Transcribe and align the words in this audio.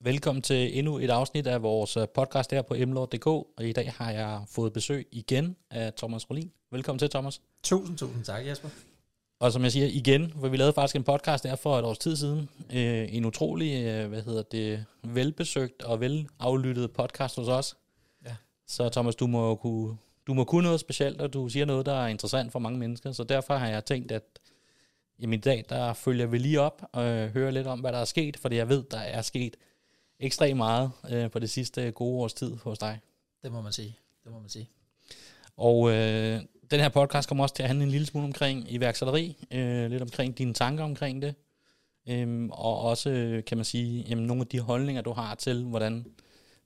Velkommen 0.00 0.42
til 0.42 0.78
endnu 0.78 0.98
et 0.98 1.10
afsnit 1.10 1.46
af 1.46 1.62
vores 1.62 1.96
øh, 1.96 2.08
podcast 2.14 2.50
her 2.50 2.62
på 2.62 2.74
mlord.dk, 2.86 3.26
og 3.26 3.60
i 3.60 3.72
dag 3.72 3.92
har 3.92 4.10
jeg 4.10 4.42
fået 4.50 4.72
besøg 4.72 5.08
igen 5.12 5.56
af 5.70 5.92
Thomas 5.94 6.30
Rolin. 6.30 6.52
Velkommen 6.70 6.98
til, 6.98 7.10
Thomas. 7.10 7.40
Tusind, 7.62 7.98
tusind 7.98 8.24
tak, 8.24 8.46
Jesper. 8.46 8.68
Og 9.40 9.52
som 9.52 9.62
jeg 9.62 9.72
siger 9.72 9.86
igen, 9.86 10.32
for 10.40 10.48
vi 10.48 10.56
lavede 10.56 10.72
faktisk 10.72 10.96
en 10.96 11.04
podcast 11.04 11.44
der 11.44 11.56
for 11.56 11.78
et 11.78 11.84
års 11.84 11.98
tid 11.98 12.16
siden, 12.16 12.48
øh, 12.72 13.14
en 13.14 13.24
utrolig, 13.24 13.84
øh, 13.84 14.08
hvad 14.08 14.22
hedder 14.22 14.42
det, 14.42 14.84
velbesøgt 15.02 15.82
og 15.82 16.00
velaflyttet 16.00 16.92
podcast 16.92 17.36
hos 17.36 17.48
os. 17.48 17.76
Ja. 18.26 18.36
Så 18.66 18.88
Thomas, 18.88 19.16
du 19.16 19.26
må, 19.26 19.54
kunne, 19.54 19.96
du 20.26 20.34
må 20.34 20.44
kunne 20.44 20.64
noget 20.64 20.80
specielt, 20.80 21.20
og 21.20 21.32
du 21.32 21.48
siger 21.48 21.66
noget, 21.66 21.86
der 21.86 21.94
er 21.94 22.06
interessant 22.06 22.52
for 22.52 22.58
mange 22.58 22.78
mennesker, 22.78 23.12
så 23.12 23.24
derfor 23.24 23.54
har 23.54 23.68
jeg 23.68 23.84
tænkt, 23.84 24.12
at 24.12 24.24
jamen, 25.20 25.38
i 25.38 25.40
dag, 25.40 25.64
der 25.68 25.92
følger 25.92 26.26
vi 26.26 26.38
lige 26.38 26.60
op 26.60 26.82
og 26.92 27.04
øh, 27.04 27.32
hører 27.32 27.50
lidt 27.50 27.66
om, 27.66 27.80
hvad 27.80 27.92
der 27.92 27.98
er 27.98 28.04
sket, 28.04 28.36
fordi 28.36 28.56
jeg 28.56 28.68
ved, 28.68 28.84
der 28.90 28.98
er 28.98 29.22
sket 29.22 29.56
ekstremt 30.20 30.56
meget 30.56 30.90
øh, 31.10 31.30
på 31.30 31.38
det 31.38 31.50
sidste 31.50 31.90
gode 31.90 32.22
års 32.22 32.34
tid 32.34 32.56
hos 32.56 32.78
dig. 32.78 33.00
Det 33.42 33.52
må 33.52 33.60
man 33.60 33.72
sige. 33.72 33.98
Det 34.24 34.32
må 34.32 34.38
man 34.38 34.48
sige. 34.48 34.70
Og 35.56 35.90
øh, 35.90 36.40
den 36.70 36.80
her 36.80 36.88
podcast 36.88 37.28
kommer 37.28 37.44
også 37.44 37.54
til 37.54 37.62
at 37.62 37.68
handle 37.68 37.84
en 37.84 37.90
lille 37.90 38.06
smule 38.06 38.26
omkring 38.26 38.72
iværksætteri, 38.72 39.46
øh, 39.50 39.90
lidt 39.90 40.02
omkring 40.02 40.38
dine 40.38 40.54
tanker 40.54 40.84
omkring 40.84 41.22
det, 41.22 41.34
øhm, 42.08 42.50
og 42.50 42.80
også, 42.80 43.10
øh, 43.10 43.44
kan 43.44 43.58
man 43.58 43.64
sige, 43.64 44.04
jamen, 44.08 44.26
nogle 44.26 44.40
af 44.40 44.46
de 44.46 44.60
holdninger, 44.60 45.02
du 45.02 45.12
har 45.12 45.34
til, 45.34 45.64
hvordan 45.64 46.06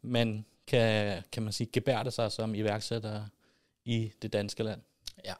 man 0.03 0.45
kan, 0.67 1.23
kan 1.33 1.43
man 1.43 1.53
sige, 1.53 1.71
gebærde 1.73 2.11
sig 2.11 2.33
som 2.33 2.55
iværksætter 2.55 3.25
i 3.85 4.13
det 4.23 4.33
danske 4.33 4.63
land. 4.63 4.81
Ja. 5.25 5.35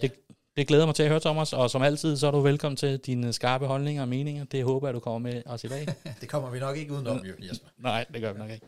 Det, 0.00 0.12
det 0.56 0.66
glæder 0.66 0.86
mig 0.86 0.94
til 0.94 1.02
at 1.02 1.08
høre, 1.08 1.20
Thomas, 1.20 1.52
og 1.52 1.70
som 1.70 1.82
altid, 1.82 2.16
så 2.16 2.26
er 2.26 2.30
du 2.30 2.40
velkommen 2.40 2.76
til 2.76 2.98
dine 2.98 3.32
skarpe 3.32 3.66
holdninger 3.66 4.02
og 4.02 4.08
meninger. 4.08 4.44
Det 4.44 4.64
håber 4.64 4.88
jeg, 4.88 4.94
du 4.94 5.00
kommer 5.00 5.30
med 5.30 5.42
os 5.46 5.64
i 5.64 5.68
dag. 5.68 5.86
det 6.20 6.28
kommer 6.28 6.50
vi 6.50 6.58
nok 6.58 6.76
ikke 6.76 6.92
udenom, 6.92 7.24
jo, 7.24 7.32
Jesper. 7.50 7.68
Nej, 7.82 8.04
det 8.14 8.20
gør 8.20 8.32
vi 8.32 8.38
nok 8.38 8.50
ikke. 8.50 8.66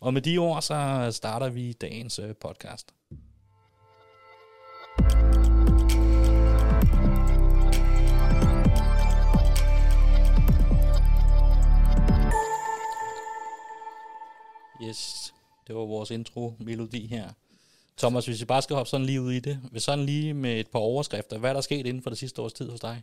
Og 0.00 0.14
med 0.14 0.22
de 0.22 0.38
ord, 0.38 0.62
så 0.62 1.08
starter 1.12 1.48
vi 1.48 1.72
dagens 1.72 2.18
øh, 2.18 2.34
podcast. 2.40 2.94
Yes, 14.88 15.34
det 15.66 15.74
var 15.74 15.84
vores 15.84 16.10
intro-melodi 16.10 17.06
her. 17.06 17.28
Thomas, 17.96 18.26
hvis 18.26 18.40
vi 18.40 18.44
bare 18.44 18.62
skal 18.62 18.76
hoppe 18.76 18.90
sådan 18.90 19.06
lige 19.06 19.20
ud 19.20 19.32
i 19.32 19.40
det, 19.40 19.60
vil 19.72 19.80
sådan 19.80 20.06
lige 20.06 20.34
med 20.34 20.60
et 20.60 20.68
par 20.68 20.78
overskrifter, 20.78 21.38
hvad 21.38 21.50
er 21.50 21.54
der 21.54 21.60
sket 21.60 21.86
inden 21.86 22.02
for 22.02 22.10
det 22.10 22.18
sidste 22.18 22.42
års 22.42 22.52
tid 22.52 22.70
hos 22.70 22.80
dig? 22.80 23.02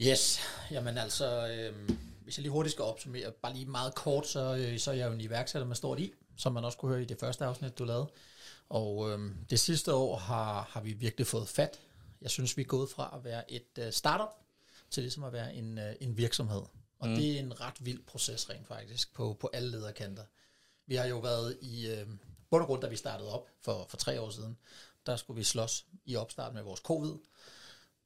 Yes, 0.00 0.40
jamen 0.70 0.98
altså, 0.98 1.48
øh, 1.48 1.90
hvis 2.22 2.38
jeg 2.38 2.42
lige 2.42 2.52
hurtigt 2.52 2.72
skal 2.72 2.82
opsummere, 2.82 3.32
bare 3.42 3.52
lige 3.54 3.66
meget 3.66 3.94
kort, 3.94 4.26
så, 4.26 4.56
øh, 4.56 4.78
så 4.78 4.90
er 4.90 4.94
jeg 4.94 5.06
jo 5.06 5.12
en 5.12 5.20
iværksætter 5.20 5.66
med 5.66 5.76
stort 5.76 6.00
i, 6.00 6.12
som 6.36 6.52
man 6.52 6.64
også 6.64 6.78
kunne 6.78 6.92
høre 6.92 7.02
i 7.02 7.06
det 7.06 7.20
første 7.20 7.44
afsnit, 7.44 7.78
du 7.78 7.84
lavede. 7.84 8.10
Og 8.68 9.10
øh, 9.10 9.30
det 9.50 9.60
sidste 9.60 9.94
år 9.94 10.16
har, 10.16 10.68
har 10.70 10.80
vi 10.80 10.92
virkelig 10.92 11.26
fået 11.26 11.48
fat. 11.48 11.80
Jeg 12.22 12.30
synes, 12.30 12.56
vi 12.56 12.62
er 12.62 12.66
gået 12.66 12.90
fra 12.90 13.14
at 13.16 13.24
være 13.24 13.52
et 13.52 13.78
øh, 13.78 13.92
startup 13.92 14.28
til 14.90 15.02
ligesom 15.02 15.24
at 15.24 15.32
være 15.32 15.54
en, 15.54 15.78
øh, 15.78 15.94
en 16.00 16.16
virksomhed. 16.16 16.62
Og 16.98 17.08
mm. 17.08 17.14
det 17.14 17.36
er 17.36 17.38
en 17.38 17.60
ret 17.60 17.74
vild 17.80 18.00
proces 18.06 18.50
rent 18.50 18.66
faktisk 18.66 19.14
på, 19.14 19.36
på 19.40 19.50
alle 19.52 19.70
lederkanter. 19.70 20.22
Vi 20.86 20.94
har 20.94 21.06
jo 21.06 21.18
været 21.18 21.58
i 21.60 21.86
øh, 21.86 22.06
bund 22.50 22.62
og 22.62 22.66
grund, 22.66 22.82
da 22.82 22.88
vi 22.88 22.96
startede 22.96 23.32
op 23.32 23.48
for, 23.60 23.86
for 23.88 23.96
tre 23.96 24.20
år 24.20 24.30
siden, 24.30 24.56
der 25.06 25.16
skulle 25.16 25.36
vi 25.36 25.44
slås 25.44 25.86
i 26.04 26.16
opstarten 26.16 26.54
med 26.54 26.62
vores 26.62 26.80
covid. 26.80 27.14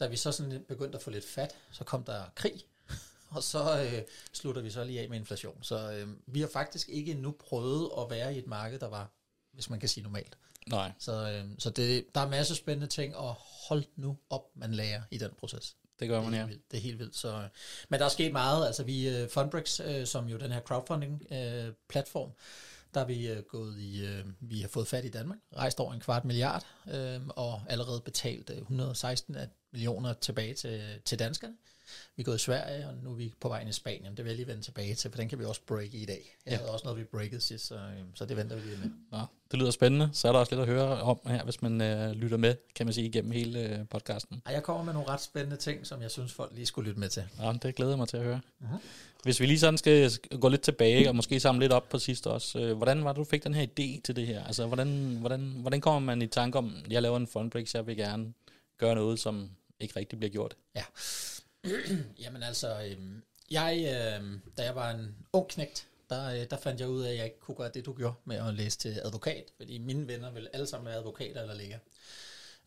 Da 0.00 0.06
vi 0.06 0.16
så 0.16 0.32
sådan 0.32 0.64
begyndte 0.68 0.96
at 0.96 1.02
få 1.02 1.10
lidt 1.10 1.24
fat, 1.24 1.56
så 1.70 1.84
kom 1.84 2.04
der 2.04 2.24
krig, 2.34 2.62
og 3.30 3.42
så 3.42 3.82
øh, 3.82 4.02
slutter 4.32 4.62
vi 4.62 4.70
så 4.70 4.84
lige 4.84 5.00
af 5.00 5.08
med 5.08 5.18
inflation. 5.18 5.62
Så 5.62 5.92
øh, 5.92 6.08
vi 6.26 6.40
har 6.40 6.48
faktisk 6.48 6.88
ikke 6.88 7.12
endnu 7.12 7.30
prøvet 7.30 7.90
at 7.98 8.10
være 8.10 8.34
i 8.34 8.38
et 8.38 8.46
marked, 8.46 8.78
der 8.78 8.88
var, 8.88 9.10
hvis 9.52 9.70
man 9.70 9.80
kan 9.80 9.88
sige 9.88 10.04
normalt. 10.04 10.38
Nej. 10.66 10.92
Så, 10.98 11.30
øh, 11.30 11.44
så 11.58 11.70
det, 11.70 12.06
der 12.14 12.20
er 12.20 12.28
masser 12.28 12.54
af 12.54 12.56
spændende 12.56 12.86
ting, 12.86 13.16
og 13.16 13.34
hold 13.68 13.84
nu 13.96 14.16
op, 14.30 14.44
man 14.54 14.74
lærer 14.74 15.02
i 15.10 15.18
den 15.18 15.30
proces. 15.38 15.76
Det 16.00 16.08
gør 16.08 16.22
man, 16.22 16.32
det 16.32 16.38
ja. 16.38 16.44
helt 16.44 16.50
vildt, 16.50 16.70
det 16.70 16.76
er 16.76 16.80
helt 16.80 16.98
vildt. 16.98 17.16
Så, 17.16 17.48
men 17.88 18.00
der 18.00 18.06
er 18.06 18.10
sket 18.10 18.32
meget. 18.32 18.66
Altså 18.66 18.84
vi, 18.84 19.22
uh, 19.22 19.28
Fundbrix, 19.28 19.80
uh, 19.80 20.04
som 20.04 20.28
jo 20.28 20.38
den 20.38 20.52
her 20.52 20.60
crowdfunding-platform, 20.60 22.28
uh, 22.28 22.34
der 22.94 23.00
er 23.00 23.04
vi 23.04 23.32
uh, 23.32 23.38
gået 23.38 23.78
i, 23.78 24.04
øh, 24.04 24.24
vi 24.40 24.60
har 24.60 24.68
fået 24.68 24.88
fat 24.88 25.04
i 25.04 25.08
Danmark, 25.08 25.38
rejst 25.56 25.80
over 25.80 25.92
en 25.92 26.00
kvart 26.00 26.24
milliard, 26.24 26.66
uh, 26.86 27.28
og 27.28 27.62
allerede 27.68 28.00
betalt 28.00 28.50
116 28.50 29.36
millioner 29.72 30.12
tilbage 30.12 30.54
til, 30.54 30.82
til 31.04 31.18
danskerne. 31.18 31.54
Vi 32.16 32.22
er 32.22 32.24
gået 32.24 32.36
i 32.36 32.38
Sverige, 32.38 32.88
og 32.88 32.94
nu 33.02 33.10
er 33.10 33.14
vi 33.14 33.34
på 33.40 33.48
vej 33.48 33.60
ind 33.60 33.70
i 33.70 33.72
Spanien. 33.72 34.16
Det 34.16 34.24
vil 34.24 34.30
jeg 34.30 34.36
lige 34.36 34.46
vende 34.46 34.62
tilbage 34.62 34.94
til, 34.94 35.10
for 35.10 35.16
den 35.16 35.28
kan 35.28 35.38
vi 35.38 35.44
også 35.44 35.60
break 35.66 35.94
i 35.94 36.04
dag. 36.04 36.36
Jeg 36.46 36.52
ja. 36.52 36.56
havde 36.56 36.70
også 36.70 36.84
noget, 36.84 36.98
vi 36.98 37.04
breakede 37.04 37.40
sidst, 37.40 37.66
så, 37.66 37.80
så 38.14 38.24
det 38.24 38.36
venter 38.36 38.56
vi 38.56 38.62
lige 38.68 38.78
med. 38.78 38.90
Nå, 39.12 39.18
det 39.50 39.58
lyder 39.58 39.70
spændende. 39.70 40.10
Så 40.12 40.28
er 40.28 40.32
der 40.32 40.38
også 40.38 40.54
lidt 40.54 40.60
at 40.60 40.74
høre 40.74 41.00
om 41.00 41.20
her, 41.26 41.44
hvis 41.44 41.62
man 41.62 41.80
øh, 41.80 42.10
lytter 42.10 42.36
med, 42.36 42.54
kan 42.74 42.86
man 42.86 42.92
sige, 42.92 43.06
igennem 43.06 43.30
hele 43.30 43.68
øh, 43.68 43.88
podcasten. 43.88 44.42
Ej, 44.46 44.52
jeg 44.52 44.62
kommer 44.62 44.84
med 44.84 44.92
nogle 44.92 45.08
ret 45.08 45.20
spændende 45.20 45.56
ting, 45.56 45.86
som 45.86 46.02
jeg 46.02 46.10
synes, 46.10 46.32
folk 46.32 46.52
lige 46.54 46.66
skulle 46.66 46.88
lytte 46.88 47.00
med 47.00 47.08
til. 47.08 47.24
Ja, 47.40 47.52
det 47.62 47.74
glæder 47.74 47.92
jeg 47.92 47.98
mig 47.98 48.08
til 48.08 48.16
at 48.16 48.22
høre. 48.22 48.40
Uh-huh. 48.60 48.78
Hvis 49.22 49.40
vi 49.40 49.46
lige 49.46 49.58
sådan 49.58 49.78
skal 49.78 50.10
gå 50.40 50.48
lidt 50.48 50.62
tilbage, 50.62 51.08
og 51.08 51.16
måske 51.16 51.40
samle 51.40 51.60
lidt 51.60 51.72
op 51.72 51.88
på 51.88 51.98
sidst 51.98 52.26
også. 52.26 52.58
Øh, 52.58 52.76
hvordan 52.76 53.04
var 53.04 53.12
det, 53.12 53.16
du 53.16 53.24
fik 53.24 53.44
den 53.44 53.54
her 53.54 53.66
idé 53.66 54.00
til 54.04 54.16
det 54.16 54.26
her? 54.26 54.44
Altså, 54.44 54.66
hvordan, 54.66 55.16
hvordan, 55.20 55.40
hvordan 55.40 55.80
kommer 55.80 56.00
man 56.00 56.22
i 56.22 56.26
tanke 56.26 56.58
om, 56.58 56.76
jeg 56.90 57.02
laver 57.02 57.16
en 57.16 57.26
fundbreak, 57.26 57.74
jeg 57.74 57.86
vil 57.86 57.96
gerne 57.96 58.32
gøre 58.78 58.94
noget, 58.94 59.20
som 59.20 59.50
ikke 59.80 59.96
rigtig 59.96 60.18
bliver 60.18 60.32
gjort? 60.32 60.56
Ja, 60.74 60.82
Jamen 62.22 62.42
altså, 62.42 62.82
øh, 62.82 62.96
jeg, 63.50 63.76
øh, 63.78 64.40
da 64.56 64.62
jeg 64.64 64.74
var 64.74 64.90
en 64.90 65.16
ung 65.32 65.48
knægt, 65.48 65.88
der, 66.10 66.26
øh, 66.26 66.46
der 66.50 66.56
fandt 66.56 66.80
jeg 66.80 66.88
ud 66.88 67.02
af, 67.02 67.10
at 67.10 67.16
jeg 67.16 67.24
ikke 67.24 67.40
kunne 67.40 67.54
gøre 67.54 67.70
det, 67.74 67.86
du 67.86 67.92
gjorde 67.92 68.14
med 68.24 68.36
at 68.36 68.54
læse 68.54 68.78
til 68.78 69.00
advokat, 69.04 69.44
fordi 69.56 69.78
mine 69.78 70.08
venner 70.08 70.30
ville 70.30 70.54
alle 70.54 70.66
sammen 70.66 70.86
være 70.86 70.96
advokater 70.96 71.42
eller 71.42 71.54
læger. 71.54 71.78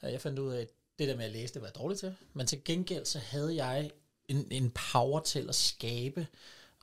Jeg 0.01 0.21
fandt 0.21 0.39
ud 0.39 0.53
af, 0.53 0.61
at 0.61 0.67
det 0.99 1.07
der 1.07 1.15
med 1.15 1.25
at 1.25 1.31
læse, 1.31 1.53
det 1.53 1.61
var 1.61 1.67
jeg 1.67 1.75
dårligt 1.75 1.99
til, 1.99 2.15
men 2.33 2.47
til 2.47 2.63
gengæld 2.63 3.05
så 3.05 3.19
havde 3.19 3.55
jeg 3.55 3.91
en, 4.27 4.47
en 4.51 4.71
power 4.91 5.19
til 5.19 5.49
at 5.49 5.55
skabe 5.55 6.27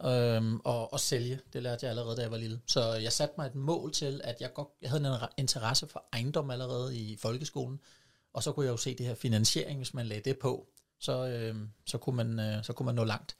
øhm, 0.04 0.60
og, 0.64 0.92
og 0.92 1.00
sælge. 1.00 1.40
Det 1.52 1.62
lærte 1.62 1.86
jeg 1.86 1.90
allerede, 1.90 2.16
da 2.16 2.22
jeg 2.22 2.30
var 2.30 2.36
lille. 2.36 2.60
Så 2.66 2.92
jeg 2.92 3.12
satte 3.12 3.34
mig 3.38 3.46
et 3.46 3.54
mål 3.54 3.92
til, 3.92 4.20
at 4.24 4.40
jeg, 4.40 4.52
godt, 4.54 4.68
jeg 4.82 4.90
havde 4.90 5.06
en 5.06 5.28
interesse 5.36 5.86
for 5.86 6.04
ejendom 6.12 6.50
allerede 6.50 6.98
i 6.98 7.16
folkeskolen, 7.16 7.80
og 8.32 8.42
så 8.42 8.52
kunne 8.52 8.66
jeg 8.66 8.72
jo 8.72 8.76
se 8.76 8.94
det 8.94 9.06
her 9.06 9.14
finansiering, 9.14 9.78
hvis 9.78 9.94
man 9.94 10.06
lagde 10.06 10.22
det 10.30 10.38
på 10.38 10.66
så, 11.00 11.26
øh, 11.26 11.56
så, 11.86 11.98
kunne 11.98 12.16
man, 12.16 12.40
øh, 12.40 12.64
så 12.64 12.72
kunne 12.72 12.86
man 12.86 12.94
nå 12.94 13.04
langt. 13.04 13.36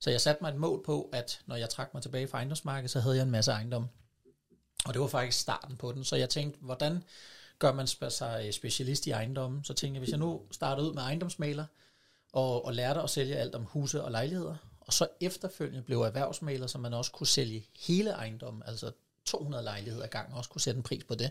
Så 0.00 0.10
jeg 0.10 0.20
satte 0.20 0.42
mig 0.42 0.50
et 0.50 0.56
mål 0.56 0.82
på, 0.84 1.10
at 1.12 1.40
når 1.46 1.56
jeg 1.56 1.70
trak 1.70 1.94
mig 1.94 2.02
tilbage 2.02 2.28
fra 2.28 2.38
ejendomsmarkedet, 2.38 2.90
så 2.90 3.00
havde 3.00 3.16
jeg 3.16 3.22
en 3.22 3.30
masse 3.30 3.50
ejendom. 3.50 3.88
Og 4.84 4.94
det 4.94 5.00
var 5.00 5.06
faktisk 5.06 5.38
starten 5.38 5.76
på 5.76 5.92
den. 5.92 6.04
Så 6.04 6.16
jeg 6.16 6.28
tænkte, 6.28 6.58
hvordan 6.60 7.04
gør 7.58 7.72
man 7.72 7.86
sig 7.86 8.42
øh, 8.46 8.52
specialist 8.52 9.06
i 9.06 9.10
ejendommen? 9.10 9.64
Så 9.64 9.74
tænkte 9.74 9.94
jeg, 9.96 10.00
hvis 10.00 10.10
jeg 10.10 10.18
nu 10.18 10.42
starter 10.50 10.82
ud 10.82 10.94
med 10.94 11.02
ejendomsmaler, 11.02 11.64
og, 12.32 12.64
og 12.64 12.74
lærte 12.74 13.00
at 13.00 13.10
sælge 13.10 13.36
alt 13.36 13.54
om 13.54 13.64
huse 13.64 14.04
og 14.04 14.10
lejligheder, 14.10 14.56
og 14.80 14.92
så 14.92 15.08
efterfølgende 15.20 15.82
blev 15.82 16.00
erhvervsmaler, 16.00 16.66
så 16.66 16.78
man 16.78 16.94
også 16.94 17.12
kunne 17.12 17.26
sælge 17.26 17.66
hele 17.78 18.10
ejendommen, 18.10 18.62
altså 18.66 18.92
200 19.24 19.64
lejligheder 19.64 20.04
ad 20.04 20.08
gang, 20.08 20.34
også 20.34 20.50
kunne 20.50 20.60
sætte 20.60 20.78
en 20.78 20.82
pris 20.82 21.04
på 21.04 21.14
det, 21.14 21.30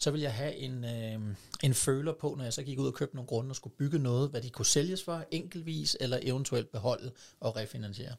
så 0.00 0.10
ville 0.10 0.24
jeg 0.24 0.34
have 0.34 0.54
en, 0.54 0.84
øh, 0.84 1.36
en 1.62 1.74
føler 1.74 2.12
på, 2.12 2.34
når 2.34 2.44
jeg 2.44 2.52
så 2.52 2.62
gik 2.62 2.78
ud 2.78 2.86
og 2.86 2.94
købte 2.94 3.16
nogle 3.16 3.28
grunde 3.28 3.52
og 3.52 3.56
skulle 3.56 3.76
bygge 3.76 3.98
noget, 3.98 4.30
hvad 4.30 4.42
de 4.42 4.50
kunne 4.50 4.66
sælges 4.66 5.02
for 5.02 5.24
enkeltvis, 5.30 5.96
eller 6.00 6.18
eventuelt 6.22 6.72
beholde 6.72 7.12
og 7.40 7.56
refinansiere. 7.56 8.14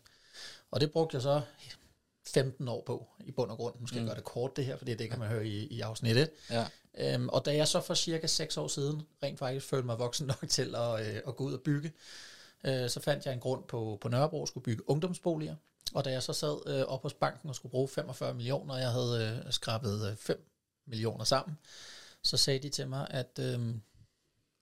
Og 0.72 0.81
det 0.81 0.92
brugte 0.92 1.16
jeg 1.16 1.22
så 1.22 1.42
15 2.28 2.68
år 2.68 2.84
på, 2.86 3.08
i 3.25 3.31
bund 3.31 3.52
og 3.52 3.58
grund. 3.58 3.75
Nu 3.80 3.88
skal 3.88 4.00
mm. 4.00 4.06
jeg 4.06 4.08
gøre 4.08 4.16
det 4.16 4.24
kort 4.24 4.56
det 4.56 4.66
her, 4.66 4.78
for 4.78 4.86
det 4.86 5.09
kan 5.09 5.19
man 5.19 5.28
høre 5.28 5.47
i, 5.47 5.68
i 5.68 5.81
afsnit 5.81 6.18
1. 6.18 6.30
Ja. 6.50 6.66
Øhm, 6.97 7.30
og 7.30 7.46
da 7.46 7.56
jeg 7.56 7.68
så 7.68 7.81
for 7.81 7.94
cirka 7.94 8.28
6 8.28 8.58
år 8.58 8.68
siden 8.68 9.02
rent 9.24 9.40
faktisk 9.40 9.66
følte 9.66 9.86
mig 9.86 10.00
voksen 10.00 10.28
nok 10.28 10.48
til 10.58 10.75
at, 10.75 11.08
øh, 11.08 11.22
at 11.28 11.36
gå 11.36 11.44
ud 11.44 11.53
og 11.53 11.62
bygge, 11.62 11.92
øh, 12.63 12.90
så 12.90 13.00
fandt 13.00 13.25
jeg 13.25 13.34
en 13.34 13.40
grund 13.40 13.63
på, 13.63 13.98
på 14.02 14.09
Nørrebro, 14.09 14.46
skulle 14.46 14.63
bygge 14.63 14.90
ungdomsboliger. 14.90 15.56
Og 15.94 16.06
da 16.06 16.12
jeg 16.12 16.24
så 16.24 16.34
sad 16.34 16.62
øh, 16.68 16.81
op 16.81 17.02
hos 17.02 17.13
banken 17.13 17.50
og 17.50 17.56
skulle 17.56 17.72
bruge 17.72 17.88
45 17.88 18.33
millioner, 18.33 18.74
og 18.74 18.80
jeg 18.80 18.92
havde 18.92 19.42
øh, 19.45 19.51
skrabet 19.51 20.12
øh, 20.12 20.18
5 20.18 20.50
millioner 20.92 21.24
sammen, 21.24 21.58
så 22.24 22.38
sagde 22.38 22.60
de 22.60 22.70
til 22.70 22.88
mig, 22.88 23.08
at 23.10 23.40
øh, 23.40 23.76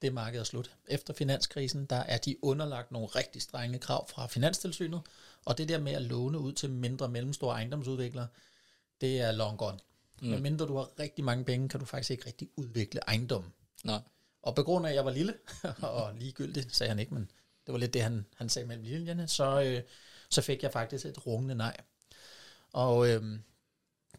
det 0.02 0.14
marked 0.14 0.40
er 0.40 0.44
slut. 0.44 0.72
Efter 0.88 1.14
finanskrisen, 1.14 1.86
der 1.86 1.96
er 1.96 2.18
de 2.18 2.44
underlagt 2.44 2.92
nogle 2.92 3.08
rigtig 3.08 3.42
strenge 3.42 3.80
krav 3.80 4.10
fra 4.10 4.28
Finanstilsynet, 4.28 5.02
og 5.46 5.58
det 5.58 5.70
der 5.70 5.80
med 5.80 5.92
at 5.92 6.02
låne 6.02 6.40
ud 6.40 6.54
til 6.54 6.70
mindre 6.70 7.06
og 7.06 7.12
mellemstore 7.12 7.56
ejendomsudviklere, 7.56 8.28
det 9.02 9.22
er 9.22 9.32
long 9.32 9.58
gone. 9.58 9.80
Mm. 10.22 10.28
Men 10.28 10.44
mindre 10.44 10.66
du 10.66 10.78
har 10.78 11.00
rigtig 11.00 11.26
mange 11.26 11.46
penge, 11.46 11.70
kan 11.70 11.80
du 11.80 11.86
faktisk 11.86 12.12
ikke 12.12 12.26
rigtig 12.26 12.50
udvikle 12.56 13.00
ejendom. 13.08 13.52
Nej. 13.84 14.02
Og 14.42 14.56
på 14.56 14.64
grund 14.64 14.86
af, 14.86 14.90
at 14.90 14.96
jeg 14.96 15.06
var 15.06 15.12
lille, 15.12 15.34
og 15.82 16.14
ligegyldigt, 16.16 16.76
sagde 16.76 16.90
han 16.90 17.00
ikke, 17.00 17.14
men 17.14 17.32
det 17.66 17.74
var 17.74 17.80
lidt 17.80 17.94
det, 17.94 18.02
han, 18.02 18.26
han 18.36 18.50
sagde 18.50 18.68
mellem 18.68 18.86
linjerne, 18.86 19.28
så, 19.28 19.62
øh, 19.62 19.82
så 20.30 20.42
fik 20.42 20.64
jeg 20.64 20.72
faktisk 20.74 21.06
et 21.06 21.26
rungende 21.28 21.56
nej. 21.56 21.78
Og 22.72 23.10
øh, 23.10 23.40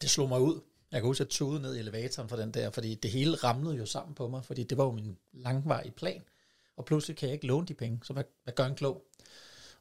det 0.01 0.11
slog 0.11 0.29
mig 0.29 0.41
ud, 0.41 0.61
jeg 0.93 1.01
kan 1.01 1.07
huske, 1.07 1.23
at 1.23 1.27
jeg 1.27 1.31
tog 1.31 1.61
ned 1.61 1.75
i 1.75 1.79
elevatoren 1.79 2.29
for 2.29 2.37
den 2.37 2.51
der, 2.51 2.71
fordi 2.71 2.95
det 2.95 3.11
hele 3.11 3.37
ramlede 3.37 3.77
jo 3.77 3.87
sammen 3.87 4.15
på 4.15 4.29
mig, 4.29 4.45
fordi 4.45 4.63
det 4.63 4.79
var 4.79 4.85
jo 4.85 4.91
min 4.91 5.17
langvarige 5.33 5.91
plan. 5.91 6.23
Og 6.77 6.85
pludselig 6.85 7.17
kan 7.17 7.29
jeg 7.29 7.35
ikke 7.35 7.47
låne 7.47 7.67
de 7.67 7.75
penge, 7.75 8.01
så 8.05 8.13
hvad, 8.13 8.25
hvad 8.45 8.55
gør 8.55 8.65
en 8.65 8.75
klog? 8.75 9.05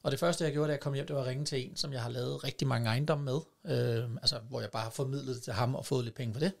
Og 0.02 0.10
det 0.10 0.20
første, 0.20 0.44
jeg 0.44 0.52
gjorde, 0.52 0.68
da 0.68 0.72
jeg 0.72 0.80
kom 0.80 0.94
hjem, 0.94 1.06
det 1.06 1.16
var 1.16 1.22
at 1.22 1.28
ringe 1.28 1.44
til 1.44 1.66
en, 1.66 1.76
som 1.76 1.92
jeg 1.92 2.02
har 2.02 2.10
lavet 2.10 2.44
rigtig 2.44 2.68
mange 2.68 2.88
ejendomme 2.88 3.24
med. 3.24 3.40
Øh, 3.64 4.10
altså, 4.22 4.38
hvor 4.48 4.60
jeg 4.60 4.70
bare 4.70 4.82
har 4.82 4.90
formidlet 4.90 5.34
det 5.34 5.42
til 5.42 5.52
ham 5.52 5.74
og 5.74 5.86
fået 5.86 6.04
lidt 6.04 6.16
penge 6.16 6.34
for 6.34 6.40
det. 6.40 6.52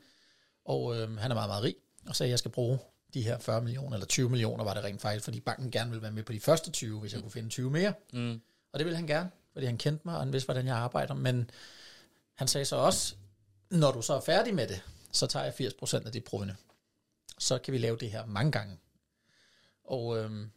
Og 0.64 0.96
øh, 0.96 1.16
han 1.18 1.30
er 1.30 1.34
meget, 1.34 1.48
meget 1.48 1.62
rig, 1.64 1.76
og 2.08 2.16
sagde, 2.16 2.28
at 2.28 2.30
jeg 2.30 2.38
skal 2.38 2.50
bruge 2.50 2.78
de 3.14 3.22
her 3.22 3.38
40 3.38 3.62
millioner, 3.62 3.94
eller 3.94 4.06
20 4.06 4.30
millioner 4.30 4.64
var 4.64 4.74
det 4.74 4.84
rent 4.84 5.00
faktisk, 5.00 5.24
fordi 5.24 5.40
banken 5.40 5.70
gerne 5.70 5.90
ville 5.90 6.02
være 6.02 6.12
med 6.12 6.22
på 6.22 6.32
de 6.32 6.40
første 6.40 6.70
20, 6.70 7.00
hvis 7.00 7.12
jeg 7.12 7.22
kunne 7.22 7.30
finde 7.30 7.48
20 7.48 7.70
mere. 7.70 7.92
Mm. 8.12 8.40
Og 8.72 8.78
det 8.78 8.84
ville 8.86 8.96
han 8.96 9.06
gerne, 9.06 9.30
fordi 9.52 9.66
han 9.66 9.78
kendte 9.78 10.02
mig, 10.04 10.14
og 10.14 10.20
han 10.20 10.32
vidste, 10.32 10.46
hvordan 10.46 10.66
jeg 10.66 10.76
arbejder. 10.76 11.14
Men 11.14 11.50
han 12.34 12.48
sagde 12.48 12.64
så 12.64 12.76
også, 12.76 13.14
når 13.70 13.92
du 13.92 14.02
så 14.02 14.14
er 14.14 14.20
færdig 14.20 14.54
med 14.54 14.68
det, 14.68 14.82
så 15.12 15.26
tager 15.26 15.44
jeg 15.44 15.72
80% 15.82 16.06
af 16.06 16.12
dit 16.12 16.24
provene. 16.24 16.56
Så 17.38 17.58
kan 17.58 17.72
vi 17.72 17.78
lave 17.78 17.96
det 17.96 18.10
her 18.10 18.26
mange 18.26 18.52
gange. 18.52 18.78
Og 19.84 20.18
øhm, 20.18 20.50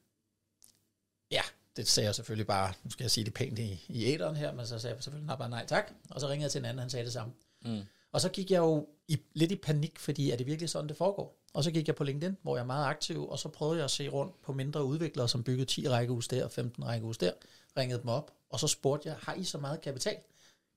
ja, 1.32 1.42
det 1.76 1.88
sagde 1.88 2.08
jeg 2.08 2.16
selvfølgelig 2.16 2.48
bare, 2.48 2.74
nu 2.84 2.90
skal 2.90 3.04
jeg 3.04 3.12
sige 3.12 3.24
det 3.24 3.34
pænt 3.34 3.60
i, 3.60 3.86
i 3.88 4.14
æderen 4.14 4.36
her, 4.36 4.54
men 4.54 4.68
så 4.68 4.80
sagde 4.80 4.96
jeg 4.96 5.04
selvfølgelig 5.04 5.38
bare 5.38 5.50
nej 5.50 5.66
tak. 5.66 5.92
Og 6.10 6.22
så 6.22 6.28
ringede 6.28 6.44
jeg 6.44 6.52
til 6.52 6.60
en 6.60 6.66
anden, 6.66 6.80
han 6.80 6.90
sagde 6.90 7.06
det 7.06 7.14
samme. 7.14 7.34
Mm. 7.62 7.82
Og 8.12 8.22
så 8.22 8.30
gik 8.30 8.52
jeg 8.52 8.58
jo 8.58 8.88
i, 9.08 9.20
lidt 9.34 9.52
i 9.52 9.56
panik, 9.56 10.00
fordi 10.00 10.32
er 10.32 10.36
det 10.36 10.48
virkelig 10.48 10.70
sådan, 10.70 10.90
det 10.90 10.98
foregår? 10.98 11.40
Og 11.54 11.64
så 11.64 11.72
gik 11.72 11.88
jeg 11.88 11.96
på 11.96 12.04
LinkedIn, 12.04 12.38
hvor 12.42 12.56
jeg 12.56 12.62
er 12.62 12.68
meget 12.68 12.86
aktiv, 12.86 13.30
og 13.30 13.40
så 13.40 13.50
prøvede 13.50 13.78
jeg 13.78 13.84
at 13.84 13.92
se 13.92 14.08
rundt 14.08 14.42
på 14.42 14.54
mindre 14.54 14.84
udviklere, 14.84 15.30
som 15.30 15.44
byggede 15.44 15.66
10 15.66 15.90
rækkehus 15.90 16.28
der 16.28 16.44
og 16.44 16.52
15 16.52 16.86
rækkehus 16.86 17.18
der, 17.18 17.32
ringede 17.78 18.02
dem 18.02 18.08
op, 18.08 18.32
og 18.50 18.60
så 18.60 18.68
spurgte 18.68 19.10
jeg, 19.10 19.18
har 19.22 19.34
I 19.34 19.44
så 19.44 19.58
meget 19.58 19.82
kapital? 19.82 20.18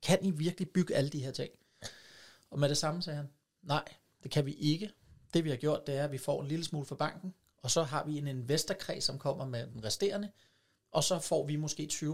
Kan 0.03 0.19
I 0.25 0.31
virkelig 0.31 0.71
bygge 0.71 0.95
alle 0.95 1.11
de 1.11 1.21
her 1.21 1.31
ting? 1.31 1.51
Og 2.51 2.59
med 2.59 2.69
det 2.69 2.77
samme 2.77 3.03
sagde 3.03 3.17
han, 3.17 3.29
nej, 3.63 3.85
det 4.23 4.31
kan 4.31 4.47
vi 4.47 4.53
ikke. 4.53 4.91
Det 5.35 5.45
vi 5.45 5.51
har 5.51 5.57
gjort, 5.57 5.87
det 5.87 5.97
er, 5.97 6.05
at 6.05 6.13
vi 6.13 6.19
får 6.19 6.43
en 6.43 6.49
lille 6.49 6.65
smule 6.65 6.87
fra 6.87 6.95
banken, 6.95 7.35
og 7.63 7.71
så 7.71 7.83
har 7.83 8.05
vi 8.05 8.19
en 8.19 8.27
investorkreds, 8.27 9.05
som 9.05 9.19
kommer 9.19 9.45
med 9.45 9.67
den 9.67 9.85
resterende, 9.85 10.31
og 10.93 11.05
så 11.05 11.19
får 11.19 11.47
vi 11.47 11.57
måske 11.57 11.89
20%, 11.93 12.07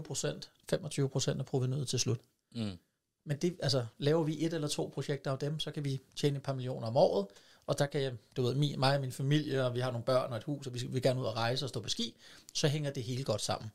25% 0.73 1.39
af 1.39 1.45
provenyet 1.45 1.87
til 1.87 1.99
slut. 1.99 2.19
Mm. 2.55 2.77
Men 3.25 3.37
det, 3.37 3.57
altså, 3.61 3.85
laver 3.97 4.23
vi 4.23 4.45
et 4.45 4.53
eller 4.53 4.67
to 4.67 4.91
projekter 4.93 5.31
af 5.31 5.39
dem, 5.39 5.59
så 5.59 5.71
kan 5.71 5.85
vi 5.85 6.01
tjene 6.15 6.37
et 6.37 6.43
par 6.43 6.53
millioner 6.53 6.87
om 6.87 6.97
året, 6.97 7.27
og 7.65 7.79
der 7.79 7.85
kan 7.85 8.01
jeg, 8.01 8.13
du 8.37 8.41
ved, 8.41 8.77
mig, 8.77 8.95
og 8.95 9.01
min 9.01 9.11
familie, 9.11 9.65
og 9.65 9.73
vi 9.75 9.79
har 9.79 9.91
nogle 9.91 10.05
børn 10.05 10.31
og 10.31 10.37
et 10.37 10.43
hus, 10.43 10.67
og 10.67 10.73
vi 10.73 10.87
vil 10.89 11.01
gerne 11.01 11.19
ud 11.19 11.25
og 11.25 11.35
rejse 11.35 11.65
og 11.65 11.69
stå 11.69 11.81
på 11.81 11.89
ski, 11.89 12.15
så 12.53 12.67
hænger 12.67 12.91
det 12.91 13.03
hele 13.03 13.23
godt 13.23 13.41
sammen. 13.41 13.71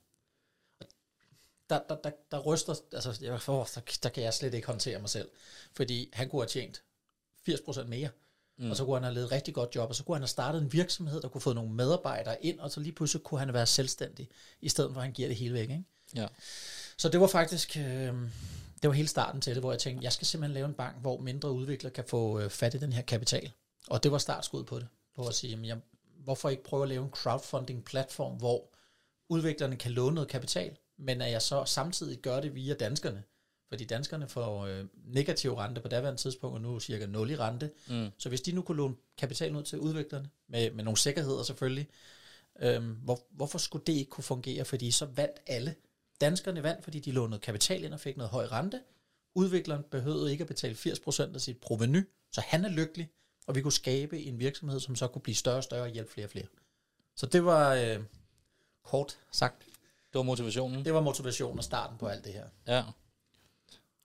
Der, 1.70 1.81
der, 1.88 1.97
der, 2.05 2.11
der 2.31 2.38
ryster, 2.38 2.75
altså, 2.93 3.19
jeg, 3.20 3.43
for, 3.43 3.69
der, 3.75 3.81
der 4.03 4.09
kan 4.09 4.23
jeg 4.23 4.35
slet 4.35 4.55
ikke 4.55 4.67
håndtere 4.67 4.99
mig 4.99 5.11
selv, 5.11 5.29
fordi 5.73 6.11
han 6.12 6.29
kunne 6.29 6.43
have 6.43 6.49
tjent 6.49 6.82
80% 7.49 7.85
mere, 7.85 8.09
mm. 8.56 8.70
og 8.70 8.76
så 8.76 8.85
kunne 8.85 8.97
han 8.97 9.03
have 9.03 9.15
lavet 9.15 9.26
et 9.26 9.32
rigtig 9.32 9.55
godt 9.55 9.75
job, 9.75 9.88
og 9.88 9.94
så 9.94 10.05
kunne 10.05 10.15
han 10.15 10.23
have 10.23 10.29
startet 10.29 10.62
en 10.62 10.73
virksomhed, 10.73 11.20
der 11.23 11.29
kunne 11.29 11.41
få 11.41 11.53
nogle 11.53 11.73
medarbejdere 11.73 12.44
ind, 12.44 12.61
og 12.61 12.70
så 12.70 12.81
lige 12.81 12.93
pludselig 12.93 13.23
kunne 13.23 13.41
han 13.41 13.53
være 13.53 13.67
selvstændig, 13.67 14.29
i 14.61 14.69
stedet 14.69 14.93
for 14.93 15.00
at 15.00 15.05
han 15.05 15.12
giver 15.12 15.29
det 15.29 15.37
hele 15.37 15.55
væk, 15.55 15.70
ikke? 15.70 15.85
Ja. 16.17 16.26
Så 16.97 17.09
det 17.09 17.20
var 17.20 17.26
faktisk, 17.26 17.76
øh, 17.76 18.14
det 18.82 18.88
var 18.88 18.93
hele 18.93 19.09
starten 19.09 19.41
til 19.41 19.55
det, 19.55 19.62
hvor 19.62 19.73
jeg 19.73 19.81
tænkte, 19.81 20.05
jeg 20.05 20.12
skal 20.12 20.26
simpelthen 20.26 20.55
lave 20.55 20.67
en 20.67 20.75
bank, 20.75 20.97
hvor 21.00 21.19
mindre 21.19 21.53
udviklere 21.53 21.93
kan 21.93 22.05
få 22.05 22.41
øh, 22.41 22.50
fat 22.50 22.75
i 22.75 22.79
den 22.79 22.93
her 22.93 23.03
kapital. 23.03 23.53
Og 23.87 24.03
det 24.03 24.12
var 24.12 24.19
startskud 24.19 24.64
på 24.64 24.79
det, 24.79 24.88
på 25.17 25.26
at 25.26 25.35
sige, 25.35 25.50
jamen, 25.50 25.64
jeg, 25.64 25.79
hvorfor 26.25 26.49
ikke 26.49 26.62
prøve 26.62 26.82
at 26.82 26.88
lave 26.88 27.05
en 27.05 27.11
crowdfunding-platform, 27.11 28.37
hvor 28.37 28.71
udviklerne 29.29 29.76
kan 29.76 29.93
låne 29.93 30.14
noget 30.14 30.29
kapital, 30.29 30.76
men 30.99 31.23
at 31.23 31.31
jeg 31.31 31.43
så 31.43 31.65
samtidig 31.65 32.19
gør 32.19 32.41
det 32.41 32.55
via 32.55 32.75
danskerne. 32.75 33.23
Fordi 33.69 33.85
danskerne 33.85 34.29
får 34.29 34.67
øh, 34.67 34.85
negativ 35.05 35.55
rente 35.55 35.81
på 35.81 35.89
daværende 35.89 36.21
tidspunkt, 36.21 36.55
og 36.55 36.61
nu 36.61 36.81
cirka 36.81 37.06
0 37.06 37.31
i 37.31 37.37
rente. 37.37 37.71
Mm. 37.89 38.09
Så 38.19 38.29
hvis 38.29 38.41
de 38.41 38.53
nu 38.53 38.62
kunne 38.62 38.77
låne 38.77 38.95
kapital 39.19 39.56
ud 39.56 39.62
til 39.62 39.79
udviklerne, 39.79 40.29
med, 40.49 40.71
med 40.71 40.85
nogle 40.85 40.99
sikkerheder 40.99 41.43
selvfølgelig, 41.43 41.89
øhm, 42.61 42.97
hvor, 43.05 43.21
hvorfor 43.31 43.59
skulle 43.59 43.85
det 43.87 43.93
ikke 43.93 44.11
kunne 44.11 44.25
fungere? 44.25 44.65
Fordi 44.65 44.91
så 44.91 45.06
vandt 45.06 45.37
alle. 45.47 45.75
Danskerne 46.21 46.62
vandt, 46.62 46.85
fordi 46.85 47.00
de 47.00 47.12
lånede 47.12 47.41
kapital 47.41 47.85
ind 47.85 47.93
og 47.93 48.00
fik 48.00 48.17
noget 48.17 48.31
høj 48.31 48.47
rente. 48.47 48.81
Udvikleren 49.35 49.83
behøvede 49.91 50.33
ikke 50.33 50.43
at 50.43 50.49
betale 50.49 50.75
80% 50.75 51.35
af 51.35 51.41
sit 51.41 51.59
proveny, 51.59 52.09
så 52.33 52.41
han 52.41 52.65
er 52.65 52.69
lykkelig, 52.69 53.11
og 53.47 53.55
vi 53.55 53.62
kunne 53.62 53.73
skabe 53.73 54.23
en 54.23 54.39
virksomhed, 54.39 54.81
som 54.81 54.97
så 54.97 55.09
kunne 55.09 55.23
blive 55.23 55.35
større 55.35 55.56
og 55.56 55.65
større 55.65 55.83
og 55.83 55.89
hjælpe 55.89 56.11
flere 56.11 56.27
og 56.27 56.31
flere. 56.31 56.47
Så 57.17 57.27
det 57.27 57.45
var 57.45 57.75
øh, 57.75 58.00
kort 58.85 59.19
sagt. 59.33 59.68
Det 60.12 60.19
var 60.19 60.22
motivationen. 60.22 60.84
Det 60.84 60.94
var 60.94 61.00
motivationen 61.00 61.58
og 61.58 61.64
starten 61.64 61.99
på 61.99 62.06
alt 62.06 62.25
det 62.25 62.32
her. 62.32 62.44
Ja. 62.66 62.82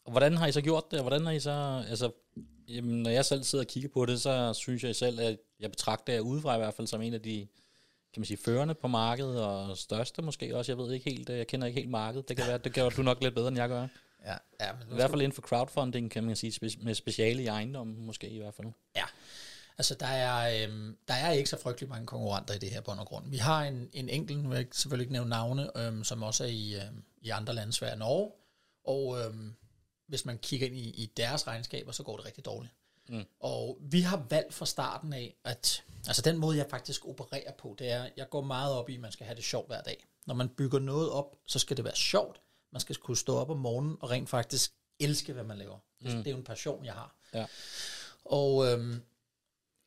Og 0.05 0.11
hvordan 0.11 0.37
har 0.37 0.47
I 0.47 0.51
så 0.51 0.61
gjort 0.61 0.91
det? 0.91 1.01
Hvordan 1.01 1.25
har 1.25 1.31
I 1.31 1.39
så, 1.39 1.83
altså, 1.89 2.11
jamen, 2.67 3.03
når 3.03 3.09
jeg 3.09 3.25
selv 3.25 3.43
sidder 3.43 3.63
og 3.63 3.67
kigger 3.67 3.89
på 3.89 4.05
det, 4.05 4.21
så 4.21 4.53
synes 4.53 4.83
jeg 4.83 4.95
selv, 4.95 5.19
at 5.19 5.37
jeg 5.59 5.71
betragter 5.71 6.13
jer 6.13 6.19
udefra 6.19 6.55
i 6.55 6.57
hvert 6.57 6.73
fald 6.73 6.87
som 6.87 7.01
en 7.01 7.13
af 7.13 7.21
de, 7.21 7.47
kan 8.13 8.19
man 8.19 8.25
sige, 8.25 8.37
førende 8.37 8.73
på 8.73 8.87
markedet, 8.87 9.41
og 9.41 9.77
største 9.77 10.21
måske 10.21 10.57
også. 10.57 10.71
Jeg 10.71 10.77
ved 10.77 10.93
ikke 10.93 11.09
helt, 11.09 11.29
jeg 11.29 11.47
kender 11.47 11.67
ikke 11.67 11.79
helt 11.79 11.91
markedet. 11.91 12.29
Det 12.29 12.37
kan 12.37 12.47
være, 12.47 12.57
det 12.57 12.73
gør 12.73 12.89
du 12.89 13.01
nok 13.01 13.23
lidt 13.23 13.35
bedre, 13.35 13.47
end 13.47 13.57
jeg 13.57 13.69
gør. 13.69 13.87
Ja, 14.25 14.35
ja 14.61 14.73
men 14.73 14.81
I 14.91 14.95
hvert 14.95 15.09
fald 15.09 15.21
inden 15.21 15.35
for 15.35 15.41
crowdfunding, 15.41 16.11
kan 16.11 16.23
man 16.23 16.35
sige, 16.35 16.51
spe- 16.51 16.83
med 16.83 16.95
speciale 16.95 17.43
i 17.43 17.47
ejendommen 17.47 18.05
måske 18.05 18.29
i 18.29 18.37
hvert 18.37 18.53
fald. 18.53 18.67
Ja, 18.95 19.03
altså 19.77 19.95
der 19.95 20.05
er, 20.05 20.67
øhm, 20.67 20.97
der 21.07 21.13
er 21.13 21.31
ikke 21.31 21.49
så 21.49 21.57
frygtelig 21.61 21.89
mange 21.89 22.07
konkurrenter 22.07 22.53
i 22.53 22.57
det 22.57 22.69
her 22.69 22.81
bund 22.81 22.99
og 22.99 23.05
grund. 23.05 23.29
Vi 23.29 23.37
har 23.37 23.63
en, 23.63 23.89
en 23.93 24.09
enkelt, 24.09 24.43
nu 24.43 24.49
vil 24.49 24.55
jeg 24.55 24.67
selvfølgelig 24.71 25.03
ikke 25.03 25.13
nævne 25.13 25.29
navne, 25.29 25.77
øhm, 25.77 26.03
som 26.03 26.23
også 26.23 26.43
er 26.43 26.47
i, 26.47 26.75
øhm, 26.75 27.03
i 27.21 27.29
andre 27.29 27.53
lande, 27.53 27.73
Sverige 27.73 27.93
og 27.93 27.99
Norge, 27.99 28.31
og 28.85 29.19
øhm, 29.19 29.55
hvis 30.07 30.25
man 30.25 30.37
kigger 30.37 30.67
ind 30.67 30.75
i, 30.75 30.89
i 30.89 31.11
deres 31.17 31.47
regnskaber, 31.47 31.91
så 31.91 32.03
går 32.03 32.17
det 32.17 32.25
rigtig 32.25 32.45
dårligt. 32.45 32.73
Mm. 33.09 33.25
Og 33.39 33.77
vi 33.81 34.01
har 34.01 34.25
valgt 34.29 34.53
fra 34.53 34.65
starten 34.65 35.13
af, 35.13 35.35
at 35.43 35.83
altså 36.07 36.21
den 36.21 36.37
måde, 36.37 36.57
jeg 36.57 36.65
faktisk 36.69 37.07
opererer 37.07 37.51
på, 37.51 37.75
det 37.79 37.91
er, 37.91 38.09
jeg 38.17 38.29
går 38.29 38.41
meget 38.41 38.73
op 38.73 38.89
i, 38.89 38.95
at 38.95 39.01
man 39.01 39.11
skal 39.11 39.25
have 39.25 39.35
det 39.35 39.43
sjovt 39.43 39.67
hver 39.67 39.81
dag. 39.81 40.05
Når 40.25 40.35
man 40.35 40.49
bygger 40.49 40.79
noget 40.79 41.09
op, 41.09 41.35
så 41.47 41.59
skal 41.59 41.77
det 41.77 41.85
være 41.85 41.95
sjovt. 41.95 42.41
Man 42.71 42.79
skal 42.79 42.95
kunne 42.95 43.17
stå 43.17 43.37
op 43.37 43.49
om 43.49 43.57
morgenen 43.57 43.97
og 44.01 44.09
rent 44.09 44.29
faktisk 44.29 44.73
elske, 44.99 45.33
hvad 45.33 45.43
man 45.43 45.57
laver. 45.57 45.77
Mm. 46.01 46.09
Det 46.09 46.27
er 46.27 46.31
jo 46.31 46.37
en 46.37 46.43
passion, 46.43 46.85
jeg 46.85 46.93
har. 46.93 47.15
Ja. 47.33 47.45
Og 48.25 48.71
øhm, 48.71 49.01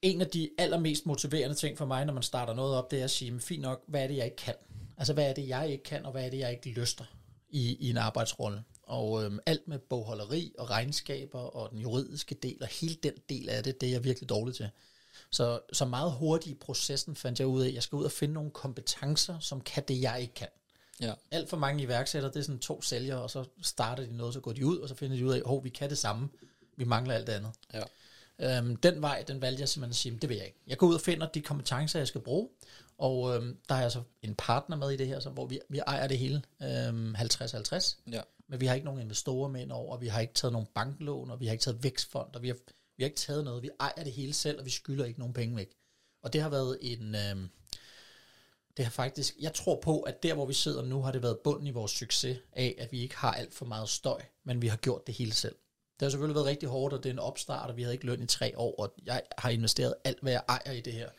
en 0.06 0.20
af 0.20 0.26
de 0.26 0.50
allermest 0.58 1.06
motiverende 1.06 1.54
ting 1.56 1.78
for 1.78 1.86
mig, 1.86 2.04
når 2.04 2.12
man 2.12 2.22
starter 2.22 2.54
noget 2.54 2.74
op, 2.74 2.90
det 2.90 3.00
er 3.00 3.04
at 3.04 3.10
sige, 3.10 3.30
men 3.30 3.40
fint 3.40 3.62
nok, 3.62 3.82
hvad 3.86 4.02
er 4.02 4.06
det, 4.06 4.16
jeg 4.16 4.24
ikke 4.24 4.36
kan? 4.36 4.54
Altså, 4.96 5.12
hvad 5.12 5.30
er 5.30 5.32
det, 5.32 5.48
jeg 5.48 5.70
ikke 5.70 5.84
kan, 5.84 6.06
og 6.06 6.12
hvad 6.12 6.24
er 6.24 6.30
det, 6.30 6.38
jeg 6.38 6.50
ikke 6.50 6.80
lyster 6.80 7.04
i, 7.48 7.76
i 7.80 7.90
en 7.90 7.96
arbejdsrolle? 7.96 8.62
Og 8.82 9.24
øhm, 9.24 9.38
alt 9.46 9.68
med 9.68 9.78
bogholderi 9.78 10.54
og 10.58 10.70
regnskaber 10.70 11.38
og 11.38 11.70
den 11.70 11.78
juridiske 11.78 12.34
del, 12.34 12.56
og 12.60 12.68
hele 12.68 12.94
den 12.94 13.12
del 13.28 13.48
af 13.48 13.62
det, 13.62 13.80
det 13.80 13.86
er 13.86 13.90
jeg 13.90 14.04
virkelig 14.04 14.28
dårlig 14.28 14.54
til. 14.54 14.68
Så, 15.30 15.60
så 15.72 15.84
meget 15.84 16.12
hurtigt 16.12 16.56
i 16.56 16.58
processen 16.58 17.16
fandt 17.16 17.40
jeg 17.40 17.48
ud 17.48 17.62
af, 17.62 17.68
at 17.68 17.74
jeg 17.74 17.82
skal 17.82 17.96
ud 17.96 18.04
og 18.04 18.12
finde 18.12 18.34
nogle 18.34 18.50
kompetencer, 18.50 19.38
som 19.38 19.60
kan 19.60 19.82
det, 19.88 20.02
jeg 20.02 20.20
ikke 20.20 20.34
kan. 20.34 20.48
Ja. 21.00 21.12
Alt 21.30 21.48
for 21.50 21.56
mange 21.56 21.82
iværksættere, 21.82 22.32
det 22.32 22.38
er 22.38 22.44
sådan 22.44 22.58
to 22.58 22.82
sælgere, 22.82 23.22
og 23.22 23.30
så 23.30 23.44
starter 23.62 24.06
de 24.06 24.16
noget, 24.16 24.34
så 24.34 24.40
går 24.40 24.52
de 24.52 24.66
ud, 24.66 24.78
og 24.78 24.88
så 24.88 24.94
finder 24.94 25.16
de 25.16 25.26
ud 25.26 25.32
af, 25.32 25.56
at 25.56 25.64
vi 25.64 25.68
kan 25.68 25.90
det 25.90 25.98
samme, 25.98 26.28
vi 26.76 26.84
mangler 26.84 27.14
alt 27.14 27.26
det 27.26 27.32
andet. 27.32 27.52
Ja. 27.74 27.82
Øhm, 28.40 28.76
den 28.76 29.02
vej, 29.02 29.24
den 29.28 29.40
valgte 29.42 29.60
jeg 29.60 29.68
simpelthen 29.68 29.90
at 29.90 29.96
sige, 29.96 30.18
det 30.20 30.28
vil 30.28 30.36
jeg 30.36 30.46
ikke. 30.46 30.58
Jeg 30.66 30.78
går 30.78 30.86
ud 30.86 30.94
og 30.94 31.00
finder 31.00 31.28
de 31.28 31.42
kompetencer, 31.42 31.98
jeg 31.98 32.08
skal 32.08 32.20
bruge, 32.20 32.48
og 32.98 33.36
øhm, 33.36 33.56
der 33.68 33.74
har 33.74 33.82
jeg 33.82 33.92
så 33.92 34.02
en 34.22 34.34
partner 34.34 34.76
med 34.76 34.90
i 34.90 34.96
det 34.96 35.06
her, 35.06 35.20
så, 35.20 35.30
hvor 35.30 35.46
vi, 35.46 35.60
vi 35.68 35.78
ejer 35.78 36.06
det 36.08 36.18
hele 36.18 36.42
øhm, 36.62 37.14
50-50, 37.14 37.96
Ja. 38.12 38.20
men 38.48 38.60
vi 38.60 38.66
har 38.66 38.74
ikke 38.74 38.84
nogen 38.84 39.00
investorer 39.00 39.48
med 39.48 39.60
ind 39.62 39.72
over, 39.72 39.92
og 39.94 40.00
vi 40.00 40.06
har 40.08 40.20
ikke 40.20 40.34
taget 40.34 40.52
nogen 40.52 40.68
banklån, 40.74 41.30
og 41.30 41.40
vi 41.40 41.46
har 41.46 41.52
ikke 41.52 41.62
taget 41.62 41.82
vækstfond, 41.82 42.34
og 42.34 42.42
vi 42.42 42.48
har, 42.48 42.56
vi 42.96 43.02
har 43.02 43.06
ikke 43.06 43.18
taget 43.18 43.44
noget. 43.44 43.62
Vi 43.62 43.70
ejer 43.80 44.04
det 44.04 44.12
hele 44.12 44.32
selv, 44.32 44.58
og 44.58 44.64
vi 44.64 44.70
skylder 44.70 45.04
ikke 45.04 45.18
nogen 45.18 45.34
penge 45.34 45.56
væk. 45.56 45.70
Og 46.22 46.32
det 46.32 46.42
har 46.42 46.48
været 46.48 46.78
en... 46.80 47.14
Øhm, 47.14 47.48
det 48.76 48.84
har 48.84 48.92
faktisk, 48.92 49.36
jeg 49.40 49.54
tror 49.54 49.80
på, 49.80 50.00
at 50.00 50.22
der 50.22 50.34
hvor 50.34 50.46
vi 50.46 50.52
sidder 50.54 50.82
nu, 50.84 51.02
har 51.02 51.12
det 51.12 51.22
været 51.22 51.38
bunden 51.44 51.66
i 51.66 51.70
vores 51.70 51.92
succes 51.92 52.38
af, 52.52 52.74
at 52.78 52.92
vi 52.92 53.00
ikke 53.00 53.16
har 53.16 53.32
alt 53.32 53.54
for 53.54 53.64
meget 53.66 53.88
støj, 53.88 54.22
men 54.44 54.62
vi 54.62 54.66
har 54.68 54.76
gjort 54.76 55.06
det 55.06 55.14
hele 55.14 55.32
selv. 55.34 55.54
Det 56.00 56.06
har 56.06 56.10
selvfølgelig 56.10 56.34
været 56.34 56.46
rigtig 56.46 56.68
hårdt, 56.68 56.94
og 56.94 57.02
det 57.02 57.08
er 57.08 57.12
en 57.12 57.18
opstart, 57.18 57.70
og 57.70 57.76
vi 57.76 57.82
havde 57.82 57.94
ikke 57.94 58.06
løn 58.06 58.22
i 58.22 58.26
tre 58.26 58.58
år, 58.58 58.80
og 58.80 58.94
jeg 59.04 59.22
har 59.38 59.50
investeret 59.50 59.94
alt, 60.04 60.18
hvad 60.22 60.32
jeg 60.32 60.42
ejer 60.48 60.72
i 60.72 60.80
det 60.80 60.92
her. 60.92 61.10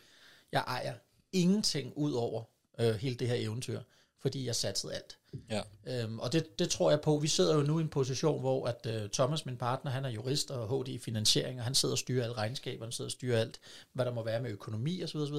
Jeg 0.52 0.64
ejer 0.68 0.94
ingenting 1.32 1.94
ud 1.96 2.14
over 2.14 2.44
øh, 2.80 2.96
hele 2.96 3.16
det 3.16 3.28
her 3.28 3.36
eventyr, 3.36 3.82
fordi 4.22 4.46
jeg 4.46 4.56
satsede 4.56 4.94
alt. 4.94 5.18
Ja. 5.50 5.62
Øhm, 5.88 6.20
og 6.20 6.34
det, 6.34 6.60
det 6.60 6.70
tror 6.70 6.90
jeg 6.90 7.02
på. 7.02 7.18
Vi 7.18 7.28
sidder 7.28 7.56
jo 7.56 7.62
nu 7.62 7.80
i 7.80 7.82
en 7.82 7.90
position, 7.90 8.40
hvor 8.40 8.68
at 8.68 8.86
øh, 8.86 9.10
Thomas, 9.10 9.46
min 9.46 9.58
partner, 9.58 9.92
han 9.92 10.06
er 10.06 10.10
jurist 10.10 10.52
og 10.52 10.84
HD 10.84 10.88
i 10.88 10.98
finansiering, 10.98 11.60
og 11.60 11.64
han 11.64 11.76
sidder 11.76 11.94
og 11.94 12.00
styrer 12.00 12.24
alle 12.24 12.38
regnskaber, 12.38 12.86
han 12.86 12.92
sidder 12.92 13.08
og 13.08 13.12
styrer 13.12 13.40
alt, 13.40 13.60
hvad 13.94 14.06
der 14.06 14.14
må 14.14 14.24
være 14.24 14.42
med 14.42 14.52
økonomi 14.52 15.04
osv. 15.04 15.18
osv. 15.18 15.36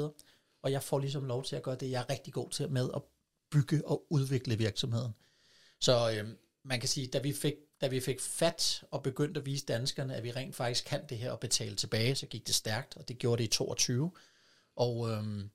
Og 0.63 0.73
jeg 0.73 0.83
får 0.83 0.99
ligesom 0.99 1.25
lov 1.25 1.45
til 1.45 1.57
at 1.57 1.63
gøre 1.63 1.77
det, 1.77 1.91
jeg 1.91 2.01
er 2.01 2.11
rigtig 2.11 2.33
god 2.33 2.51
til 2.51 2.71
med 2.71 2.89
at 2.97 3.03
bygge 3.51 3.89
og 3.89 4.07
udvikle 4.11 4.59
virksomheden. 4.59 5.15
Så 5.81 6.11
øh, 6.11 6.29
man 6.65 6.81
kan 6.81 6.89
sige, 6.89 7.07
da 7.07 7.19
vi 7.19 7.33
fik 7.33 7.55
da 7.81 7.87
vi 7.89 8.01
fik 8.01 8.21
fat 8.21 8.85
og 8.91 9.03
begyndte 9.03 9.41
at 9.41 9.47
vise 9.47 9.67
danskerne, 9.67 10.15
at 10.17 10.23
vi 10.25 10.33
rent 10.33 10.57
faktisk 10.57 10.85
kan 10.85 11.07
det 11.09 11.19
her 11.19 11.31
og 11.31 11.41
betale 11.41 11.77
tilbage, 11.77 12.15
så 12.15 12.27
gik 12.27 12.47
det 12.47 12.55
stærkt, 12.55 12.97
og 12.97 13.09
det 13.09 13.19
gjorde 13.19 13.43
det 13.43 13.49
i 13.49 13.53
22. 13.53 14.11
Og 14.77 15.11
øhm, 15.11 15.51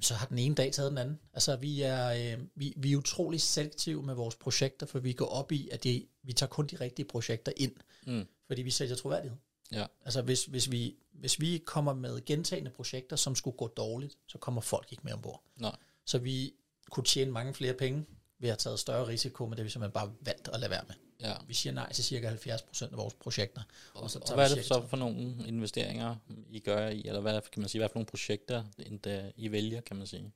så 0.00 0.14
har 0.14 0.26
den 0.26 0.38
ene 0.38 0.54
dag 0.54 0.72
taget 0.72 0.90
den 0.90 0.98
anden. 0.98 1.20
Altså, 1.34 1.56
vi 1.56 1.82
er, 1.82 2.08
øh, 2.38 2.44
vi, 2.54 2.74
vi 2.76 2.92
er 2.92 2.96
utrolig 2.96 3.40
selektive 3.40 4.02
med 4.02 4.14
vores 4.14 4.34
projekter, 4.36 4.86
for 4.86 4.98
vi 4.98 5.12
går 5.12 5.26
op 5.26 5.52
i, 5.52 5.68
at 5.72 5.84
det, 5.84 6.06
vi 6.22 6.32
tager 6.32 6.50
kun 6.50 6.66
de 6.66 6.76
rigtige 6.76 7.06
projekter 7.06 7.52
ind, 7.56 7.72
Mm. 8.06 8.26
fordi 8.46 8.62
vi 8.62 8.70
sælger 8.70 8.96
troværdighed. 8.96 9.38
Ja. 9.72 9.86
Altså, 10.04 10.22
hvis, 10.22 10.44
hvis, 10.44 10.70
vi, 10.70 10.94
hvis 11.12 11.40
vi 11.40 11.62
kommer 11.66 11.94
med 11.94 12.24
gentagende 12.24 12.70
projekter, 12.70 13.16
som 13.16 13.34
skulle 13.34 13.56
gå 13.56 13.68
dårligt, 13.68 14.18
så 14.26 14.38
kommer 14.38 14.60
folk 14.60 14.86
ikke 14.90 15.02
med 15.04 15.12
ombord. 15.12 15.42
Nej. 15.56 15.76
Så 16.06 16.18
vi 16.18 16.52
kunne 16.90 17.04
tjene 17.04 17.30
mange 17.30 17.54
flere 17.54 17.74
penge 17.74 18.06
Vi 18.38 18.48
har 18.48 18.56
taget 18.56 18.78
større 18.80 19.06
risiko, 19.06 19.44
men 19.44 19.50
det 19.50 19.58
har 19.58 19.64
vi 19.64 19.70
simpelthen 19.70 19.92
bare 19.92 20.12
valgt 20.20 20.48
at 20.48 20.60
lade 20.60 20.70
være 20.70 20.84
med. 20.88 20.94
Ja. 21.22 21.34
Vi 21.46 21.54
siger 21.54 21.72
nej 21.72 21.92
til 21.92 22.04
cirka 22.04 22.28
70 22.28 22.62
procent 22.62 22.92
af 22.92 22.98
vores 22.98 23.14
projekter. 23.14 23.62
Og, 23.94 24.10
så 24.10 24.18
og 24.18 24.34
hvad 24.34 24.50
er 24.50 24.54
det 24.54 24.64
så 24.64 24.86
for 24.88 24.96
nogle 24.96 25.34
investeringer, 25.46 26.16
I 26.50 26.58
gør 26.58 26.88
i, 26.88 27.02
eller 27.06 27.20
hvad 27.20 27.40
kan 27.52 27.60
man 27.60 27.68
sige, 27.68 27.80
hvad 27.80 27.88
for 27.88 27.96
nogle 27.96 28.06
projekter, 28.06 28.64
I 29.36 29.52
vælger, 29.52 29.80
kan 29.80 29.96
man 29.96 30.06
sige? 30.06 30.32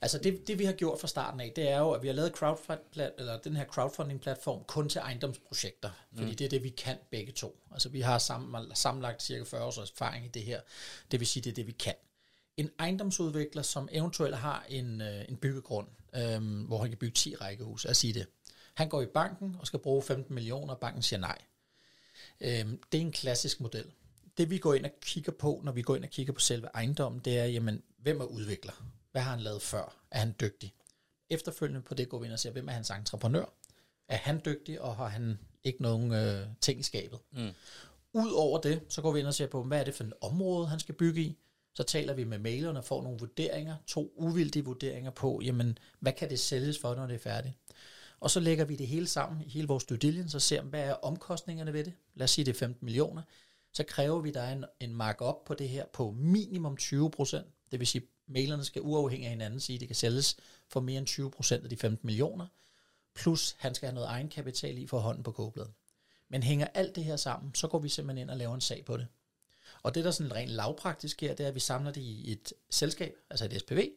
Altså 0.00 0.18
det, 0.18 0.48
det 0.48 0.58
vi 0.58 0.64
har 0.64 0.72
gjort 0.72 1.00
fra 1.00 1.08
starten 1.08 1.40
af, 1.40 1.52
det 1.56 1.70
er 1.70 1.78
jo, 1.78 1.90
at 1.90 2.02
vi 2.02 2.06
har 2.06 2.14
lavet 2.14 2.32
crowdfund, 2.32 2.78
eller 3.18 3.38
den 3.38 3.56
her 3.56 3.64
crowdfunding-platform 3.64 4.64
kun 4.64 4.88
til 4.88 4.98
ejendomsprojekter, 4.98 5.90
fordi 6.14 6.30
mm. 6.30 6.36
det 6.36 6.44
er 6.44 6.48
det, 6.48 6.62
vi 6.62 6.68
kan 6.68 6.96
begge 7.10 7.32
to. 7.32 7.60
Altså 7.72 7.88
vi 7.88 8.00
har 8.00 8.18
sammen, 8.18 8.66
sammenlagt 8.74 9.22
cirka 9.22 9.44
40 9.44 9.64
års 9.64 9.78
erfaring 9.78 10.24
i 10.24 10.28
det 10.28 10.42
her. 10.42 10.60
Det 11.10 11.20
vil 11.20 11.26
sige, 11.26 11.42
det 11.42 11.50
er 11.50 11.54
det, 11.54 11.66
vi 11.66 11.72
kan. 11.72 11.94
En 12.56 12.70
ejendomsudvikler, 12.78 13.62
som 13.62 13.88
eventuelt 13.92 14.36
har 14.36 14.64
en, 14.68 15.00
øh, 15.00 15.24
en 15.28 15.36
byggegrund, 15.36 15.86
øh, 16.14 16.66
hvor 16.66 16.78
han 16.78 16.88
kan 16.88 16.98
bygge 16.98 17.14
10 17.14 17.34
rækkehus, 17.34 17.84
at 17.84 17.96
sige 17.96 18.12
det. 18.12 18.26
Han 18.78 18.88
går 18.88 19.02
i 19.02 19.06
banken 19.06 19.56
og 19.60 19.66
skal 19.66 19.78
bruge 19.78 20.02
15 20.02 20.34
millioner, 20.34 20.74
og 20.74 20.80
banken 20.80 21.02
siger 21.02 21.20
nej. 21.20 21.38
Øh, 22.40 22.66
det 22.92 22.98
er 22.98 23.02
en 23.02 23.12
klassisk 23.12 23.60
model. 23.60 23.84
Det 24.36 24.50
vi 24.50 24.58
går 24.58 24.74
ind 24.74 24.84
og 24.84 24.90
kigger 25.00 25.32
på, 25.32 25.60
når 25.64 25.72
vi 25.72 25.82
går 25.82 25.96
ind 25.96 26.04
og 26.04 26.10
kigger 26.10 26.32
på 26.32 26.40
selve 26.40 26.68
ejendommen, 26.74 27.20
det 27.24 27.38
er, 27.38 27.44
jamen, 27.44 27.82
hvem 27.98 28.20
er 28.20 28.24
udvikler? 28.24 28.72
Hvad 29.12 29.22
har 29.22 29.30
han 29.30 29.40
lavet 29.40 29.62
før? 29.62 29.96
Er 30.10 30.18
han 30.18 30.34
dygtig? 30.40 30.74
Efterfølgende 31.30 31.82
på 31.82 31.94
det 31.94 32.08
går 32.08 32.18
vi 32.18 32.26
ind 32.26 32.32
og 32.32 32.38
ser, 32.38 32.50
hvem 32.50 32.68
er 32.68 32.72
hans 32.72 32.90
entreprenør? 32.90 33.44
Er 34.08 34.16
han 34.16 34.40
dygtig, 34.44 34.80
og 34.80 34.96
har 34.96 35.08
han 35.08 35.38
ikke 35.64 35.82
nogen 35.82 36.12
øh, 36.12 36.46
ting 36.60 36.80
i 36.80 36.82
skabet? 36.82 37.18
Mm. 37.32 37.50
Udover 38.12 38.60
det, 38.60 38.82
så 38.88 39.02
går 39.02 39.12
vi 39.12 39.18
ind 39.18 39.26
og 39.26 39.34
ser 39.34 39.46
på, 39.46 39.62
hvad 39.62 39.80
er 39.80 39.84
det 39.84 39.94
for 39.94 40.04
et 40.04 40.12
område, 40.20 40.66
han 40.66 40.80
skal 40.80 40.94
bygge 40.94 41.20
i? 41.20 41.38
Så 41.74 41.82
taler 41.82 42.14
vi 42.14 42.24
med 42.24 42.38
mailerne 42.38 42.78
og 42.78 42.84
får 42.84 43.02
nogle 43.02 43.18
vurderinger, 43.18 43.76
to 43.86 44.12
uvildige 44.16 44.64
vurderinger 44.64 45.10
på, 45.10 45.40
jamen, 45.44 45.78
hvad 46.00 46.12
kan 46.12 46.30
det 46.30 46.40
sælges 46.40 46.78
for, 46.78 46.94
når 46.94 47.06
det 47.06 47.14
er 47.14 47.18
færdigt? 47.18 47.54
Og 48.20 48.30
så 48.30 48.40
lægger 48.40 48.64
vi 48.64 48.76
det 48.76 48.86
hele 48.86 49.06
sammen 49.06 49.42
i 49.42 49.48
hele 49.48 49.68
vores 49.68 49.84
due 49.84 49.98
diligence 49.98 50.36
og 50.36 50.42
ser, 50.42 50.62
hvad 50.62 50.80
er 50.80 50.92
omkostningerne 50.92 51.72
ved 51.72 51.84
det? 51.84 51.92
Lad 52.14 52.24
os 52.24 52.30
sige, 52.30 52.44
det 52.44 52.54
er 52.54 52.58
15 52.58 52.84
millioner. 52.84 53.22
Så 53.72 53.84
kræver 53.84 54.20
vi, 54.20 54.30
der 54.30 54.40
er 54.40 54.52
en, 54.52 54.64
en 54.80 54.94
markup 54.94 55.44
på 55.46 55.54
det 55.54 55.68
her 55.68 55.84
på 55.92 56.10
minimum 56.10 56.76
20 56.76 57.10
procent. 57.10 57.46
Det 57.70 57.80
vil 57.80 57.86
sige, 57.86 58.06
mailerne 58.26 58.64
skal 58.64 58.82
uafhængig 58.82 59.26
af 59.26 59.30
hinanden 59.30 59.60
sige, 59.60 59.74
at 59.74 59.80
det 59.80 59.88
kan 59.88 59.96
sælges 59.96 60.36
for 60.68 60.80
mere 60.80 60.98
end 60.98 61.06
20 61.06 61.30
procent 61.30 61.64
af 61.64 61.70
de 61.70 61.76
15 61.76 62.06
millioner. 62.06 62.46
Plus, 63.14 63.56
han 63.58 63.74
skal 63.74 63.86
have 63.86 63.94
noget 63.94 64.08
egenkapital 64.08 64.78
i 64.78 64.86
for 64.86 64.98
hånden 64.98 65.22
på 65.22 65.32
kogebladet. 65.32 65.72
Men 66.28 66.42
hænger 66.42 66.66
alt 66.74 66.96
det 66.96 67.04
her 67.04 67.16
sammen, 67.16 67.54
så 67.54 67.68
går 67.68 67.78
vi 67.78 67.88
simpelthen 67.88 68.22
ind 68.22 68.30
og 68.30 68.36
laver 68.36 68.54
en 68.54 68.60
sag 68.60 68.84
på 68.84 68.96
det. 68.96 69.06
Og 69.82 69.94
det, 69.94 70.04
der 70.04 70.10
sådan 70.10 70.34
rent 70.34 70.50
lavpraktisk 70.50 71.12
sker, 71.12 71.34
det 71.34 71.44
er, 71.44 71.48
at 71.48 71.54
vi 71.54 71.60
samler 71.60 71.90
det 71.90 72.00
i 72.00 72.32
et 72.32 72.52
selskab, 72.70 73.14
altså 73.30 73.44
et 73.44 73.60
SPV. 73.60 73.90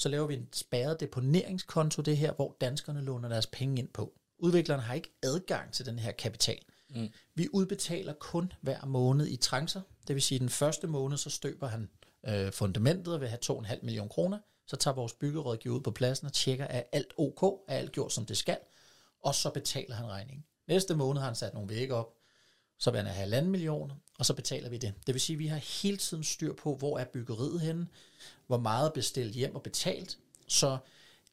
Så 0.00 0.08
laver 0.08 0.26
vi 0.26 0.34
en 0.34 0.48
spærret 0.52 1.00
deponeringskonto, 1.00 2.02
det 2.02 2.16
her, 2.16 2.32
hvor 2.32 2.56
danskerne 2.60 3.00
låner 3.00 3.28
deres 3.28 3.46
penge 3.46 3.78
ind 3.78 3.88
på. 3.88 4.12
Udviklerne 4.38 4.82
har 4.82 4.94
ikke 4.94 5.12
adgang 5.22 5.72
til 5.72 5.86
den 5.86 5.98
her 5.98 6.12
kapital. 6.12 6.58
Mm. 6.90 7.08
Vi 7.34 7.48
udbetaler 7.52 8.12
kun 8.12 8.52
hver 8.60 8.84
måned 8.84 9.26
i 9.26 9.36
trancer. 9.36 9.80
Det 10.08 10.14
vil 10.14 10.22
sige, 10.22 10.36
at 10.36 10.40
den 10.40 10.48
første 10.48 10.86
måned, 10.86 11.16
så 11.16 11.30
støber 11.30 11.66
han 11.66 11.90
øh, 12.28 12.52
fundamentet 12.52 13.14
og 13.14 13.20
vil 13.20 13.28
have 13.28 13.38
2,5 13.44 13.78
millioner 13.82 14.08
kroner. 14.08 14.38
Så 14.66 14.76
tager 14.76 14.94
vores 14.94 15.12
byggerådgiver 15.12 15.76
ud 15.76 15.80
på 15.80 15.90
pladsen 15.90 16.26
og 16.26 16.32
tjekker, 16.32 16.64
at 16.64 16.86
alt 16.92 17.12
ok, 17.16 17.42
er 17.42 17.76
alt 17.76 17.92
gjort, 17.92 18.12
som 18.12 18.26
det 18.26 18.36
skal. 18.36 18.58
Og 19.22 19.34
så 19.34 19.50
betaler 19.50 19.94
han 19.94 20.06
regningen. 20.06 20.44
Næste 20.68 20.94
måned 20.94 21.20
har 21.20 21.26
han 21.26 21.36
sat 21.36 21.54
nogle 21.54 21.68
vægge 21.68 21.94
op, 21.94 22.14
så 22.78 22.90
vil 22.90 22.98
han 22.98 23.06
have 23.06 23.20
halvanden 23.20 23.50
millioner, 23.50 23.94
og 24.20 24.26
så 24.26 24.34
betaler 24.34 24.68
vi 24.68 24.76
det. 24.76 24.94
Det 25.06 25.14
vil 25.14 25.20
sige, 25.20 25.34
at 25.34 25.38
vi 25.38 25.46
har 25.46 25.82
hele 25.82 25.96
tiden 25.96 26.24
styr 26.24 26.52
på, 26.52 26.74
hvor 26.74 26.98
er 26.98 27.04
byggeriet 27.04 27.60
henne, 27.60 27.86
hvor 28.46 28.58
meget 28.58 28.88
er 28.88 28.92
bestilt 28.92 29.34
hjem 29.34 29.54
og 29.54 29.62
betalt, 29.62 30.18
så 30.46 30.78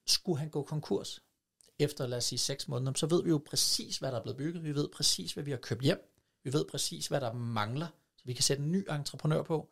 skulle 0.06 0.40
han 0.40 0.50
gå 0.50 0.64
konkurs 0.64 1.22
efter, 1.80 2.08
lad 2.08 2.18
os 2.18 2.26
sige, 2.26 2.40
seks 2.40 2.68
måneder, 2.68 2.94
så 2.96 3.06
ved 3.06 3.24
vi 3.24 3.30
jo 3.30 3.42
præcis, 3.46 3.98
hvad 3.98 4.12
der 4.12 4.18
er 4.18 4.22
blevet 4.22 4.38
bygget, 4.38 4.64
vi 4.64 4.76
ved 4.76 4.88
præcis, 4.88 5.34
hvad 5.34 5.44
vi 5.44 5.52
har 5.52 5.58
købt 5.58 5.82
hjem, 5.82 6.14
vi 6.44 6.54
ved 6.54 6.66
præcis, 6.66 7.08
hvad 7.08 7.22
der 7.22 7.34
mangler, 7.34 7.88
så 8.18 8.24
vi 8.26 8.34
kan 8.34 8.44
sætte 8.44 8.64
en 8.64 8.72
ny 8.72 8.86
entreprenør 8.92 9.44
på. 9.44 9.70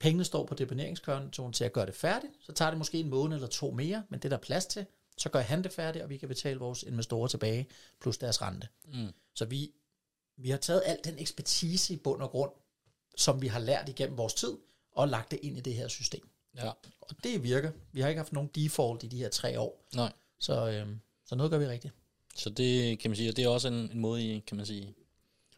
Pengene 0.00 0.24
står 0.24 0.46
på 0.46 0.54
deponeringskontoen 0.54 1.52
til 1.52 1.64
at 1.64 1.72
gøre 1.72 1.86
det 1.86 1.94
færdigt, 1.94 2.32
så 2.40 2.52
tager 2.52 2.70
det 2.70 2.78
måske 2.78 3.00
en 3.00 3.08
måned 3.08 3.36
eller 3.36 3.48
to 3.48 3.70
mere, 3.70 4.04
men 4.08 4.20
det 4.20 4.30
der 4.30 4.36
er 4.36 4.40
plads 4.40 4.66
til, 4.66 4.86
så 5.16 5.28
gør 5.28 5.40
han 5.40 5.64
det 5.64 5.72
færdigt, 5.72 6.02
og 6.02 6.10
vi 6.10 6.16
kan 6.16 6.28
betale 6.28 6.58
vores 6.58 6.82
investorer 6.82 7.28
tilbage, 7.28 7.68
plus 8.00 8.18
deres 8.18 8.42
rente. 8.42 8.68
Mm. 8.84 9.08
Så 9.34 9.44
vi 9.44 9.72
vi 10.36 10.50
har 10.50 10.58
taget 10.58 10.82
al 10.86 10.98
den 11.04 11.18
ekspertise 11.18 11.94
i 11.94 11.96
bund 11.96 12.22
og 12.22 12.30
grund, 12.30 12.50
som 13.16 13.42
vi 13.42 13.46
har 13.46 13.60
lært 13.60 13.88
igennem 13.88 14.18
vores 14.18 14.34
tid, 14.34 14.56
og 14.92 15.08
lagt 15.08 15.30
det 15.30 15.38
ind 15.42 15.58
i 15.58 15.60
det 15.60 15.74
her 15.74 15.88
system. 15.88 16.28
Ja. 16.56 16.70
Og 17.00 17.24
det 17.24 17.42
virker. 17.42 17.70
Vi 17.92 18.00
har 18.00 18.08
ikke 18.08 18.18
haft 18.18 18.32
nogen 18.32 18.50
default 18.54 19.02
i 19.02 19.06
de 19.06 19.18
her 19.18 19.28
tre 19.28 19.60
år. 19.60 19.84
Nej. 19.94 20.12
Så, 20.38 20.70
øhm, 20.70 21.00
så 21.26 21.34
noget 21.34 21.50
gør 21.50 21.58
vi 21.58 21.66
rigtigt. 21.66 21.94
Så 22.36 22.50
det 22.50 22.98
kan 22.98 23.10
man 23.10 23.16
sige, 23.16 23.30
og 23.30 23.36
det 23.36 23.44
er 23.44 23.48
også 23.48 23.68
en, 23.68 23.74
en 23.74 23.98
måde, 23.98 24.22
I, 24.22 24.38
kan 24.38 24.56
man 24.56 24.66
sige, 24.66 24.94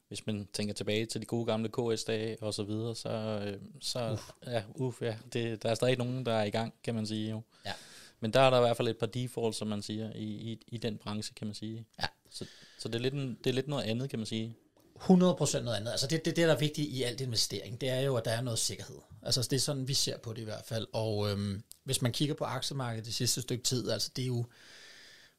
hvis 0.09 0.27
man 0.27 0.49
tænker 0.53 0.75
tilbage 0.75 1.07
til 1.07 1.21
de 1.21 1.27
gode 1.27 1.47
gamle 1.47 1.69
KS-dage 1.69 2.43
og 2.43 2.55
så 2.55 2.63
videre, 2.63 2.97
så, 2.97 3.09
øh, 3.09 3.61
så 3.81 4.13
uf. 4.13 4.31
ja, 4.47 4.63
uf, 4.75 5.03
ja, 5.03 5.17
det, 5.33 5.63
der 5.63 5.71
er 5.71 5.75
stadig 5.75 5.99
nogen, 5.99 6.27
der 6.27 6.33
er 6.33 6.45
i 6.45 6.51
gang, 6.51 6.75
kan 6.83 6.95
man 6.95 7.07
sige 7.07 7.31
jo. 7.31 7.43
Ja. 7.67 7.73
Men 8.21 8.33
der 8.33 8.41
er 8.41 8.51
der 8.51 8.57
i 8.57 8.61
hvert 8.61 8.77
fald 8.77 8.89
et 8.89 8.99
par 8.99 9.07
defaults, 9.07 9.59
som 9.59 9.69
man 9.69 9.83
siger, 9.83 10.13
i, 10.15 10.25
i, 10.25 10.59
i 10.67 10.79
den 10.79 10.99
branche, 10.99 11.35
kan 11.35 11.47
man 11.47 11.55
sige. 11.55 11.85
Ja. 12.03 12.07
Så, 12.31 12.47
så 12.79 12.89
det, 12.89 12.95
er 12.95 12.99
lidt 12.99 13.15
en, 13.15 13.39
det 13.45 13.51
er 13.51 13.55
lidt 13.55 13.69
noget 13.69 13.83
andet, 13.83 14.11
kan 14.11 14.19
man 14.19 14.27
sige. 14.27 14.57
100% 15.01 15.61
noget 15.61 15.77
andet. 15.77 15.91
Altså 15.91 16.07
det, 16.07 16.25
det, 16.25 16.37
det, 16.37 16.49
der 16.49 16.55
er 16.55 16.59
vigtigt 16.59 16.89
i 16.89 17.03
alt 17.03 17.21
investering, 17.21 17.81
det 17.81 17.89
er 17.89 18.01
jo, 18.01 18.17
at 18.17 18.25
der 18.25 18.31
er 18.31 18.41
noget 18.41 18.59
sikkerhed. 18.59 18.99
Altså 19.23 19.43
det 19.43 19.53
er 19.53 19.61
sådan, 19.61 19.89
vi 19.89 19.95
ser 19.95 20.19
på 20.19 20.33
det 20.33 20.43
i 20.43 20.45
hvert 20.45 20.65
fald. 20.65 20.87
Og 20.93 21.31
øhm, 21.31 21.63
hvis 21.85 22.03
man 22.03 22.13
kigger 22.13 22.35
på 22.35 22.45
aktiemarkedet 22.45 23.07
det 23.07 23.15
sidste 23.15 23.43
stykke 23.43 23.65
tid, 23.65 23.91
altså 23.91 24.11
det 24.17 24.23
er 24.23 24.27
jo 24.27 24.45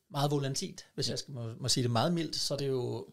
meget 0.10 0.32
volatilt, 0.32 0.86
hvis 0.96 1.08
ja. 1.08 1.12
jeg 1.12 1.20
skal 1.20 1.34
må, 1.34 1.54
må 1.60 1.68
sige 1.68 1.84
det 1.84 1.92
meget 1.92 2.14
mildt, 2.14 2.36
så 2.36 2.54
er 2.54 2.58
det 2.58 2.68
jo 2.68 3.08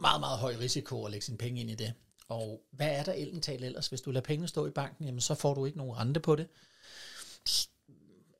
meget, 0.00 0.20
meget 0.20 0.38
høj 0.38 0.56
risiko 0.60 1.04
at 1.04 1.10
lægge 1.10 1.26
sine 1.26 1.38
penge 1.38 1.60
ind 1.60 1.70
i 1.70 1.74
det. 1.74 1.92
Og 2.28 2.62
hvad 2.70 2.88
er 2.88 3.02
der 3.02 3.12
eldental 3.12 3.64
ellers? 3.64 3.88
Hvis 3.88 4.00
du 4.00 4.10
lader 4.10 4.24
pengene 4.24 4.48
stå 4.48 4.66
i 4.66 4.70
banken, 4.70 5.04
jamen 5.04 5.20
så 5.20 5.34
får 5.34 5.54
du 5.54 5.66
ikke 5.66 5.78
nogen 5.78 5.96
rente 5.96 6.20
på 6.20 6.36
det. 6.36 6.46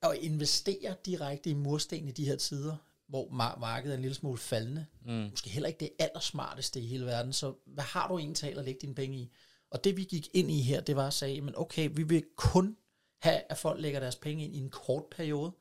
Og 0.02 0.16
investere 0.16 0.95
direkte 1.07 1.50
i 1.50 1.54
mursten 1.54 2.09
i 2.09 2.11
de 2.11 2.25
her 2.25 2.37
tider, 2.37 2.76
hvor 3.10 3.28
markedet 3.60 3.92
er 3.92 3.96
en 3.96 4.02
lille 4.02 4.14
smule 4.14 4.38
faldende. 4.38 4.86
Mm. 5.06 5.12
Måske 5.12 5.50
heller 5.50 5.68
ikke 5.68 5.80
det 5.80 5.90
allersmarteste 5.98 6.80
i 6.80 6.86
hele 6.86 7.06
verden. 7.06 7.32
Så 7.32 7.54
hvad 7.66 7.84
har 7.84 8.08
du 8.08 8.18
egentlig 8.18 8.58
at 8.58 8.64
lægge 8.64 8.80
dine 8.80 8.94
penge 8.94 9.18
i? 9.18 9.32
Og 9.70 9.84
det 9.84 9.96
vi 9.96 10.04
gik 10.04 10.28
ind 10.34 10.50
i 10.50 10.60
her, 10.60 10.80
det 10.80 10.96
var 10.96 11.06
at 11.06 11.14
sige, 11.14 11.40
men 11.40 11.54
okay, 11.56 11.90
vi 11.92 12.02
vil 12.02 12.24
kun 12.36 12.76
have, 13.22 13.42
at 13.48 13.58
folk 13.58 13.80
lægger 13.80 14.00
deres 14.00 14.16
penge 14.16 14.44
ind 14.44 14.56
i 14.56 14.58
en 14.58 14.70
kort 14.70 15.04
periode. 15.10 15.52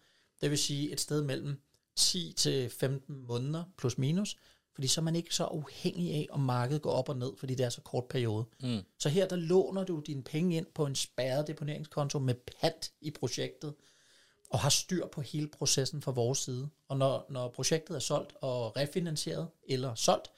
Det 0.41 0.49
vil 0.49 0.57
sige 0.57 0.91
et 0.91 0.99
sted 0.99 1.23
mellem 1.23 1.61
10 1.95 2.33
til 2.37 2.69
15 2.69 3.17
måneder 3.27 3.63
plus 3.77 3.97
minus, 3.97 4.37
fordi 4.75 4.87
så 4.87 5.01
er 5.01 5.03
man 5.03 5.15
ikke 5.15 5.35
så 5.35 5.43
afhængig 5.43 6.13
af, 6.13 6.27
om 6.31 6.39
markedet 6.39 6.81
går 6.81 6.91
op 6.91 7.09
og 7.09 7.17
ned, 7.17 7.31
fordi 7.37 7.55
det 7.55 7.65
er 7.65 7.69
så 7.69 7.81
kort 7.81 8.05
periode. 8.05 8.45
Mm. 8.63 8.79
Så 8.99 9.09
her 9.09 9.27
der 9.27 9.35
låner 9.35 9.83
du 9.83 9.99
dine 9.99 10.23
penge 10.23 10.57
ind 10.57 10.65
på 10.75 10.85
en 10.85 10.95
spærret 10.95 11.47
deponeringskonto 11.47 12.19
med 12.19 12.35
pant 12.61 12.91
i 13.01 13.11
projektet, 13.11 13.73
og 14.49 14.59
har 14.59 14.69
styr 14.69 15.07
på 15.07 15.21
hele 15.21 15.47
processen 15.47 16.01
fra 16.01 16.11
vores 16.11 16.39
side. 16.39 16.69
Og 16.87 16.97
når, 16.97 17.25
når 17.29 17.47
projektet 17.47 17.95
er 17.95 17.99
solgt 17.99 18.33
og 18.41 18.77
refinansieret 18.77 19.47
eller 19.67 19.95
solgt, 19.95 20.31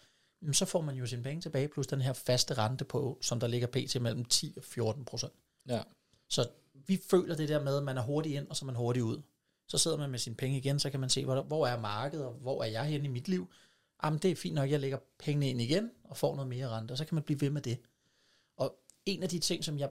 så 0.52 0.66
får 0.66 0.82
man 0.82 0.96
jo 0.96 1.06
sine 1.06 1.24
penge 1.24 1.42
tilbage, 1.42 1.68
plus 1.68 1.88
den 1.88 2.02
her 2.02 2.14
faste 2.14 2.54
rente 2.54 2.86
på, 2.86 3.18
som 3.22 3.40
der 3.40 3.48
ligger 3.48 3.68
pt. 3.68 4.02
mellem 4.02 4.26
10 4.26 4.54
og 4.58 4.64
14 4.64 5.06
procent. 5.06 5.34
Ja. 5.68 5.82
Så 6.30 6.50
vi 6.74 7.02
føler 7.10 7.36
det 7.36 7.50
der 7.50 7.64
med, 7.64 7.78
at 7.78 7.84
man 7.84 7.98
er 7.98 8.02
hurtigt 8.02 8.36
ind, 8.36 8.48
og 8.48 8.56
så 8.56 8.66
er 8.66 8.68
man 8.68 8.76
hurtigt 8.76 9.04
ud. 9.04 9.22
Så 9.68 9.78
sidder 9.78 9.98
man 9.98 10.10
med 10.10 10.20
sine 10.20 10.36
penge 10.36 10.58
igen, 10.58 10.80
så 10.80 10.90
kan 10.90 11.00
man 11.00 11.10
se, 11.10 11.26
hvor, 11.26 11.42
hvor 11.42 11.68
er 11.68 11.80
markedet, 11.80 12.26
og 12.26 12.34
hvor 12.34 12.64
er 12.64 12.68
jeg 12.68 12.86
henne 12.86 13.06
i 13.06 13.12
mit 13.12 13.28
liv. 13.28 13.50
Jamen, 14.04 14.20
det 14.20 14.32
er 14.32 14.36
fint 14.36 14.56
nok, 14.56 14.72
jeg 14.72 14.80
lægger 14.80 14.98
pengene 15.20 15.50
ind 15.50 15.62
igen, 15.62 15.92
og 16.04 16.18
får 16.18 16.36
noget 16.36 16.50
mere 16.50 16.70
rente, 16.70 16.92
og 16.92 16.98
så 16.98 17.06
kan 17.06 17.16
man 17.16 17.24
blive 17.24 17.42
ved 17.42 17.50
med 17.50 17.62
det. 17.62 17.78
Og 18.58 18.76
en 19.06 19.24
af 19.24 19.30
de 19.30 19.40
ting, 19.40 19.64
som 19.64 19.80
jeg 19.80 19.90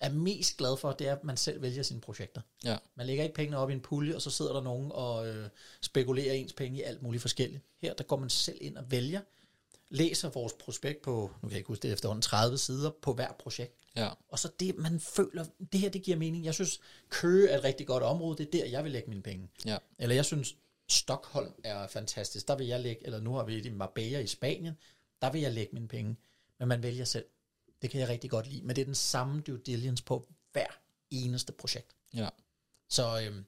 er 0.00 0.10
mest 0.12 0.56
glad 0.56 0.76
for, 0.76 0.92
det 0.92 1.08
er, 1.08 1.16
at 1.16 1.24
man 1.24 1.36
selv 1.36 1.62
vælger 1.62 1.82
sine 1.82 2.00
projekter. 2.00 2.40
Ja. 2.64 2.76
Man 2.94 3.06
lægger 3.06 3.24
ikke 3.24 3.34
pengene 3.34 3.58
op 3.58 3.70
i 3.70 3.72
en 3.72 3.80
pulje, 3.80 4.14
og 4.14 4.22
så 4.22 4.30
sidder 4.30 4.52
der 4.52 4.62
nogen 4.62 4.92
og 4.92 5.28
øh, 5.28 5.48
spekulerer 5.80 6.32
ens 6.32 6.52
penge 6.52 6.78
i 6.78 6.82
alt 6.82 7.02
muligt 7.02 7.20
forskelligt. 7.20 7.62
Her 7.78 7.94
der 7.94 8.04
går 8.04 8.16
man 8.16 8.30
selv 8.30 8.58
ind 8.60 8.76
og 8.76 8.90
vælger, 8.90 9.20
læser 9.88 10.28
vores 10.28 10.52
prospekt 10.52 11.02
på, 11.02 11.30
nu 11.42 11.48
kan 11.48 11.50
jeg 11.50 11.58
ikke 11.58 11.68
huske 11.68 11.82
det 11.82 11.92
efterhånden, 11.92 12.22
30 12.22 12.58
sider 12.58 12.90
på 13.02 13.12
hver 13.12 13.32
projekt. 13.32 13.76
Ja. 13.96 14.08
Og 14.28 14.38
så 14.38 14.50
det, 14.60 14.76
man 14.76 15.00
føler, 15.00 15.44
det 15.72 15.80
her, 15.80 15.88
det 15.88 16.02
giver 16.02 16.16
mening. 16.16 16.44
Jeg 16.44 16.54
synes, 16.54 16.80
Køge 17.08 17.48
er 17.48 17.58
et 17.58 17.64
rigtig 17.64 17.86
godt 17.86 18.02
område, 18.02 18.38
det 18.38 18.46
er 18.46 18.50
der, 18.50 18.70
jeg 18.70 18.84
vil 18.84 18.92
lægge 18.92 19.08
mine 19.08 19.22
penge. 19.22 19.48
Ja. 19.66 19.78
Eller 19.98 20.14
jeg 20.14 20.24
synes, 20.24 20.56
Stockholm 20.88 21.52
er 21.64 21.86
fantastisk. 21.86 22.48
Der 22.48 22.56
vil 22.56 22.66
jeg 22.66 22.80
lægge, 22.80 23.06
eller 23.06 23.20
nu 23.20 23.32
har 23.32 23.44
vi 23.44 23.56
det 23.56 23.66
i 23.66 23.70
Marbella 23.70 24.18
i 24.18 24.26
Spanien, 24.26 24.74
der 25.22 25.32
vil 25.32 25.40
jeg 25.40 25.52
lægge 25.52 25.70
mine 25.72 25.88
penge. 25.88 26.16
Men 26.58 26.68
man 26.68 26.82
vælger 26.82 27.04
selv. 27.04 27.24
Det 27.82 27.90
kan 27.90 28.00
jeg 28.00 28.08
rigtig 28.08 28.30
godt 28.30 28.46
lide. 28.46 28.62
Men 28.62 28.76
det 28.76 28.82
er 28.82 28.86
den 28.86 28.94
samme 28.94 29.40
due 29.40 29.58
diligence 29.58 30.04
på 30.04 30.28
hver 30.52 30.66
eneste 31.10 31.52
projekt. 31.52 31.96
Ja. 32.14 32.28
Så 32.88 33.22
øhm, 33.22 33.44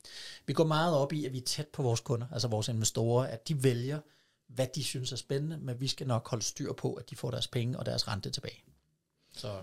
vi 0.47 0.53
går 0.53 0.65
meget 0.65 0.97
op 0.97 1.13
i, 1.13 1.27
at 1.27 1.33
vi 1.33 1.39
er 1.39 1.43
tæt 1.43 1.69
på 1.69 1.83
vores 1.83 2.01
kunder, 2.01 2.27
altså 2.33 2.49
vores 2.49 2.69
investorer, 2.69 3.27
at 3.27 3.49
de 3.49 3.63
vælger, 3.65 4.01
hvad 4.47 4.67
de 4.75 4.85
synes 4.85 5.13
er 5.13 5.17
spændende, 5.17 5.57
men 5.59 5.81
vi 5.81 5.89
skal 5.89 6.07
nok 6.07 6.29
holde 6.29 6.45
styr 6.45 6.73
på, 6.73 6.95
at 6.95 7.11
de 7.11 7.17
får 7.17 7.31
deres 7.31 7.49
penge 7.49 7.79
og 7.79 7.87
deres 7.87 8.09
rente 8.09 8.31
tilbage. 8.31 8.65
Så 9.33 9.63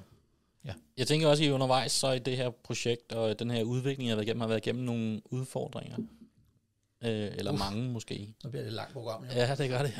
ja. 0.65 0.73
Jeg 0.97 1.07
tænker 1.07 1.27
også, 1.27 1.43
at 1.43 1.47
I 1.47 1.51
undervejs 1.51 1.91
så 1.91 2.11
i 2.11 2.19
det 2.19 2.37
her 2.37 2.49
projekt 2.49 3.11
og 3.11 3.39
den 3.39 3.51
her 3.51 3.63
udvikling, 3.63 4.07
jeg 4.07 4.11
har 4.11 4.15
været 4.15 4.25
igennem, 4.25 4.41
har 4.41 4.47
været 4.47 4.65
igennem 4.65 4.83
nogle 4.83 5.21
udfordringer. 5.25 5.97
Øh, 7.01 7.31
eller 7.35 7.51
Uf. 7.51 7.59
mange 7.59 7.89
måske. 7.89 8.33
Nu 8.43 8.49
bliver 8.49 8.63
det 8.63 8.67
et 8.67 8.73
langt 8.73 8.93
program, 8.93 9.23
jo. 9.23 9.31
Ja, 9.31 9.55
det 9.55 9.69
gør 9.69 9.81
det. 9.81 9.93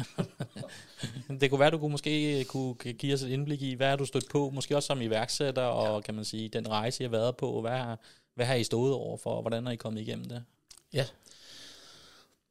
det 1.41 1.49
kunne 1.49 1.59
være, 1.59 1.69
du 1.69 1.77
kunne 1.77 1.91
måske 1.91 2.43
kunne 2.43 2.75
give 2.75 3.13
os 3.13 3.21
et 3.21 3.29
indblik 3.29 3.61
i, 3.61 3.73
hvad 3.73 3.89
har 3.89 3.95
du 3.95 4.05
stødt 4.05 4.29
på, 4.29 4.49
måske 4.49 4.75
også 4.75 4.87
som 4.87 5.01
iværksætter, 5.01 5.63
ja. 5.63 5.69
og 5.69 6.03
kan 6.03 6.13
man 6.13 6.25
sige, 6.25 6.49
den 6.49 6.69
rejse, 6.69 7.03
I 7.03 7.05
har 7.05 7.11
været 7.11 7.37
på, 7.37 7.61
hvad 7.61 7.77
har, 7.77 7.99
hvad 8.35 8.45
har 8.45 8.55
I 8.55 8.63
stået 8.63 8.93
over 8.93 9.17
for, 9.17 9.31
og 9.31 9.41
hvordan 9.41 9.67
er 9.67 9.71
I 9.71 9.75
kommet 9.75 10.01
igennem 10.01 10.25
det? 10.25 10.43
Ja. 10.93 11.05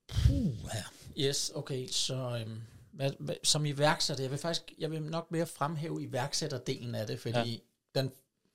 Puh, 0.09 0.55
ja. 0.75 0.85
Yes, 1.19 1.53
okay, 1.55 1.89
så 1.89 2.39
øhm, 2.41 2.63
hvad, 2.93 3.11
hvad, 3.19 3.35
som 3.43 3.67
iværksætter, 3.67 4.25
jeg 4.25 4.31
vil 4.31 4.39
faktisk, 4.39 4.73
jeg 4.79 4.91
vil 4.91 5.03
nok 5.03 5.31
mere 5.31 5.47
fremhæve 5.47 6.03
iværksætterdelen 6.03 6.95
af 6.95 7.07
det, 7.07 7.21
fordi 7.21 7.63
ja. 7.95 8.01
den 8.01 8.13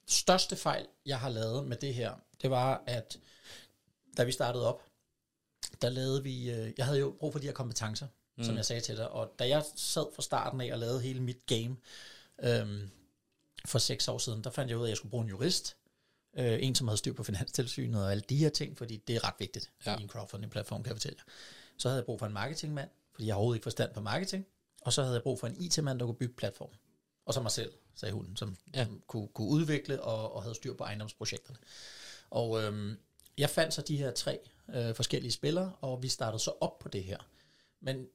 største 0.08 0.56
fejl, 0.56 0.86
jeg 1.06 1.20
har 1.20 1.30
lavet 1.30 1.68
med 1.68 1.78
det 1.78 1.94
her, 1.94 2.14
det 2.42 2.50
var, 2.50 2.84
at 2.88 3.20
da 4.18 4.24
vi 4.24 4.32
startede 4.32 4.68
op, 4.68 4.82
der 5.84 5.90
lavede 5.90 6.24
vi, 6.24 6.52
øh, 6.52 6.74
jeg 6.78 6.86
havde 6.86 7.00
jo 7.00 7.16
brug 7.20 7.32
for 7.32 7.40
de 7.40 7.46
her 7.46 7.54
kompetencer, 7.54 8.08
mm. 8.38 8.44
som 8.44 8.56
jeg 8.56 8.66
sagde 8.66 8.82
til 8.82 8.98
dig, 8.98 9.10
og 9.10 9.34
da 9.40 9.48
jeg 9.48 9.64
sad 9.76 10.06
fra 10.16 10.22
starten 10.22 10.62
af 10.62 10.74
og 10.74 10.80
lavede 10.80 11.02
hele 11.02 11.20
mit 11.20 11.46
game 11.46 11.76
øhm, 12.44 12.90
for 13.66 13.80
seks 13.80 14.08
år 14.08 14.18
siden, 14.18 14.44
der 14.44 14.50
fandt 14.50 14.70
jeg 14.70 14.78
ud 14.78 14.84
af, 14.84 14.88
at 14.88 14.90
jeg 14.90 14.98
skulle 14.98 15.10
bruge 15.10 15.24
en 15.24 15.30
jurist, 15.30 15.78
øh, 16.38 16.58
en 16.62 16.76
som 16.76 16.88
havde 16.88 16.98
styr 16.98 17.14
på 17.14 17.24
finanstilsynet 17.24 18.04
og 18.04 18.12
alle 18.12 18.24
de 18.30 18.38
her 18.38 18.50
ting, 18.50 18.78
fordi 18.78 18.98
det 19.08 19.16
er 19.16 19.28
ret 19.28 19.36
vigtigt 19.40 19.72
ja. 19.86 19.98
i 19.98 20.02
en 20.02 20.10
crowdfunding-platform, 20.10 20.84
kan 20.84 20.90
jeg 20.90 20.96
fortælle 20.96 21.18
jer. 21.18 21.34
Så 21.78 21.88
havde 21.88 21.98
jeg 21.98 22.06
brug 22.06 22.20
for 22.20 22.26
en 22.26 22.34
marketingmand, 22.34 22.90
fordi 23.12 23.28
jeg 23.28 23.34
har 23.34 23.38
overhovedet 23.38 23.58
ikke 23.58 23.64
forstand 23.64 23.94
på 23.94 24.02
marketing, 24.02 24.46
og 24.82 24.94
så 24.94 25.02
havde 25.02 25.16
jeg 25.16 25.24
brug 25.24 25.40
for 25.40 25.48
en 25.48 25.56
IT-mand, 25.62 26.00
der 26.00 26.06
kunne 26.06 26.16
bygge 26.16 26.34
platform. 26.34 26.70
Og 27.26 27.34
så 27.34 27.42
mig 27.42 27.52
selv, 27.52 27.72
sagde 27.96 28.14
hun, 28.14 28.36
som, 28.36 28.58
ja. 28.76 28.86
som 28.86 29.02
kunne, 29.08 29.28
kunne 29.28 29.48
udvikle 29.48 30.02
og, 30.02 30.36
og 30.36 30.44
havde 30.44 30.56
styr 30.56 30.74
på 30.74 30.84
ejendomsprojekterne. 30.84 31.58
Og 32.30 32.64
øhm, 32.64 32.98
jeg 33.38 33.50
fandt 33.50 33.74
så 33.74 33.82
de 33.82 33.98
her 33.98 34.12
tre 34.12 34.40
øh, 34.76 34.96
forskellige 34.96 35.32
spillere, 35.32 35.74
og 35.82 36.04
vi 36.04 36.08
startede 36.08 36.44
så 36.44 36.52
op 36.62 36.80
på 36.80 36.90
det 36.90 37.04
her. 37.04 37.18
Men 37.82 38.08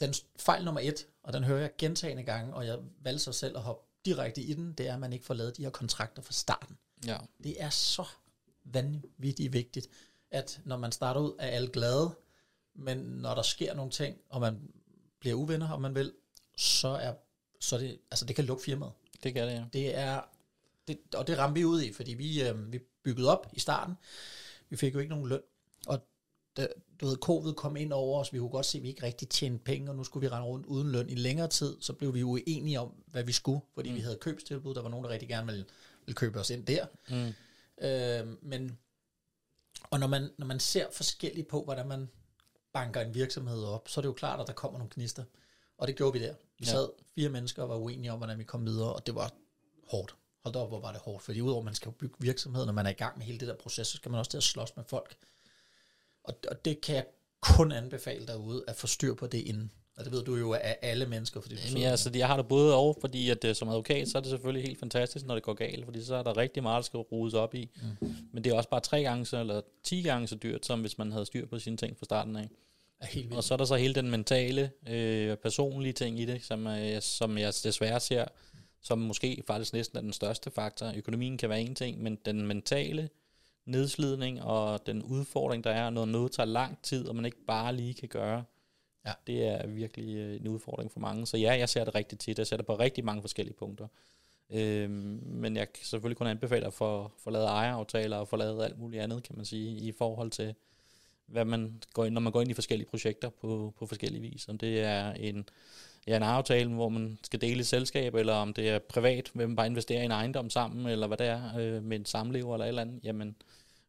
den 0.00 0.14
fejl 0.36 0.64
nummer 0.64 0.80
et, 0.80 1.06
og 1.22 1.32
den 1.32 1.44
hører 1.44 1.60
jeg 1.60 1.70
gentagende 1.78 2.22
gange, 2.22 2.54
og 2.54 2.66
jeg 2.66 2.78
valgte 3.02 3.24
så 3.24 3.32
selv 3.32 3.56
at 3.56 3.62
hoppe 3.62 3.86
direkte 4.04 4.40
i 4.40 4.54
den, 4.54 4.72
det 4.72 4.88
er, 4.88 4.94
at 4.94 5.00
man 5.00 5.12
ikke 5.12 5.24
får 5.24 5.34
lavet 5.34 5.56
de 5.56 5.62
her 5.62 5.70
kontrakter 5.70 6.22
fra 6.22 6.32
starten. 6.32 6.78
Ja. 7.06 7.18
Det 7.42 7.62
er 7.62 7.70
så 7.70 8.04
vanvittigt 8.64 9.52
vigtigt, 9.52 9.88
at 10.30 10.60
når 10.64 10.76
man 10.76 10.92
starter 10.92 11.20
ud, 11.20 11.32
er 11.38 11.46
alle 11.46 11.68
glade, 11.68 12.14
men 12.74 12.98
når 12.98 13.34
der 13.34 13.42
sker 13.42 13.74
nogle 13.74 13.90
ting, 13.90 14.18
og 14.28 14.40
man 14.40 14.60
bliver 15.20 15.34
uvenner, 15.34 15.70
om 15.70 15.80
man 15.80 15.94
vil, 15.94 16.12
så 16.56 16.88
er 16.88 17.14
så 17.60 17.78
det, 17.78 17.98
altså 18.10 18.24
det 18.24 18.36
kan 18.36 18.44
lukke 18.44 18.64
firmaet. 18.64 18.92
Det 19.22 19.34
kan 19.34 19.48
det, 19.48 19.54
ja. 19.54 19.64
Det 19.72 19.96
er, 19.96 20.20
det, 20.88 20.98
og 21.14 21.26
det 21.26 21.38
ramte 21.38 21.54
vi 21.54 21.64
ud 21.64 21.82
i, 21.82 21.92
fordi 21.92 22.14
vi, 22.14 22.48
øh, 22.48 22.72
vi 22.72 22.78
byggede 23.02 23.30
op 23.30 23.46
i 23.52 23.60
starten. 23.60 23.94
Vi 24.72 24.76
fik 24.76 24.94
jo 24.94 24.98
ikke 24.98 25.10
nogen 25.10 25.28
løn. 25.28 25.40
Og 25.86 26.06
da, 26.56 26.68
du 27.00 27.06
ved, 27.06 27.16
covid 27.16 27.54
kom 27.54 27.76
ind 27.76 27.92
over 27.92 28.20
os, 28.20 28.32
vi 28.32 28.38
kunne 28.38 28.50
godt 28.50 28.66
se, 28.66 28.78
at 28.78 28.82
vi 28.82 28.88
ikke 28.88 29.02
rigtig 29.02 29.28
tjente 29.28 29.64
penge, 29.64 29.90
og 29.90 29.96
nu 29.96 30.04
skulle 30.04 30.28
vi 30.28 30.28
rende 30.28 30.46
rundt 30.46 30.66
uden 30.66 30.92
løn 30.92 31.08
i 31.10 31.14
længere 31.14 31.48
tid, 31.48 31.76
så 31.80 31.92
blev 31.92 32.14
vi 32.14 32.22
uenige 32.22 32.80
om, 32.80 32.94
hvad 33.06 33.24
vi 33.24 33.32
skulle, 33.32 33.60
fordi 33.74 33.90
mm. 33.90 33.96
vi 33.96 34.00
havde 34.00 34.16
købstilbud, 34.16 34.74
der 34.74 34.82
var 34.82 34.88
nogen, 34.88 35.04
der 35.04 35.10
rigtig 35.10 35.28
gerne 35.28 35.46
ville, 35.46 35.64
ville 36.06 36.14
købe 36.14 36.40
os 36.40 36.50
ind 36.50 36.66
der. 36.66 36.86
Mm. 37.08 37.34
Øh, 37.86 38.42
men, 38.42 38.78
og 39.90 40.00
når 40.00 40.06
man, 40.06 40.30
når 40.38 40.46
man 40.46 40.60
ser 40.60 40.86
forskelligt 40.92 41.48
på, 41.48 41.64
hvordan 41.64 41.88
man 41.88 42.08
banker 42.72 43.00
en 43.00 43.14
virksomhed 43.14 43.64
op, 43.64 43.88
så 43.88 44.00
er 44.00 44.02
det 44.02 44.08
jo 44.08 44.12
klart, 44.12 44.40
at 44.40 44.46
der 44.46 44.52
kommer 44.52 44.78
nogle 44.78 44.90
knister. 44.90 45.24
Og 45.78 45.88
det 45.88 45.96
gjorde 45.96 46.12
vi 46.12 46.24
der. 46.24 46.34
Vi 46.58 46.64
ja. 46.64 46.70
sad 46.70 46.88
fire 47.14 47.28
mennesker 47.28 47.62
og 47.62 47.68
var 47.68 47.76
uenige 47.76 48.12
om, 48.12 48.18
hvordan 48.18 48.38
vi 48.38 48.44
kom 48.44 48.66
videre, 48.66 48.92
og 48.92 49.06
det 49.06 49.14
var 49.14 49.32
hårdt. 49.88 50.16
Hold 50.44 50.56
op, 50.56 50.68
hvor 50.68 50.80
var 50.80 50.92
det 50.92 51.00
hårdt. 51.00 51.24
Fordi 51.24 51.40
udover 51.40 51.60
at 51.60 51.64
man 51.64 51.74
skal 51.74 51.92
bygge 51.92 52.14
virksomhed, 52.18 52.66
når 52.66 52.72
man 52.72 52.86
er 52.86 52.90
i 52.90 52.92
gang 52.92 53.18
med 53.18 53.26
hele 53.26 53.38
det 53.38 53.48
der 53.48 53.56
proces, 53.56 53.86
så 53.86 53.96
skal 53.96 54.10
man 54.10 54.18
også 54.18 54.30
til 54.30 54.38
at 54.38 54.42
slås 54.42 54.76
med 54.76 54.84
folk. 54.84 55.16
Og, 56.24 56.34
og 56.50 56.64
det 56.64 56.80
kan 56.80 56.96
jeg 56.96 57.04
kun 57.40 57.72
anbefale 57.72 58.26
derude, 58.26 58.64
at 58.68 58.76
få 58.76 58.86
styr 58.86 59.14
på 59.14 59.26
det 59.26 59.38
inden. 59.38 59.70
Og 59.96 60.04
det 60.04 60.12
ved 60.12 60.24
du 60.24 60.36
jo 60.36 60.52
af 60.54 60.78
alle 60.82 61.06
mennesker. 61.06 61.40
Fordi 61.40 61.54
Jamen, 61.66 61.82
ja, 61.82 61.90
altså, 61.90 62.10
jeg 62.14 62.26
har 62.26 62.36
det 62.36 62.48
både 62.48 62.74
over, 62.74 62.94
fordi 63.00 63.30
at 63.30 63.44
øh, 63.44 63.54
som 63.54 63.68
advokat, 63.68 64.08
så 64.08 64.18
er 64.18 64.22
det 64.22 64.30
selvfølgelig 64.30 64.68
helt 64.68 64.78
fantastisk, 64.78 65.26
når 65.26 65.34
det 65.34 65.42
går 65.42 65.54
galt, 65.54 65.84
fordi 65.84 66.04
så 66.04 66.14
er 66.14 66.22
der 66.22 66.36
rigtig 66.36 66.62
meget, 66.62 66.76
der 66.76 66.82
skal 66.82 66.98
rodes 66.98 67.34
op 67.34 67.54
i. 67.54 67.70
Mm. 68.00 68.14
Men 68.32 68.44
det 68.44 68.52
er 68.52 68.56
også 68.56 68.68
bare 68.68 68.80
tre 68.80 69.02
gange 69.02 69.26
så, 69.26 69.40
eller 69.40 69.60
ti 69.82 70.02
gange 70.02 70.28
så 70.28 70.34
dyrt, 70.34 70.66
som 70.66 70.80
hvis 70.80 70.98
man 70.98 71.12
havde 71.12 71.26
styr 71.26 71.46
på 71.46 71.58
sine 71.58 71.76
ting 71.76 71.98
fra 71.98 72.04
starten 72.04 72.36
af. 72.36 72.48
Ja, 73.02 73.06
helt 73.06 73.26
vildt. 73.26 73.36
Og 73.36 73.44
så 73.44 73.54
er 73.54 73.58
der 73.58 73.64
så 73.64 73.76
hele 73.76 73.94
den 73.94 74.10
mentale, 74.10 74.70
øh, 74.88 75.36
personlige 75.36 75.92
ting 75.92 76.20
i 76.20 76.24
det, 76.24 76.44
som, 76.44 76.66
øh, 76.66 77.02
som 77.02 77.38
jeg 77.38 77.52
desværre 77.64 78.00
ser, 78.00 78.24
som 78.82 78.98
måske 78.98 79.42
faktisk 79.46 79.72
næsten 79.72 79.98
er 79.98 80.02
den 80.02 80.12
største 80.12 80.50
faktor. 80.50 80.92
Økonomien 80.96 81.38
kan 81.38 81.48
være 81.48 81.60
en 81.60 81.74
ting, 81.74 82.02
men 82.02 82.18
den 82.24 82.46
mentale 82.46 83.08
nedslidning 83.64 84.42
og 84.42 84.86
den 84.86 85.02
udfordring, 85.02 85.64
der 85.64 85.70
er, 85.70 85.90
når 85.90 86.04
noget 86.04 86.32
tager 86.32 86.46
lang 86.46 86.78
tid, 86.82 87.08
og 87.08 87.16
man 87.16 87.24
ikke 87.24 87.44
bare 87.46 87.76
lige 87.76 87.94
kan 87.94 88.08
gøre, 88.08 88.44
ja. 89.06 89.12
det 89.26 89.46
er 89.46 89.66
virkelig 89.66 90.16
øh, 90.16 90.40
en 90.40 90.48
udfordring 90.48 90.92
for 90.92 91.00
mange. 91.00 91.26
Så 91.26 91.36
ja, 91.36 91.52
jeg 91.58 91.68
ser 91.68 91.84
det 91.84 91.94
rigtig 91.94 92.18
tit. 92.18 92.38
Jeg 92.38 92.46
ser 92.46 92.56
det 92.56 92.66
på 92.66 92.74
rigtig 92.74 93.04
mange 93.04 93.22
forskellige 93.22 93.54
punkter. 93.54 93.86
Øhm, 94.50 95.22
men 95.24 95.56
jeg 95.56 95.72
kan 95.72 95.84
selvfølgelig 95.84 96.16
kun 96.16 96.26
anbefale 96.26 96.66
at 96.66 96.74
få, 96.74 97.10
få 97.18 97.30
lavet 97.30 97.46
ejeraftaler 97.46 98.16
og 98.16 98.28
få 98.28 98.36
lavet 98.36 98.64
alt 98.64 98.78
muligt 98.78 99.02
andet, 99.02 99.22
kan 99.22 99.36
man 99.36 99.44
sige, 99.44 99.80
i 99.80 99.92
forhold 99.92 100.30
til, 100.30 100.54
hvad 101.26 101.44
man 101.44 101.82
går 101.92 102.04
ind, 102.04 102.14
når 102.14 102.20
man 102.20 102.32
går 102.32 102.40
ind 102.40 102.50
i 102.50 102.54
forskellige 102.54 102.88
projekter 102.88 103.28
på, 103.28 103.74
på 103.78 103.86
forskellige 103.86 104.22
vis. 104.22 104.48
Om 104.48 104.58
det 104.58 104.80
er 104.80 105.12
en, 105.12 105.48
ja, 106.06 106.16
en 106.16 106.22
aftale, 106.22 106.68
hvor 106.68 106.88
man 106.88 107.18
skal 107.24 107.40
dele 107.40 107.60
et 107.60 107.66
selskab, 107.66 108.14
eller 108.14 108.34
om 108.34 108.54
det 108.54 108.68
er 108.68 108.78
privat, 108.78 109.30
hvem 109.34 109.48
man 109.48 109.56
bare 109.56 109.66
investerer 109.66 110.02
i 110.02 110.04
en 110.04 110.10
ejendom 110.10 110.50
sammen, 110.50 110.86
eller 110.86 111.06
hvad 111.06 111.16
det 111.16 111.26
er, 111.26 111.58
øh, 111.58 111.82
med 111.82 111.96
en 111.96 112.06
samlever 112.06 112.54
eller 112.54 112.64
et 112.64 112.68
eller 112.68 112.82
andet, 112.82 113.00
jamen, 113.04 113.36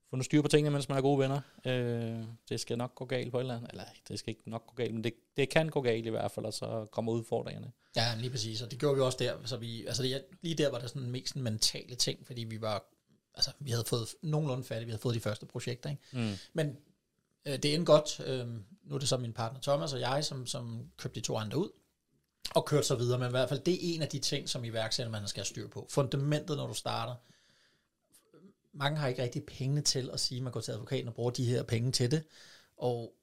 få 0.10 0.16
nu 0.18 0.24
styr 0.24 0.42
på 0.42 0.48
tingene, 0.48 0.72
mens 0.72 0.90
man 0.90 0.98
er 0.98 1.02
gode 1.02 1.20
venner. 1.20 1.42
Øh, 1.66 2.26
det 2.50 2.60
skal 2.60 2.78
nok 2.78 2.96
gå 2.96 3.06
galt 3.06 3.32
på 3.32 3.38
et 3.38 3.42
eller 3.42 3.56
andet. 3.56 3.70
Eller 3.72 3.84
det 4.08 4.20
skal 4.20 4.30
ikke 4.30 4.50
nok 4.50 4.68
gå 4.68 4.74
galt, 4.76 4.94
men 4.94 5.04
det, 5.04 5.14
det 5.38 5.50
kan 5.50 5.70
gå 5.70 5.82
galt 5.82 6.06
i 6.06 6.10
hvert 6.10 6.32
fald, 6.32 6.46
og 6.46 6.54
så 6.54 6.88
kommer 6.92 7.12
udfordringerne. 7.12 7.72
Ja, 7.96 8.16
lige 8.18 8.30
præcis, 8.30 8.62
og 8.62 8.72
det 8.72 8.80
gjorde 8.80 8.96
vi 8.96 9.02
også 9.02 9.18
der. 9.22 9.34
Så 9.46 9.58
vi, 9.58 9.86
altså 9.86 10.04
det, 10.04 10.24
lige 10.42 10.56
der 10.56 10.72
var 10.72 10.80
der 10.80 10.88
sådan 10.88 11.12
mest 11.12 11.36
en 11.36 11.42
mentale 11.42 11.96
ting, 11.96 12.28
fordi 12.28 12.44
vi 12.44 12.62
var, 12.62 12.86
altså 13.36 13.52
vi 13.60 13.72
havde 13.72 13.84
fået 13.88 14.08
nogenlunde 14.22 14.64
færdigt, 14.64 14.88
vi 14.88 14.92
havde 14.92 15.02
fået 15.02 15.16
de 15.16 15.20
første 15.20 15.46
projekter, 15.46 15.90
ikke? 15.90 16.02
Mm. 16.12 16.34
Men 16.54 16.78
øh, 17.46 17.54
det 17.54 17.74
endte 17.74 17.92
godt. 17.92 18.20
Øh, 18.26 18.48
nu 18.84 18.96
er 18.96 19.00
det 19.00 19.10
så 19.10 19.18
min 19.18 19.34
partner 19.34 19.60
Thomas 19.62 19.94
og 19.94 20.00
jeg, 20.00 20.26
som, 20.26 20.48
som 20.48 20.92
købte 20.98 21.20
de 21.20 21.26
to 21.26 21.38
andre 21.38 21.58
ud, 21.58 21.70
og 22.56 22.66
kørte 22.66 22.88
så 22.88 22.96
videre. 22.96 23.20
Men 23.20 23.28
i 23.28 23.30
hvert 23.30 23.50
fald, 23.50 23.60
det 23.60 23.74
er 23.74 23.96
en 23.96 24.02
af 24.02 24.08
de 24.08 24.20
ting, 24.20 24.50
som 24.50 24.66
iværksætter 24.66 25.12
man 25.12 25.28
skal 25.28 25.40
have 25.40 25.46
styr 25.46 25.68
på. 25.68 25.88
Fundamentet, 25.90 26.58
når 26.58 26.68
du 26.68 26.74
starter. 26.74 27.16
Mange 28.74 28.98
har 28.98 29.08
ikke 29.08 29.24
rigtig 29.24 29.44
pengene 29.46 29.82
til 29.82 30.10
at 30.14 30.20
sige, 30.20 30.38
at 30.38 30.44
man 30.44 30.52
går 30.52 30.60
til 30.60 30.72
advokaten 30.72 31.08
og 31.08 31.14
bruger 31.14 31.32
de 31.32 31.46
her 31.46 31.64
penge 31.64 31.92
til 31.92 32.12
det. 32.12 32.24
Og 32.78 33.14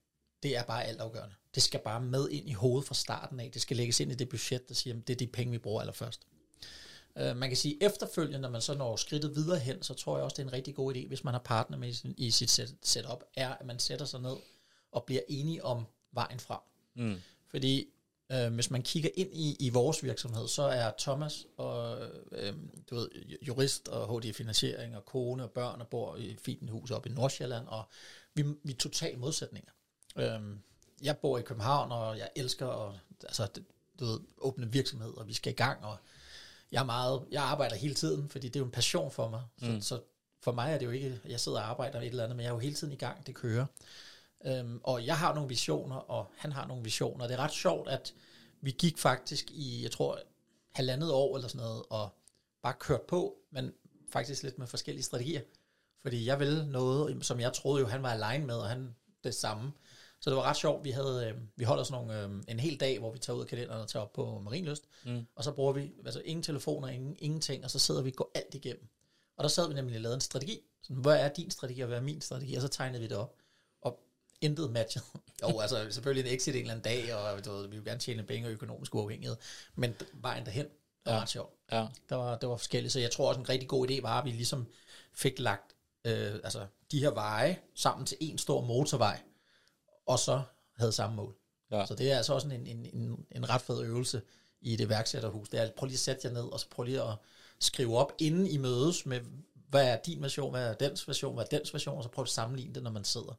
det 0.42 0.56
er 0.56 0.62
bare 0.62 0.85
altafgørende. 0.85 1.35
Det 1.54 1.62
skal 1.62 1.80
bare 1.80 2.00
med 2.00 2.28
ind 2.28 2.48
i 2.48 2.52
hovedet 2.52 2.88
fra 2.88 2.94
starten 2.94 3.40
af. 3.40 3.50
Det 3.50 3.62
skal 3.62 3.76
lægges 3.76 4.00
ind 4.00 4.12
i 4.12 4.14
det 4.14 4.28
budget, 4.28 4.68
der 4.68 4.74
siger, 4.74 4.96
at 4.96 5.09
det 5.09 5.14
er 5.14 5.18
de 5.18 5.26
penge, 5.26 5.50
vi 5.50 5.59
bruger 5.59 5.80
allerførst. 5.80 6.20
Uh, 7.20 7.37
man 7.37 7.50
kan 7.50 7.56
sige, 7.56 7.83
efterfølgende, 7.83 8.38
når 8.38 8.50
man 8.50 8.61
så 8.61 8.74
når 8.74 8.96
skridtet 8.96 9.37
videre 9.37 9.59
hen, 9.59 9.83
så 9.83 9.94
tror 9.94 10.16
jeg 10.16 10.24
også, 10.24 10.35
det 10.35 10.42
er 10.42 10.46
en 10.46 10.52
rigtig 10.52 10.74
god 10.74 10.94
idé, 10.94 11.09
hvis 11.09 11.24
man 11.24 11.35
har 11.35 11.38
partner 11.38 11.76
med 11.76 11.94
i, 12.16 12.30
sit 12.30 12.50
set, 12.50 12.76
setup, 12.83 13.24
er, 13.37 13.48
at 13.48 13.66
man 13.66 13.78
sætter 13.78 14.04
sig 14.04 14.20
ned 14.20 14.37
og 14.92 15.04
bliver 15.04 15.22
enige 15.28 15.64
om 15.64 15.87
vejen 16.12 16.40
frem. 16.40 16.61
Mm. 16.94 17.20
Fordi 17.48 17.88
uh, 18.35 18.55
hvis 18.55 18.71
man 18.71 18.83
kigger 18.83 19.11
ind 19.14 19.35
i, 19.35 19.57
i 19.61 19.71
vores 19.71 20.03
virksomhed, 20.05 20.49
så 20.49 20.62
er 20.62 20.90
Thomas 20.99 21.47
og 21.57 21.99
uh, 22.33 22.55
du 22.90 22.95
ved, 22.95 23.09
jurist 23.43 23.88
og 23.88 24.21
HD 24.21 24.33
Finansiering 24.33 24.97
og 24.97 25.05
kone 25.05 25.43
og 25.43 25.51
børn 25.51 25.81
og 25.81 25.88
bor 25.88 26.16
i 26.16 26.31
et 26.31 26.40
fint 26.40 26.71
hus 26.71 26.90
oppe 26.90 27.09
i 27.09 27.12
Nordsjælland, 27.12 27.66
og 27.66 27.85
vi, 28.35 28.43
vi 28.62 28.73
er 28.73 28.77
totalt 28.77 29.19
modsætninger. 29.19 29.73
Uh, 30.16 30.57
jeg 31.03 31.19
bor 31.19 31.38
i 31.38 31.43
København, 31.43 31.93
og 31.93 32.19
jeg 32.19 32.31
elsker 32.37 32.69
at 32.69 32.95
altså, 33.25 33.49
du 34.01 34.05
ved, 34.05 34.21
åbne 34.38 34.73
virksomhed, 34.73 35.16
og 35.16 35.29
vi 35.29 35.35
skal 35.35 35.53
i 35.53 35.57
gang, 35.57 35.85
og 35.85 35.97
jeg, 36.73 36.81
er 36.81 36.85
meget, 36.85 37.23
jeg 37.31 37.43
arbejder 37.43 37.77
hele 37.77 37.95
tiden, 37.95 38.29
fordi 38.29 38.49
det 38.49 38.57
er 38.57 38.61
jo 38.61 38.66
en 38.66 38.71
passion 38.71 39.11
for 39.11 39.29
mig. 39.29 39.43
Så, 39.59 39.71
mm. 39.71 39.81
så 39.81 40.01
for 40.40 40.53
mig 40.53 40.73
er 40.73 40.79
det 40.79 40.87
jo 40.87 40.90
ikke, 40.90 41.21
jeg 41.29 41.40
sidder 41.40 41.59
og 41.59 41.69
arbejder 41.69 42.01
et 42.01 42.07
eller 42.07 42.25
andet, 42.25 42.37
men 42.37 42.45
jeg 42.45 42.51
er 42.51 42.55
jo 42.55 42.59
hele 42.59 42.75
tiden 42.75 42.93
i 42.93 42.97
gang, 42.97 43.27
det 43.27 43.35
kører. 43.35 43.66
Øhm, 44.46 44.81
og 44.85 45.07
jeg 45.07 45.18
har 45.18 45.35
nogle 45.35 45.48
visioner, 45.48 45.96
og 45.96 46.26
han 46.37 46.53
har 46.53 46.66
nogle 46.66 46.85
visioner. 46.85 47.26
Det 47.26 47.35
er 47.35 47.40
ret 47.40 47.53
sjovt, 47.53 47.88
at 47.88 48.14
vi 48.61 48.70
gik 48.70 48.98
faktisk 48.98 49.50
i, 49.50 49.83
jeg 49.83 49.90
tror, 49.90 50.18
halvandet 50.72 51.12
år 51.12 51.37
eller 51.37 51.48
sådan 51.48 51.66
noget, 51.66 51.83
og 51.90 52.09
bare 52.62 52.74
kørt 52.79 53.03
på, 53.03 53.37
men 53.50 53.72
faktisk 54.12 54.42
lidt 54.42 54.59
med 54.59 54.66
forskellige 54.66 55.05
strategier. 55.05 55.40
Fordi 56.03 56.26
jeg 56.26 56.40
ville 56.40 56.66
noget, 56.72 57.26
som 57.26 57.40
jeg 57.40 57.53
troede 57.53 57.81
jo, 57.81 57.87
han 57.87 58.03
var 58.03 58.11
alene 58.11 58.46
med, 58.46 58.55
og 58.55 58.68
han 58.68 58.94
det 59.24 59.35
samme. 59.35 59.72
Så 60.20 60.31
det 60.31 60.37
var 60.37 60.42
ret 60.42 60.57
sjovt. 60.57 60.85
Vi, 60.85 60.90
havde, 60.90 61.26
øh, 61.29 61.42
vi 61.57 61.64
holder 61.64 61.85
sådan 61.85 62.07
nogle, 62.07 62.24
øh, 62.24 62.42
en 62.48 62.61
hel 62.61 62.81
dag, 62.81 62.98
hvor 62.98 63.12
vi 63.12 63.18
tager 63.18 63.37
ud 63.37 63.42
af 63.42 63.48
kalenderen 63.48 63.81
og 63.81 63.88
tager 63.88 64.03
op 64.03 64.12
på 64.12 64.40
Marienlyst. 64.44 64.85
Mm. 65.05 65.26
Og 65.35 65.44
så 65.44 65.53
bruger 65.53 65.72
vi 65.72 65.92
altså 66.05 66.20
ingen 66.24 66.42
telefoner, 66.42 66.88
ingen, 66.88 67.16
ingenting, 67.18 67.64
og 67.64 67.70
så 67.70 67.79
sidder 67.79 68.03
vi 68.03 68.11
og 68.11 68.16
går 68.16 68.31
alt 68.35 68.55
igennem. 68.55 68.88
Og 69.37 69.42
der 69.42 69.48
sad 69.48 69.68
vi 69.68 69.74
nemlig 69.74 69.96
og 69.96 70.00
lavede 70.00 70.14
en 70.14 70.20
strategi. 70.20 70.59
Sådan, 70.83 71.03
hvad 71.03 71.20
er 71.20 71.29
din 71.29 71.50
strategi, 71.50 71.81
og 71.81 71.88
hvad 71.88 71.98
er 71.98 72.03
min 72.03 72.20
strategi? 72.20 72.55
Og 72.55 72.62
så 72.62 72.68
tegnede 72.68 73.03
vi 73.03 73.09
det 73.09 73.16
op. 73.16 73.35
Intet 74.40 74.70
matchet. 74.70 75.03
jo, 75.42 75.61
altså 75.61 75.87
selvfølgelig 75.90 76.31
en 76.31 76.37
exit 76.37 76.55
en 76.55 76.61
eller 76.61 76.74
anden 76.74 76.85
dag, 76.85 77.14
og 77.14 77.44
du 77.44 77.53
ved, 77.53 77.68
vi 77.68 77.76
vil 77.76 77.85
gerne 77.85 78.00
tjene 78.00 78.22
penge 78.22 78.48
og 78.48 78.53
økonomisk 78.53 78.94
uafhængighed. 78.94 79.37
Men 79.74 79.94
vejen 80.12 80.46
derhen 80.46 80.66
var 81.05 81.12
ja. 81.12 81.20
ret 81.20 81.29
sjov. 81.29 81.53
Ja. 81.72 81.87
Det, 82.09 82.16
var, 82.16 82.38
det 82.38 82.48
var 82.48 82.57
forskelligt. 82.57 82.92
Så 82.92 83.00
jeg 83.00 83.11
tror 83.11 83.29
også, 83.29 83.40
en 83.40 83.48
rigtig 83.48 83.68
god 83.68 83.90
idé 83.90 84.03
var, 84.03 84.18
at 84.18 84.24
vi 84.24 84.31
ligesom 84.31 84.66
fik 85.14 85.38
lagt 85.38 85.74
øh, 86.05 86.35
altså, 86.44 86.66
de 86.90 87.00
her 87.00 87.11
veje 87.11 87.59
sammen 87.74 88.07
til 88.07 88.16
en 88.20 88.38
stor 88.38 88.61
motorvej, 88.61 89.20
og 90.07 90.18
så 90.18 90.42
havde 90.76 90.92
samme 90.92 91.16
mål. 91.16 91.37
Ja. 91.70 91.87
Så 91.87 91.94
det 91.94 92.12
er 92.12 92.16
altså 92.16 92.35
også 92.35 92.48
en, 92.48 92.66
en, 92.66 92.87
en, 92.92 93.26
en 93.31 93.50
ret 93.50 93.61
fed 93.61 93.83
øvelse 93.83 94.22
i 94.61 94.76
det 94.76 94.88
værksætterhus. 94.88 95.48
Det 95.48 95.61
er, 95.61 95.70
prøv 95.76 95.87
lige 95.87 95.94
at 95.94 96.00
sætte 96.00 96.20
jer 96.24 96.33
ned, 96.33 96.42
og 96.42 96.61
så 96.61 96.68
prøv 96.70 96.85
lige 96.85 97.03
at 97.03 97.14
skrive 97.59 97.98
op, 97.98 98.12
inden 98.18 98.46
I 98.46 98.57
mødes 98.57 99.07
med, 99.07 99.20
hvad 99.68 99.88
er 99.88 99.96
din 100.07 100.22
version, 100.22 100.50
hvad 100.50 100.68
er 100.68 100.74
dens 100.74 101.09
version, 101.09 101.35
hvad 101.35 101.44
er 101.44 101.59
dens 101.59 101.74
version, 101.74 101.96
og 101.96 102.03
så 102.03 102.09
prøv 102.09 102.22
at 102.22 102.29
sammenligne 102.29 102.74
det, 102.74 102.83
når 102.83 102.90
man 102.90 103.05
sidder. 103.05 103.35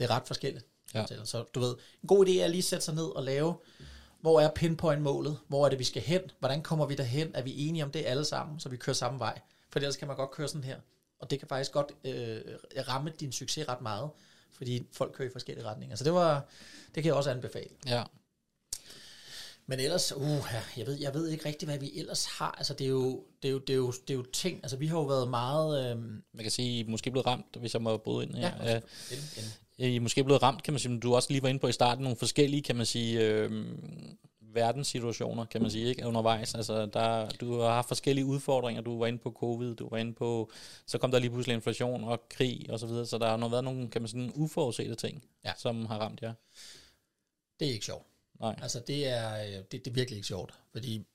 Det 0.00 0.10
er 0.10 0.14
ret 0.14 0.26
forskelligt. 0.26 0.66
Ja. 0.94 1.04
Så 1.24 1.44
du 1.54 1.60
ved, 1.60 1.74
en 2.02 2.06
god 2.06 2.26
idé 2.26 2.30
er 2.30 2.48
lige 2.48 2.58
at 2.58 2.64
sætte 2.64 2.84
sig 2.84 2.94
ned 2.94 3.04
og 3.04 3.22
lave, 3.22 3.54
hvor 4.20 4.40
er 4.40 4.50
pinpoint-målet, 4.54 5.38
hvor 5.48 5.64
er 5.64 5.68
det, 5.68 5.78
vi 5.78 5.84
skal 5.84 6.02
hen, 6.02 6.20
hvordan 6.38 6.62
kommer 6.62 6.86
vi 6.86 6.94
derhen, 6.94 7.30
er 7.34 7.42
vi 7.42 7.68
enige 7.68 7.84
om 7.84 7.90
det 7.90 8.04
alle 8.06 8.24
sammen, 8.24 8.60
så 8.60 8.68
vi 8.68 8.76
kører 8.76 8.94
samme 8.94 9.18
vej. 9.18 9.40
For 9.70 9.78
ellers 9.78 9.96
kan 9.96 10.08
man 10.08 10.16
godt 10.16 10.30
køre 10.30 10.48
sådan 10.48 10.64
her, 10.64 10.76
og 11.18 11.30
det 11.30 11.38
kan 11.38 11.48
faktisk 11.48 11.72
godt 11.72 11.92
øh, 12.04 12.40
ramme 12.88 13.12
din 13.20 13.32
succes 13.32 13.68
ret 13.68 13.80
meget, 13.80 14.10
fordi 14.52 14.86
folk 14.92 15.12
kører 15.14 15.28
i 15.28 15.32
forskellige 15.32 15.66
retninger. 15.66 15.96
Så 15.96 16.04
det 16.04 16.12
var, 16.12 16.44
det 16.94 17.02
kan 17.02 17.04
jeg 17.04 17.14
også 17.14 17.30
anbefale. 17.30 17.70
Ja. 17.86 18.02
Men 19.66 19.80
ellers, 19.80 20.12
uh, 20.16 20.46
jeg 20.76 20.86
ved, 20.86 20.98
jeg 21.00 21.14
ved 21.14 21.28
ikke 21.28 21.44
rigtig, 21.44 21.68
hvad 21.68 21.78
vi 21.78 21.92
ellers 21.98 22.24
har. 22.24 22.54
Altså, 22.58 22.74
det 22.74 22.84
er 22.84 22.88
jo, 22.88 23.24
det 23.42 23.48
er 23.48 23.52
jo, 23.52 23.58
det 23.58 23.70
er 23.70 23.76
jo, 23.76 23.92
det 23.92 24.10
er 24.10 24.14
jo 24.14 24.22
ting. 24.22 24.60
Altså, 24.62 24.76
vi 24.76 24.86
har 24.86 24.96
jo 24.98 25.04
været 25.04 25.30
meget... 25.30 25.90
Øhm, 25.90 26.22
Man 26.32 26.42
kan 26.44 26.50
sige, 26.50 26.78
I 26.78 26.82
måske 26.82 27.10
blevet 27.10 27.26
ramt, 27.26 27.56
hvis 27.60 27.74
jeg 27.74 27.82
må 27.82 27.96
bryde 27.96 28.26
ind 28.26 28.34
her. 28.34 28.64
Ja, 28.64 28.76
en, 28.76 29.44
I 29.80 29.96
er 29.96 30.00
måske 30.00 30.24
blevet 30.24 30.42
ramt, 30.42 30.62
kan 30.62 30.72
man 30.74 30.78
sige, 30.78 30.90
men 30.92 31.00
du 31.00 31.14
også 31.14 31.30
lige 31.30 31.42
var 31.42 31.48
inde 31.48 31.60
på 31.60 31.68
i 31.68 31.72
starten, 31.72 32.02
nogle 32.04 32.16
forskellige, 32.16 32.62
kan 32.62 32.76
man 32.76 32.86
sige, 32.86 33.20
øh, 33.20 33.66
verdenssituationer, 34.40 35.44
kan 35.44 35.62
man 35.62 35.70
sige, 35.70 35.86
ikke, 35.88 36.06
undervejs. 36.06 36.54
Altså, 36.54 36.86
der, 36.86 37.28
du 37.30 37.58
har 37.60 37.70
haft 37.74 37.88
forskellige 37.88 38.24
udfordringer. 38.24 38.82
Du 38.82 38.98
var 38.98 39.06
inde 39.06 39.18
på 39.18 39.30
covid, 39.32 39.74
du 39.74 39.88
var 39.88 39.96
inde 39.96 40.12
på, 40.12 40.50
så 40.86 40.98
kom 40.98 41.10
der 41.10 41.18
lige 41.18 41.30
pludselig 41.30 41.54
inflation 41.54 42.04
og 42.04 42.28
krig 42.30 42.66
og 42.70 42.80
så 42.80 42.86
videre, 42.86 43.06
så 43.06 43.18
der 43.18 43.26
har 43.28 43.36
nok 43.36 43.52
været 43.52 43.64
nogle, 43.64 43.88
kan 43.90 44.02
man 44.02 44.08
sige, 44.08 44.32
uforudsete 44.34 44.94
ting, 44.94 45.24
Ja. 45.44 45.52
som 45.58 45.86
har 45.86 45.98
ramt 45.98 46.22
jer. 46.22 46.34
det 47.60 47.68
er 47.68 47.72
ikke 47.72 47.84
sjovt. 47.86 48.06
Nej. 48.40 48.58
Altså, 48.62 48.80
det 48.86 49.08
er, 49.08 49.44
øh, 49.44 49.52
det, 49.52 49.72
det 49.72 49.86
er 49.86 49.90
virkelig 49.90 50.16
ikke 50.16 50.28
sjovt. 50.28 50.54
Fordi, 50.72 51.06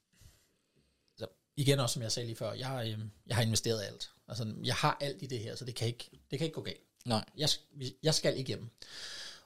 altså, 1.13 1.27
igen 1.57 1.79
også, 1.79 1.93
som 1.93 2.01
jeg 2.01 2.11
sagde 2.11 2.27
lige 2.27 2.35
før, 2.37 2.53
jeg, 2.53 2.93
øh, 2.93 2.99
jeg 3.27 3.35
har 3.35 3.43
investeret 3.43 3.83
alt. 3.83 4.09
Altså, 4.27 4.53
jeg 4.63 4.75
har 4.75 4.97
alt 5.01 5.21
i 5.21 5.25
det 5.25 5.39
her, 5.39 5.55
så 5.55 5.65
det 5.65 5.75
kan 5.75 5.87
ikke, 5.87 6.09
det 6.31 6.39
kan 6.39 6.45
ikke 6.45 6.55
gå 6.55 6.61
galt. 6.61 6.81
Nej. 7.05 7.25
Jeg, 7.37 7.49
jeg 8.03 8.13
skal 8.13 8.39
igennem. 8.39 8.69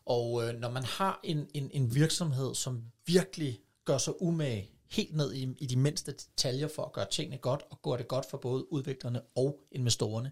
Og 0.05 0.43
øh, 0.43 0.59
når 0.59 0.69
man 0.69 0.83
har 0.83 1.19
en, 1.23 1.49
en, 1.53 1.71
en 1.73 1.95
virksomhed, 1.95 2.55
som 2.55 2.83
virkelig 3.05 3.61
gør 3.85 3.97
sig 3.97 4.21
umage 4.21 4.71
helt 4.91 5.15
ned 5.15 5.33
i, 5.33 5.55
i 5.57 5.65
de 5.65 5.75
mindste 5.75 6.11
detaljer 6.11 6.67
for 6.67 6.85
at 6.85 6.93
gøre 6.93 7.07
tingene 7.11 7.37
godt, 7.37 7.61
og 7.69 7.81
gøre 7.81 7.97
det 7.97 8.07
godt 8.07 8.25
for 8.29 8.37
både 8.37 8.73
udviklerne 8.73 9.21
og 9.35 9.59
investorerne, 9.71 10.31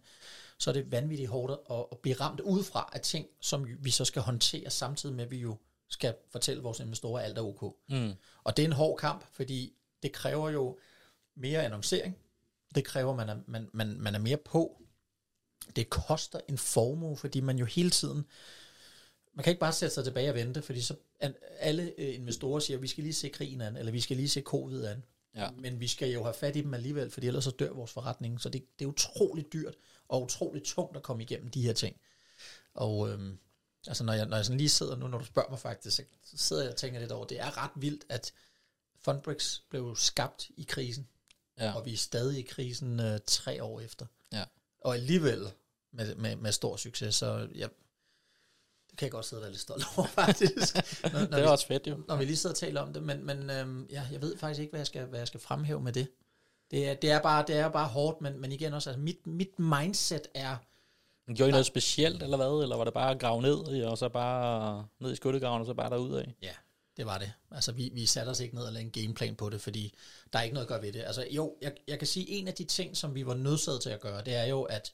så 0.58 0.70
er 0.70 0.74
det 0.74 0.92
vanvittigt 0.92 1.30
hårdt 1.30 1.52
at, 1.70 1.86
at 1.92 1.98
blive 1.98 2.16
ramt 2.16 2.40
udefra 2.40 2.90
af 2.94 3.02
ting, 3.02 3.28
som 3.42 3.68
vi 3.80 3.92
så 3.92 4.06
skal 4.06 4.22
håndtere, 4.22 4.70
samtidig 4.70 5.16
med, 5.16 5.26
at 5.26 5.32
vi 5.32 5.38
jo 5.38 5.58
skal 5.90 6.16
fortælle 6.32 6.64
vores 6.64 6.80
investorer, 6.80 7.20
at 7.20 7.26
alt 7.26 7.38
er 7.38 7.42
ok. 7.42 7.76
Mm. 7.90 8.14
Og 8.44 8.58
det 8.58 8.64
er 8.64 8.68
en 8.68 8.74
hård 8.74 8.98
kamp, 9.00 9.26
fordi 9.34 9.74
det 10.04 10.12
kræver 10.12 10.50
jo 10.50 10.78
mere 11.36 11.64
annoncering. 11.64 12.18
Det 12.76 12.84
kræver, 12.86 13.12
at 13.12 13.18
man 13.18 13.30
er, 13.30 13.42
man, 13.48 13.70
man, 13.74 14.02
man 14.02 14.16
er 14.16 14.20
mere 14.20 14.38
på. 14.38 14.82
Det 15.76 15.90
koster 15.90 16.40
en 16.50 16.58
formue, 16.58 17.18
fordi 17.18 17.40
man 17.40 17.58
jo 17.58 17.66
hele 17.66 17.90
tiden... 17.90 18.26
Man 19.34 19.44
kan 19.44 19.52
ikke 19.52 19.60
bare 19.60 19.74
sætte 19.74 19.96
sig 19.96 20.04
tilbage 20.04 20.30
og 20.30 20.36
vente, 20.36 20.62
fordi 20.62 20.82
så 20.82 20.96
alle 21.60 21.94
øh, 21.98 22.16
investorer 22.16 22.60
siger, 22.60 22.78
vi 22.78 22.88
skal 22.88 23.04
lige 23.04 23.14
se 23.14 23.30
krigen 23.30 23.62
an, 23.62 23.78
eller 23.78 23.92
vi 23.92 24.02
skal 24.02 24.18
lige 24.18 24.30
se 24.30 24.42
covid 24.42 24.86
an. 24.86 25.04
Ja. 25.36 25.52
Men 25.52 25.80
vi 25.80 25.88
skal 25.88 26.10
jo 26.10 26.24
have 26.24 26.34
fat 26.34 26.56
i 26.56 26.62
dem 26.62 26.74
alligevel, 26.74 27.12
fordi 27.12 27.28
ellers 27.28 27.44
så 27.44 27.52
dør 27.52 27.74
vores 27.74 27.92
forretning. 27.92 28.42
Så 28.42 28.50
det, 28.50 28.66
det 28.80 28.86
er 28.86 28.90
utroligt 28.90 29.54
dyrt 29.54 29.76
og 30.08 30.24
utroligt 30.24 30.66
tungt 30.66 30.98
at 30.98 31.04
komme 31.04 31.24
igennem 31.24 31.50
de 31.50 31.62
her 31.62 31.74
ting. 31.74 31.96
Og 32.74 33.10
øhm, 33.10 33.38
altså 33.88 34.04
når 34.04 34.14
jeg, 34.14 34.26
når 34.26 34.36
jeg 34.38 34.46
sådan 34.46 34.58
lige 34.58 34.70
sidder 34.70 34.96
nu, 34.96 35.08
når 35.08 35.18
du 35.18 35.26
spørger 35.26 35.50
mig 35.50 35.60
faktisk, 35.60 35.96
så 35.96 36.04
så 36.24 36.38
sidder 36.38 36.62
jeg 36.64 36.72
og 36.72 36.78
tænker 36.78 37.00
lidt 37.00 37.12
over, 37.12 37.26
det 37.26 37.40
er 37.40 37.64
ret 37.64 37.72
vildt, 37.76 38.04
at 38.10 38.34
Fundbrix 39.00 39.60
blev 39.70 39.96
skabt 39.96 40.50
i 40.58 40.64
krisen, 40.64 41.08
Ja. 41.60 41.74
og 41.74 41.86
vi 41.86 41.94
er 41.94 41.98
stadig 41.98 42.40
i 42.40 42.42
krisen 42.42 43.00
øh, 43.00 43.20
tre 43.28 43.64
år 43.64 43.80
efter. 43.80 44.06
Ja. 44.34 44.44
Og 44.88 44.94
alligevel 44.94 45.52
med, 45.92 46.16
med, 46.16 46.36
med 46.36 46.52
stor 46.52 46.76
succes, 46.76 47.16
så 47.16 47.48
jeg, 47.56 47.70
det 48.90 48.98
kan 48.98 49.06
jeg 49.06 49.12
godt 49.12 49.26
sidde 49.26 49.40
og 49.40 49.44
være 49.44 49.52
lidt 49.52 49.62
stolt 49.62 49.86
over, 49.98 50.08
faktisk. 50.22 50.76
når, 51.04 51.12
når, 51.12 51.20
Det 51.20 51.34
er 51.34 51.42
vi, 51.42 51.48
også 51.48 51.68
fedt 51.68 51.88
jo. 51.88 51.98
når 52.08 52.16
vi 52.16 52.26
lige 52.26 52.38
sidder 52.38 52.54
og 52.54 52.58
taler 52.58 52.82
om 52.82 52.94
det, 52.94 53.04
men, 53.04 53.26
men 53.26 53.50
øhm, 53.50 53.88
ja, 53.92 54.08
jeg 54.12 54.22
ved 54.22 54.38
faktisk 54.38 54.60
ikke, 54.60 54.72
hvad 54.72 54.80
jeg 54.80 54.88
skal, 54.88 55.06
hvad 55.06 55.20
jeg 55.20 55.28
skal 55.28 55.40
fremhæve 55.40 55.82
med 55.82 55.94
det. 55.94 56.08
Det 56.72 56.90
er, 56.90 56.94
det 56.94 57.12
er, 57.12 57.22
bare, 57.22 57.44
det 57.48 57.58
er 57.58 57.70
bare 57.70 57.88
hårdt, 57.88 58.22
men, 58.22 58.42
men 58.42 58.52
igen 58.52 58.74
også, 58.74 58.90
altså 58.90 59.02
mit, 59.02 59.28
mit 59.28 59.60
mindset 59.60 60.28
er, 60.34 60.58
Gjorde 61.36 61.50
I 61.50 61.52
noget 61.52 61.66
specielt, 61.66 62.24
eller 62.24 62.38
hvad? 62.38 62.64
Eller 62.64 62.78
var 62.78 62.84
det 62.84 62.94
bare 62.94 63.12
at 63.12 63.20
grave 63.20 63.42
ned, 63.42 63.84
og 63.84 63.98
så 63.98 64.10
bare 64.10 64.86
ned 65.00 65.12
i 65.12 65.16
skyttegraven, 65.16 65.60
og 65.60 65.66
så 65.66 65.74
bare 65.74 65.90
derud 65.90 66.16
af? 66.16 66.36
Ja, 66.42 66.54
det 66.98 67.06
var 67.06 67.18
det. 67.18 67.34
Altså, 67.52 67.72
vi, 67.72 67.92
vi 67.94 68.06
satte 68.06 68.30
os 68.30 68.40
ikke 68.40 68.56
ned 68.56 68.64
og 68.64 68.74
lagde 68.74 68.86
en 68.86 68.92
gameplan 68.92 69.36
på 69.36 69.50
det, 69.50 69.62
fordi 69.62 69.94
der 70.34 70.40
er 70.40 70.44
ikke 70.44 70.54
noget 70.54 70.66
at 70.66 70.70
gøre 70.70 70.82
ved 70.82 70.94
det. 70.94 71.04
Altså, 71.04 71.28
jo, 71.32 71.56
jeg, 71.62 71.74
jeg 71.88 71.98
kan 71.98 72.08
sige, 72.08 72.30
en 72.30 72.48
af 72.48 72.54
de 72.54 72.64
ting, 72.64 72.98
som 72.98 73.16
vi 73.16 73.26
var 73.26 73.34
nødsaget 73.34 73.82
til 73.82 73.90
at 73.90 74.02
gøre, 74.02 74.24
det 74.24 74.36
er 74.36 74.46
jo, 74.46 74.64
at 74.64 74.92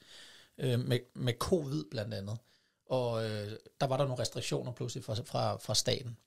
øh, 0.58 0.80
med, 0.80 1.00
med 1.14 1.34
covid 1.40 1.84
blandt 1.92 2.14
andet, 2.14 2.38
og 2.86 3.26
øh, 3.26 3.52
der 3.82 3.88
var 3.88 3.98
der 3.98 4.04
nogle 4.06 4.22
restriktioner 4.22 4.72
pludselig 4.72 5.04
fra, 5.04 5.14
fra, 5.14 5.58
fra 5.58 5.76
staten 5.76 6.18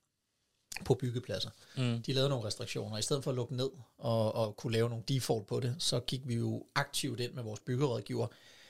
på 0.84 0.94
byggepladser. 0.94 1.50
Mm. 1.76 2.02
De 2.02 2.12
lavede 2.12 2.30
nogle 2.30 2.46
restriktioner. 2.46 2.98
I 2.98 3.02
stedet 3.02 3.24
for 3.24 3.30
at 3.30 3.34
lukke 3.34 3.56
ned 3.56 3.70
og, 3.98 4.34
og 4.34 4.56
kunne 4.56 4.72
lave 4.72 4.88
nogle 4.88 5.04
default 5.08 5.46
på 5.46 5.60
det, 5.60 5.76
så 5.78 6.00
gik 6.00 6.28
vi 6.28 6.34
jo 6.34 6.66
aktivt 6.74 7.20
ind 7.20 7.32
med 7.32 7.42
vores 7.42 7.60
byggerådgiver 7.60 8.26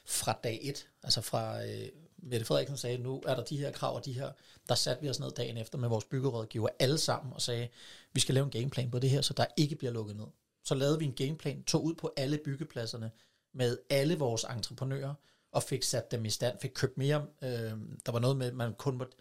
fra 0.06 0.38
dag 0.44 0.58
et. 0.62 0.88
Altså 1.02 1.20
fra, 1.20 1.64
øh, 1.64 1.88
Mette 2.26 2.46
Frederiksen 2.46 2.76
sagde, 2.76 2.98
nu 2.98 3.22
er 3.26 3.34
der 3.34 3.44
de 3.44 3.56
her 3.56 3.70
krav 3.70 3.94
og 3.94 4.04
de 4.04 4.12
her. 4.12 4.32
Der 4.68 4.74
satte 4.74 5.02
vi 5.02 5.10
os 5.10 5.20
ned 5.20 5.30
dagen 5.30 5.56
efter 5.56 5.78
med 5.78 5.88
vores 5.88 6.04
byggerådgiver 6.04 6.68
alle 6.78 6.98
sammen 6.98 7.32
og 7.32 7.42
sagde, 7.42 7.68
vi 8.12 8.20
skal 8.20 8.34
lave 8.34 8.44
en 8.44 8.50
gameplan 8.50 8.90
på 8.90 8.98
det 8.98 9.10
her, 9.10 9.20
så 9.20 9.34
der 9.34 9.46
ikke 9.56 9.76
bliver 9.76 9.92
lukket 9.92 10.16
ned. 10.16 10.26
Så 10.64 10.74
lavede 10.74 10.98
vi 10.98 11.04
en 11.04 11.12
gameplan, 11.12 11.62
tog 11.62 11.84
ud 11.84 11.94
på 11.94 12.12
alle 12.16 12.38
byggepladserne 12.44 13.10
med 13.52 13.78
alle 13.90 14.18
vores 14.18 14.44
entreprenører 14.44 15.14
og 15.52 15.62
fik 15.62 15.82
sat 15.82 16.10
dem 16.10 16.24
i 16.24 16.30
stand, 16.30 16.58
fik 16.60 16.70
købt 16.74 16.98
mere. 16.98 17.26
Øh, 17.42 17.72
der 18.06 18.12
var 18.12 18.18
noget 18.18 18.36
med, 18.36 18.46
at 18.46 18.54
man 18.54 18.74
kun 18.74 18.98
måtte 18.98 19.16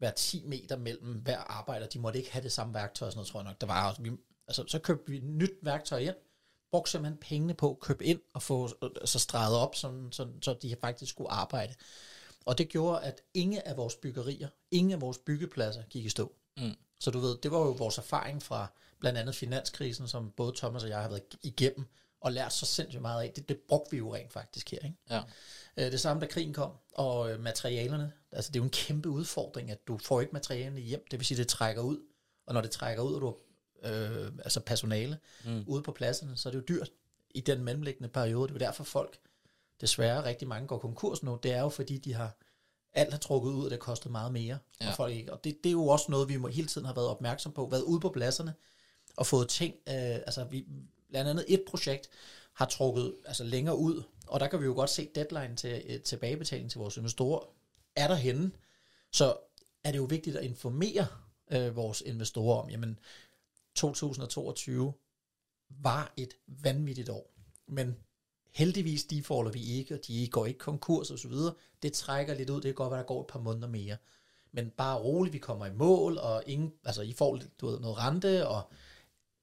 være 0.00 0.12
10 0.16 0.42
meter 0.46 0.76
mellem 0.76 1.14
hver 1.14 1.38
arbejder. 1.38 1.86
De 1.86 1.98
måtte 1.98 2.18
ikke 2.18 2.32
have 2.32 2.42
det 2.42 2.52
samme 2.52 2.74
værktøj 2.74 3.06
og 3.06 3.12
sådan 3.12 3.18
noget, 3.18 3.28
tror 3.28 3.40
jeg 3.40 3.44
nok. 3.44 3.60
Der 3.60 3.66
var, 3.66 3.74
altså, 3.74 4.02
vi, 4.02 4.10
altså, 4.48 4.64
så 4.68 4.78
købte 4.78 5.10
vi 5.10 5.18
nyt 5.18 5.52
værktøj 5.62 5.98
ind, 5.98 6.14
brugte 6.70 6.90
simpelthen 6.90 7.18
pengene 7.20 7.54
på 7.54 7.70
at 7.70 7.80
købe 7.80 8.04
ind 8.04 8.20
og 8.34 8.42
få 8.42 8.68
øh, 8.82 8.90
så 9.04 9.18
streget 9.18 9.56
op, 9.56 9.74
så, 9.74 9.92
så, 10.10 10.28
så 10.42 10.54
de 10.62 10.76
faktisk 10.80 11.10
skulle 11.10 11.30
arbejde. 11.30 11.74
Og 12.46 12.58
det 12.58 12.68
gjorde, 12.68 13.00
at 13.00 13.20
ingen 13.34 13.60
af 13.64 13.76
vores 13.76 13.94
byggerier, 13.96 14.48
ingen 14.70 14.92
af 14.92 15.00
vores 15.00 15.18
byggepladser 15.18 15.82
gik 15.90 16.04
i 16.04 16.08
stå. 16.08 16.32
Mm. 16.56 16.74
Så 17.00 17.10
du 17.10 17.18
ved, 17.18 17.38
det 17.42 17.50
var 17.50 17.58
jo 17.58 17.70
vores 17.70 17.98
erfaring 17.98 18.42
fra 18.42 18.72
blandt 19.00 19.18
andet 19.18 19.34
finanskrisen, 19.34 20.08
som 20.08 20.30
både 20.30 20.52
Thomas 20.56 20.82
og 20.82 20.88
jeg 20.88 21.02
har 21.02 21.08
været 21.08 21.22
igennem, 21.42 21.86
og 22.20 22.32
lært 22.32 22.52
så 22.52 22.66
sindssygt 22.66 23.02
meget 23.02 23.22
af. 23.22 23.32
Det, 23.36 23.48
det 23.48 23.58
brugte 23.68 23.90
vi 23.90 23.96
jo 23.96 24.14
rent 24.14 24.32
faktisk 24.32 24.70
her. 24.70 24.78
Ikke? 24.78 24.96
Ja. 25.10 25.22
Øh, 25.76 25.92
Det 25.92 26.00
samme, 26.00 26.20
da 26.20 26.26
krigen 26.26 26.54
kom, 26.54 26.72
og 26.94 27.32
øh, 27.32 27.40
materialerne. 27.40 28.12
Altså, 28.32 28.50
det 28.50 28.56
er 28.56 28.60
jo 28.60 28.64
en 28.64 28.70
kæmpe 28.70 29.08
udfordring, 29.08 29.70
at 29.70 29.88
du 29.88 29.98
får 29.98 30.20
ikke 30.20 30.32
materialerne 30.32 30.80
hjem. 30.80 31.04
Det 31.10 31.18
vil 31.18 31.26
sige, 31.26 31.36
at 31.36 31.38
det 31.38 31.48
trækker 31.48 31.82
ud. 31.82 31.98
Og 32.46 32.54
når 32.54 32.60
det 32.60 32.70
trækker 32.70 33.02
ud, 33.02 33.14
og 33.14 33.20
du 33.20 33.26
har 33.26 33.34
øh, 33.82 34.32
altså 34.44 34.60
personale 34.60 35.18
mm. 35.44 35.64
ude 35.66 35.82
på 35.82 35.92
pladserne, 35.92 36.36
så 36.36 36.48
er 36.48 36.50
det 36.50 36.58
jo 36.58 36.64
dyrt 36.68 36.90
i 37.30 37.40
den 37.40 37.64
mellemliggende 37.64 38.08
periode. 38.08 38.48
Det 38.48 38.50
er 38.50 38.54
jo 38.54 38.66
derfor 38.66 38.84
folk, 38.84 39.18
desværre 39.80 40.24
rigtig 40.24 40.48
mange 40.48 40.66
går 40.66 40.78
konkurs 40.78 41.22
nu. 41.22 41.38
Det 41.42 41.52
er 41.52 41.60
jo 41.60 41.68
fordi, 41.68 41.98
de 41.98 42.14
har 42.14 42.36
alt 42.92 43.12
har 43.12 43.18
trukket 43.18 43.50
ud, 43.50 43.64
og 43.64 43.70
det 43.70 43.78
kostet 43.78 44.12
meget 44.12 44.32
mere. 44.32 44.58
Ja. 44.80 44.88
Og, 44.88 44.94
folk 44.94 45.14
ikke, 45.14 45.32
og 45.32 45.44
det, 45.44 45.56
det 45.64 45.70
er 45.70 45.72
jo 45.72 45.86
også 45.86 46.06
noget, 46.08 46.28
vi 46.28 46.36
må 46.36 46.48
hele 46.48 46.66
tiden 46.66 46.86
har 46.86 46.94
været 46.94 47.08
opmærksom 47.08 47.52
på. 47.52 47.68
Været 47.70 47.82
ude 47.82 48.00
på 48.00 48.08
pladserne 48.08 48.54
og 49.16 49.26
fået 49.26 49.48
ting. 49.48 49.74
Øh, 49.88 49.94
altså, 49.94 50.44
vi, 50.44 50.66
blandt 51.08 51.30
andet 51.30 51.44
et 51.48 51.62
projekt 51.68 52.08
har 52.52 52.66
trukket 52.66 53.14
altså, 53.26 53.44
længere 53.44 53.76
ud, 53.76 54.02
og 54.26 54.40
der 54.40 54.48
kan 54.48 54.60
vi 54.60 54.64
jo 54.64 54.72
godt 54.72 54.90
se 54.90 55.08
deadline 55.14 55.56
til 55.56 55.82
øh, 55.86 56.00
tilbagebetaling 56.00 56.70
til 56.70 56.78
vores 56.78 56.96
investorer 56.96 57.46
er 57.96 58.08
der 58.08 58.14
henne. 58.14 58.50
Så 59.12 59.36
er 59.84 59.90
det 59.90 59.98
jo 59.98 60.04
vigtigt 60.04 60.36
at 60.36 60.44
informere 60.44 61.06
øh, 61.50 61.76
vores 61.76 62.00
investorer 62.06 62.62
om, 62.62 62.70
jamen 62.70 62.98
2022 63.74 64.92
var 65.68 66.12
et 66.16 66.34
vanvittigt 66.46 67.08
år, 67.08 67.34
men 67.66 67.96
heldigvis 68.52 69.04
defaulter 69.04 69.52
vi 69.52 69.62
ikke, 69.64 69.94
og 69.94 70.00
de 70.06 70.28
går 70.28 70.46
ikke 70.46 70.58
konkurs 70.58 71.10
og 71.10 71.18
så 71.18 71.28
videre. 71.28 71.54
Det 71.82 71.92
trækker 71.92 72.34
lidt 72.34 72.50
ud, 72.50 72.56
det 72.56 72.64
kan 72.64 72.74
godt 72.74 72.90
være, 72.90 73.00
der 73.00 73.06
går 73.06 73.20
et 73.20 73.26
par 73.26 73.40
måneder 73.40 73.68
mere. 73.68 73.96
Men 74.52 74.70
bare 74.70 74.98
roligt, 74.98 75.32
vi 75.32 75.38
kommer 75.38 75.66
i 75.66 75.72
mål, 75.72 76.18
og 76.18 76.42
ingen, 76.46 76.72
altså 76.84 77.02
I 77.02 77.12
får 77.12 77.38
du 77.60 77.66
ved, 77.66 77.80
noget 77.80 77.98
rente, 77.98 78.48
og 78.48 78.72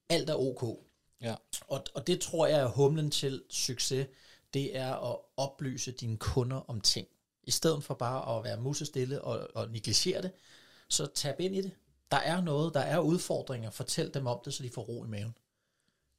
alt 0.09 0.29
er 0.29 0.35
ok. 0.35 0.79
Ja. 1.21 1.35
Og, 1.67 1.83
og 1.95 2.07
det 2.07 2.21
tror 2.21 2.47
jeg 2.47 2.59
er 2.59 2.67
humlen 2.67 3.11
til 3.11 3.43
succes, 3.49 4.07
det 4.53 4.77
er 4.77 5.11
at 5.11 5.17
oplyse 5.37 5.91
dine 5.91 6.17
kunder 6.17 6.69
om 6.69 6.81
ting. 6.81 7.07
I 7.43 7.51
stedet 7.51 7.83
for 7.83 7.93
bare 7.93 8.37
at 8.37 8.43
være 8.43 8.61
musestille 8.61 9.21
og, 9.21 9.47
og 9.55 9.69
negligere 9.71 10.21
det, 10.21 10.31
så 10.89 11.05
tab 11.05 11.39
ind 11.39 11.55
i 11.55 11.61
det. 11.61 11.71
Der 12.11 12.17
er 12.17 12.41
noget, 12.41 12.73
der 12.73 12.79
er 12.79 12.99
udfordringer, 12.99 13.69
fortæl 13.69 14.13
dem 14.13 14.27
om 14.27 14.39
det, 14.45 14.53
så 14.53 14.63
de 14.63 14.69
får 14.69 14.81
ro 14.81 15.05
i 15.05 15.07
maven. 15.07 15.37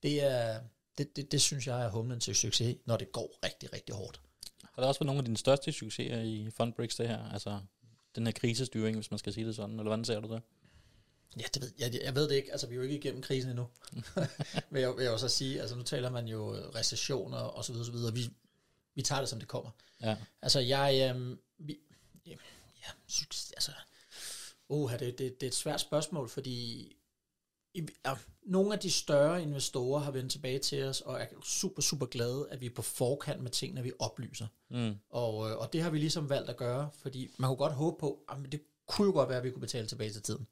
Det 0.02 0.24
er, 0.24 0.60
det, 0.98 1.16
det, 1.16 1.32
det 1.32 1.40
synes 1.40 1.66
jeg 1.66 1.84
er 1.84 1.90
humlen 1.90 2.20
til 2.20 2.34
succes, 2.36 2.76
når 2.84 2.96
det 2.96 3.12
går 3.12 3.38
rigtig, 3.44 3.72
rigtig 3.72 3.94
hårdt. 3.94 4.20
Har 4.62 4.82
det 4.82 4.88
også 4.88 5.00
været 5.00 5.06
nogle 5.06 5.18
af 5.18 5.24
dine 5.24 5.36
største 5.36 5.72
succeser 5.72 6.20
i 6.20 6.50
Fundbricks, 6.50 6.96
det 6.96 7.08
her? 7.08 7.32
Altså, 7.32 7.60
den 8.14 8.26
her 8.26 8.32
krisestyring, 8.32 8.96
hvis 8.96 9.10
man 9.10 9.18
skal 9.18 9.32
sige 9.32 9.46
det 9.46 9.56
sådan, 9.56 9.70
eller 9.70 9.82
hvordan 9.82 10.04
ser 10.04 10.20
du 10.20 10.34
det? 10.34 10.42
Ja, 11.36 11.44
det 11.54 11.62
ved, 11.62 11.72
jeg, 11.78 12.00
jeg 12.04 12.14
ved 12.14 12.28
det 12.28 12.34
ikke. 12.34 12.52
Altså, 12.52 12.66
vi 12.66 12.74
er 12.74 12.76
jo 12.76 12.82
ikke 12.82 12.96
igennem 12.96 13.22
krisen 13.22 13.50
endnu. 13.50 13.68
vil, 14.70 14.80
jeg, 14.80 14.96
vil 14.96 15.02
jeg 15.02 15.12
jo 15.12 15.18
så 15.18 15.28
sige. 15.28 15.60
Altså, 15.60 15.76
nu 15.76 15.82
taler 15.82 16.10
man 16.10 16.28
jo 16.28 16.56
recessioner 16.74 17.38
og 17.38 17.64
så 17.64 17.72
videre, 17.72 17.86
så 17.86 17.92
videre. 17.92 18.14
Vi, 18.14 18.30
vi 18.94 19.02
tager 19.02 19.20
det, 19.20 19.28
som 19.28 19.38
det 19.38 19.48
kommer. 19.48 19.70
Ja. 20.02 20.16
Altså, 20.42 20.60
jeg... 20.60 21.10
Øhm, 21.10 21.38
vi, 21.58 21.78
ja, 22.26 22.30
ja, 22.80 22.90
altså... 23.56 23.72
Uh, 24.68 24.92
det, 24.92 25.00
det, 25.00 25.18
det 25.18 25.42
er 25.42 25.46
et 25.46 25.54
svært 25.54 25.80
spørgsmål, 25.80 26.28
fordi 26.28 26.92
i, 27.74 27.88
ja, 28.06 28.14
nogle 28.42 28.72
af 28.72 28.78
de 28.78 28.90
større 28.90 29.42
investorer 29.42 30.00
har 30.00 30.10
vendt 30.10 30.32
tilbage 30.32 30.58
til 30.58 30.84
os, 30.84 31.00
og 31.00 31.20
er 31.20 31.26
super, 31.44 31.82
super 31.82 32.06
glade, 32.06 32.48
at 32.50 32.60
vi 32.60 32.66
er 32.66 32.74
på 32.74 32.82
forkant 32.82 33.42
med 33.42 33.50
tingene, 33.50 33.82
vi 33.82 33.92
oplyser. 33.98 34.46
Mm. 34.70 34.94
Og, 35.10 35.50
øh, 35.50 35.58
og 35.58 35.72
det 35.72 35.82
har 35.82 35.90
vi 35.90 35.98
ligesom 35.98 36.28
valgt 36.28 36.50
at 36.50 36.56
gøre, 36.56 36.90
fordi 36.94 37.30
man 37.38 37.48
kunne 37.48 37.56
godt 37.56 37.72
håbe 37.72 38.00
på, 38.00 38.24
at 38.28 38.52
det 38.52 38.60
kunne 38.86 39.06
jo 39.06 39.12
godt 39.12 39.28
være, 39.28 39.38
at 39.38 39.44
vi 39.44 39.50
kunne 39.50 39.60
betale 39.60 39.86
tilbage 39.86 40.10
til 40.10 40.22
tiden. 40.22 40.46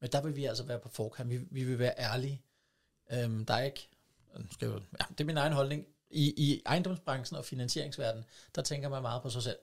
Men 0.00 0.12
der 0.12 0.22
vil 0.22 0.36
vi 0.36 0.44
altså 0.44 0.64
være 0.64 0.78
på 0.78 0.88
forkant. 0.88 1.30
Vi, 1.30 1.40
vi 1.50 1.64
vil 1.64 1.78
være 1.78 1.94
ærlige. 1.98 2.42
Øhm, 3.12 3.44
der 3.44 3.54
er 3.54 3.62
ikke... 3.62 3.88
Skal 4.50 4.68
jeg, 4.68 4.80
ja, 5.00 5.04
det 5.08 5.20
er 5.20 5.24
min 5.24 5.36
egen 5.36 5.52
holdning. 5.52 5.86
I, 6.10 6.34
I 6.36 6.62
ejendomsbranchen 6.66 7.38
og 7.38 7.44
finansieringsverdenen, 7.44 8.24
der 8.54 8.62
tænker 8.62 8.88
man 8.88 9.02
meget 9.02 9.22
på 9.22 9.30
sig 9.30 9.42
selv. 9.42 9.56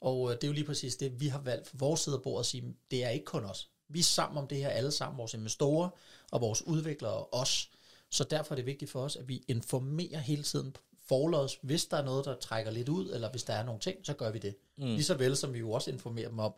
Og 0.00 0.30
øh, 0.30 0.36
det 0.36 0.44
er 0.44 0.48
jo 0.48 0.54
lige 0.54 0.64
præcis 0.64 0.96
det, 0.96 1.20
vi 1.20 1.28
har 1.28 1.40
valgt 1.40 1.68
fra 1.68 1.76
vores 1.78 2.00
side 2.00 2.16
af 2.16 2.22
bordet 2.22 2.40
at 2.40 2.46
sige, 2.46 2.76
det 2.90 3.04
er 3.04 3.08
ikke 3.08 3.24
kun 3.24 3.44
os. 3.44 3.68
Vi 3.88 3.98
er 3.98 4.02
sammen 4.04 4.38
om 4.38 4.48
det 4.48 4.58
her 4.58 4.68
alle 4.68 4.90
sammen, 4.90 5.18
vores 5.18 5.34
investorer 5.34 5.88
og 6.30 6.40
vores 6.40 6.62
udviklere 6.62 7.12
og 7.12 7.34
os. 7.34 7.70
Så 8.10 8.24
derfor 8.24 8.54
er 8.54 8.56
det 8.56 8.66
vigtigt 8.66 8.90
for 8.90 9.02
os, 9.02 9.16
at 9.16 9.28
vi 9.28 9.44
informerer 9.48 10.18
hele 10.18 10.42
tiden 10.42 10.76
forlods, 11.08 11.58
hvis 11.62 11.86
der 11.86 11.96
er 11.96 12.04
noget, 12.04 12.24
der 12.24 12.36
trækker 12.36 12.70
lidt 12.70 12.88
ud, 12.88 13.10
eller 13.10 13.30
hvis 13.30 13.44
der 13.44 13.54
er 13.54 13.64
nogle 13.64 13.80
ting, 13.80 14.06
så 14.06 14.14
gør 14.14 14.30
vi 14.30 14.38
det. 14.38 14.56
Mm. 14.76 14.84
Lige 14.84 15.04
så 15.04 15.14
vel 15.14 15.36
som 15.36 15.54
vi 15.54 15.58
jo 15.58 15.70
også 15.70 15.90
informerer 15.90 16.28
dem 16.28 16.38
om, 16.38 16.54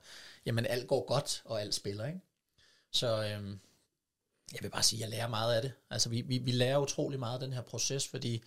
jamen 0.47 0.67
alt 0.67 0.89
går 0.89 1.07
godt, 1.07 1.43
og 1.45 1.61
alt 1.61 1.75
spiller, 1.75 2.07
ikke? 2.07 2.21
Så 2.91 3.25
øhm, 3.25 3.61
jeg 4.53 4.63
vil 4.63 4.71
bare 4.71 4.83
sige, 4.83 5.05
at 5.05 5.11
jeg 5.11 5.19
lærer 5.19 5.29
meget 5.29 5.55
af 5.55 5.63
det. 5.63 5.73
Altså 5.91 6.09
vi, 6.09 6.21
vi, 6.21 6.39
vi 6.39 6.53
lærer 6.53 6.79
utrolig 6.79 7.19
meget 7.19 7.35
af 7.35 7.41
den 7.41 7.53
her 7.53 7.63
proces, 7.63 8.09
fordi 8.09 8.43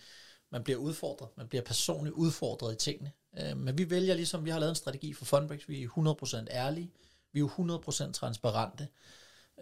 man 0.54 0.64
bliver 0.64 0.78
udfordret, 0.78 1.28
man 1.36 1.48
bliver 1.48 1.62
personligt 1.62 2.14
udfordret 2.14 2.72
i 2.72 2.76
tingene. 2.76 3.12
Øh, 3.38 3.56
men 3.56 3.78
vi 3.78 3.90
vælger 3.90 4.14
ligesom, 4.14 4.44
vi 4.44 4.50
har 4.50 4.58
lavet 4.58 4.70
en 4.70 4.76
strategi 4.76 5.12
for 5.12 5.24
Fundbreaks, 5.24 5.68
vi 5.68 5.82
er 5.82 5.88
100% 5.88 6.46
ærlige, 6.50 6.90
vi 7.32 7.40
er 7.40 7.48
jo 7.58 7.78
100% 7.78 8.12
transparente 8.12 8.88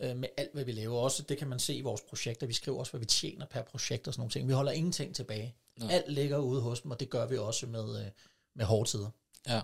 øh, 0.01 0.17
med 0.17 0.29
alt, 0.37 0.53
hvad 0.55 0.65
vi 0.65 0.73
laver. 0.73 0.99
Også 0.99 1.23
det 1.23 1.39
kan 1.39 1.49
man 1.49 1.59
se 1.59 1.75
i 1.75 1.81
vores 1.81 2.01
projekter, 2.01 2.47
vi 2.47 2.53
skriver 2.53 2.79
også, 2.79 2.93
hvad 2.93 2.99
vi 3.01 3.07
tjener 3.07 3.47
per 3.47 3.63
projekt 3.63 4.09
og 4.09 4.15
sådan 4.15 4.21
nogle 4.21 4.31
ting. 4.31 4.49
Vi 4.49 4.53
holder 4.53 4.73
ingenting 4.73 5.15
tilbage. 5.15 5.55
Ja. 5.81 5.89
Alt 5.91 6.13
ligger 6.13 6.39
ude 6.39 6.61
hos 6.61 6.81
dem, 6.81 6.91
og 6.91 7.01
det 7.01 7.11
gør 7.11 7.27
vi 7.27 7.37
også 7.37 7.67
med, 7.67 8.01
øh, 8.01 8.07
med 8.55 8.65
hårde 8.65 8.91
tider. 8.91 9.11
Ja. 9.49 9.61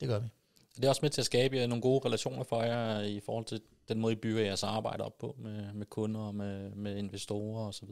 Det 0.00 0.08
gør 0.08 0.18
vi. 0.18 0.28
Det 0.76 0.84
er 0.84 0.88
også 0.88 1.02
med 1.02 1.10
til 1.10 1.20
at 1.20 1.26
skabe 1.26 1.66
nogle 1.66 1.82
gode 1.82 2.04
relationer 2.04 2.44
for 2.44 2.62
jer 2.62 3.00
i 3.00 3.20
forhold 3.20 3.44
til 3.44 3.60
den 3.88 4.00
måde, 4.00 4.12
I 4.12 4.16
bygger 4.16 4.42
jeres 4.42 4.62
arbejde 4.62 5.04
op 5.04 5.18
på 5.18 5.36
med, 5.38 5.72
med 5.72 5.86
kunder 5.86 6.20
og 6.20 6.34
med, 6.34 6.70
med 6.70 6.96
investorer 6.96 7.68
osv.? 7.68 7.90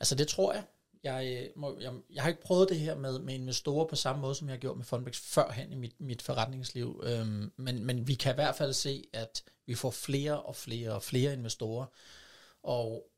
Altså 0.00 0.14
det 0.14 0.28
tror 0.28 0.52
jeg. 0.52 0.62
Jeg, 1.04 1.50
må, 1.56 1.78
jeg, 1.80 1.92
jeg 2.10 2.22
har 2.22 2.28
ikke 2.28 2.42
prøvet 2.42 2.68
det 2.68 2.80
her 2.80 2.96
med, 2.96 3.18
med 3.18 3.34
investorer 3.34 3.86
på 3.86 3.96
samme 3.96 4.22
måde, 4.22 4.34
som 4.34 4.48
jeg 4.48 4.52
har 4.52 4.60
gjort 4.60 4.76
med 4.76 4.84
Fundbix 4.84 5.20
førhen 5.20 5.72
i 5.72 5.74
mit, 5.74 6.00
mit 6.00 6.22
forretningsliv. 6.22 7.02
Øhm, 7.04 7.52
men, 7.56 7.84
men 7.84 8.08
vi 8.08 8.14
kan 8.14 8.32
i 8.32 8.34
hvert 8.34 8.56
fald 8.56 8.72
se, 8.72 9.04
at 9.12 9.42
vi 9.66 9.74
får 9.74 9.90
flere 9.90 10.42
og 10.42 10.56
flere 10.56 10.92
og 10.92 11.02
flere 11.02 11.32
investorer. 11.32 11.86
Og 12.62 13.08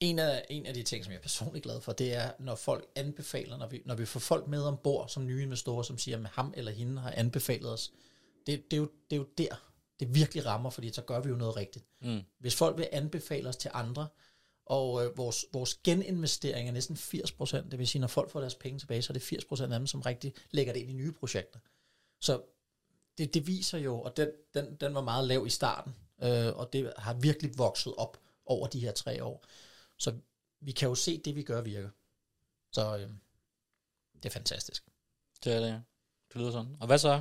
en 0.00 0.18
af, 0.18 0.44
en 0.50 0.66
af 0.66 0.74
de 0.74 0.82
ting, 0.82 1.04
som 1.04 1.12
jeg 1.12 1.18
er 1.18 1.22
personligt 1.22 1.62
glad 1.62 1.80
for, 1.80 1.92
det 1.92 2.14
er, 2.14 2.32
når 2.38 2.54
folk 2.54 2.86
anbefaler, 2.94 3.56
når 3.56 3.66
vi, 3.66 3.82
når 3.84 3.94
vi 3.94 4.06
får 4.06 4.20
folk 4.20 4.46
med 4.46 4.62
ombord 4.62 5.08
som 5.08 5.26
nye 5.26 5.42
investorer, 5.42 5.82
som 5.82 5.98
siger, 5.98 6.18
at 6.18 6.26
ham 6.26 6.54
eller 6.56 6.72
hende 6.72 7.00
har 7.02 7.10
anbefalet 7.10 7.72
os. 7.72 7.92
Det, 8.46 8.70
det, 8.70 8.76
er, 8.76 8.80
jo, 8.80 8.90
det 9.10 9.16
er 9.16 9.20
jo 9.20 9.26
der, 9.38 9.70
det 10.00 10.14
virkelig 10.14 10.46
rammer, 10.46 10.70
fordi 10.70 10.92
så 10.92 11.02
gør 11.02 11.20
vi 11.20 11.28
jo 11.28 11.36
noget 11.36 11.56
rigtigt. 11.56 11.84
Mm. 12.02 12.20
Hvis 12.38 12.56
folk 12.56 12.78
vil 12.78 12.88
anbefale 12.92 13.48
os 13.48 13.56
til 13.56 13.70
andre, 13.74 14.08
og 14.66 15.04
øh, 15.04 15.16
vores, 15.16 15.46
vores 15.52 15.74
geninvestering 15.74 16.68
er 16.68 16.72
næsten 16.72 16.96
80%, 16.96 17.70
det 17.70 17.78
vil 17.78 17.88
sige, 17.88 18.00
når 18.00 18.08
folk 18.08 18.30
får 18.30 18.40
deres 18.40 18.54
penge 18.54 18.78
tilbage, 18.78 19.02
så 19.02 19.12
er 19.12 19.18
det 19.18 19.32
80% 19.52 19.62
af 19.62 19.68
dem, 19.68 19.86
som 19.86 20.00
rigtig 20.00 20.34
lægger 20.50 20.72
det 20.72 20.80
ind 20.80 20.90
i 20.90 20.92
nye 20.92 21.12
projekter. 21.12 21.58
Så 22.20 22.42
det, 23.18 23.34
det 23.34 23.46
viser 23.46 23.78
jo, 23.78 24.00
og 24.00 24.16
den, 24.16 24.28
den, 24.54 24.74
den 24.74 24.94
var 24.94 25.00
meget 25.00 25.28
lav 25.28 25.46
i 25.46 25.50
starten, 25.50 25.94
øh, 26.22 26.56
og 26.56 26.72
det 26.72 26.92
har 26.96 27.14
virkelig 27.14 27.58
vokset 27.58 27.94
op 27.96 28.20
over 28.46 28.66
de 28.66 28.80
her 28.80 28.92
tre 28.92 29.24
år. 29.24 29.44
Så 29.96 30.14
vi 30.60 30.72
kan 30.72 30.88
jo 30.88 30.94
se, 30.94 31.16
at 31.18 31.24
det 31.24 31.36
vi 31.36 31.42
gør 31.42 31.60
virker. 31.60 31.90
Så 32.72 32.96
øh, 32.96 33.10
det 34.14 34.24
er 34.24 34.30
fantastisk. 34.30 34.84
Det 35.44 35.54
er 35.54 35.60
det, 35.60 35.68
ja. 35.68 35.80
Det 36.32 36.36
lyder 36.40 36.50
sådan. 36.50 36.76
Og 36.80 36.86
hvad 36.86 36.98
så? 36.98 37.20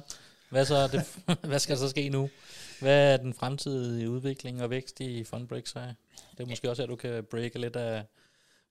Hvad, 0.49 0.65
så 0.65 0.87
det, 0.87 1.19
hvad 1.49 1.59
skal 1.59 1.75
der 1.75 1.81
så 1.81 1.89
ske 1.89 2.09
nu? 2.09 2.29
Hvad 2.79 3.13
er 3.13 3.17
den 3.17 3.33
fremtidige 3.33 4.09
udvikling 4.09 4.63
og 4.63 4.69
vækst 4.69 4.99
i 4.99 5.23
Fundbreak 5.23 5.67
så? 5.67 5.79
Det 6.31 6.43
er 6.43 6.45
måske 6.45 6.69
også, 6.69 6.83
at 6.83 6.89
du 6.89 6.95
kan 6.95 7.23
breake 7.31 7.59
lidt 7.59 7.75
af, 7.75 8.05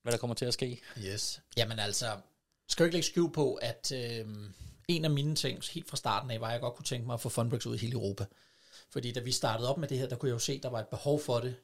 hvad 0.02 0.12
der 0.12 0.18
kommer 0.18 0.34
til 0.34 0.44
at 0.44 0.54
ske. 0.54 0.80
Yes. 0.98 1.40
Jamen 1.56 1.78
altså, 1.78 2.06
skal 2.68 2.84
jeg 2.84 2.86
ikke 2.86 2.94
lægge 2.94 3.06
skjul 3.06 3.32
på, 3.32 3.54
at 3.54 3.92
øh, 3.92 4.26
en 4.88 5.04
af 5.04 5.10
mine 5.10 5.34
ting 5.34 5.62
helt 5.72 5.88
fra 5.88 5.96
starten 5.96 6.30
af, 6.30 6.40
var, 6.40 6.46
at 6.46 6.52
jeg 6.52 6.60
godt 6.60 6.74
kunne 6.74 6.84
tænke 6.84 7.06
mig 7.06 7.14
at 7.14 7.20
få 7.20 7.28
Fundbreaks 7.28 7.66
ud 7.66 7.74
i 7.74 7.78
hele 7.78 7.92
Europa. 7.92 8.26
Fordi 8.90 9.12
da 9.12 9.20
vi 9.20 9.32
startede 9.32 9.70
op 9.70 9.78
med 9.78 9.88
det 9.88 9.98
her, 9.98 10.06
der 10.06 10.16
kunne 10.16 10.28
jeg 10.28 10.34
jo 10.34 10.38
se, 10.38 10.52
at 10.52 10.62
der 10.62 10.70
var 10.70 10.80
et 10.80 10.88
behov 10.88 11.20
for 11.20 11.40
det, 11.40 11.56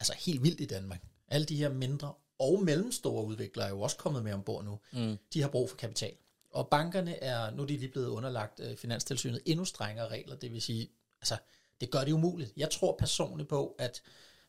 altså 0.00 0.14
helt 0.18 0.42
vildt 0.42 0.60
i 0.60 0.66
Danmark. 0.66 1.02
Alle 1.28 1.44
de 1.44 1.56
her 1.56 1.68
mindre 1.68 2.12
og 2.38 2.62
mellemstore 2.62 3.24
udviklere 3.24 3.66
er 3.66 3.70
jo 3.70 3.80
også 3.80 3.96
kommet 3.96 4.24
med 4.24 4.32
ombord 4.32 4.64
nu. 4.64 4.78
Mm. 4.92 5.18
De 5.32 5.42
har 5.42 5.48
brug 5.48 5.70
for 5.70 5.76
kapital. 5.76 6.14
Og 6.52 6.68
bankerne 6.68 7.22
er, 7.22 7.50
nu 7.50 7.62
er 7.62 7.66
de 7.66 7.76
lige 7.76 7.88
blevet 7.88 8.06
underlagt 8.06 8.60
øh, 8.60 8.76
Finanstilsynet, 8.76 9.40
endnu 9.46 9.64
strengere 9.64 10.08
regler. 10.08 10.36
Det 10.36 10.52
vil 10.52 10.62
sige, 10.62 10.90
altså, 11.20 11.36
det 11.80 11.90
gør 11.90 12.04
det 12.04 12.12
umuligt. 12.12 12.52
Jeg 12.56 12.70
tror 12.70 12.96
personligt 12.98 13.48
på, 13.48 13.76
at 13.78 14.02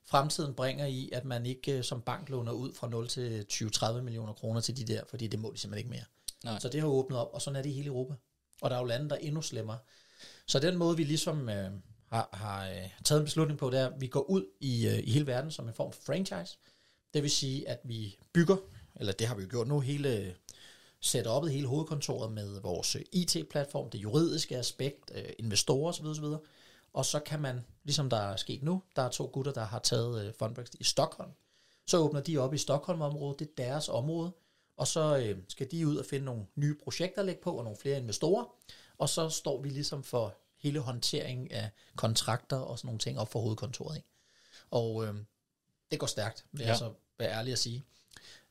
fremtiden 0.05 0.53
bringer 0.53 0.85
i, 0.85 1.09
at 1.13 1.25
man 1.25 1.45
ikke 1.45 1.77
øh, 1.77 1.83
som 1.83 2.01
bank 2.01 2.29
låner 2.29 2.51
ud 2.51 2.73
fra 2.73 2.89
0 2.89 3.07
til 3.07 3.45
20-30 3.53 4.01
millioner 4.01 4.33
kroner 4.33 4.61
til 4.61 4.77
de 4.77 4.93
der, 4.93 5.01
fordi 5.09 5.27
det 5.27 5.39
må 5.39 5.51
de 5.51 5.57
simpelthen 5.57 5.77
ikke 5.77 5.89
mere. 5.89 6.05
Nej. 6.51 6.59
Så 6.59 6.69
det 6.69 6.81
har 6.81 6.87
åbnet 6.87 7.19
op, 7.19 7.29
og 7.33 7.41
sådan 7.41 7.57
er 7.57 7.61
det 7.61 7.69
i 7.69 7.73
hele 7.73 7.87
Europa. 7.87 8.13
Og 8.61 8.69
der 8.69 8.75
er 8.75 8.79
jo 8.79 8.85
lande, 8.85 9.09
der 9.09 9.15
er 9.15 9.19
endnu 9.19 9.41
slemmere. 9.41 9.77
Så 10.47 10.59
den 10.59 10.77
måde, 10.77 10.97
vi 10.97 11.03
ligesom 11.03 11.49
øh, 11.49 11.71
har, 12.11 12.29
har 12.33 12.69
øh, 12.69 12.89
taget 13.03 13.19
en 13.19 13.25
beslutning 13.25 13.59
på, 13.59 13.69
det 13.69 13.79
er, 13.79 13.87
at 13.87 14.01
vi 14.01 14.07
går 14.07 14.29
ud 14.29 14.45
i, 14.59 14.87
øh, 14.87 14.99
i 14.99 15.11
hele 15.11 15.27
verden 15.27 15.51
som 15.51 15.67
en 15.67 15.73
form 15.73 15.91
for 15.91 16.01
franchise. 16.01 16.57
Det 17.13 17.23
vil 17.23 17.31
sige, 17.31 17.69
at 17.69 17.79
vi 17.83 18.19
bygger, 18.33 18.57
eller 18.95 19.13
det 19.13 19.27
har 19.27 19.35
vi 19.35 19.43
jo 19.43 19.47
gjort 19.49 19.67
nu, 19.67 19.79
hele 19.79 20.35
setupet, 21.03 21.51
hele 21.51 21.67
hovedkontoret 21.67 22.31
med 22.31 22.61
vores 22.61 22.97
IT-platform, 23.11 23.89
det 23.89 23.97
juridiske 23.97 24.57
aspekt, 24.57 25.11
øh, 25.15 25.29
investorer 25.39 25.89
osv. 25.89 26.05
osv. 26.05 26.25
Og 26.93 27.05
så 27.05 27.19
kan 27.19 27.41
man, 27.41 27.65
ligesom 27.83 28.09
der 28.09 28.17
er 28.17 28.35
sket 28.35 28.63
nu, 28.63 28.83
der 28.95 29.01
er 29.01 29.09
to 29.09 29.29
gutter, 29.33 29.51
der 29.51 29.65
har 29.65 29.79
taget 29.79 30.25
øh, 30.25 30.33
Fundbreaks 30.39 30.71
i 30.79 30.83
Stockholm. 30.83 31.31
Så 31.87 31.97
åbner 31.97 32.21
de 32.21 32.37
op 32.37 32.53
i 32.53 32.57
Stockholm-området, 32.57 33.39
det 33.39 33.47
er 33.47 33.63
deres 33.63 33.89
område, 33.89 34.31
og 34.77 34.87
så 34.87 35.17
øh, 35.17 35.37
skal 35.47 35.71
de 35.71 35.87
ud 35.87 35.97
og 35.97 36.05
finde 36.05 36.25
nogle 36.25 36.45
nye 36.55 36.75
projekter 36.83 37.19
at 37.19 37.25
lægge 37.25 37.41
på, 37.41 37.51
og 37.57 37.63
nogle 37.63 37.77
flere 37.77 37.97
investorer, 37.97 38.45
og 38.97 39.09
så 39.09 39.29
står 39.29 39.61
vi 39.61 39.69
ligesom 39.69 40.03
for 40.03 40.37
hele 40.57 40.79
håndteringen 40.79 41.51
af 41.51 41.69
kontrakter 41.95 42.57
og 42.57 42.79
sådan 42.79 42.87
nogle 42.87 42.99
ting 42.99 43.19
op 43.19 43.31
for 43.31 43.39
hovedkontoret. 43.39 43.95
Ikke? 43.95 44.07
Og 44.71 45.05
øh, 45.05 45.15
det 45.91 45.99
går 45.99 46.07
stærkt, 46.07 46.45
vil 46.51 46.61
ja. 46.61 46.67
jeg 46.67 46.77
så 46.77 46.93
være 47.19 47.31
ærlig 47.31 47.51
at 47.51 47.59
sige. 47.59 47.83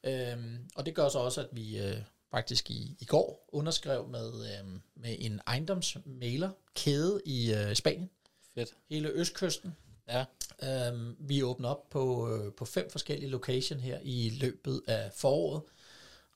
Øhm, 0.05 0.69
og 0.77 0.87
det 0.87 0.95
gør 0.95 1.09
så 1.09 1.19
også, 1.19 1.41
at 1.41 1.49
vi 1.53 1.79
øh, 1.79 1.97
faktisk 2.33 2.71
i, 2.71 2.97
i 3.01 3.05
går 3.05 3.49
underskrev 3.53 4.09
med, 4.09 4.33
øh, 4.45 4.69
med 4.97 5.17
en 5.19 5.41
ejendomsmailer 5.47 6.51
kæde 6.75 7.21
i 7.25 7.55
øh, 7.55 7.75
Spanien. 7.75 8.11
Fedt. 8.55 8.71
Hele 8.91 9.09
østkysten. 9.09 9.77
Ja. 10.09 10.25
Øhm, 10.63 11.17
vi 11.19 11.43
åbner 11.43 11.69
op 11.69 11.91
på, 11.91 12.31
øh, 12.31 12.53
på 12.53 12.65
fem 12.65 12.91
forskellige 12.91 13.31
location 13.31 13.81
her 13.81 13.99
i 14.03 14.39
løbet 14.41 14.83
af 14.87 15.11
foråret. 15.17 15.63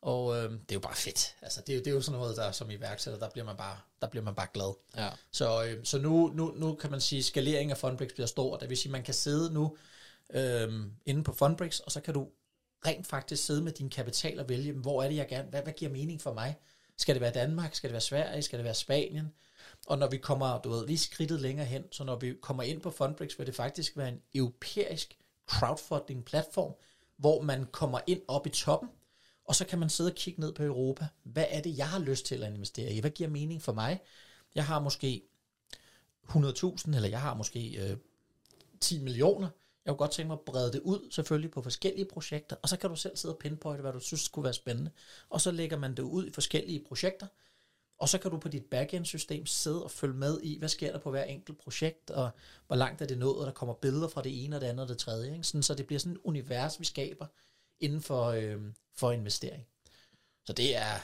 Og 0.03 0.37
øh, 0.37 0.51
det 0.51 0.71
er 0.71 0.75
jo 0.75 0.81
bare 0.81 0.97
fedt. 0.97 1.35
Altså, 1.43 1.63
det, 1.67 1.75
er, 1.75 1.79
det 1.79 1.87
er 1.87 1.95
jo 1.95 2.01
sådan 2.01 2.21
noget, 2.21 2.37
der 2.37 2.53
som 2.53 2.71
iværksætter, 2.71 3.19
der 3.21 3.31
bliver 3.31 3.45
man 3.45 3.57
bare, 3.57 3.79
der 4.01 4.09
bliver 4.09 4.25
man 4.25 4.35
bare 4.35 4.47
glad. 4.55 4.75
Ja. 4.97 5.11
Så, 5.31 5.65
øh, 5.65 5.85
så 5.85 5.99
nu, 5.99 6.33
nu, 6.35 6.55
nu 6.57 6.75
kan 6.75 6.91
man 6.91 7.01
sige, 7.01 7.19
at 7.19 7.25
skalering 7.25 7.71
af 7.71 7.79
Fundbrix 7.79 8.13
bliver 8.13 8.27
stor. 8.27 8.57
Det 8.57 8.69
vil 8.69 8.77
sige, 8.77 8.91
at 8.91 8.93
man 8.93 9.03
kan 9.03 9.15
sidde 9.15 9.55
nu 9.55 9.77
øh, 10.31 10.73
inde 11.07 11.25
på 11.25 11.33
Fundbrix, 11.33 11.79
og 11.79 11.93
så 11.93 12.01
kan 12.01 12.15
du 12.15 12.29
rent 12.87 13.07
faktisk 13.07 13.47
sidde 13.47 13.63
med 13.63 13.73
din 13.73 13.91
kapital 13.91 14.41
og 14.41 14.49
vælge, 14.49 14.73
hvor 14.73 15.03
er 15.03 15.09
det, 15.09 15.17
jeg 15.17 15.29
gerne, 15.29 15.49
hvad, 15.49 15.63
hvad 15.63 15.73
giver 15.73 15.91
mening 15.91 16.21
for 16.21 16.33
mig? 16.33 16.57
Skal 16.97 17.15
det 17.15 17.21
være 17.23 17.33
Danmark? 17.33 17.75
Skal 17.75 17.89
det 17.89 17.93
være 17.93 18.01
Sverige? 18.01 18.43
Skal 18.43 18.59
det 18.59 18.65
være 18.65 18.75
Spanien? 18.75 19.33
Og 19.87 19.99
når 19.99 20.09
vi 20.09 20.17
kommer, 20.17 20.61
du 20.61 20.71
ved, 20.71 20.87
lige 20.87 20.99
skridtet 20.99 21.41
længere 21.41 21.67
hen, 21.67 21.85
så 21.93 22.05
når 22.05 22.17
vi 22.17 22.35
kommer 22.43 22.63
ind 22.63 22.81
på 22.81 22.91
Fundbrix, 22.91 23.39
vil 23.39 23.47
det 23.47 23.55
faktisk 23.55 23.97
være 23.97 24.09
en 24.09 24.21
europæisk 24.35 25.19
crowdfunding-platform, 25.47 26.73
hvor 27.17 27.43
man 27.43 27.67
kommer 27.73 28.01
ind 28.07 28.21
op 28.29 28.47
i 28.47 28.51
toppen, 28.51 28.89
og 29.45 29.55
så 29.55 29.67
kan 29.67 29.79
man 29.79 29.91
sidde 29.91 30.11
og 30.11 30.15
kigge 30.15 30.41
ned 30.41 30.53
på 30.53 30.63
Europa. 30.63 31.07
Hvad 31.23 31.45
er 31.51 31.63
det, 31.63 31.79
jeg 31.79 31.89
har 31.89 31.99
lyst 31.99 32.27
til 32.27 32.43
at 32.43 32.55
investere 32.55 32.93
i? 32.93 33.01
Hvad 33.01 33.11
giver 33.11 33.31
mening 33.31 33.63
for 33.63 33.73
mig? 33.73 34.01
Jeg 34.55 34.65
har 34.65 34.81
måske 34.81 35.23
100.000, 36.29 36.97
eller 36.97 37.09
jeg 37.09 37.21
har 37.21 37.35
måske 37.35 37.91
øh, 37.91 37.97
10 38.81 39.03
millioner. 39.03 39.49
Jeg 39.87 39.93
kunne 39.93 39.99
godt 39.99 40.11
tænke 40.11 40.27
mig 40.29 40.35
at 40.35 40.41
brede 40.41 40.73
det 40.73 40.81
ud, 40.81 41.11
selvfølgelig 41.11 41.51
på 41.51 41.63
forskellige 41.63 42.05
projekter, 42.05 42.57
og 42.63 42.69
så 42.69 42.77
kan 42.77 42.91
du 42.91 42.97
selv 42.97 43.17
sidde 43.17 43.35
og 43.35 43.39
pinpointe, 43.39 43.83
hvad 43.83 43.93
du 43.93 44.01
synes 44.01 44.21
skulle 44.21 44.45
være 44.45 44.53
spændende. 44.55 44.91
Og 45.31 45.41
så 45.41 45.51
lægger 45.51 45.77
man 45.79 45.95
det 45.97 46.03
ud 46.03 46.27
i 46.27 46.31
forskellige 46.31 46.85
projekter, 46.89 47.27
Og 47.99 48.09
så 48.09 48.19
kan 48.19 48.31
du 48.31 48.39
på 48.39 48.49
dit 48.49 48.65
backend-system 48.65 49.47
sidde 49.47 49.85
og 49.85 49.91
følge 49.91 50.15
med 50.15 50.41
i, 50.43 50.59
hvad 50.59 50.69
sker 50.69 50.93
der 50.93 50.99
på 50.99 51.11
hver 51.11 51.25
enkelt 51.25 51.59
projekt, 51.59 52.11
og 52.11 52.31
hvor 52.67 52.77
langt 52.77 53.03
er 53.03 53.07
det 53.07 53.19
nået, 53.19 53.39
og 53.39 53.47
der 53.47 53.53
kommer 53.53 53.75
billeder 53.75 54.09
fra 54.09 54.23
det 54.23 54.45
ene 54.45 54.57
og 54.57 54.61
det 54.61 54.67
andet 54.67 54.83
og 54.83 54.89
det 54.89 54.99
tredje. 54.99 55.33
Ikke? 55.33 55.45
Sådan, 55.45 55.63
så 55.63 55.75
det 55.75 55.87
bliver 55.87 56.01
sådan 56.01 56.13
et 56.13 56.21
univers, 56.25 56.81
vi 56.81 56.85
skaber 56.85 57.27
inden 57.81 58.03
for, 58.03 58.25
øh, 58.25 58.61
for 58.97 59.13
investering. 59.13 59.67
Så 60.47 60.53
det 60.53 60.77
er, 60.77 60.95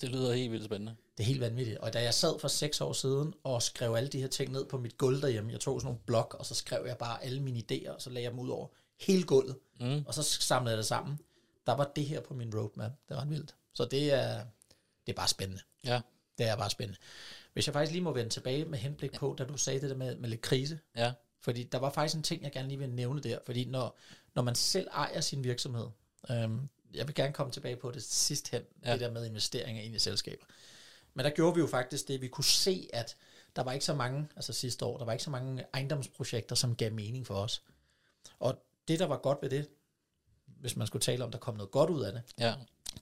Det 0.00 0.08
lyder 0.08 0.32
helt 0.32 0.52
vildt 0.52 0.64
spændende 0.64 0.96
det 1.20 1.24
er 1.24 1.28
helt 1.28 1.40
vanvittigt. 1.40 1.78
Og 1.78 1.92
da 1.92 2.02
jeg 2.02 2.14
sad 2.14 2.38
for 2.38 2.48
seks 2.48 2.80
år 2.80 2.92
siden 2.92 3.34
og 3.44 3.62
skrev 3.62 3.94
alle 3.94 4.08
de 4.08 4.20
her 4.20 4.28
ting 4.28 4.52
ned 4.52 4.64
på 4.64 4.78
mit 4.78 4.98
gulv 4.98 5.22
derhjemme, 5.22 5.52
jeg 5.52 5.60
tog 5.60 5.80
sådan 5.80 5.86
nogle 5.86 6.00
blok, 6.06 6.36
og 6.38 6.46
så 6.46 6.54
skrev 6.54 6.86
jeg 6.86 6.96
bare 6.98 7.24
alle 7.24 7.40
mine 7.42 7.62
idéer, 7.72 7.90
og 7.90 8.02
så 8.02 8.10
lagde 8.10 8.24
jeg 8.24 8.30
dem 8.30 8.40
ud 8.40 8.48
over 8.48 8.68
hele 9.00 9.22
gulvet, 9.22 9.56
Mm. 9.80 10.04
og 10.06 10.14
så 10.14 10.22
samlede 10.22 10.70
jeg 10.72 10.78
det 10.78 10.86
sammen. 10.86 11.18
Der 11.66 11.72
var 11.72 11.92
det 11.96 12.04
her 12.04 12.20
på 12.20 12.34
min 12.34 12.54
roadmap. 12.54 12.90
Det 13.08 13.16
var 13.16 13.22
ret 13.22 13.30
vildt. 13.30 13.54
Så 13.72 13.84
det 13.84 14.12
er, 14.12 14.44
det 15.06 15.12
er 15.12 15.16
bare 15.16 15.28
spændende. 15.28 15.62
Ja, 15.84 16.00
Det 16.38 16.46
er 16.48 16.56
bare 16.56 16.70
spændende. 16.70 17.00
Hvis 17.52 17.66
jeg 17.66 17.72
faktisk 17.72 17.92
lige 17.92 18.02
må 18.02 18.12
vende 18.12 18.30
tilbage 18.30 18.64
med 18.64 18.78
henblik 18.78 19.12
på, 19.12 19.34
da 19.38 19.44
du 19.44 19.56
sagde 19.56 19.80
det 19.80 19.90
der 19.90 19.96
med, 19.96 20.16
med 20.16 20.28
lidt 20.28 20.40
krise, 20.40 20.78
ja, 20.96 21.12
fordi 21.40 21.62
der 21.62 21.78
var 21.78 21.90
faktisk 21.90 22.16
en 22.16 22.22
ting, 22.22 22.42
jeg 22.42 22.52
gerne 22.52 22.68
lige 22.68 22.78
vil 22.78 22.90
nævne 22.90 23.20
der, 23.20 23.38
fordi 23.46 23.64
når, 23.64 23.98
når 24.34 24.42
man 24.42 24.54
selv 24.54 24.88
ejer 24.92 25.20
sin 25.20 25.44
virksomhed, 25.44 25.86
øhm, 26.30 26.68
jeg 26.94 27.06
vil 27.06 27.14
gerne 27.14 27.32
komme 27.32 27.52
tilbage 27.52 27.76
på 27.76 27.90
det 27.90 28.02
sidst 28.02 28.48
hen, 28.48 28.62
ja. 28.84 28.92
Det 28.92 29.00
der 29.00 29.10
med 29.10 29.26
investeringer 29.26 29.82
ind 29.82 29.94
i 29.94 29.98
selskaber. 29.98 30.44
Men 31.14 31.24
der 31.24 31.30
gjorde 31.30 31.54
vi 31.54 31.60
jo 31.60 31.66
faktisk 31.66 32.08
det, 32.08 32.20
vi 32.20 32.28
kunne 32.28 32.44
se, 32.44 32.88
at 32.92 33.16
der 33.56 33.62
var 33.62 33.72
ikke 33.72 33.84
så 33.84 33.94
mange, 33.94 34.28
altså 34.36 34.52
sidste 34.52 34.84
år, 34.84 34.98
der 34.98 35.04
var 35.04 35.12
ikke 35.12 35.24
så 35.24 35.30
mange 35.30 35.64
ejendomsprojekter, 35.74 36.54
som 36.56 36.76
gav 36.76 36.92
mening 36.92 37.26
for 37.26 37.34
os. 37.34 37.62
Og 38.38 38.64
det, 38.88 38.98
der 38.98 39.06
var 39.06 39.16
godt 39.16 39.38
ved 39.42 39.50
det, 39.50 39.68
hvis 40.46 40.76
man 40.76 40.86
skulle 40.86 41.02
tale 41.02 41.24
om, 41.24 41.30
der 41.30 41.38
kom 41.38 41.54
noget 41.54 41.70
godt 41.70 41.90
ud 41.90 42.02
af 42.02 42.12
det, 42.12 42.22
ja, 42.38 42.54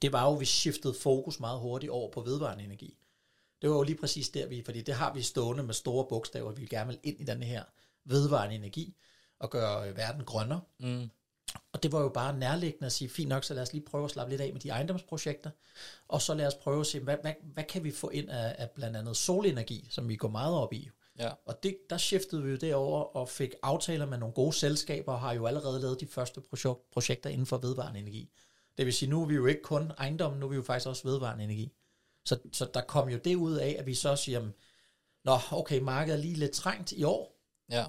det 0.02 0.12
var 0.12 0.28
jo, 0.28 0.34
at 0.34 0.40
vi 0.40 0.44
skiftede 0.44 0.94
fokus 0.94 1.40
meget 1.40 1.60
hurtigt 1.60 1.90
over 1.90 2.10
på 2.10 2.20
vedvarende 2.20 2.64
energi. 2.64 2.98
Det 3.62 3.70
var 3.70 3.76
jo 3.76 3.82
lige 3.82 3.98
præcis 3.98 4.28
der, 4.28 4.46
vi, 4.46 4.62
fordi 4.64 4.82
det 4.82 4.94
har 4.94 5.14
vi 5.14 5.22
stående 5.22 5.62
med 5.62 5.74
store 5.74 6.06
bogstaver, 6.08 6.52
vi 6.52 6.66
gerne 6.66 6.88
vil 6.88 7.00
ind 7.02 7.20
i 7.20 7.24
den 7.24 7.42
her 7.42 7.64
vedvarende 8.04 8.54
energi 8.54 8.96
og 9.38 9.50
gøre 9.50 9.96
verden 9.96 10.24
grønnere. 10.24 10.60
mm. 10.78 11.10
Og 11.72 11.82
det 11.82 11.92
var 11.92 12.00
jo 12.00 12.08
bare 12.08 12.38
nærliggende 12.38 12.86
at 12.86 12.92
sige, 12.92 13.08
fint 13.08 13.28
nok, 13.28 13.44
så 13.44 13.54
lad 13.54 13.62
os 13.62 13.72
lige 13.72 13.84
prøve 13.84 14.04
at 14.04 14.10
slappe 14.10 14.30
lidt 14.32 14.40
af 14.40 14.52
med 14.52 14.60
de 14.60 14.68
ejendomsprojekter, 14.68 15.50
og 16.08 16.22
så 16.22 16.34
lad 16.34 16.46
os 16.46 16.54
prøve 16.54 16.80
at 16.80 16.86
se, 16.86 17.00
hvad, 17.00 17.16
hvad, 17.22 17.32
hvad 17.42 17.64
kan 17.64 17.84
vi 17.84 17.90
få 17.90 18.08
ind 18.08 18.30
af, 18.30 18.54
af 18.58 18.70
blandt 18.70 18.96
andet 18.96 19.16
solenergi, 19.16 19.86
som 19.90 20.08
vi 20.08 20.16
går 20.16 20.28
meget 20.28 20.54
op 20.54 20.72
i. 20.72 20.90
ja, 21.18 21.30
Og 21.46 21.62
det, 21.62 21.76
der 21.90 21.96
skiftede 21.96 22.42
vi 22.42 22.50
jo 22.50 22.56
derover 22.56 23.16
og 23.16 23.28
fik 23.28 23.54
aftaler 23.62 24.06
med 24.06 24.18
nogle 24.18 24.34
gode 24.34 24.52
selskaber, 24.52 25.12
og 25.12 25.20
har 25.20 25.32
jo 25.32 25.46
allerede 25.46 25.80
lavet 25.80 26.00
de 26.00 26.06
første 26.06 26.40
projek- 26.40 26.88
projekter 26.92 27.30
inden 27.30 27.46
for 27.46 27.58
vedvarende 27.58 28.00
energi. 28.00 28.30
Det 28.78 28.86
vil 28.86 28.94
sige, 28.94 29.10
nu 29.10 29.22
er 29.22 29.26
vi 29.26 29.34
jo 29.34 29.46
ikke 29.46 29.62
kun 29.62 29.92
ejendom, 29.98 30.32
nu 30.36 30.46
er 30.46 30.50
vi 30.50 30.56
jo 30.56 30.62
faktisk 30.62 30.88
også 30.88 31.08
vedvarende 31.08 31.44
energi. 31.44 31.72
Så, 32.24 32.38
så 32.52 32.70
der 32.74 32.80
kom 32.80 33.08
jo 33.08 33.18
det 33.24 33.34
ud 33.34 33.54
af, 33.54 33.76
at 33.78 33.86
vi 33.86 33.94
så 33.94 34.16
siger, 34.16 34.48
Nå, 35.24 35.38
okay, 35.52 35.80
markedet 35.80 36.18
er 36.18 36.22
lige 36.22 36.34
lidt 36.34 36.52
trængt 36.52 36.92
i 36.92 37.02
år. 37.04 37.40
ja, 37.70 37.84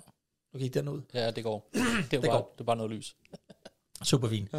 Nu 0.54 0.60
gik 0.60 0.74
den 0.74 0.88
ud. 0.88 1.02
ja, 1.14 1.32
det 1.32 1.44
går. 1.44 1.70
Det 1.74 1.80
er, 1.82 2.02
Det 2.12 2.22
bare, 2.22 2.32
går. 2.32 2.54
det 2.58 2.62
er 2.62 2.66
bare 2.66 2.76
noget 2.78 2.92
lys. 2.92 3.16
Super 4.04 4.30
fint. 4.30 4.50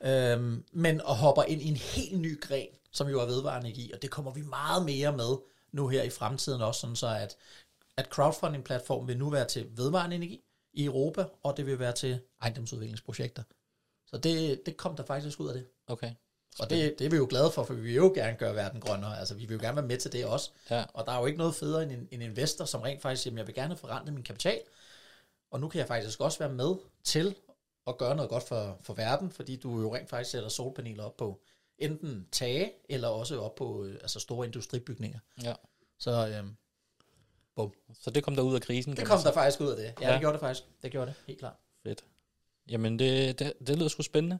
øhm, 0.00 0.64
men 0.72 1.00
og 1.00 1.16
hopper 1.16 1.42
ind 1.42 1.62
i 1.62 1.68
en 1.68 1.76
helt 1.76 2.20
ny 2.20 2.40
gren, 2.40 2.68
som 2.92 3.08
jo 3.08 3.20
er 3.20 3.26
vedvarende 3.26 3.68
energi, 3.68 3.92
og 3.92 4.02
det 4.02 4.10
kommer 4.10 4.30
vi 4.32 4.42
meget 4.42 4.84
mere 4.84 5.16
med 5.16 5.36
nu 5.72 5.88
her 5.88 6.02
i 6.02 6.10
fremtiden 6.10 6.60
også, 6.62 6.80
sådan 6.80 6.96
så 6.96 7.06
at, 7.08 7.36
at 7.96 8.06
crowdfunding-platformen 8.06 9.08
vil 9.08 9.18
nu 9.18 9.30
være 9.30 9.44
til 9.48 9.66
vedvarende 9.76 10.16
energi 10.16 10.40
i 10.72 10.84
Europa, 10.84 11.24
og 11.42 11.56
det 11.56 11.66
vil 11.66 11.78
være 11.78 11.92
til 11.92 12.20
ejendomsudviklingsprojekter. 12.42 13.42
Så 14.06 14.18
det, 14.18 14.66
det 14.66 14.76
kom 14.76 14.96
der 14.96 15.04
faktisk 15.04 15.40
ud 15.40 15.48
af 15.48 15.54
det. 15.54 15.66
Okay. 15.86 16.10
Og 16.58 16.70
det, 16.70 16.98
det 16.98 17.04
er 17.06 17.10
vi 17.10 17.16
jo 17.16 17.26
glade 17.30 17.50
for, 17.50 17.64
for 17.64 17.74
vi 17.74 17.80
vil 17.80 17.94
jo 17.94 18.12
gerne 18.14 18.36
gøre 18.36 18.54
verden 18.54 18.80
grønnere. 18.80 19.18
Altså, 19.18 19.34
vi 19.34 19.46
vil 19.46 19.54
jo 19.54 19.60
gerne 19.60 19.76
være 19.76 19.86
med 19.86 19.98
til 19.98 20.12
det 20.12 20.24
også. 20.24 20.50
Ja, 20.70 20.84
Og 20.94 21.06
der 21.06 21.12
er 21.12 21.20
jo 21.20 21.26
ikke 21.26 21.38
noget 21.38 21.54
federe 21.54 21.82
end 21.82 21.92
en, 21.92 22.08
en 22.10 22.22
investor, 22.22 22.64
som 22.64 22.80
rent 22.80 23.02
faktisk 23.02 23.22
siger, 23.22 23.30
"Jamen, 23.30 23.38
jeg 23.38 23.46
vil 23.46 23.54
gerne 23.54 23.76
forrente 23.76 24.12
min 24.12 24.22
kapital, 24.22 24.60
og 25.50 25.60
nu 25.60 25.68
kan 25.68 25.78
jeg 25.78 25.86
faktisk 25.88 26.20
også 26.20 26.38
være 26.38 26.52
med 26.52 26.74
til 27.04 27.34
at 27.86 27.98
gøre 27.98 28.16
noget 28.16 28.30
godt 28.30 28.42
for, 28.48 28.78
for 28.82 28.94
verden, 28.94 29.30
fordi 29.30 29.56
du 29.56 29.80
jo 29.80 29.94
rent 29.94 30.08
faktisk 30.08 30.30
sætter 30.30 30.48
solpaneler 30.48 31.04
op 31.04 31.16
på 31.16 31.40
enten 31.78 32.26
tage, 32.32 32.72
eller 32.88 33.08
også 33.08 33.40
op 33.40 33.54
på 33.54 33.84
øh, 33.84 33.94
altså 33.94 34.20
store 34.20 34.46
industribygninger. 34.46 35.18
ja. 35.42 35.54
Så 35.98 36.28
øhm, 36.28 36.56
Så 38.00 38.10
det 38.10 38.24
kom 38.24 38.36
der 38.36 38.42
ud 38.42 38.54
af 38.54 38.60
krisen. 38.62 38.96
det 38.96 39.06
kom 39.06 39.18
der 39.24 39.32
faktisk 39.32 39.60
ud 39.60 39.68
af 39.68 39.76
det. 39.76 39.84
Ja, 40.00 40.06
Ja. 40.06 40.12
det 40.12 40.20
gjorde 40.20 40.32
det 40.32 40.40
faktisk. 40.40 40.64
Det 40.82 40.90
gjorde 40.90 41.06
det, 41.06 41.14
helt 41.26 41.38
klart. 41.38 41.54
Fedt. 41.82 42.04
Jamen, 42.68 42.98
det, 42.98 43.38
det, 43.38 43.52
det 43.66 43.76
lyder 43.78 43.88
sgu 43.88 44.02
spændende. 44.02 44.38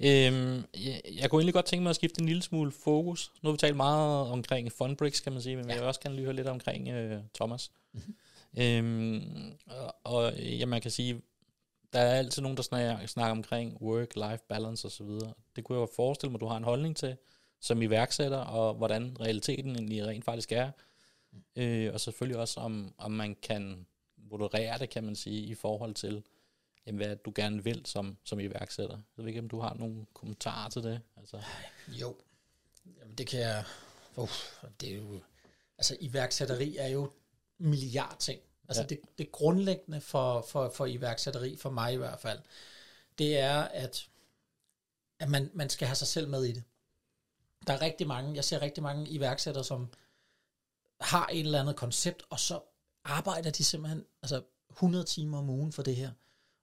Øhm, 0.00 0.64
jeg, 0.74 1.00
jeg 1.20 1.30
kunne 1.30 1.40
egentlig 1.40 1.54
godt 1.54 1.64
tænke 1.66 1.82
mig 1.82 1.90
at 1.90 1.96
skifte 1.96 2.20
en 2.20 2.26
lille 2.26 2.42
smule 2.42 2.72
fokus. 2.72 3.32
Nu 3.42 3.48
har 3.48 3.52
vi 3.52 3.58
talt 3.58 3.76
meget 3.76 4.28
omkring 4.28 4.72
Fundbricks, 4.72 5.20
kan 5.20 5.32
man 5.32 5.42
sige, 5.42 5.56
men. 5.56 5.64
Ja. 5.66 5.70
jeg 5.72 5.80
vil 5.80 5.86
også 5.88 6.00
gerne 6.00 6.14
lige 6.16 6.24
høre 6.24 6.34
lidt 6.36 6.48
omkring 6.48 6.88
øh, 6.88 7.20
Thomas. 7.34 7.70
Mm-hmm. 7.92 8.16
Øhm, 8.56 9.52
og, 9.66 9.94
og 10.04 10.34
ja, 10.38 10.66
man 10.66 10.80
kan 10.80 10.90
sige, 10.90 11.22
der 11.92 11.98
er 11.98 12.18
altid 12.18 12.42
nogen, 12.42 12.56
der 12.56 12.62
snakker, 12.62 13.06
snakker 13.06 13.30
omkring 13.30 13.82
work-life 13.82 14.46
balance 14.48 14.86
osv. 14.86 15.10
Det 15.56 15.64
kunne 15.64 15.78
jeg 15.78 15.80
jo 15.80 15.92
forestille 15.96 16.30
mig, 16.30 16.40
du 16.40 16.46
har 16.46 16.56
en 16.56 16.64
holdning 16.64 16.96
til, 16.96 17.16
som 17.60 17.82
iværksætter, 17.82 18.38
og 18.38 18.74
hvordan 18.74 19.16
realiteten 19.20 19.70
egentlig 19.70 20.06
rent 20.06 20.24
faktisk 20.24 20.52
er. 20.52 20.70
Øh, 21.56 21.92
og 21.92 22.00
selvfølgelig 22.00 22.40
også, 22.40 22.60
om, 22.60 22.94
om 22.98 23.10
man 23.10 23.36
kan 23.42 23.86
moderere 24.16 24.78
det, 24.78 24.90
kan 24.90 25.04
man 25.04 25.16
sige, 25.16 25.46
i 25.46 25.54
forhold 25.54 25.94
til, 25.94 26.22
jamen, 26.86 26.96
hvad 26.96 27.16
du 27.16 27.32
gerne 27.34 27.64
vil 27.64 27.82
som, 27.86 28.16
som 28.24 28.40
iværksætter. 28.40 28.96
Jeg 29.16 29.24
ved 29.24 29.28
ikke, 29.28 29.40
om 29.40 29.48
du 29.48 29.60
har 29.60 29.74
nogle 29.74 30.06
kommentarer 30.14 30.70
til 30.70 30.82
det? 30.82 31.00
Altså, 31.16 31.42
Jo, 31.88 32.14
Jamen, 33.00 33.14
det 33.14 33.26
kan 33.26 33.40
jeg... 33.40 33.64
Uh, 34.16 34.28
det 34.80 34.92
er 34.92 34.96
jo... 34.96 35.20
Altså, 35.78 35.96
iværksætteri 36.00 36.76
er 36.76 36.88
jo 36.88 37.10
milliard 37.58 38.16
ting. 38.18 38.40
Altså, 38.68 38.82
Ja. 38.82 38.86
det, 38.86 39.00
det 39.18 39.32
grundlæggende 39.32 40.00
for, 40.00 40.42
for, 40.42 40.68
for 40.68 40.86
iværksætteri, 40.86 41.56
for 41.56 41.70
mig 41.70 41.92
i 41.92 41.96
hvert 41.96 42.20
fald, 42.20 42.38
det 43.18 43.38
er, 43.38 43.60
at, 43.60 44.08
at 45.18 45.28
man, 45.28 45.50
man 45.54 45.70
skal 45.70 45.88
have 45.88 45.96
sig 45.96 46.08
selv 46.08 46.28
med 46.28 46.44
i 46.44 46.52
det. 46.52 46.62
Der 47.66 47.72
er 47.72 47.80
rigtig 47.80 48.06
mange, 48.06 48.34
jeg 48.34 48.44
ser 48.44 48.62
rigtig 48.62 48.82
mange 48.82 49.08
iværksættere, 49.08 49.64
som 49.64 49.88
har 51.00 51.28
et 51.32 51.40
eller 51.40 51.60
andet 51.60 51.76
koncept, 51.76 52.22
og 52.30 52.40
så 52.40 52.60
arbejder 53.04 53.50
de 53.50 53.64
simpelthen 53.64 54.04
altså 54.22 54.42
100 54.70 55.04
timer 55.04 55.38
om 55.38 55.50
ugen 55.50 55.72
for 55.72 55.82
det 55.82 55.96
her. 55.96 56.10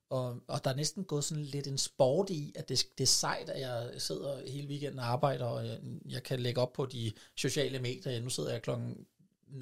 Og, 0.09 0.39
og 0.47 0.63
der 0.63 0.71
er 0.71 0.75
næsten 0.75 1.03
gået 1.03 1.23
sådan 1.23 1.43
lidt 1.43 1.67
en 1.67 1.77
sport 1.77 2.29
i, 2.29 2.53
at 2.55 2.69
det, 2.69 2.87
det 2.97 3.03
er 3.03 3.07
sejt, 3.07 3.49
at 3.49 3.61
jeg 3.61 3.91
sidder 3.97 4.49
hele 4.49 4.67
weekenden 4.67 4.99
og 4.99 5.05
arbejder, 5.05 5.45
og 5.45 5.67
jeg, 5.67 5.79
jeg 6.09 6.23
kan 6.23 6.39
lægge 6.39 6.61
op 6.61 6.73
på 6.73 6.85
de 6.85 7.11
sociale 7.35 7.79
medier. 7.79 8.21
Nu 8.21 8.29
sidder 8.29 8.51
jeg 8.51 8.61
klokken 8.61 9.05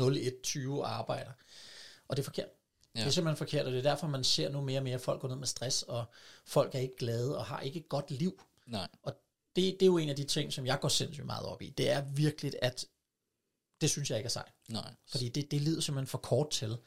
01.20 0.02 0.70
og 0.70 0.98
arbejder. 0.98 1.32
Og 2.12 2.18
det 2.18 2.24
er 2.24 2.26
forkert. 2.26 2.50
Ja. 2.96 3.00
Det 3.00 3.08
er 3.08 3.12
simpelthen 3.12 3.38
forkert, 3.38 3.66
og 3.66 3.72
det 3.72 3.78
er 3.78 3.90
derfor, 3.90 4.08
man 4.08 4.24
ser 4.24 4.50
nu 4.50 4.62
mere 4.62 4.80
og 4.80 4.84
mere 4.84 5.00
folk 5.00 5.22
gå 5.22 5.28
ned 5.28 5.36
med 5.36 5.48
stress, 5.48 5.84
og 5.84 6.06
folk 6.46 6.76
er 6.76 6.80
ikke 6.80 6.96
glade 6.98 7.38
og 7.38 7.46
har 7.46 7.60
ikke 7.60 7.80
et 7.80 7.90
godt 7.90 8.12
liv. 8.12 8.42
nej, 8.66 8.88
Og 9.04 9.14
det, 9.56 9.74
det 9.80 9.82
er 9.82 9.86
jo 9.86 9.98
en 9.98 10.10
af 10.10 10.16
de 10.16 10.24
ting, 10.24 10.54
som 10.54 10.66
jeg 10.66 10.80
går 10.80 10.88
sindssygt 10.88 11.26
meget 11.26 11.46
op 11.46 11.62
i. 11.62 11.70
Det 11.70 11.90
er 11.90 12.02
virkelig, 12.02 12.54
at 12.62 12.86
det 13.82 13.90
synes 13.90 14.10
jeg 14.10 14.18
ikke 14.18 14.28
er 14.28 14.32
sejt. 14.32 14.54
nej. 14.70 14.94
Fordi 15.08 15.30
det, 15.30 15.52
det 15.52 15.62
lyder 15.62 15.82
simpelthen 15.82 16.08
for 16.08 16.18
kort 16.18 16.50
til. 16.50 16.78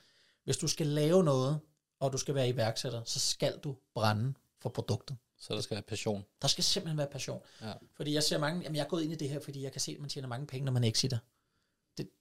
Hvis 0.45 0.57
du 0.57 0.69
skal 0.69 0.87
lave 0.87 1.25
noget, 1.25 1.61
og 2.01 2.13
du 2.13 2.19
skal 2.19 2.35
være 2.35 2.49
iværksætter, 2.49 3.05
så 3.05 3.21
skal 3.21 3.59
du 3.59 3.77
brænde 3.95 4.35
for 4.61 4.69
produktet. 4.69 5.17
Så 5.39 5.55
der 5.55 5.61
skal 5.61 5.75
være 5.75 5.83
passion. 5.83 6.25
Der 6.43 6.49
skal 6.49 6.65
simpelthen 6.65 6.99
være 6.99 7.07
passion. 7.07 7.41
Ja. 7.63 7.73
Fordi 7.97 8.15
jeg 8.15 8.23
ser 8.23 8.39
mange, 8.39 8.63
jamen 8.63 8.77
jeg 8.77 8.85
er 8.85 8.89
gået 8.89 9.03
ind 9.03 9.13
i 9.13 9.17
det 9.17 9.29
her, 9.29 9.41
fordi 9.41 9.63
jeg 9.63 9.73
kan 9.73 9.81
se, 9.81 9.93
at 9.93 10.01
man 10.01 10.11
tjener 10.11 10.29
mange 10.29 10.47
penge, 10.47 10.65
når 10.65 10.73
man 10.73 10.85
exitter. 10.85 11.19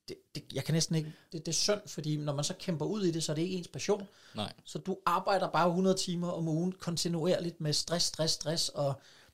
Det, 0.08 0.18
det, 0.36 0.44
jeg 0.54 0.64
kan 0.64 0.74
næsten 0.74 0.96
ikke, 0.96 1.14
det, 1.32 1.46
det 1.46 1.52
er 1.52 1.56
synd, 1.56 1.82
fordi 1.88 2.18
når 2.18 2.34
man 2.34 2.44
så 2.44 2.54
kæmper 2.60 2.86
ud 2.86 3.04
i 3.04 3.12
det, 3.12 3.24
så 3.24 3.32
er 3.32 3.36
det 3.36 3.42
ikke 3.42 3.56
ens 3.56 3.68
passion. 3.68 4.08
Nej, 4.36 4.54
Så 4.66 4.80
du 4.80 4.98
arbejder 5.06 5.50
bare 5.50 5.68
100 5.68 5.98
timer 5.98 6.32
om 6.32 6.48
ugen 6.48 6.72
kontinuerligt 6.72 7.62
med 7.62 7.74
stress, 7.74 8.06
stress, 8.06 8.34
stress, 8.34 8.70
og 8.70 8.94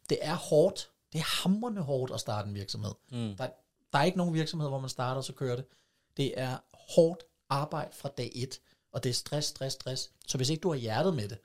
det 0.10 0.18
er 0.22 0.36
hårdt. 0.36 0.90
Det 1.14 1.20
er 1.20 1.42
hamrende 1.44 1.82
hårdt 1.82 2.14
at 2.14 2.20
starte 2.20 2.48
en 2.48 2.56
virksomhed. 2.56 2.92
Mm. 3.12 3.36
Der, 3.36 3.50
der 3.94 4.00
er 4.00 4.04
ikke 4.04 4.18
nogen 4.18 4.34
virksomhed, 4.34 4.70
hvor 4.70 4.80
man 4.80 4.90
starter, 4.90 5.18
og 5.18 5.24
så 5.24 5.34
kører 5.34 5.56
det. 5.56 5.66
Det 6.18 6.40
er 6.40 6.58
hårdt 6.74 7.24
arbejde 7.50 7.96
fra 7.96 8.10
dag 8.18 8.32
et, 8.36 8.60
og 8.92 9.04
det 9.04 9.10
er 9.10 9.14
stress, 9.14 9.48
stress, 9.48 9.74
stress. 9.74 10.12
Så 10.28 10.38
hvis 10.38 10.50
ikke 10.50 10.62
du 10.62 10.70
har 10.70 10.78
hjertet 10.78 11.16
med 11.16 11.30
det, 11.30 11.38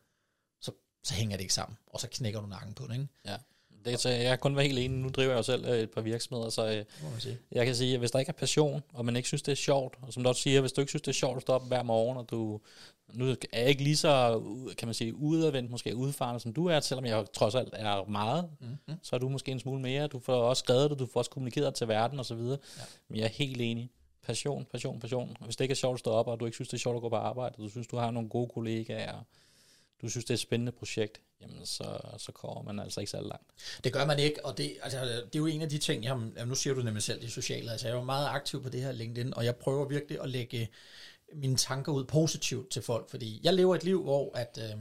så, 0.61 0.72
så 1.03 1.14
hænger 1.14 1.37
det 1.37 1.43
ikke 1.43 1.55
sammen, 1.55 1.79
og 1.87 2.01
så 2.01 2.09
knækker 2.09 2.41
du 2.41 2.47
nakken 2.47 2.75
på 2.75 2.87
det, 2.87 2.93
ikke? 2.93 3.09
ja. 3.25 3.37
Det, 3.85 4.01
så 4.01 4.09
jeg 4.09 4.28
kan 4.28 4.39
kun 4.39 4.57
være 4.57 4.66
helt 4.66 4.78
enig. 4.78 4.99
Nu 4.99 5.09
driver 5.09 5.30
jeg 5.30 5.39
jo 5.39 5.43
selv 5.43 5.64
øh, 5.64 5.78
et 5.78 5.91
par 5.91 6.01
virksomheder, 6.01 6.51
så 6.51 6.66
øh, 6.66 6.85
jeg 7.53 7.66
kan 7.66 7.74
sige, 7.74 7.93
at 7.93 7.99
hvis 7.99 8.11
der 8.11 8.18
ikke 8.18 8.30
er 8.30 8.32
passion, 8.32 8.82
og 8.93 9.05
man 9.05 9.16
ikke 9.16 9.28
synes, 9.28 9.43
det 9.43 9.53
er 9.53 9.57
sjovt, 9.57 9.95
og 10.03 10.12
som 10.12 10.22
du 10.22 10.28
også 10.28 10.43
siger, 10.43 10.61
hvis 10.61 10.72
du 10.72 10.80
ikke 10.80 10.91
synes, 10.91 11.03
det 11.03 11.09
er 11.09 11.12
sjovt 11.12 11.37
at 11.37 11.43
stå 11.43 11.53
op 11.53 11.68
hver 11.68 11.82
morgen, 11.82 12.18
og 12.18 12.30
du 12.30 12.61
nu 13.12 13.30
er 13.30 13.35
jeg 13.53 13.68
ikke 13.68 13.82
lige 13.82 13.97
så, 13.97 14.43
kan 14.78 14.89
man 14.89 14.95
sige, 14.95 15.14
udadvendt, 15.14 15.70
måske 15.70 15.97
udfarende, 15.97 16.41
som 16.41 16.53
du 16.53 16.66
er, 16.66 16.80
selvom 16.80 17.05
jeg 17.05 17.24
trods 17.35 17.55
alt 17.55 17.68
er 17.72 18.05
meget, 18.09 18.49
Mm-hmm. 18.61 18.95
så 19.03 19.16
er 19.16 19.20
du 19.20 19.28
måske 19.28 19.53
en 19.53 19.61
smule 19.61 19.80
mere. 19.82 20.07
Du 20.07 20.18
får 20.18 20.35
også 20.35 20.61
skrevet 20.61 20.91
det, 20.91 20.99
du 20.99 21.07
får 21.07 21.20
også 21.20 21.30
kommunikeret 21.30 21.74
til 21.74 21.89
verden 21.89 22.18
og 22.18 22.24
så 22.26 22.35
videre. 22.35 22.59
Ja. 22.78 22.82
Men 23.09 23.18
jeg 23.18 23.24
er 23.24 23.28
helt 23.28 23.61
enig. 23.61 23.91
Passion, 24.26 24.64
passion, 24.64 25.01
passion. 25.01 25.37
Og 25.41 25.45
hvis 25.45 25.57
det 25.57 25.64
ikke 25.64 25.72
er 25.72 25.76
sjovt 25.76 25.95
at 25.95 26.01
stå 26.01 26.11
op, 26.11 26.26
og 26.26 26.41
du 26.41 26.45
ikke 26.47 26.55
synes, 26.57 26.68
det 26.68 26.76
er 26.76 26.80
sjovt 26.80 26.97
at 26.97 27.03
gå 27.03 27.09
på 27.09 27.16
arbejde, 27.16 27.55
og 27.59 27.64
du 27.64 27.68
synes, 27.68 27.87
du 27.87 27.97
har 27.97 28.11
nogle 28.11 28.28
gode 28.28 28.49
kollegaer, 28.55 29.24
du 30.05 30.11
synes, 30.11 30.24
det 30.24 30.30
er 30.30 30.34
et 30.34 30.40
spændende 30.40 30.72
projekt, 30.72 31.20
jamen 31.40 31.66
så, 31.66 31.98
så 32.18 32.32
kommer 32.32 32.62
man 32.62 32.84
altså 32.84 33.00
ikke 33.00 33.11
så 33.11 33.20
langt. 33.20 33.50
Det 33.84 33.92
gør 33.92 34.05
man 34.07 34.18
ikke, 34.18 34.46
og 34.46 34.59
det, 34.59 34.76
altså, 34.82 35.05
det 35.05 35.34
er 35.34 35.38
jo 35.38 35.46
en 35.46 35.62
af 35.62 35.68
de 35.68 35.78
ting, 35.78 36.05
jeg, 36.05 36.09
jamen, 36.11 36.48
nu 36.48 36.55
siger 36.55 36.74
du 36.74 36.82
nemlig 36.82 37.02
selv 37.02 37.22
de 37.22 37.30
sociale, 37.30 37.70
altså 37.70 37.86
jeg 37.86 37.94
er 37.94 37.98
jo 37.98 38.05
meget 38.05 38.28
aktiv 38.28 38.62
på 38.62 38.68
det 38.68 38.82
her 38.82 38.92
LinkedIn, 38.92 39.34
og 39.34 39.44
jeg 39.44 39.57
prøver 39.57 39.88
virkelig 39.88 40.20
at 40.20 40.28
lægge 40.28 40.68
mine 41.34 41.57
tanker 41.57 41.92
ud 41.92 42.05
positivt 42.05 42.70
til 42.70 42.82
folk, 42.82 43.11
fordi 43.11 43.40
jeg 43.44 43.55
lever 43.55 43.74
et 43.74 43.84
liv, 43.84 44.02
hvor 44.02 44.36
at, 44.36 44.59
øh, 44.62 44.80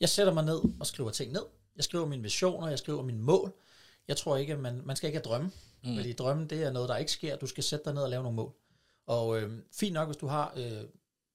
jeg 0.00 0.08
sætter 0.08 0.32
mig 0.32 0.44
ned 0.44 0.60
og 0.80 0.86
skriver 0.86 1.10
ting 1.10 1.32
ned. 1.32 1.42
Jeg 1.76 1.84
skriver 1.84 2.06
mine 2.06 2.22
visioner, 2.22 2.68
jeg 2.68 2.78
skriver 2.78 3.02
mine 3.02 3.20
mål. 3.20 3.52
Jeg 4.08 4.16
tror 4.16 4.36
ikke, 4.36 4.52
at 4.52 4.58
man, 4.58 4.82
man 4.84 4.96
skal 4.96 5.06
ikke 5.06 5.16
have 5.16 5.22
drømme, 5.22 5.50
mm. 5.84 5.96
fordi 5.96 6.12
drømme, 6.12 6.46
det 6.46 6.62
er 6.62 6.70
noget, 6.70 6.88
der 6.88 6.96
ikke 6.96 7.12
sker. 7.12 7.36
Du 7.36 7.46
skal 7.46 7.64
sætte 7.64 7.84
dig 7.84 7.94
ned 7.94 8.02
og 8.02 8.10
lave 8.10 8.22
nogle 8.22 8.36
mål. 8.36 8.52
Og 9.06 9.40
øh, 9.40 9.52
fint 9.72 9.94
nok, 9.94 10.08
hvis 10.08 10.16
du 10.16 10.26
har, 10.26 10.52
øh, 10.56 10.82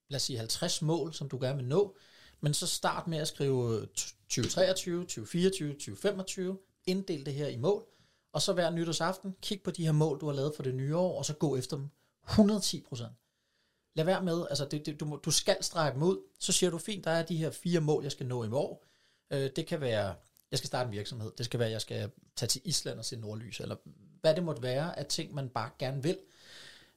lad 0.08 0.16
os 0.16 0.22
sige, 0.22 0.38
50 0.38 0.82
mål, 0.82 1.14
som 1.14 1.28
du 1.28 1.38
gerne 1.40 1.56
vil 1.56 1.66
nå, 1.66 1.96
men 2.40 2.54
så 2.54 2.66
start 2.66 3.06
med 3.06 3.18
at 3.18 3.28
skrive 3.28 3.86
2023, 3.86 5.00
2024, 5.00 5.72
2025, 5.72 6.58
inddel 6.86 7.26
det 7.26 7.34
her 7.34 7.48
i 7.48 7.56
mål, 7.56 7.84
og 8.32 8.42
så 8.42 8.52
hver 8.52 8.70
nytårsaften, 8.70 9.36
kig 9.42 9.62
på 9.62 9.70
de 9.70 9.84
her 9.84 9.92
mål, 9.92 10.20
du 10.20 10.26
har 10.26 10.32
lavet 10.32 10.52
for 10.56 10.62
det 10.62 10.74
nye 10.74 10.96
år, 10.96 11.18
og 11.18 11.24
så 11.24 11.32
gå 11.32 11.56
efter 11.56 11.76
dem 11.76 11.88
110 12.28 12.84
procent. 12.88 13.12
Lad 13.94 14.04
være 14.04 14.22
med, 14.22 14.46
altså 14.50 14.64
det, 14.64 14.86
det, 14.86 15.00
du, 15.00 15.20
du 15.24 15.30
skal 15.30 15.56
strække 15.60 15.94
dem 15.94 16.02
ud, 16.02 16.18
så 16.40 16.52
siger 16.52 16.70
du, 16.70 16.78
fint, 16.78 17.04
der 17.04 17.10
er 17.10 17.22
de 17.22 17.36
her 17.36 17.50
fire 17.50 17.80
mål, 17.80 18.02
jeg 18.02 18.12
skal 18.12 18.26
nå 18.26 18.44
i 18.44 18.50
år. 18.50 18.86
Øh, 19.30 19.50
det 19.56 19.66
kan 19.66 19.80
være, 19.80 20.14
jeg 20.50 20.58
skal 20.58 20.66
starte 20.68 20.86
en 20.86 20.92
virksomhed, 20.92 21.32
det 21.38 21.46
skal 21.46 21.60
være, 21.60 21.70
jeg 21.70 21.80
skal 21.80 22.10
tage 22.36 22.48
til 22.48 22.60
Island 22.64 22.98
og 22.98 23.04
se 23.04 23.16
nordlys, 23.16 23.60
eller 23.60 23.76
hvad 24.20 24.34
det 24.34 24.42
måtte 24.42 24.62
være 24.62 24.98
af 24.98 25.06
ting, 25.06 25.34
man 25.34 25.48
bare 25.48 25.70
gerne 25.78 26.02
vil. 26.02 26.18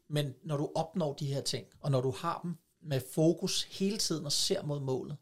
Men 0.08 0.34
når 0.44 0.58
du 0.58 0.72
opnår 0.76 1.14
de 1.14 1.34
her 1.34 1.42
ting, 1.42 1.68
og 1.80 1.92
når 1.92 2.02
du 2.02 2.12
har 2.12 2.40
dem 2.44 2.58
med 2.82 3.02
fokus 3.14 3.64
hele 3.64 3.98
tiden 3.98 4.26
og 4.26 4.32
ser 4.32 4.64
mod 4.64 4.80
målet, 4.80 5.18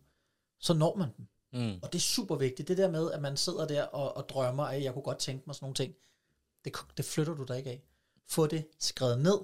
så 0.66 0.74
når 0.74 0.95
man 0.95 1.09
dem. 1.18 1.28
Mm. 1.53 1.80
Og 1.82 1.93
det 1.93 1.99
er 1.99 2.01
super 2.01 2.36
vigtigt. 2.36 2.68
Det 2.68 2.78
der 2.78 2.91
med, 2.91 3.11
at 3.11 3.22
man 3.22 3.38
sidder 3.38 3.68
der 3.68 3.84
og, 3.84 4.18
og 4.18 4.30
drømmer 4.30 4.63
af, 4.63 4.82
jeg 4.82 4.93
kunne 4.93 5.03
godt 5.03 5.18
tænke 5.18 5.43
mig 5.47 5.55
sådan 5.55 5.66
nogle 5.66 5.76
ting, 5.76 5.95
det, 6.66 6.74
det 6.97 7.05
flytter 7.05 7.34
du 7.34 7.43
dig 7.43 7.57
ikke 7.57 7.70
af. 7.70 7.84
Få 8.28 8.47
det 8.47 8.68
skrevet 8.80 9.20
ned, 9.20 9.39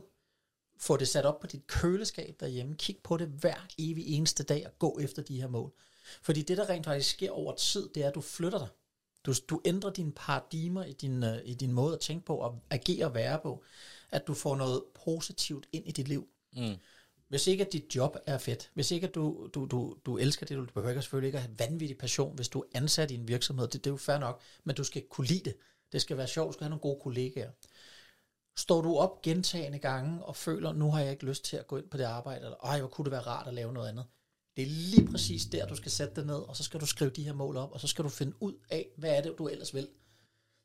få 0.79 0.97
det 0.97 1.07
sat 1.07 1.25
op 1.25 1.39
på 1.39 1.47
dit 1.47 1.67
køleskab 1.67 2.35
derhjemme, 2.39 2.75
kig 2.75 2.97
på 3.03 3.17
det 3.17 3.27
hver 3.27 3.67
evig 3.77 4.07
eneste 4.07 4.43
dag 4.43 4.65
og 4.65 4.79
gå 4.79 4.99
efter 4.99 5.21
de 5.21 5.41
her 5.41 5.47
mål. 5.47 5.73
Fordi 6.21 6.41
det, 6.41 6.57
der 6.57 6.69
rent 6.69 6.85
faktisk 6.85 7.09
sker 7.09 7.31
over 7.31 7.55
tid, 7.55 7.89
det 7.95 8.03
er, 8.03 8.07
at 8.07 8.15
du 8.15 8.21
flytter 8.21 8.59
dig. 8.59 8.67
Du, 9.25 9.33
du 9.49 9.61
ændrer 9.65 9.89
dine 9.91 10.11
paradigmer 10.11 10.83
i 10.83 10.93
din, 10.93 11.23
uh, 11.23 11.37
i 11.45 11.53
din 11.53 11.71
måde 11.71 11.93
at 11.93 11.99
tænke 11.99 12.25
på 12.25 12.35
og 12.35 12.59
agere 12.69 13.05
og 13.05 13.13
være 13.13 13.39
på. 13.43 13.63
At 14.09 14.27
du 14.27 14.33
får 14.33 14.55
noget 14.55 14.83
positivt 15.05 15.67
ind 15.71 15.87
i 15.87 15.91
dit 15.91 16.07
liv. 16.07 16.27
Mm. 16.53 16.75
Hvis 17.31 17.47
ikke 17.47 17.65
at 17.65 17.73
dit 17.73 17.95
job 17.95 18.17
er 18.25 18.37
fedt, 18.37 18.71
hvis 18.73 18.91
ikke 18.91 19.07
at 19.07 19.15
du, 19.15 19.49
du, 19.53 19.65
du, 19.65 19.95
du 20.05 20.17
elsker 20.17 20.45
det, 20.45 20.57
du 20.57 20.65
behøver 20.73 21.01
selvfølgelig 21.01 21.27
ikke 21.27 21.37
at 21.37 21.43
have 21.43 21.59
vanvittig 21.59 21.97
passion, 21.97 22.35
hvis 22.35 22.49
du 22.49 22.59
er 22.59 22.65
ansat 22.73 23.11
i 23.11 23.15
en 23.15 23.27
virksomhed, 23.27 23.67
det, 23.67 23.83
det 23.83 23.89
er 23.89 23.93
jo 23.93 23.97
fair 23.97 24.17
nok, 24.17 24.41
men 24.63 24.75
du 24.75 24.83
skal 24.83 25.03
kunne 25.09 25.27
lide 25.27 25.43
det. 25.43 25.55
Det 25.91 26.01
skal 26.01 26.17
være 26.17 26.27
sjovt, 26.27 26.47
du 26.47 26.53
skal 26.53 26.63
have 26.63 26.69
nogle 26.69 26.81
gode 26.81 26.99
kollegaer. 27.03 27.51
Står 28.57 28.81
du 28.81 28.97
op 28.97 29.21
gentagende 29.21 29.79
gange 29.79 30.25
og 30.25 30.35
føler, 30.35 30.73
nu 30.73 30.91
har 30.91 30.99
jeg 30.99 31.11
ikke 31.11 31.25
lyst 31.25 31.45
til 31.45 31.57
at 31.57 31.67
gå 31.67 31.77
ind 31.77 31.89
på 31.89 31.97
det 31.97 32.03
arbejde, 32.03 32.45
eller 32.45 32.57
ej, 32.63 32.79
hvor 32.79 32.89
kunne 32.89 33.05
det 33.05 33.11
være 33.11 33.21
rart 33.21 33.47
at 33.47 33.53
lave 33.53 33.73
noget 33.73 33.89
andet. 33.89 34.05
Det 34.57 34.61
er 34.61 34.67
lige 34.67 35.07
præcis 35.11 35.45
der, 35.45 35.67
du 35.67 35.75
skal 35.75 35.91
sætte 35.91 36.15
dig 36.15 36.25
ned, 36.25 36.39
og 36.39 36.57
så 36.57 36.63
skal 36.63 36.79
du 36.79 36.85
skrive 36.85 37.11
de 37.11 37.23
her 37.23 37.33
mål 37.33 37.57
op, 37.57 37.71
og 37.71 37.79
så 37.79 37.87
skal 37.87 38.03
du 38.03 38.09
finde 38.09 38.33
ud 38.39 38.53
af, 38.69 38.87
hvad 38.97 39.17
er 39.17 39.21
det, 39.21 39.35
du 39.37 39.47
ellers 39.47 39.73
vil. 39.73 39.87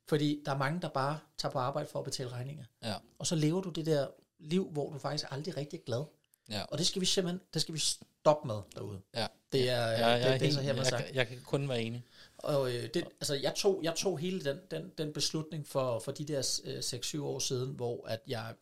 Fordi 0.09 0.43
der 0.47 0.53
er 0.53 0.59
mange, 0.59 0.81
der 0.81 0.89
bare 0.89 1.19
tager 1.39 1.53
på 1.53 1.59
arbejde 1.59 1.89
for 1.89 1.99
at 1.99 2.05
betale 2.05 2.31
regninger. 2.31 2.65
Ja. 2.83 2.95
Og 3.19 3.27
så 3.27 3.35
lever 3.35 3.61
du 3.61 3.71
det 3.71 3.87
der 3.87 4.07
liv, 4.39 4.71
hvor 4.71 4.93
du 4.93 4.99
faktisk 4.99 5.25
aldrig 5.31 5.57
rigtig 5.57 5.79
er 5.79 5.85
glad. 5.85 6.05
Ja. 6.51 6.63
Og 6.63 6.79
det 6.79 6.87
skal 6.87 7.01
vi 7.01 7.07
simpelthen, 7.07 7.41
det 7.55 7.63
skal 7.63 7.75
vi 7.75 7.79
stoppe 7.79 8.47
med 8.47 8.61
derude. 8.75 9.01
Ja. 9.15 9.27
Det 9.53 9.71
er, 9.71 9.87
ja, 9.91 10.17
ja, 10.17 10.33
det, 10.33 10.41
det, 10.41 10.49
er 10.49 10.53
så 10.53 10.61
her, 10.61 10.75
man 10.75 10.85
jeg, 10.85 10.93
jeg, 10.93 11.15
jeg 11.15 11.27
kan 11.27 11.41
kun 11.45 11.69
være 11.69 11.83
enig. 11.83 12.05
Og 12.39 12.75
øh, 12.75 12.83
det, 12.95 13.05
altså, 13.05 13.35
jeg, 13.35 13.55
tog, 13.55 13.81
jeg 13.83 13.95
tog 13.95 14.19
hele 14.19 14.45
den, 14.45 14.59
den, 14.71 14.93
den 14.99 15.13
beslutning 15.13 15.69
for, 15.69 15.99
for 15.99 16.13
de 16.13 16.25
der 16.25 16.61
øh, 16.65 16.79
6-7 16.79 17.23
år 17.23 17.39
siden, 17.39 17.75
hvor 17.75 18.07
at 18.07 18.21
jeg, 18.27 18.55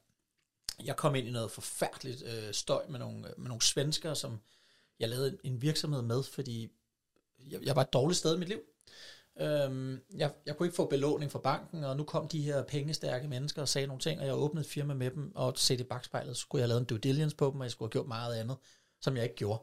jeg 0.85 0.97
kom 0.97 1.15
ind 1.15 1.29
i 1.29 1.31
noget 1.31 1.51
forfærdeligt 1.51 2.23
øh, 2.23 2.55
støj 2.55 2.87
med 2.89 2.99
nogle, 2.99 3.21
med 3.21 3.49
nogle 3.49 3.63
svensker, 3.63 4.15
som 4.15 4.41
jeg 5.01 5.09
lavede 5.09 5.39
en 5.45 5.63
virksomhed 5.63 6.03
med, 6.03 6.23
fordi 6.23 6.69
jeg, 7.51 7.63
jeg 7.63 7.77
var 7.77 7.83
et 7.83 7.93
dårligt 7.93 8.19
sted 8.19 8.37
i 8.37 8.39
mit 8.39 8.49
liv. 8.49 8.61
Øhm, 9.41 10.01
jeg, 10.15 10.33
jeg 10.47 10.57
kunne 10.57 10.67
ikke 10.67 10.77
få 10.77 10.87
belåning 10.87 11.33
fra 11.33 11.39
banken, 11.39 11.85
og 11.85 11.97
nu 11.97 12.05
kom 12.05 12.29
de 12.29 12.43
her 12.43 12.63
pengestærke 12.63 13.29
mennesker 13.29 13.63
og 13.63 13.69
sagde 13.69 13.87
nogle 13.87 14.01
ting, 14.01 14.21
og 14.21 14.27
jeg 14.27 14.35
åbnede 14.35 14.69
firma 14.69 14.95
med 14.95 15.11
dem, 15.11 15.37
og 15.37 15.59
set 15.59 15.81
i 15.81 15.85
bagspejlet, 15.85 16.37
så 16.37 16.41
skulle 16.41 16.61
jeg 16.61 16.65
have 16.65 16.69
lavet 16.69 16.81
en 16.81 16.87
due 16.87 16.99
diligence 16.99 17.37
på 17.37 17.51
dem, 17.51 17.61
og 17.61 17.65
jeg 17.65 17.71
skulle 17.71 17.87
have 17.87 17.93
gjort 17.93 18.07
meget 18.07 18.35
andet, 18.35 18.57
som 19.01 19.17
jeg 19.17 19.25
ikke 19.25 19.37
gjorde. 19.37 19.63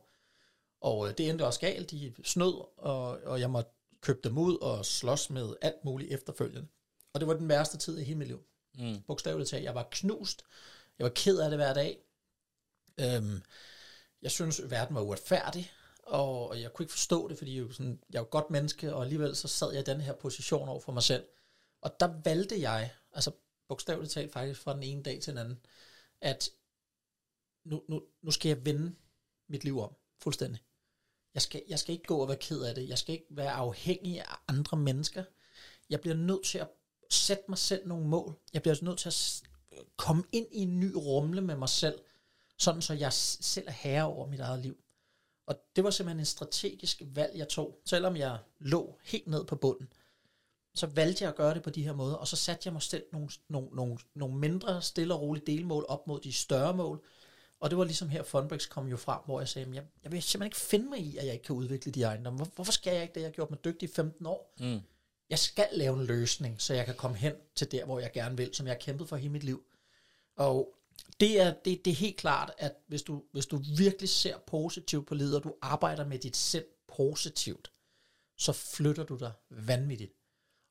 Og 0.82 1.08
øh, 1.08 1.18
det 1.18 1.30
endte 1.30 1.46
også 1.46 1.60
galt, 1.60 1.92
de 1.92 2.14
snød, 2.24 2.54
og, 2.78 3.20
og 3.24 3.40
jeg 3.40 3.50
måtte 3.50 3.72
købe 4.02 4.20
dem 4.24 4.38
ud 4.38 4.58
og 4.58 4.86
slås 4.86 5.30
med 5.30 5.56
alt 5.62 5.86
muligt 5.86 6.14
efterfølgende. 6.14 6.68
Og 7.14 7.20
det 7.20 7.28
var 7.28 7.34
den 7.34 7.50
værste 7.50 7.78
tid 7.78 8.00
i 8.00 8.04
hele 8.04 8.18
mit 8.18 8.28
liv. 8.28 8.44
Mm. 8.78 9.02
Bogstaveligt 9.08 9.50
talt, 9.50 9.64
jeg 9.64 9.76
var 9.76 9.88
knust, 9.92 10.44
jeg 11.00 11.04
var 11.04 11.12
ked 11.16 11.40
af 11.40 11.50
det 11.50 11.60
hver 11.60 11.74
dag. 11.74 11.98
Øhm, 13.00 13.42
jeg 14.22 14.32
synes, 14.32 14.62
verden 14.70 14.96
var 14.96 15.02
uretfærdig, 15.02 15.72
og 16.12 16.62
jeg 16.62 16.74
kunne 16.74 16.84
ikke 16.84 16.92
forstå 16.92 17.28
det, 17.28 17.38
fordi 17.38 17.56
jeg 17.56 17.62
jo 17.62 17.72
sådan, 17.72 18.00
jeg 18.10 18.18
er 18.18 18.22
jo 18.22 18.28
godt 18.32 18.50
menneske, 18.50 18.94
og 18.96 19.04
alligevel 19.04 19.36
så 19.36 19.48
sad 19.48 19.72
jeg 19.72 19.82
i 19.82 19.92
den 19.92 20.02
her 20.02 20.14
position 20.14 20.70
over 20.70 20.80
for 20.80 20.92
mig 20.92 21.04
selv. 21.04 21.26
Og 21.82 22.00
der 22.00 22.22
valgte 22.24 22.62
jeg, 22.62 22.92
altså 23.14 23.32
bogstaveligt 23.68 24.14
talt 24.14 24.34
faktisk 24.34 24.62
fra 24.62 24.74
den 24.74 24.84
ene 24.84 25.04
dag 25.04 25.22
til 25.22 25.34
den 25.34 25.38
anden, 25.38 25.60
at 26.22 26.50
nu, 27.66 27.84
nu, 27.90 28.04
nu 28.22 28.32
skal 28.32 28.50
jeg 28.50 28.66
vende 28.66 28.96
mit 29.48 29.64
liv 29.64 29.80
om, 29.80 29.96
fuldstændig. 30.20 30.62
Jeg 31.34 31.42
skal, 31.42 31.64
jeg 31.68 31.80
skal 31.80 31.94
ikke 31.94 32.06
gå 32.06 32.18
og 32.18 32.28
være 32.28 32.38
ked 32.38 32.62
af 32.62 32.76
det. 32.76 32.90
Jeg 32.90 32.98
skal 32.98 33.14
ikke 33.14 33.28
være 33.30 33.52
afhængig 33.52 34.20
af 34.20 34.36
andre 34.48 34.78
mennesker. 34.78 35.24
Jeg 35.90 36.02
bliver 36.02 36.16
nødt 36.16 36.46
til 36.46 36.58
at 36.58 36.70
sætte 37.10 37.44
mig 37.50 37.58
selv 37.58 37.88
nogle 37.88 38.08
mål. 38.08 38.40
Jeg 38.54 38.62
bliver 38.62 38.72
altså 38.72 38.86
nødt 38.86 39.00
til 39.00 39.10
at 39.10 39.34
komme 39.98 40.24
ind 40.32 40.48
i 40.52 40.60
en 40.60 40.80
ny 40.80 40.92
rumle 40.96 41.42
med 41.42 41.56
mig 41.56 41.70
selv, 41.70 42.00
sådan 42.58 42.82
så 42.82 42.94
jeg 42.94 43.14
selv 43.14 43.68
er 43.68 43.72
herre 43.72 44.06
over 44.06 44.28
mit 44.28 44.40
eget 44.40 44.60
liv. 44.60 44.78
Og 45.52 45.58
det 45.76 45.84
var 45.84 45.90
simpelthen 45.90 46.20
en 46.20 46.26
strategisk 46.26 47.02
valg, 47.06 47.32
jeg 47.36 47.48
tog. 47.48 47.82
Selvom 47.86 48.18
jeg 48.18 48.38
lå 48.60 49.00
helt 49.04 49.28
ned 49.28 49.46
på 49.46 49.56
bunden, 49.56 49.94
så 50.76 50.88
valgte 50.88 51.24
jeg 51.24 51.30
at 51.30 51.36
gøre 51.36 51.54
det 51.54 51.64
på 51.64 51.70
de 51.70 51.84
her 51.84 51.94
måder, 51.94 52.16
og 52.16 52.28
så 52.28 52.36
satte 52.36 52.62
jeg 52.66 52.74
mig 52.74 52.82
selv 52.82 53.04
nogle, 53.12 53.30
nogle, 53.50 53.70
nogle, 53.74 53.98
nogle 54.16 54.36
mindre 54.36 54.82
stille 54.82 55.14
og 55.14 55.22
rolige 55.22 55.46
delmål 55.46 55.86
op 55.88 56.08
mod 56.08 56.20
de 56.20 56.34
større 56.34 56.74
mål. 56.74 57.04
Og 57.60 57.70
det 57.70 57.78
var 57.78 57.84
ligesom 57.84 58.10
her, 58.10 58.24
Funbrix 58.24 58.70
kom 58.70 58.88
jo 58.88 58.98
frem, 58.98 59.20
hvor 59.26 59.40
jeg 59.40 59.48
sagde, 59.48 59.72
jeg, 59.74 59.84
jeg 60.04 60.12
vil 60.12 60.22
simpelthen 60.22 60.48
ikke 60.48 60.58
finde 60.58 60.90
mig 60.90 61.00
i, 61.00 61.18
at 61.18 61.26
jeg 61.26 61.34
ikke 61.34 61.46
kan 61.46 61.56
udvikle 61.56 61.92
de 61.92 62.04
ejendomme. 62.04 62.38
Hvor, 62.38 62.48
hvorfor 62.56 62.72
skal 62.72 62.94
jeg 62.94 63.02
ikke 63.02 63.14
det? 63.14 63.22
Jeg 63.22 63.28
har 63.28 63.34
gjort 63.34 63.50
mig 63.50 63.64
dygtig 63.66 63.90
i 63.90 63.92
15 63.92 64.26
år. 64.26 64.54
Mm. 64.60 64.80
Jeg 65.30 65.40
skal 65.40 65.68
lave 65.72 66.00
en 66.00 66.06
løsning, 66.06 66.62
så 66.62 66.74
jeg 66.74 66.86
kan 66.86 66.96
komme 66.96 67.18
hen 67.18 67.34
til 67.56 67.72
der, 67.72 67.86
hvor 67.86 68.00
jeg 68.00 68.12
gerne 68.12 68.38
vil, 68.38 68.54
som 68.54 68.66
jeg 68.66 68.74
har 68.74 68.80
kæmpet 68.80 69.10
for 69.10 69.16
hele 69.16 69.32
mit 69.32 69.44
liv. 69.44 69.64
Og 70.36 70.76
det 71.20 71.42
er, 71.42 71.54
det, 71.66 71.86
det 71.86 71.92
er 71.92 71.96
helt 71.96 72.18
klart, 72.18 72.52
at 72.58 72.74
hvis 72.88 73.02
du, 73.02 73.24
hvis 73.32 73.46
du 73.46 73.62
virkelig 73.78 74.10
ser 74.10 74.38
positivt 74.48 75.08
på 75.08 75.16
livet, 75.16 75.36
og 75.36 75.44
du 75.44 75.54
arbejder 75.62 76.06
med 76.06 76.20
dit 76.20 76.38
sind 76.38 76.66
positivt, 76.88 77.72
så 78.38 78.52
flytter 78.52 79.04
du 79.04 79.16
dig 79.16 79.32
vanvittigt. 79.50 80.14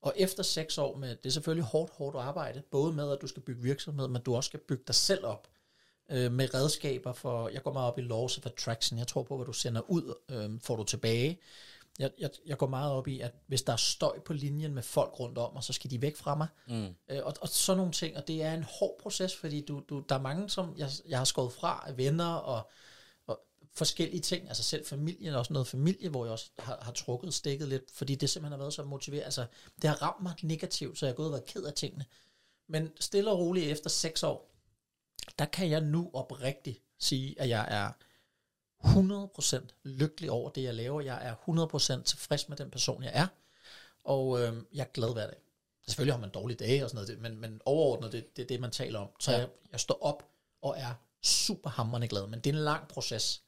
Og 0.02 0.14
efter 0.16 0.42
seks 0.42 0.78
år 0.78 0.96
med, 0.96 1.16
det 1.16 1.26
er 1.26 1.30
selvfølgelig 1.30 1.64
hårdt, 1.64 1.92
hårdt 1.92 2.16
arbejde, 2.16 2.62
både 2.70 2.92
med, 2.92 3.12
at 3.12 3.18
du 3.22 3.26
skal 3.26 3.42
bygge 3.42 3.62
virksomhed, 3.62 4.08
men 4.08 4.22
du 4.22 4.36
også 4.36 4.48
skal 4.48 4.60
bygge 4.60 4.84
dig 4.86 4.94
selv 4.94 5.24
op 5.24 5.48
øh, 6.10 6.32
med 6.32 6.54
redskaber 6.54 7.12
for, 7.12 7.48
jeg 7.48 7.62
går 7.62 7.72
meget 7.72 7.92
op 7.92 7.98
i 7.98 8.02
laws 8.02 8.38
of 8.38 8.46
attraction, 8.46 8.98
jeg 8.98 9.06
tror 9.06 9.22
på, 9.22 9.36
hvad 9.36 9.46
du 9.46 9.52
sender 9.52 9.90
ud, 9.90 10.14
øh, 10.30 10.60
får 10.60 10.76
du 10.76 10.84
tilbage. 10.84 11.38
Jeg, 12.00 12.10
jeg, 12.18 12.30
jeg 12.46 12.58
går 12.58 12.66
meget 12.66 12.92
op 12.92 13.08
i, 13.08 13.20
at 13.20 13.34
hvis 13.46 13.62
der 13.62 13.72
er 13.72 13.76
støj 13.76 14.18
på 14.18 14.32
linjen 14.32 14.74
med 14.74 14.82
folk 14.82 15.20
rundt 15.20 15.38
om, 15.38 15.56
og 15.56 15.64
så 15.64 15.72
skal 15.72 15.90
de 15.90 16.02
væk 16.02 16.16
fra 16.16 16.34
mig. 16.34 16.48
Mm. 16.68 16.94
Øh, 17.08 17.24
og, 17.24 17.34
og 17.40 17.48
sådan 17.48 17.76
nogle 17.76 17.92
ting, 17.92 18.16
og 18.16 18.28
det 18.28 18.42
er 18.42 18.54
en 18.54 18.62
hård 18.62 18.96
proces, 19.02 19.36
fordi 19.36 19.60
du, 19.60 19.82
du, 19.88 20.04
der 20.08 20.14
er 20.14 20.20
mange, 20.20 20.50
som 20.50 20.74
jeg, 20.76 20.90
jeg 21.08 21.18
har 21.18 21.24
skåret 21.24 21.52
fra, 21.52 21.90
venner 21.96 22.34
og, 22.34 22.70
og 23.26 23.40
forskellige 23.74 24.20
ting, 24.20 24.48
altså 24.48 24.62
selv 24.62 24.86
familien, 24.86 25.34
også 25.34 25.52
noget 25.52 25.68
familie, 25.68 26.08
hvor 26.08 26.24
jeg 26.24 26.32
også 26.32 26.50
har, 26.58 26.78
har 26.82 26.92
trukket 26.92 27.34
stikket 27.34 27.68
lidt, 27.68 27.82
fordi 27.94 28.14
det 28.14 28.30
simpelthen 28.30 28.52
har 28.52 28.58
været 28.58 28.74
så 28.74 28.84
motiveret, 28.84 29.24
altså 29.24 29.46
det 29.82 29.90
har 29.90 30.02
ramt 30.02 30.22
mig 30.22 30.34
negativt, 30.42 30.98
så 30.98 31.06
jeg 31.06 31.10
har 31.10 31.16
gået 31.16 31.28
og 31.28 31.32
været 31.32 31.44
ked 31.44 31.64
af 31.64 31.72
tingene. 31.72 32.04
Men 32.68 32.92
stille 33.00 33.30
og 33.30 33.38
roligt 33.38 33.66
efter 33.66 33.90
seks 33.90 34.22
år, 34.22 34.50
der 35.38 35.44
kan 35.44 35.70
jeg 35.70 35.80
nu 35.80 36.10
oprigtigt 36.14 36.82
sige, 36.98 37.40
at 37.40 37.48
jeg 37.48 37.66
er 37.68 37.92
100% 38.84 39.66
lykkelig 39.82 40.30
over 40.30 40.50
det, 40.50 40.62
jeg 40.62 40.74
laver. 40.74 41.00
Jeg 41.00 41.26
er 41.26 41.34
100% 41.98 42.02
tilfreds 42.02 42.48
med 42.48 42.56
den 42.56 42.70
person, 42.70 43.02
jeg 43.02 43.10
er. 43.14 43.26
Og 44.04 44.40
øh, 44.40 44.54
jeg 44.74 44.82
er 44.82 44.92
glad 44.94 45.12
hver 45.12 45.26
dag. 45.26 45.36
Selvfølgelig 45.86 46.14
har 46.14 46.20
man 46.20 46.30
dårlige 46.30 46.56
dage 46.56 46.84
og 46.84 46.90
sådan 46.90 47.04
noget, 47.04 47.22
men, 47.22 47.40
men 47.40 47.60
overordnet, 47.64 48.12
det, 48.12 48.36
det 48.36 48.42
er 48.42 48.46
det, 48.46 48.60
man 48.60 48.70
taler 48.70 48.98
om. 48.98 49.08
Så 49.20 49.32
ja. 49.32 49.38
jeg, 49.38 49.48
jeg 49.72 49.80
står 49.80 49.98
op 50.02 50.28
og 50.62 50.74
er 50.78 50.94
super 51.22 51.70
hammerende 51.70 52.08
glad. 52.08 52.26
Men 52.26 52.40
det 52.40 52.50
er 52.50 52.54
en 52.54 52.64
lang 52.64 52.88
proces. 52.88 53.42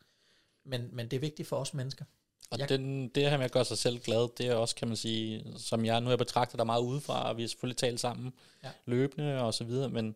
Men, 0.64 0.89
men 0.93 1.11
det 1.11 1.16
er 1.16 1.20
vigtigt 1.20 1.49
for 1.49 1.57
os 1.57 1.74
mennesker. 1.74 2.05
Og 2.51 2.59
jeg, 2.59 2.68
den, 2.68 3.09
det 3.09 3.30
her 3.30 3.37
med 3.37 3.45
at 3.45 3.53
gøre 3.53 3.64
sig 3.64 3.78
selv 3.78 3.99
glad, 3.99 4.37
det 4.39 4.47
er 4.47 4.55
også, 4.55 4.74
kan 4.74 4.89
man 4.89 4.97
sige, 4.97 5.45
som 5.57 5.85
jeg 5.85 6.01
nu 6.01 6.09
har 6.09 6.16
betragtet 6.16 6.59
dig 6.59 6.66
meget 6.66 6.83
udefra, 6.83 7.28
og 7.28 7.37
vi 7.37 7.43
har 7.43 7.49
selvfølgelig 7.49 7.76
talt 7.76 8.01
sammen 8.01 8.33
ja. 8.64 8.70
løbende 8.87 9.41
og 9.41 9.55
så 9.55 9.64
videre, 9.64 9.89
men 9.89 10.14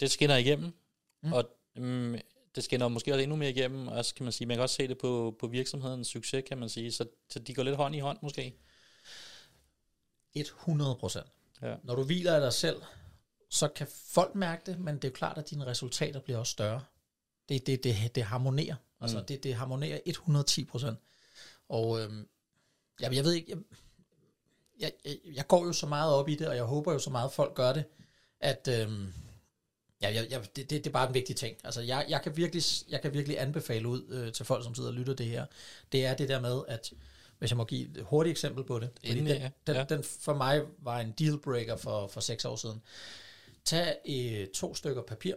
det 0.00 0.10
skinner 0.10 0.36
igennem, 0.36 0.72
mm. 1.22 1.32
og 1.32 1.56
um, 1.78 2.16
det 2.54 2.64
skinner 2.64 2.88
måske 2.88 3.12
også 3.12 3.22
endnu 3.22 3.36
mere 3.36 3.50
igennem, 3.50 3.88
og 3.88 4.04
så 4.04 4.14
kan 4.14 4.24
man 4.24 4.32
sige, 4.32 4.46
man 4.46 4.56
kan 4.56 4.62
også 4.62 4.74
se 4.74 4.88
det 4.88 4.98
på, 4.98 5.36
på 5.40 5.46
virksomhedens 5.46 6.08
succes, 6.08 6.44
kan 6.48 6.58
man 6.58 6.68
sige, 6.68 6.92
så, 6.92 7.04
så 7.28 7.38
de 7.38 7.54
går 7.54 7.62
lidt 7.62 7.76
hånd 7.76 7.94
i 7.94 7.98
hånd 7.98 8.18
måske. 8.22 8.54
100 10.34 10.94
procent. 10.94 11.26
Ja. 11.62 11.74
Når 11.82 11.94
du 11.94 12.02
hviler 12.02 12.34
af 12.34 12.40
dig 12.40 12.52
selv, 12.52 12.82
så 13.50 13.68
kan 13.68 13.86
folk 14.06 14.34
mærke 14.34 14.62
det, 14.66 14.78
men 14.80 14.94
det 14.94 15.04
er 15.04 15.08
jo 15.08 15.12
klart, 15.14 15.38
at 15.38 15.50
dine 15.50 15.66
resultater 15.66 16.20
bliver 16.20 16.38
også 16.38 16.50
større. 16.50 16.84
Det, 17.48 17.66
det, 17.66 17.84
det, 17.84 18.14
det 18.14 18.22
harmonerer. 18.22 18.74
Altså, 19.00 19.18
Mm. 19.18 19.24
det, 19.24 19.42
det 19.42 19.54
harmonerer 19.54 20.00
110 20.06 20.64
procent. 20.64 20.98
Og 21.68 22.00
øhm, 22.00 22.28
jamen, 23.00 23.16
jeg 23.16 23.24
ved 23.24 23.32
ikke, 23.32 23.50
jeg, 23.50 23.58
jeg, 24.80 24.92
jeg, 25.04 25.16
jeg 25.34 25.46
går 25.46 25.66
jo 25.66 25.72
så 25.72 25.86
meget 25.86 26.14
op 26.14 26.28
i 26.28 26.34
det, 26.34 26.48
og 26.48 26.56
jeg 26.56 26.64
håber 26.64 26.92
jo 26.92 26.98
så 26.98 27.10
meget, 27.10 27.28
at 27.28 27.32
folk 27.34 27.54
gør 27.54 27.72
det, 27.72 27.84
at 28.40 28.68
øhm, 28.68 29.12
ja, 30.02 30.14
jeg, 30.14 30.26
jeg, 30.30 30.40
det, 30.56 30.70
det, 30.70 30.70
det 30.70 30.86
er 30.86 30.90
bare 30.90 31.08
en 31.08 31.14
vigtig 31.14 31.36
ting. 31.36 31.56
Altså, 31.64 31.80
jeg, 31.80 32.06
jeg, 32.08 32.22
kan, 32.22 32.36
virkelig, 32.36 32.62
jeg 32.88 33.00
kan 33.02 33.12
virkelig 33.12 33.40
anbefale 33.40 33.88
ud 33.88 34.02
øh, 34.08 34.32
til 34.32 34.44
folk, 34.46 34.64
som 34.64 34.74
sidder 34.74 34.88
og 34.90 34.94
lytter 34.94 35.14
det 35.14 35.26
her. 35.26 35.46
Det 35.92 36.06
er 36.06 36.14
det 36.14 36.28
der 36.28 36.40
med, 36.40 36.62
at 36.68 36.92
hvis 37.38 37.50
jeg 37.50 37.56
må 37.56 37.64
give 37.64 37.98
et 37.98 38.04
hurtigt 38.04 38.30
eksempel 38.30 38.64
på 38.64 38.78
det. 38.78 38.90
Fordi 38.96 39.08
Endelig, 39.18 39.34
den, 39.34 39.42
ja. 39.42 39.50
den, 39.66 39.76
Ja. 39.76 39.84
den 39.84 40.04
for 40.04 40.34
mig 40.34 40.62
var 40.78 41.00
en 41.00 41.10
dealbreaker 41.18 41.76
for, 41.76 42.06
for 42.06 42.20
seks 42.20 42.44
år 42.44 42.56
siden. 42.56 42.82
Tag 43.64 43.96
øh, 44.08 44.48
to 44.48 44.74
stykker 44.74 45.02
papir, 45.02 45.34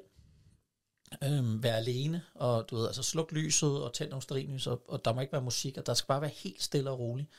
øhm, 1.23 1.63
vær 1.63 1.75
alene, 1.75 2.21
og 2.35 2.69
du 2.69 2.75
ved, 2.75 2.87
altså 2.87 3.03
sluk 3.03 3.31
lyset 3.31 3.83
og 3.83 3.93
tænd 3.93 4.09
nogle 4.09 4.21
stearinlys, 4.21 4.67
og, 4.67 4.81
og 4.87 5.05
der 5.05 5.13
må 5.13 5.21
ikke 5.21 5.33
være 5.33 5.41
musik, 5.41 5.77
og 5.77 5.85
der 5.85 5.93
skal 5.93 6.07
bare 6.07 6.21
være 6.21 6.31
helt 6.35 6.63
stille 6.63 6.89
og 6.89 6.99
roligt. 6.99 7.29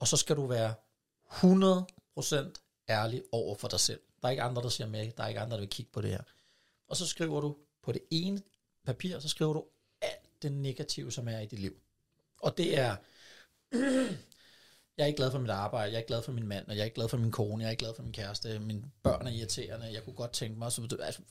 Og 0.00 0.08
så 0.08 0.16
skal 0.16 0.36
du 0.36 0.46
være 0.46 0.74
100% 1.30 2.34
ærlig 2.88 3.22
over 3.32 3.54
for 3.54 3.68
dig 3.68 3.80
selv. 3.80 4.00
Der 4.22 4.28
er 4.28 4.30
ikke 4.30 4.42
andre, 4.42 4.62
der 4.62 4.68
siger 4.68 4.88
med, 4.88 5.12
der 5.16 5.24
er 5.24 5.28
ikke 5.28 5.40
andre, 5.40 5.54
der 5.54 5.60
vil 5.60 5.68
kigge 5.70 5.90
på 5.92 6.00
det 6.00 6.10
her. 6.10 6.22
Og 6.88 6.96
så 6.96 7.06
skriver 7.06 7.40
du 7.40 7.56
på 7.82 7.92
det 7.92 8.02
ene 8.10 8.42
papir, 8.84 9.18
så 9.18 9.28
skriver 9.28 9.52
du 9.52 9.64
alt 10.00 10.42
det 10.42 10.52
negative, 10.52 11.12
som 11.12 11.28
er 11.28 11.38
i 11.38 11.46
dit 11.46 11.58
liv. 11.58 11.76
Og 12.40 12.56
det 12.56 12.78
er, 12.78 12.96
jeg 14.96 15.02
er 15.02 15.06
ikke 15.06 15.16
glad 15.16 15.30
for 15.30 15.38
mit 15.38 15.50
arbejde, 15.50 15.86
jeg 15.86 15.94
er 15.94 15.98
ikke 15.98 16.08
glad 16.08 16.22
for 16.22 16.32
min 16.32 16.46
mand, 16.46 16.66
og 16.66 16.74
jeg 16.74 16.80
er 16.80 16.84
ikke 16.84 16.94
glad 16.94 17.08
for 17.08 17.16
min 17.16 17.30
kone, 17.30 17.62
jeg 17.62 17.66
er 17.66 17.70
ikke 17.70 17.84
glad 17.84 17.94
for 17.94 18.02
min 18.02 18.12
kæreste, 18.12 18.58
mine 18.58 18.90
børn 19.02 19.26
er 19.26 19.30
irriterende, 19.30 19.92
jeg 19.92 20.04
kunne 20.04 20.16
godt 20.16 20.32
tænke 20.32 20.58
mig, 20.58 20.72
så, 20.72 20.96
altså, 21.00 21.22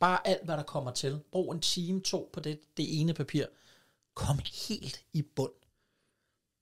bare 0.00 0.26
alt, 0.26 0.44
hvad 0.44 0.56
der 0.56 0.62
kommer 0.62 0.90
til. 0.90 1.20
Brug 1.32 1.52
en 1.52 1.60
time, 1.60 2.00
to 2.00 2.30
på 2.32 2.40
det, 2.40 2.60
det 2.76 3.00
ene 3.00 3.14
papir. 3.14 3.46
Kom 4.14 4.38
helt 4.68 5.04
i 5.12 5.22
bund. 5.22 5.52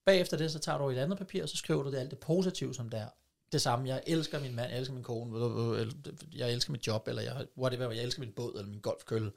Bagefter 0.06 0.36
det, 0.36 0.52
så 0.52 0.58
tager 0.58 0.78
du 0.78 0.90
et 0.90 0.98
andet 0.98 1.18
papir, 1.18 1.42
og 1.42 1.48
så 1.48 1.56
skriver 1.56 1.82
du 1.82 1.90
det 1.90 1.98
alt 1.98 2.10
det 2.10 2.18
positive, 2.18 2.74
som 2.74 2.88
der 2.88 2.98
er. 2.98 3.08
Det 3.52 3.62
samme, 3.62 3.88
jeg 3.88 4.02
elsker 4.06 4.40
min 4.40 4.54
mand, 4.54 4.70
jeg 4.70 4.78
elsker 4.78 4.94
min 4.94 5.02
kone, 5.02 5.92
jeg 6.34 6.52
elsker 6.52 6.72
mit 6.72 6.86
job, 6.86 7.08
eller 7.08 7.22
jeg, 7.22 7.46
whatever, 7.58 7.90
jeg 7.90 8.04
elsker 8.04 8.20
min 8.20 8.32
båd, 8.32 8.52
eller 8.54 8.68
min 8.68 8.80
golfkølle. 8.80 9.32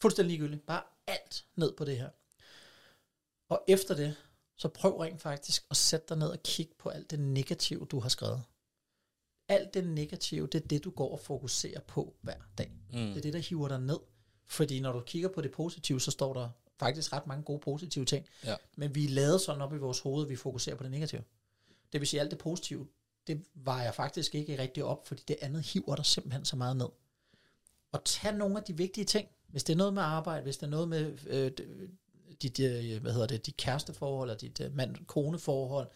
Fuldstændig 0.00 0.30
ligegyldigt. 0.30 0.66
Bare 0.66 0.82
alt 1.06 1.44
ned 1.56 1.72
på 1.76 1.84
det 1.84 1.98
her. 1.98 2.08
Og 3.48 3.64
efter 3.68 3.94
det, 3.94 4.16
så 4.56 4.68
prøv 4.68 4.96
rent 4.96 5.22
faktisk 5.22 5.64
at 5.70 5.76
sætte 5.76 6.06
dig 6.08 6.16
ned 6.16 6.28
og 6.28 6.42
kigge 6.42 6.74
på 6.78 6.88
alt 6.88 7.10
det 7.10 7.20
negative, 7.20 7.86
du 7.90 8.00
har 8.00 8.08
skrevet. 8.08 8.42
Alt 9.48 9.74
det 9.74 9.86
negative, 9.86 10.46
det 10.46 10.64
er 10.64 10.68
det, 10.68 10.84
du 10.84 10.90
går 10.90 11.12
og 11.12 11.20
fokuserer 11.20 11.80
på 11.80 12.14
hver 12.20 12.38
dag. 12.58 12.72
Mm. 12.92 12.98
Det 12.98 13.16
er 13.16 13.20
det, 13.20 13.32
der 13.32 13.38
hiver 13.38 13.68
dig 13.68 13.80
ned. 13.80 13.98
Fordi 14.46 14.80
når 14.80 14.92
du 14.92 15.00
kigger 15.00 15.28
på 15.28 15.40
det 15.40 15.52
positive, 15.52 16.00
så 16.00 16.10
står 16.10 16.34
der 16.34 16.50
faktisk 16.78 17.12
ret 17.12 17.26
mange 17.26 17.44
gode 17.44 17.60
positive 17.60 18.04
ting. 18.04 18.26
Ja. 18.44 18.56
Men 18.76 18.94
vi 18.94 19.04
er 19.04 19.08
lavet 19.08 19.40
sådan 19.40 19.62
op 19.62 19.74
i 19.74 19.78
vores 19.78 20.00
hoved, 20.00 20.24
at 20.24 20.30
vi 20.30 20.36
fokuserer 20.36 20.76
på 20.76 20.82
det 20.82 20.90
negative. 20.90 21.22
Det 21.92 22.00
vil 22.00 22.08
sige, 22.08 22.20
at 22.20 22.24
alt 22.24 22.30
det 22.30 22.38
positive, 22.38 22.88
det 23.26 23.44
vejer 23.54 23.92
faktisk 23.92 24.34
ikke 24.34 24.58
rigtig 24.58 24.84
op, 24.84 25.06
fordi 25.06 25.22
det 25.28 25.36
andet 25.40 25.62
hiver 25.62 25.96
dig 25.96 26.06
simpelthen 26.06 26.44
så 26.44 26.56
meget 26.56 26.76
ned. 26.76 26.88
Og 27.92 28.04
tag 28.04 28.34
nogle 28.34 28.58
af 28.58 28.64
de 28.64 28.76
vigtige 28.76 29.04
ting. 29.04 29.28
Hvis 29.48 29.64
det 29.64 29.72
er 29.72 29.76
noget 29.76 29.94
med 29.94 30.02
arbejde, 30.02 30.42
hvis 30.42 30.56
det 30.56 30.66
er 30.66 30.70
noget 30.70 30.88
med 30.88 31.18
øh, 31.26 31.50
dit, 32.42 32.60
øh, 32.60 33.02
hvad 33.02 33.12
hedder 33.12 33.26
det, 33.26 33.46
dit 33.46 33.56
kæresteforhold, 33.56 34.30
eller 34.30 34.38
dit 34.38 34.60
øh, 34.60 34.76
mand-kone-forhold, 34.76 35.90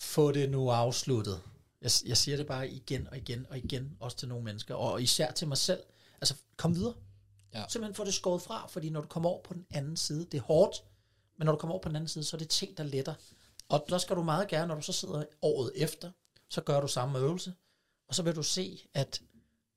få 0.00 0.32
det 0.32 0.50
nu 0.50 0.70
afsluttet. 0.70 1.42
Jeg, 1.82 1.90
jeg 2.06 2.16
siger 2.16 2.36
det 2.36 2.46
bare 2.46 2.68
igen 2.68 3.08
og 3.08 3.16
igen 3.16 3.46
og 3.50 3.58
igen, 3.58 3.96
også 4.00 4.16
til 4.16 4.28
nogle 4.28 4.44
mennesker, 4.44 4.74
og 4.74 5.02
især 5.02 5.30
til 5.30 5.48
mig 5.48 5.56
selv. 5.58 5.82
Altså, 6.20 6.34
kom 6.56 6.74
videre. 6.74 6.94
Ja. 7.54 7.64
Simpelthen 7.68 7.94
få 7.94 8.04
det 8.04 8.14
skåret 8.14 8.42
fra, 8.42 8.66
fordi 8.66 8.90
når 8.90 9.00
du 9.00 9.08
kommer 9.08 9.30
over 9.30 9.42
på 9.42 9.54
den 9.54 9.66
anden 9.70 9.96
side, 9.96 10.24
det 10.24 10.38
er 10.38 10.42
hårdt, 10.42 10.84
men 11.36 11.46
når 11.46 11.52
du 11.52 11.58
kommer 11.58 11.74
over 11.74 11.82
på 11.82 11.88
den 11.88 11.96
anden 11.96 12.08
side, 12.08 12.24
så 12.24 12.36
er 12.36 12.38
det 12.38 12.48
ting, 12.48 12.76
der 12.76 12.84
letter. 12.84 13.14
Og 13.68 13.86
der 13.88 13.98
skal 13.98 14.16
du 14.16 14.22
meget 14.22 14.48
gerne, 14.48 14.68
når 14.68 14.74
du 14.74 14.82
så 14.82 14.92
sidder 14.92 15.24
året 15.42 15.72
efter, 15.74 16.10
så 16.48 16.60
gør 16.60 16.80
du 16.80 16.88
samme 16.88 17.18
øvelse, 17.18 17.54
og 18.08 18.14
så 18.14 18.22
vil 18.22 18.36
du 18.36 18.42
se, 18.42 18.88
at 18.94 19.22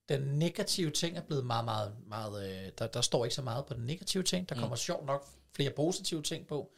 den 0.10 0.22
negative 0.22 0.92
ting 0.92 1.18
er 1.18 1.22
blevet 1.22 1.46
meget, 1.46 1.66
meget, 1.66 1.96
meget, 2.08 2.66
øh, 2.66 2.72
der, 2.78 2.88
der 2.88 3.02
står 3.02 3.26
ikke 3.26 3.36
så 3.36 3.42
meget 3.42 3.66
på 3.66 3.74
den 3.74 3.86
negative 3.86 4.24
ting, 4.24 4.50
der 4.50 4.56
kommer 4.56 4.76
sjovt 4.76 5.06
nok 5.06 5.28
flere 5.56 5.72
positive 5.72 6.22
ting 6.22 6.48
på, 6.48 6.72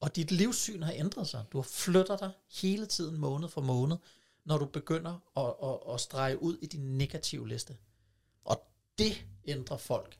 og 0.00 0.16
dit 0.16 0.30
livssyn 0.30 0.82
har 0.82 0.92
ændret 0.92 1.28
sig. 1.28 1.44
Du 1.52 1.62
flytter 1.62 2.16
dig 2.16 2.30
hele 2.52 2.86
tiden 2.86 3.16
måned 3.16 3.48
for 3.48 3.60
måned, 3.60 3.96
når 4.44 4.58
du 4.58 4.66
begynder 4.66 5.18
at, 5.36 5.54
at, 5.70 5.94
at 5.94 6.00
strege 6.00 6.42
ud 6.42 6.58
i 6.62 6.66
din 6.66 6.98
negative 6.98 7.48
liste. 7.48 7.76
Og 8.44 8.66
det 8.98 9.26
ændrer 9.44 9.76
folk. 9.76 10.18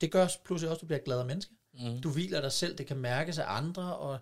Det 0.00 0.12
gør 0.12 0.28
pludselig 0.44 0.70
også, 0.70 0.78
at 0.78 0.80
du 0.80 0.86
bliver 0.86 0.98
et 0.98 1.04
gladere 1.04 1.26
menneske. 1.26 1.52
Mm. 1.74 2.00
Du 2.00 2.10
hviler 2.10 2.40
dig 2.40 2.52
selv, 2.52 2.78
det 2.78 2.86
kan 2.86 2.96
mærkes 2.96 3.38
af 3.38 3.44
andre, 3.46 3.96
og 3.96 4.18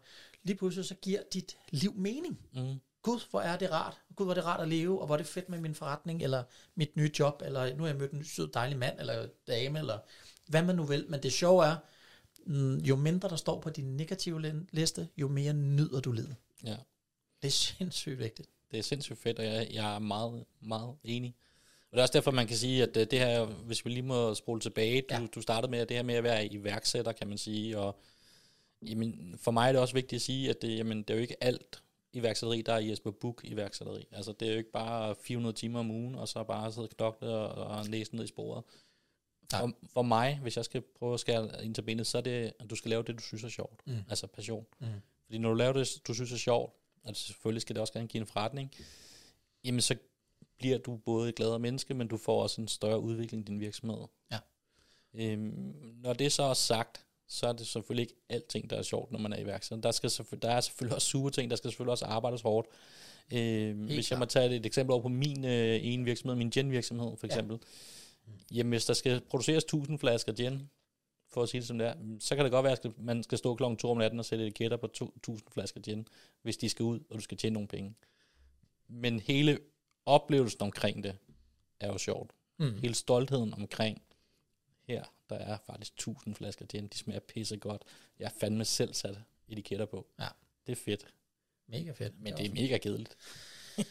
lige 0.49 0.57
pludselig 0.57 0.85
så 0.85 0.95
giver 0.95 1.21
dit 1.33 1.57
liv 1.71 1.95
mening. 1.97 2.39
Mm. 2.55 2.75
Gud, 3.03 3.21
hvor 3.31 3.41
er 3.41 3.57
det 3.59 3.71
rart. 3.71 4.01
Gud, 4.17 4.27
hvor 4.27 4.33
er 4.33 4.35
det 4.35 4.45
rart 4.45 4.61
at 4.61 4.69
leve, 4.69 5.01
og 5.01 5.07
hvor 5.07 5.15
er 5.15 5.19
det 5.19 5.27
fedt 5.27 5.49
med 5.49 5.61
min 5.61 5.75
forretning, 5.75 6.23
eller 6.23 6.43
mit 6.75 6.97
nye 6.97 7.11
job, 7.19 7.43
eller 7.45 7.75
nu 7.77 7.83
har 7.83 7.91
jeg 7.91 7.99
mødt 7.99 8.13
en 8.13 8.25
sød, 8.25 8.49
dejlig 8.55 8.79
mand, 8.79 9.01
eller 9.01 9.29
dame, 9.47 9.79
eller 9.79 9.99
hvad 10.47 10.63
man 10.63 10.77
nu 10.77 10.83
vil. 10.85 11.07
Men 11.09 11.23
det 11.23 11.33
sjove 11.33 11.67
er, 11.67 11.77
mm, 12.47 12.77
jo 12.77 12.97
mindre 12.97 13.29
der 13.29 13.37
står 13.37 13.61
på 13.61 13.71
din 13.71 13.97
negative 13.97 14.41
li- 14.51 14.67
liste, 14.73 15.09
jo 15.17 15.29
mere 15.29 15.53
nyder 15.53 16.01
du 16.01 16.13
livet. 16.13 16.37
Ja. 16.65 16.77
Det 17.43 17.49
er 17.49 17.53
sindssygt 17.53 18.19
vigtigt. 18.19 18.49
Det 18.71 18.79
er 18.79 18.83
sindssygt 18.83 19.19
fedt, 19.19 19.39
og 19.39 19.45
jeg, 19.45 19.69
jeg 19.73 19.95
er 19.95 19.99
meget, 19.99 20.45
meget 20.61 20.95
enig. 21.05 21.35
Og 21.91 21.93
det 21.93 21.99
er 21.99 22.03
også 22.03 22.13
derfor, 22.13 22.31
man 22.31 22.47
kan 22.47 22.57
sige, 22.57 22.83
at 22.83 22.97
øh, 22.97 23.07
det 23.11 23.19
her, 23.19 23.45
hvis 23.45 23.85
vi 23.85 23.91
lige 23.91 24.03
må 24.03 24.35
spole 24.35 24.61
tilbage, 24.61 25.01
du, 25.11 25.15
Ja. 25.15 25.27
du 25.35 25.41
startede 25.41 25.71
med 25.71 25.79
at 25.79 25.89
det 25.89 25.97
her 25.97 26.05
med 26.05 26.15
at 26.15 26.25
være 26.25 26.47
iværksætter, 26.47 27.13
kan 27.13 27.29
man 27.29 27.39
sige, 27.39 27.79
og 27.79 27.99
jamen, 28.83 29.39
for 29.39 29.51
mig 29.51 29.69
er 29.69 29.73
det 29.73 29.81
også 29.81 29.95
vigtigt 29.95 30.19
at 30.19 30.23
sige, 30.23 30.51
at 30.51 30.63
det, 30.63 30.77
jamen, 30.77 30.99
det 30.99 31.11
er 31.11 31.15
jo 31.15 31.21
ikke 31.21 31.45
alt 31.45 31.83
iværksætteri, 32.13 32.63
der 32.63 32.73
er 32.73 32.79
Jesper 32.79 33.11
Buk 33.11 33.41
iværksætteri. 33.45 34.07
Altså, 34.13 34.33
det 34.33 34.49
er 34.49 34.53
jo 34.53 34.59
ikke 34.59 34.73
bare 34.73 35.15
400 35.15 35.57
timer 35.57 35.79
om 35.79 35.91
ugen, 35.91 36.15
og 36.15 36.29
så 36.29 36.45
bare 36.45 36.73
sidde 36.73 36.89
knokle 36.89 37.29
og, 37.29 37.79
og 37.79 37.87
læse 37.87 38.17
ned 38.17 38.25
i 38.25 38.29
sporet. 38.29 38.65
Nej. 39.53 39.61
For, 39.61 39.73
for 39.93 40.03
mig, 40.03 40.39
hvis 40.43 40.57
jeg 40.57 40.65
skal 40.65 40.83
prøve 40.99 41.15
at 41.15 41.21
skære 41.21 41.65
ind 41.65 41.75
til 41.75 41.83
benet, 41.83 42.07
så 42.07 42.19
er 42.19 42.23
det, 42.23 42.53
at 42.61 42.71
du 42.71 42.77
skal 42.77 42.89
lave 42.89 43.03
det, 43.03 43.19
du 43.19 43.23
synes 43.23 43.45
er 43.45 43.49
sjovt. 43.49 43.87
Mm. 43.87 43.97
Altså 44.09 44.27
passion. 44.27 44.67
Mm. 44.79 44.87
Fordi 45.25 45.39
når 45.39 45.49
du 45.49 45.55
laver 45.55 45.73
det, 45.73 46.01
du 46.07 46.15
synes 46.15 46.33
er 46.33 46.37
sjovt, 46.37 46.73
og 47.05 47.17
selvfølgelig 47.17 47.63
skal 47.63 47.75
det 47.75 47.81
også 47.81 47.93
gerne 47.93 48.09
give 48.09 48.21
en 48.21 48.27
forretning, 48.27 48.73
jamen 49.65 49.81
så 49.81 49.97
bliver 50.59 50.79
du 50.79 50.97
både 50.97 51.29
et 51.29 51.35
gladere 51.35 51.59
menneske, 51.59 51.95
men 51.95 52.09
du 52.09 52.17
får 52.17 52.43
også 52.43 52.61
en 52.61 52.69
større 52.69 53.01
udvikling 53.01 53.43
i 53.43 53.45
din 53.45 53.61
virksomhed. 53.61 54.07
Ja. 54.31 54.39
Øhm, 55.15 55.75
når 56.03 56.13
det 56.13 56.33
så 56.33 56.43
er 56.43 56.55
sagt, 56.55 57.07
så 57.29 57.47
er 57.47 57.53
det 57.53 57.67
selvfølgelig 57.67 58.03
ikke 58.03 58.15
alting, 58.29 58.71
der 58.71 58.77
er 58.77 58.83
sjovt, 58.83 59.13
når 59.13 59.19
man 59.19 59.33
er 59.33 59.39
iværksætter. 59.39 59.81
Der, 59.83 59.91
skal 59.91 60.11
der 60.43 60.51
er 60.51 60.61
selvfølgelig 60.61 60.95
også 60.95 61.09
sure 61.09 61.31
ting, 61.31 61.51
der 61.51 61.57
skal 61.57 61.71
selvfølgelig 61.71 61.91
også 61.93 62.05
arbejdes 62.05 62.41
hårdt. 62.41 62.69
Øhm, 63.33 63.85
hvis 63.85 64.11
jeg 64.11 64.19
må 64.19 64.25
tage 64.25 64.57
et 64.57 64.67
eksempel 64.67 64.93
over 64.93 65.03
på 65.03 65.09
min 65.09 65.45
øh, 65.45 65.79
ene 65.83 66.05
virksomhed, 66.05 66.37
min 66.37 66.51
gin-virksomhed 66.51 67.17
for 67.17 67.27
Ja. 67.27 67.35
eksempel. 67.35 67.59
Jamen 68.53 68.71
hvis 68.71 68.85
der 68.85 68.95
skal 68.95 69.21
produceres 69.21 69.65
1000 69.65 69.99
flasker 69.99 70.33
gin, 70.33 70.71
for 71.31 71.43
at 71.43 71.49
sige 71.49 71.61
det 71.61 71.69
som 71.69 71.79
det 71.79 71.87
er, 71.87 71.95
så 72.21 72.37
kan 72.37 72.45
det 72.45 72.53
godt 72.53 72.65
være, 72.65 72.73
at 72.73 72.87
man 72.99 73.23
skal 73.23 73.39
stå 73.39 73.55
klokken 73.55 73.77
2 73.77 73.91
om 73.91 73.97
natten 73.99 74.19
og 74.19 74.25
sætte 74.25 74.47
etiketter 74.47 74.77
på 74.77 74.87
2000 74.87 75.49
flasker 75.53 75.81
gin, 75.81 76.07
hvis 76.43 76.57
de 76.57 76.69
skal 76.69 76.83
ud, 76.83 77.01
og 77.11 77.17
du 77.17 77.21
skal 77.21 77.37
tjene 77.39 77.55
nogle 77.55 77.69
penge. 77.69 77.95
Men 78.89 79.21
hele 79.21 79.59
oplevelsen 80.07 80.63
omkring 80.63 81.05
det 81.05 81.17
er 81.81 81.87
jo 81.93 81.99
sjovt. 81.99 82.31
Mm. 82.59 82.79
Hele 82.79 82.95
stoltheden 82.95 83.55
omkring, 83.55 84.03
her, 84.85 85.05
der 85.31 85.37
er 85.37 85.59
faktisk 85.67 85.93
1000 85.93 86.35
flasker 86.35 86.67
gin, 86.67 86.87
de 86.89 86.99
smager 86.99 87.21
pisse 87.21 87.57
godt. 87.57 87.83
Jeg 88.19 88.25
er 88.27 88.31
fandme 88.41 88.65
selv 88.65 88.95
sat 88.95 89.19
etiketter 89.49 89.87
på. 89.87 90.07
Ja. 90.19 90.29
Det 90.67 90.73
er 90.73 90.77
fedt, 90.77 91.07
Mega 91.67 91.91
fedt. 91.93 92.21
men 92.21 92.37
det 92.37 92.47
er 92.47 92.51
mega 92.55 92.79
kedeligt. 92.79 93.17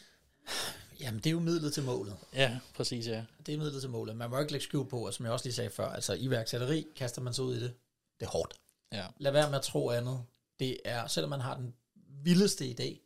Jamen, 0.99 1.17
det 1.19 1.27
er 1.27 1.31
jo 1.31 1.39
midlet 1.39 1.73
til 1.73 1.83
målet. 1.83 2.17
Ja, 2.33 2.59
præcis 2.75 3.07
ja. 3.07 3.25
Det 3.45 3.53
er 3.53 3.57
midlet 3.57 3.81
til 3.81 3.89
målet. 3.89 4.15
Man 4.15 4.29
må 4.29 4.39
ikke 4.39 4.51
lægge 4.51 4.63
skjul 4.63 4.89
på, 4.89 5.05
og 5.07 5.13
som 5.13 5.25
jeg 5.25 5.33
også 5.33 5.45
lige 5.45 5.53
sagde 5.53 5.69
før, 5.69 5.89
altså 5.89 6.13
iværksætteri, 6.13 6.85
kaster 6.95 7.21
man 7.21 7.33
sig 7.33 7.43
ud 7.43 7.55
i 7.55 7.59
det, 7.63 7.73
det 8.19 8.25
er 8.25 8.29
hårdt. 8.29 8.53
ja. 8.91 9.07
Lad 9.17 9.31
være 9.31 9.49
med 9.49 9.57
at 9.57 9.63
tro 9.63 9.89
andet. 9.89 10.25
Det 10.59 10.79
er, 10.85 11.07
selvom 11.07 11.29
man 11.29 11.39
har 11.39 11.57
den 11.57 11.75
vildeste 12.23 12.65
idé, 12.65 12.97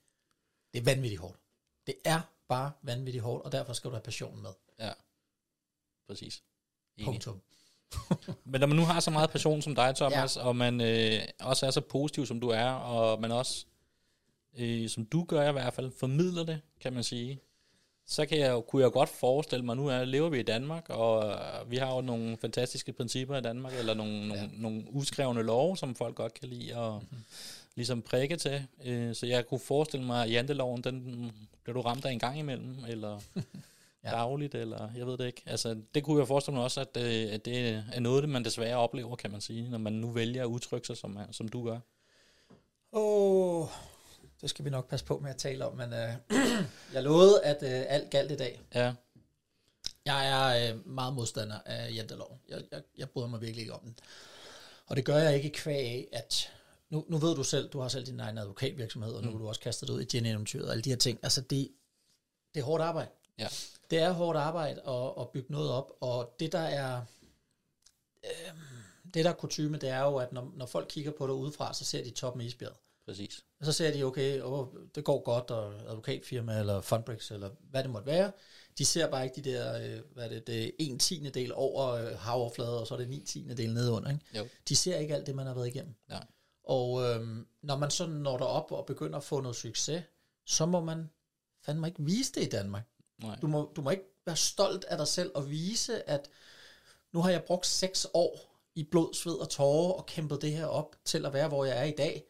det 0.74 0.80
er 0.80 0.84
vanvittigt 0.84 1.22
hårdt. 1.22 1.40
Det 1.88 1.96
er 2.06 2.22
bare 2.48 2.72
vanvittigt 2.82 3.24
hårdt, 3.24 3.46
og 3.46 3.52
derfor 3.52 3.74
skal 3.74 3.90
du 3.90 3.96
have 3.96 4.04
passionen 4.04 4.42
med. 4.42 4.52
Ja, 4.80 4.94
præcis. 6.08 6.44
Enig. 6.98 7.06
Punktum. 7.06 7.42
Men 8.46 8.60
når 8.62 8.68
man 8.68 8.78
nu 8.78 8.84
har 8.86 9.00
så 9.00 9.12
meget 9.12 9.30
passion 9.30 9.62
som 9.62 9.76
dig, 9.76 9.96
Thomas, 9.96 10.38
ja. 10.38 10.42
og 10.44 10.56
man 10.56 10.82
øh, 10.82 11.20
også 11.40 11.66
er 11.66 11.72
så 11.72 11.82
positiv, 11.82 12.26
som 12.26 12.40
du 12.40 12.50
er, 12.50 12.70
og 12.70 13.22
man 13.22 13.32
også, 13.32 13.66
øh, 14.58 14.90
som 14.90 15.06
du 15.06 15.24
gør 15.24 15.50
i 15.50 15.52
hvert 15.52 15.74
fald, 15.74 15.92
formidler 16.00 16.44
det, 16.44 16.60
kan 16.82 16.94
man 16.94 17.04
sige, 17.04 17.40
så 18.08 18.26
kan 18.26 18.40
jeg, 18.40 18.52
jo- 18.52 18.62
kunne 18.62 18.84
jeg 18.84 18.92
godt 18.92 19.10
forestille 19.10 19.66
mig, 19.66 19.76
nu 19.76 19.88
er, 19.88 20.04
lever 20.06 20.30
vi 20.30 20.40
i 20.40 20.44
Danmark, 20.44 20.90
og 20.90 21.30
øh, 21.30 21.72
vi 21.72 21.78
har 21.78 21.96
jo 21.96 22.02
nogle 22.02 22.38
fantastiske 22.42 22.94
principper 22.94 23.38
i 23.38 23.42
Danmark, 23.42 23.74
eller 23.80 23.94
nogle, 23.94 24.28
nogle, 24.28 24.50
nogle 24.54 24.84
uskrevne 24.90 25.44
love, 25.44 25.78
som 25.78 25.96
folk 25.96 26.16
godt 26.16 26.34
kan 26.34 26.50
lide 26.50 26.76
at 26.78 26.94
Mhm. 26.94 27.18
ligesom 27.76 28.02
prikke 28.02 28.36
til. 28.38 28.64
Øh, 28.86 29.16
så 29.16 29.26
jeg 29.26 29.48
kunne 29.48 29.60
forestille 29.60 30.06
mig, 30.06 30.24
at 30.24 30.32
janteloven, 30.32 30.82
den 30.84 31.32
bliver 31.64 31.74
du 31.74 31.82
ramt 31.82 32.06
af 32.06 32.12
en 32.12 32.20
gang 32.20 32.40
imellem, 32.40 32.76
eller 32.88 33.20
Ja. 34.04 34.10
dagligt, 34.12 34.56
eller 34.56 34.90
jeg 34.96 35.08
ved 35.08 35.18
det 35.18 35.26
ikke. 35.26 35.44
Altså, 35.46 35.82
det 35.96 36.04
kunne 36.04 36.20
jeg 36.20 36.28
forestille 36.28 36.56
mig 36.56 36.64
også, 36.64 36.82
at, 36.82 36.98
øh, 36.98 37.34
at 37.34 37.46
det 37.46 37.70
er 37.94 38.00
noget, 38.00 38.30
man 38.30 38.46
desværre 38.46 38.78
oplever, 38.78 39.16
kan 39.16 39.32
man 39.32 39.42
sige, 39.42 39.70
når 39.70 39.78
man 39.78 39.94
nu 39.94 40.12
vælger 40.12 40.42
at 40.42 40.48
udtrykke 40.48 40.88
sig, 40.88 40.98
som, 40.98 41.18
som 41.32 41.48
du 41.50 41.66
gør. 41.66 41.80
Åh, 42.94 43.62
oh, 43.62 43.68
det 44.42 44.50
skal 44.50 44.66
vi 44.66 44.70
nok 44.70 44.90
passe 44.90 45.06
på 45.06 45.20
med 45.20 45.30
at 45.30 45.38
tale 45.38 45.66
om, 45.66 45.78
men 45.78 45.94
øh, 45.94 46.14
jeg 46.94 47.04
lovede, 47.04 47.44
at 47.44 47.64
øh, 47.64 47.86
alt 47.88 48.10
galt 48.10 48.32
i 48.32 48.36
dag. 48.36 48.62
Ja, 48.76 48.94
Jeg 50.06 50.28
er 50.30 50.74
øh, 50.74 50.88
meget 50.88 51.14
modstander 51.14 51.60
af 51.66 51.94
janteloven. 51.96 52.40
Jeg, 52.50 52.62
jeg, 52.72 52.82
jeg 52.98 53.10
bryder 53.10 53.28
mig 53.28 53.42
virkelig 53.42 53.62
ikke 53.62 53.74
om 53.74 53.80
den. 53.84 53.96
Og 54.88 54.96
det 54.96 55.06
gør 55.06 55.18
jeg 55.18 55.36
ikke 55.36 55.50
kvæg 55.50 55.78
af, 55.86 56.08
at 56.12 56.52
nu, 56.90 57.06
nu 57.10 57.18
ved 57.18 57.36
du 57.36 57.44
selv, 57.44 57.70
du 57.70 57.80
har 57.80 57.88
selv 57.88 58.06
din 58.06 58.20
egen 58.20 58.38
advokatvirksomhed, 58.38 59.14
og 59.14 59.24
nu 59.24 59.30
Mm. 59.30 59.36
er 59.36 59.40
du 59.40 59.48
også 59.48 59.62
kastet 59.62 59.90
ud 59.90 60.02
i 60.02 60.06
gen 60.18 60.26
og 60.36 60.72
alle 60.72 60.82
de 60.82 60.90
her 60.90 60.98
ting. 60.98 61.20
Altså 61.24 61.42
det, 61.42 61.70
det 62.54 62.60
er 62.60 62.64
hårdt 62.64 62.84
arbejde. 62.84 63.10
Ja. 63.40 63.48
Det 63.92 64.00
er 64.00 64.12
hårdt 64.12 64.38
arbejde 64.38 64.82
at, 64.88 65.14
at 65.20 65.30
bygge 65.30 65.52
noget 65.52 65.72
op, 65.72 65.92
og 66.02 66.36
det 66.40 66.52
der 66.52 66.60
er 66.60 67.02
øh, 68.26 68.54
det 69.14 69.26
der 69.26 69.32
er 69.32 69.36
kutume, 69.36 69.78
det 69.78 69.90
er 69.90 70.04
jo, 70.04 70.18
at 70.18 70.34
når, 70.34 70.52
når 70.56 70.66
folk 70.66 70.88
kigger 70.90 71.12
på 71.12 71.28
det 71.28 71.34
udefra, 71.34 71.74
så 71.74 71.86
ser 71.86 72.04
de 72.04 72.10
toppen 72.10 72.42
af 72.42 72.46
isbjerget. 72.46 72.78
præcis. 73.06 73.46
Og 73.60 73.66
så 73.66 73.72
ser 73.72 73.94
de, 73.94 74.04
okay, 74.04 74.42
åh, 74.42 74.68
det 74.96 75.04
går 75.04 75.24
godt, 75.24 75.52
og 75.52 75.74
advokatfirma, 75.90 76.60
eller 76.60 76.82
Fundbrix, 76.82 77.32
eller 77.32 77.50
hvad 77.70 77.84
det 77.84 77.92
måtte 77.92 78.08
være. 78.08 78.32
De 78.78 78.86
ser 78.86 79.08
bare 79.08 79.24
ikke 79.24 79.42
de 79.42 79.50
der, 79.52 79.78
øh, 79.82 80.02
hvad 80.14 80.26
er 80.26 80.30
det, 80.30 80.48
det 80.48 80.72
en 80.80 81.00
tiende 81.00 81.30
del 81.30 81.54
over 81.54 81.88
øh, 81.88 82.18
havoverfladen, 82.18 82.80
og 82.80 82.88
så 82.88 82.94
er 82.94 82.98
det 82.98 83.10
ni 83.10 83.24
tiende 83.26 83.58
del 83.58 83.74
nedenunder. 83.74 84.10
Ikke? 84.10 84.26
Jo. 84.38 84.48
De 84.70 84.76
ser 84.76 84.98
ikke 84.98 85.16
alt 85.16 85.28
det, 85.28 85.36
man 85.36 85.46
har 85.46 85.54
været 85.54 85.68
igennem. 85.68 85.94
Nej. 86.10 86.26
Og 86.64 87.02
øhm, 87.04 87.48
når 87.62 87.78
man 87.78 87.92
så 87.92 88.08
når 88.08 88.38
derop 88.38 88.72
og 88.72 88.86
begynder 88.86 89.18
at 89.18 89.24
få 89.24 89.42
noget 89.42 89.56
succes, 89.56 90.04
så 90.46 90.66
må 90.66 90.82
man 90.82 91.10
fandme 91.66 91.88
ikke 91.88 92.04
vise 92.04 92.34
det 92.34 92.44
i 92.44 92.50
Danmark. 92.50 92.84
Nej. 93.22 93.38
Du 93.42 93.48
må, 93.48 93.72
du 93.76 93.82
må 93.82 93.90
ikke 93.90 94.04
være 94.26 94.36
stolt 94.36 94.84
af 94.84 94.98
dig 94.98 95.08
selv 95.08 95.32
og 95.36 95.50
vise, 95.50 96.10
at 96.10 96.30
nu 97.12 97.22
har 97.22 97.30
jeg 97.30 97.44
brugt 97.44 97.66
seks 97.66 98.08
år 98.14 98.62
i 98.76 98.84
blod, 98.84 99.14
sved 99.14 99.34
og 99.34 99.50
tårer 99.50 99.94
og 99.94 100.06
kæmpet 100.06 100.42
det 100.42 100.52
her 100.52 100.66
op 100.66 100.96
til 101.06 101.26
at 101.26 101.34
være, 101.34 101.48
hvor 101.48 101.66
jeg 101.66 101.80
er 101.80 101.84
i 101.84 101.96
dag. 101.98 102.24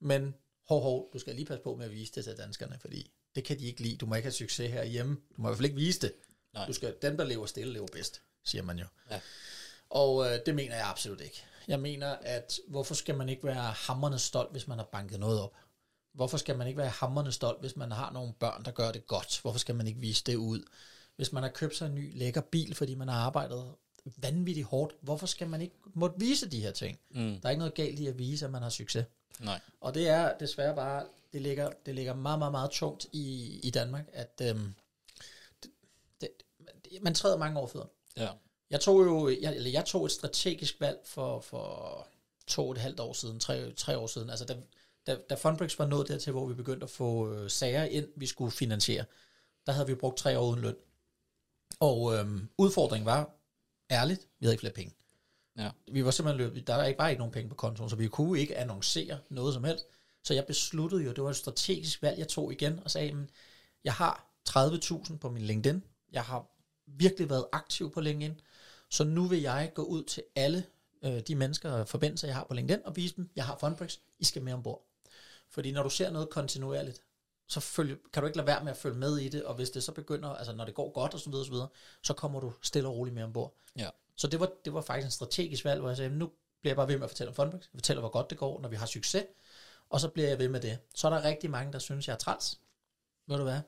Men 0.00 0.34
hov, 0.68 0.82
hov, 0.82 1.10
du 1.12 1.18
skal 1.18 1.34
lige 1.34 1.46
passe 1.46 1.62
på 1.62 1.74
med 1.74 1.84
at 1.84 1.92
vise 1.92 2.12
det 2.12 2.24
til 2.24 2.36
danskerne, 2.36 2.78
fordi 2.80 3.10
det 3.34 3.44
kan 3.44 3.58
de 3.58 3.66
ikke 3.66 3.82
lide. 3.82 3.96
Du 3.96 4.06
må 4.06 4.14
ikke 4.14 4.26
have 4.26 4.32
succes 4.32 4.72
herhjemme. 4.72 5.14
Du 5.36 5.42
må 5.42 5.48
i 5.48 5.50
hvert 5.50 5.56
fald 5.56 5.64
ikke 5.64 5.76
vise 5.76 6.00
det. 6.00 6.12
Nej. 6.54 6.66
Du 6.66 6.72
skal, 6.72 6.96
dem, 7.02 7.16
der 7.16 7.24
lever 7.24 7.46
stille, 7.46 7.72
lever 7.72 7.86
bedst, 7.92 8.22
siger 8.44 8.62
man 8.62 8.78
jo. 8.78 8.86
Ja. 9.10 9.20
Og 9.90 10.26
øh, 10.26 10.38
det 10.46 10.54
mener 10.54 10.76
jeg 10.76 10.86
absolut 10.86 11.20
ikke. 11.20 11.44
Jeg 11.68 11.80
mener, 11.80 12.08
at 12.08 12.58
hvorfor 12.68 12.94
skal 12.94 13.16
man 13.16 13.28
ikke 13.28 13.44
være 13.44 13.72
hammerne 13.72 14.18
stolt, 14.18 14.52
hvis 14.52 14.68
man 14.68 14.78
har 14.78 14.88
banket 14.92 15.20
noget 15.20 15.40
op? 15.40 15.54
Hvorfor 16.16 16.36
skal 16.36 16.58
man 16.58 16.66
ikke 16.66 16.78
være 16.78 16.88
hammerne 16.88 17.32
stolt, 17.32 17.60
hvis 17.60 17.76
man 17.76 17.92
har 17.92 18.12
nogle 18.12 18.32
børn, 18.32 18.64
der 18.64 18.70
gør 18.70 18.92
det 18.92 19.06
godt? 19.06 19.38
Hvorfor 19.42 19.58
skal 19.58 19.74
man 19.74 19.86
ikke 19.86 20.00
vise 20.00 20.24
det 20.24 20.36
ud? 20.36 20.62
Hvis 21.16 21.32
man 21.32 21.42
har 21.42 21.50
købt 21.50 21.76
sig 21.76 21.86
en 21.86 21.94
ny 21.94 22.18
lækker 22.18 22.40
bil, 22.40 22.74
fordi 22.74 22.94
man 22.94 23.08
har 23.08 23.20
arbejdet 23.20 23.72
vanvittigt 24.16 24.66
hårdt, 24.66 24.94
hvorfor 25.00 25.26
skal 25.26 25.48
man 25.48 25.60
ikke 25.60 25.74
måtte 25.94 26.18
vise 26.18 26.50
de 26.50 26.60
her 26.60 26.72
ting? 26.72 26.98
Mm. 27.10 27.40
Der 27.40 27.46
er 27.46 27.50
ikke 27.50 27.58
noget 27.58 27.74
galt 27.74 27.98
i 27.98 28.06
at 28.06 28.18
vise, 28.18 28.44
at 28.44 28.50
man 28.50 28.62
har 28.62 28.68
succes. 28.68 29.06
Nej. 29.40 29.60
Og 29.80 29.94
det 29.94 30.08
er 30.08 30.38
desværre 30.38 30.74
bare, 30.74 31.06
det 31.32 31.42
ligger, 31.42 31.70
det 31.86 31.94
ligger 31.94 32.14
meget, 32.14 32.38
meget, 32.38 32.52
meget 32.52 32.70
tungt 32.70 33.06
i, 33.12 33.58
i 33.62 33.70
Danmark, 33.70 34.04
at 34.12 34.40
øhm, 34.42 34.74
det, 35.62 35.70
det, 36.20 37.02
man 37.02 37.14
træder 37.14 37.36
mange 37.36 37.58
over 37.58 37.68
fødderne. 37.68 37.90
Ja. 38.16 38.28
Jeg 38.70 38.80
tog 38.80 39.04
jo, 39.04 39.28
jeg, 39.28 39.56
eller 39.56 39.70
jeg 39.70 39.84
tog 39.84 40.04
et 40.04 40.12
strategisk 40.12 40.80
valg 40.80 40.98
for, 41.04 41.40
for 41.40 42.06
to 42.46 42.68
og 42.68 42.72
et 42.72 42.78
halvt 42.78 43.00
år 43.00 43.12
siden, 43.12 43.40
tre, 43.40 43.72
tre 43.72 43.98
år 43.98 44.06
siden, 44.06 44.30
altså 44.30 44.44
da, 44.44 44.56
da, 45.06 45.16
da 45.30 45.34
Fundbrix 45.34 45.78
var 45.78 45.86
nået 45.86 46.08
dertil, 46.08 46.32
hvor 46.32 46.46
vi 46.46 46.54
begyndte 46.54 46.84
at 46.84 46.90
få 46.90 47.32
øh, 47.32 47.50
sager 47.50 47.84
ind, 47.84 48.08
vi 48.16 48.26
skulle 48.26 48.50
finansiere, 48.50 49.04
der 49.66 49.72
havde 49.72 49.86
vi 49.86 49.94
brugt 49.94 50.18
tre 50.18 50.38
år 50.38 50.50
uden 50.50 50.60
løn. 50.60 50.76
Og 51.80 52.14
øhm, 52.14 52.48
udfordringen 52.58 53.06
var, 53.06 53.30
ærligt, 53.90 54.28
vi 54.38 54.46
havde 54.46 54.54
ikke 54.54 54.60
flere 54.60 54.74
penge. 54.74 54.94
Ja. 55.58 55.70
Vi 55.92 56.04
var 56.04 56.10
simpelthen 56.10 56.46
løbet, 56.46 56.66
der 56.66 56.76
var 56.76 56.84
ikke 56.84 56.98
bare 56.98 57.10
ikke 57.10 57.18
nogen 57.18 57.32
penge 57.32 57.48
på 57.48 57.54
kontoen, 57.54 57.90
så 57.90 57.96
vi 57.96 58.08
kunne 58.08 58.40
ikke 58.40 58.56
annoncere 58.56 59.18
noget 59.28 59.54
som 59.54 59.64
helst. 59.64 59.84
Så 60.24 60.34
jeg 60.34 60.46
besluttede 60.46 61.04
jo, 61.04 61.12
det 61.12 61.24
var 61.24 61.30
et 61.30 61.36
strategisk 61.36 62.02
valg, 62.02 62.18
jeg 62.18 62.28
tog 62.28 62.52
igen, 62.52 62.80
og 62.84 62.90
sagde, 62.90 63.12
"Men 63.12 63.30
jeg 63.84 63.92
har 63.92 64.32
30.000 64.48 65.18
på 65.18 65.30
min 65.30 65.42
LinkedIn, 65.42 65.82
jeg 66.12 66.22
har 66.22 66.46
virkelig 66.86 67.30
været 67.30 67.46
aktiv 67.52 67.92
på 67.92 68.00
LinkedIn, 68.00 68.40
så 68.90 69.04
nu 69.04 69.24
vil 69.24 69.40
jeg 69.40 69.70
gå 69.74 69.82
ud 69.82 70.04
til 70.04 70.22
alle 70.34 70.64
øh, 71.02 71.20
de 71.20 71.34
mennesker 71.34 71.72
og 71.72 71.88
forbindelser, 71.88 72.28
jeg 72.28 72.36
har 72.36 72.44
på 72.44 72.54
LinkedIn, 72.54 72.82
og 72.84 72.96
vise 72.96 73.16
dem, 73.16 73.30
jeg 73.36 73.44
har 73.44 73.56
Fundbrix, 73.60 73.96
I 74.18 74.24
skal 74.24 74.42
med 74.42 74.52
ombord. 74.52 74.86
Fordi 75.50 75.72
når 75.72 75.82
du 75.82 75.90
ser 75.90 76.10
noget 76.10 76.30
kontinuerligt, 76.30 77.02
så 77.48 77.60
følge, 77.60 77.96
kan 78.12 78.22
du 78.22 78.26
ikke 78.26 78.36
lade 78.36 78.46
være 78.46 78.64
med 78.64 78.72
at 78.72 78.76
følge 78.76 78.96
med 78.96 79.18
i 79.18 79.28
det, 79.28 79.44
og 79.44 79.54
hvis 79.54 79.70
det 79.70 79.82
så 79.82 79.92
begynder, 79.92 80.28
altså 80.28 80.52
når 80.52 80.64
det 80.64 80.74
går 80.74 80.92
godt 80.92 81.14
og 81.14 81.20
så 81.20 81.30
videre, 81.30 81.42
og 81.42 81.46
så, 81.46 81.52
videre, 81.52 81.68
så 82.02 82.14
kommer 82.14 82.40
du 82.40 82.52
stille 82.62 82.88
og 82.88 82.94
roligt 82.94 83.14
med 83.14 83.22
ombord. 83.22 83.54
Ja. 83.76 83.90
Så 84.16 84.26
det 84.26 84.40
var, 84.40 84.50
det 84.64 84.74
var 84.74 84.80
faktisk 84.80 85.04
en 85.04 85.10
strategisk 85.10 85.64
valg, 85.64 85.80
hvor 85.80 85.90
jeg 85.90 85.96
sagde, 85.96 86.10
nu 86.10 86.30
bliver 86.60 86.70
jeg 86.70 86.76
bare 86.76 86.88
ved 86.88 86.96
med 86.96 87.04
at 87.04 87.10
fortælle 87.10 87.28
om 87.28 87.34
Fundbrix, 87.34 87.62
jeg 87.62 87.78
fortæller, 87.78 88.00
hvor 88.00 88.10
godt 88.10 88.30
det 88.30 88.38
går, 88.38 88.60
når 88.60 88.68
vi 88.68 88.76
har 88.76 88.86
succes, 88.86 89.24
og 89.90 90.00
så 90.00 90.08
bliver 90.08 90.28
jeg 90.28 90.38
ved 90.38 90.48
med 90.48 90.60
det. 90.60 90.78
Så 90.94 91.08
er 91.08 91.10
der 91.10 91.24
rigtig 91.24 91.50
mange, 91.50 91.72
der 91.72 91.78
synes, 91.78 92.08
jeg 92.08 92.14
er 92.14 92.18
træls. 92.18 92.60
Ved 93.26 93.36
du 93.36 93.42
hvad? 93.42 93.60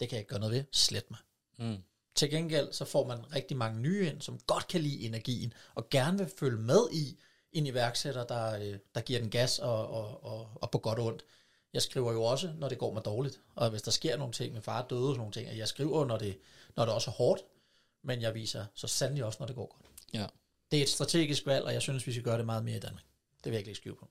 Det 0.00 0.08
kan 0.08 0.16
jeg 0.16 0.20
ikke 0.20 0.28
gøre 0.28 0.40
noget 0.40 0.54
ved. 0.54 0.64
Slet 0.72 1.10
mig. 1.10 1.18
Mm. 1.58 1.82
Til 2.14 2.30
gengæld 2.30 2.72
så 2.72 2.84
får 2.84 3.06
man 3.06 3.34
rigtig 3.34 3.56
mange 3.56 3.80
nye 3.80 4.06
ind, 4.06 4.20
som 4.20 4.38
godt 4.38 4.68
kan 4.68 4.80
lide 4.80 5.00
energien, 5.00 5.52
og 5.74 5.90
gerne 5.90 6.18
vil 6.18 6.32
følge 6.38 6.58
med 6.58 6.80
i 6.92 7.18
en 7.52 7.66
iværksætter, 7.66 8.24
der, 8.24 8.58
øh, 8.58 8.78
der 8.94 9.00
giver 9.00 9.20
den 9.20 9.30
gas 9.30 9.58
og, 9.58 9.88
og, 9.88 10.24
og, 10.24 10.48
og 10.54 10.70
på 10.70 10.78
godt 10.78 10.98
og 10.98 11.06
ondt. 11.06 11.24
Jeg 11.72 11.82
skriver 11.82 12.12
jo 12.12 12.22
også, 12.22 12.52
når 12.58 12.68
det 12.68 12.78
går 12.78 12.92
mig 12.92 13.04
dårligt, 13.04 13.40
og 13.54 13.70
hvis 13.70 13.82
der 13.82 13.90
sker 13.90 14.16
nogle 14.16 14.32
ting, 14.32 14.52
min 14.52 14.62
far 14.62 14.86
døde 14.90 15.00
og 15.00 15.06
sådan 15.06 15.18
nogle 15.18 15.32
ting, 15.32 15.48
og 15.48 15.58
jeg 15.58 15.68
skriver, 15.68 16.04
når 16.04 16.16
det, 16.16 16.38
når 16.76 16.84
det 16.84 16.94
også 16.94 17.10
er 17.10 17.14
hårdt, 17.14 17.42
men 18.02 18.22
jeg 18.22 18.34
viser 18.34 18.64
så 18.74 18.86
sandelig 18.86 19.24
også, 19.24 19.36
når 19.40 19.46
det 19.46 19.56
går 19.56 19.66
godt. 19.66 19.86
Ja. 20.14 20.26
Det 20.70 20.78
er 20.78 20.82
et 20.82 20.88
strategisk 20.88 21.46
valg, 21.46 21.64
og 21.64 21.72
jeg 21.72 21.82
synes, 21.82 22.06
vi 22.06 22.12
skal 22.12 22.24
gøre 22.24 22.38
det 22.38 22.46
meget 22.46 22.64
mere 22.64 22.76
i 22.76 22.80
Danmark. 22.80 23.04
Det 23.36 23.44
vil 23.44 23.52
jeg 23.52 23.58
ikke 23.58 23.68
lægge 23.68 23.80
skjul 23.80 23.96
på. 23.96 24.08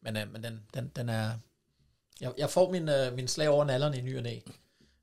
Men, 0.00 0.16
øh, 0.16 0.32
men 0.32 0.44
den, 0.44 0.62
den, 0.74 0.92
den 0.96 1.08
er... 1.08 1.32
Jeg, 2.20 2.32
jeg 2.38 2.50
får 2.50 2.70
min, 2.70 2.88
øh, 2.88 3.14
min 3.14 3.28
slag 3.28 3.48
over 3.48 3.64
nallerne 3.64 3.98
i 3.98 4.00
ny 4.00 4.16
og 4.16 4.22
næ, 4.22 4.38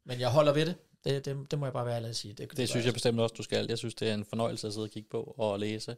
men 0.03 0.19
jeg 0.19 0.29
holder 0.29 0.53
ved 0.53 0.65
det. 0.65 0.75
Det, 1.03 1.25
det, 1.25 1.51
det 1.51 1.59
må 1.59 1.65
jeg 1.65 1.73
bare 1.73 1.85
være 1.85 1.95
ærlig 1.95 2.09
at 2.09 2.15
sige. 2.15 2.33
Det, 2.33 2.57
Det 2.57 2.69
synes 2.69 2.85
jeg 2.85 2.93
bestemt 2.93 3.19
også, 3.19 3.35
du 3.37 3.43
skal. 3.43 3.65
Jeg 3.69 3.77
synes, 3.77 3.95
det 3.95 4.09
er 4.09 4.13
en 4.13 4.25
fornøjelse 4.25 4.67
at 4.67 4.73
sidde 4.73 4.85
og 4.85 4.89
kigge 4.89 5.09
på 5.09 5.35
og 5.37 5.59
læse. 5.59 5.95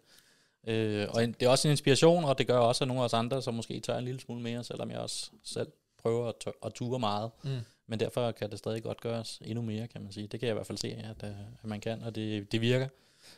Øh, 0.68 1.08
og 1.10 1.24
en, 1.24 1.32
det 1.40 1.46
er 1.46 1.50
også 1.50 1.68
en 1.68 1.72
inspiration, 1.72 2.24
og 2.24 2.38
det 2.38 2.48
gør 2.48 2.58
også, 2.58 2.84
at 2.84 2.88
nogle 2.88 3.02
af 3.02 3.06
os 3.06 3.14
andre, 3.14 3.42
som 3.42 3.54
måske 3.54 3.80
tør 3.80 3.98
en 3.98 4.06
lille 4.06 4.20
smule 4.20 4.42
mere, 4.42 4.64
selvom 4.64 4.92
jeg 4.92 5.00
også 5.00 5.30
selv 5.44 5.68
prøver 6.02 6.30
at, 6.30 6.34
tør, 6.44 6.52
at 6.66 6.74
ture 6.74 7.00
meget. 7.00 7.32
Mm. 7.44 7.60
Men 7.88 8.00
derfor 8.00 8.32
kan 8.32 8.50
det 8.52 8.60
stadig 8.60 8.84
godt 8.84 9.02
gøres 9.02 9.40
endnu 9.46 9.62
mere, 9.62 9.88
kan 9.88 10.02
man 10.04 10.12
sige. 10.12 10.28
Det 10.28 10.40
kan 10.40 10.48
jeg 10.48 10.54
i 10.54 10.58
hvert 10.58 10.68
fald 10.68 10.78
se, 10.78 10.88
at, 10.88 11.30
øh, 11.30 11.36
at 11.64 11.70
man 11.70 11.80
kan, 11.82 12.04
og 12.04 12.16
det, 12.16 12.52
det 12.52 12.62
virker. 12.62 12.88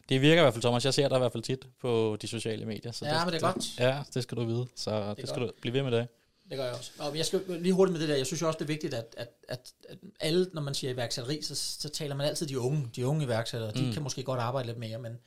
Det 0.10 0.22
virker 0.22 0.42
i 0.42 0.44
hvert 0.44 0.54
fald, 0.54 0.62
Thomas. 0.62 0.86
Jeg 0.86 0.94
ser 0.94 1.08
dig 1.08 1.16
i 1.16 1.20
hvert 1.20 1.32
fald 1.32 1.44
tit 1.44 1.68
på 1.82 2.18
de 2.22 2.28
sociale 2.28 2.66
medier. 2.66 2.92
Så 2.92 3.06
Ja, 3.06 3.26
men 3.26 3.34
det 3.34 3.44
er 3.44 3.54
godt. 3.54 3.80
Ja, 3.80 4.04
det 4.14 4.24
skal 4.24 4.38
du 4.38 4.46
vide. 4.46 4.68
Så 4.76 5.10
det, 5.10 5.18
det 5.18 5.30
skal 5.30 5.42
du 5.42 5.52
blive 5.62 5.74
ved 5.74 5.84
med 5.84 5.92
det. 5.92 6.08
Det 6.50 6.58
gør 6.58 6.66
jeg 6.66 6.74
også. 6.74 6.92
Og 7.00 7.18
jeg 7.18 7.26
skal 7.26 7.42
lige 7.48 7.74
hurtigt 7.74 7.92
med 7.94 8.02
det 8.02 8.10
der. 8.10 8.16
Jeg 8.16 8.26
synes 8.26 8.42
jo 8.42 8.48
også, 8.48 8.58
det 8.58 8.64
er 8.64 8.68
vigtigt, 8.68 8.94
at, 8.94 9.16
at, 9.18 9.30
at, 9.50 9.72
at 9.90 9.98
alle, 10.20 10.48
når 10.54 10.62
man 10.62 10.74
siger 10.74 10.94
iværksætteri, 10.94 11.42
så, 11.42 11.56
så 11.56 11.90
taler 11.90 12.16
man 12.16 12.28
altid 12.28 12.48
de 12.48 12.60
unge. 12.60 12.90
De 12.96 13.08
unge 13.08 13.26
iværksættere, 13.26 13.72
de 13.72 13.82
Mm. 13.86 13.94
kan 13.94 14.02
måske 14.04 14.24
godt 14.24 14.40
arbejde 14.40 14.68
lidt 14.68 14.78
mere, 14.78 14.98
men 15.00 15.18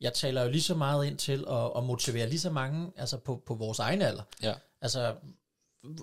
jeg 0.00 0.14
taler 0.14 0.42
jo 0.42 0.50
lige 0.50 0.62
så 0.62 0.74
meget 0.74 1.06
ind 1.06 1.18
til 1.18 1.44
at, 1.48 1.70
at 1.76 1.84
motivere 1.84 2.28
lige 2.28 2.40
så 2.40 2.50
mange 2.50 2.92
altså 2.96 3.16
på, 3.16 3.42
på 3.46 3.54
vores 3.54 3.78
egen 3.78 4.02
alder. 4.02 4.22
Ja. 4.42 4.54
Altså, 4.80 5.14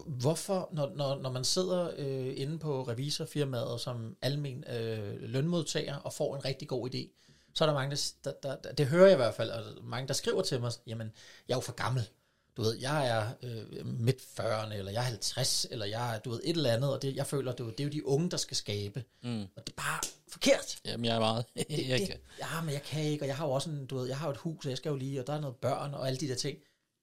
hvorfor, 0.08 0.70
når, 0.72 0.92
når, 0.96 1.22
når 1.22 1.32
man 1.32 1.44
sidder 1.44 1.92
øh, 1.98 2.34
inde 2.38 2.60
på 2.60 2.84
revisorfirmaet 2.84 3.82
som 3.82 4.18
almen 4.22 4.64
øh, 4.68 5.22
lønmodtager 5.22 5.96
og 5.96 6.14
får 6.14 6.36
en 6.36 6.46
rigtig 6.46 6.68
god 6.68 6.96
idé, 6.96 7.20
så 7.54 7.64
er 7.64 7.66
der 7.66 7.74
mange, 7.74 7.98
der, 8.24 8.32
der, 8.44 8.56
der, 8.56 8.72
det 8.72 8.88
hører 8.88 9.06
jeg 9.06 9.14
i 9.14 9.16
hvert 9.16 9.34
fald, 9.34 9.50
og 9.50 9.64
mange, 9.84 10.08
der 10.08 10.14
skriver 10.14 10.42
til 10.42 10.62
mig, 10.62 10.72
jamen, 10.88 11.12
jeg 11.48 11.54
er 11.54 11.58
jo 11.58 11.62
for 11.62 11.72
gammel. 11.72 12.10
Du 12.58 12.62
ved, 12.62 12.78
jeg 12.78 13.08
er 13.08 13.34
øh, 13.44 13.86
midt 13.86 14.22
40'erne, 14.40 14.74
eller 14.74 14.92
jeg 14.92 15.00
er 15.00 15.04
50, 15.04 15.66
eller 15.72 15.86
jeg 15.86 16.16
er, 16.16 16.20
du 16.20 16.30
ved, 16.30 16.42
et 16.44 16.58
eller 16.58 16.74
andet, 16.74 16.94
og 16.94 17.02
det, 17.02 17.16
jeg 17.16 17.28
føler, 17.28 17.54
du, 17.54 17.70
det 17.70 17.80
er 17.80 17.84
jo 17.84 17.90
de 17.90 18.08
unge, 18.08 18.30
der 18.30 18.38
skal 18.38 18.58
skabe. 18.58 19.04
Mm. 19.24 19.42
Og 19.42 19.68
det 19.68 19.74
er 19.78 19.82
bare 19.82 20.00
forkert. 20.28 20.80
Jamen, 20.86 21.06
jeg 21.06 21.16
er 21.16 21.20
meget... 21.20 21.46
Det, 21.56 21.66
jeg, 21.90 22.00
det, 22.00 22.20
ja, 22.40 22.62
men 22.62 22.74
jeg 22.74 22.84
kan 22.84 23.04
ikke, 23.04 23.24
og 23.24 23.28
jeg 23.28 23.38
har 23.38 23.46
jo 23.46 23.52
også 23.52 23.70
en, 23.70 23.86
du 23.86 23.98
ved, 23.98 24.08
jeg 24.08 24.18
har 24.18 24.28
jo 24.28 24.32
et 24.32 24.38
hus, 24.38 24.66
og 24.66 24.70
jeg 24.70 24.78
skal 24.78 24.90
jo 24.90 24.96
lige, 24.96 25.20
og 25.20 25.28
der 25.28 25.34
er 25.34 25.42
noget 25.42 25.56
børn, 25.56 25.94
og 25.94 26.08
alle 26.08 26.20
de 26.20 26.28
der 26.28 26.36
ting. 26.36 26.58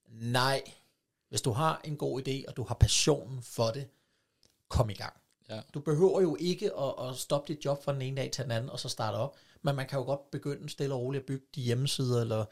Nej, 0.08 0.62
hvis 1.28 1.42
du 1.42 1.50
har 1.50 1.80
en 1.84 1.96
god 1.96 2.22
idé, 2.28 2.44
og 2.48 2.56
du 2.56 2.62
har 2.62 2.74
passionen 2.74 3.42
for 3.42 3.70
det, 3.70 3.88
kom 4.68 4.90
i 4.90 4.94
gang. 4.94 5.12
Ja. 5.48 5.60
Du 5.74 5.80
behøver 5.80 6.20
jo 6.20 6.36
ikke 6.40 6.70
at, 6.76 7.08
at 7.08 7.16
stoppe 7.16 7.52
dit 7.52 7.64
job 7.64 7.84
fra 7.84 7.92
den 7.92 8.02
ene 8.02 8.16
dag 8.16 8.30
til 8.30 8.44
den 8.44 8.52
anden, 8.52 8.70
og 8.70 8.80
så 8.80 8.88
starte 8.88 9.16
op. 9.16 9.36
Men 9.62 9.76
man 9.76 9.86
kan 9.86 9.98
jo 9.98 10.04
godt 10.04 10.30
begynde 10.30 10.68
stille 10.68 10.94
og 10.94 11.00
roligt 11.00 11.22
at 11.22 11.26
bygge 11.26 11.46
de 11.54 11.60
hjemmesider, 11.60 12.20
eller 12.20 12.44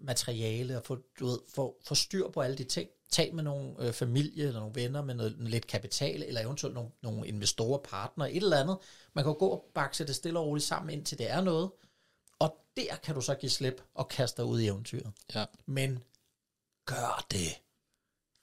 materiale, 0.00 0.76
og 0.76 0.84
få, 0.84 0.98
du 1.20 1.26
ved, 1.26 1.38
få, 1.54 1.80
få 1.84 1.94
styr 1.94 2.28
på 2.28 2.40
alle 2.40 2.58
de 2.58 2.64
ting. 2.64 2.90
tal 3.10 3.34
med 3.34 3.42
nogle 3.42 3.74
øh, 3.78 3.92
familie 3.92 4.46
eller 4.46 4.60
nogle 4.60 4.74
venner 4.74 5.02
med 5.02 5.14
noget, 5.14 5.36
lidt 5.38 5.66
kapital, 5.66 6.22
eller 6.22 6.40
eventuelt 6.40 6.74
nogle, 6.74 6.90
nogle 7.02 7.26
investorer, 7.26 7.78
partnere, 7.78 8.32
et 8.32 8.42
eller 8.42 8.60
andet. 8.60 8.78
Man 9.12 9.24
kan 9.24 9.32
jo 9.32 9.38
gå 9.38 9.48
og 9.48 9.70
bakse 9.74 10.06
det 10.06 10.14
stille 10.14 10.38
og 10.38 10.46
roligt 10.46 10.66
sammen, 10.66 10.90
indtil 10.90 11.18
det 11.18 11.30
er 11.30 11.40
noget. 11.40 11.70
Og 12.38 12.56
der 12.76 12.96
kan 12.96 13.14
du 13.14 13.20
så 13.20 13.34
give 13.34 13.50
slip 13.50 13.82
og 13.94 14.08
kaste 14.08 14.42
dig 14.42 14.50
ud 14.50 14.60
i 14.60 14.66
eventyret. 14.66 15.12
Ja. 15.34 15.44
Men 15.66 16.02
gør 16.86 17.26
det 17.30 17.60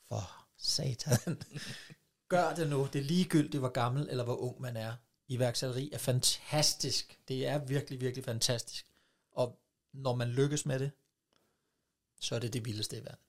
for 0.08 0.46
satan. 0.58 1.42
gør 2.34 2.54
det 2.54 2.70
nu. 2.70 2.88
Det 2.94 3.00
er 3.00 3.04
ligegyldigt, 3.04 3.60
hvor 3.60 3.70
gammel 3.70 4.08
eller 4.10 4.24
hvor 4.24 4.36
ung 4.36 4.62
man 4.62 4.78
er. 4.78 4.94
Iværksætteri 5.28 5.90
er 5.94 5.98
fantastisk. 5.98 7.20
Det 7.28 7.48
er 7.48 7.58
virkelig, 7.58 8.02
virkelig 8.02 8.26
fantastisk. 8.26 8.86
Og 9.32 9.60
når 9.94 10.16
man 10.16 10.28
lykkes 10.28 10.66
med 10.66 10.80
det, 10.80 10.92
så 12.20 12.36
er 12.36 12.40
det 12.40 12.54
det 12.54 12.66
vildeste 12.66 12.98
i 12.98 13.00
verden. 13.00 13.20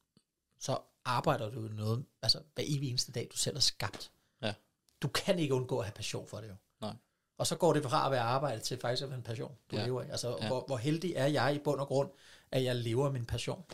Så 0.58 0.78
arbejder 1.04 1.50
du 1.50 1.60
noget, 1.60 2.04
altså 2.22 2.38
hver 2.54 2.64
evig 2.66 2.90
eneste 2.90 3.12
dag, 3.12 3.28
du 3.32 3.36
selv 3.36 3.56
har 3.56 3.60
skabt. 3.60 4.10
Ja. 4.42 4.54
Du 5.02 5.08
kan 5.08 5.38
ikke 5.38 5.54
undgå 5.54 5.78
at 5.78 5.84
have 5.84 5.92
passion 5.92 6.26
for 6.28 6.38
det 6.40 6.48
jo. 6.48 6.54
Nej. 6.80 6.94
Og 7.38 7.46
så 7.46 7.56
går 7.56 7.72
det 7.72 7.82
fra 7.82 8.06
at 8.06 8.12
være 8.12 8.20
arbejde 8.20 8.60
til 8.60 8.78
faktisk 8.80 9.02
at 9.02 9.08
være 9.08 9.16
en 9.18 9.22
passion, 9.24 9.52
du 9.70 9.76
Ja. 9.76 9.84
lever 9.84 10.02
af. 10.02 10.10
Altså, 10.10 10.36
Ja. 10.40 10.46
hvor, 10.46 10.64
hvor 10.66 10.76
heldig 10.76 11.12
er 11.16 11.26
jeg 11.26 11.54
i 11.54 11.58
bund 11.58 11.80
og 11.80 11.86
grund, 11.86 12.10
at 12.50 12.64
jeg 12.64 12.76
lever 12.76 13.10
min 13.10 13.24
passion. 13.24 13.64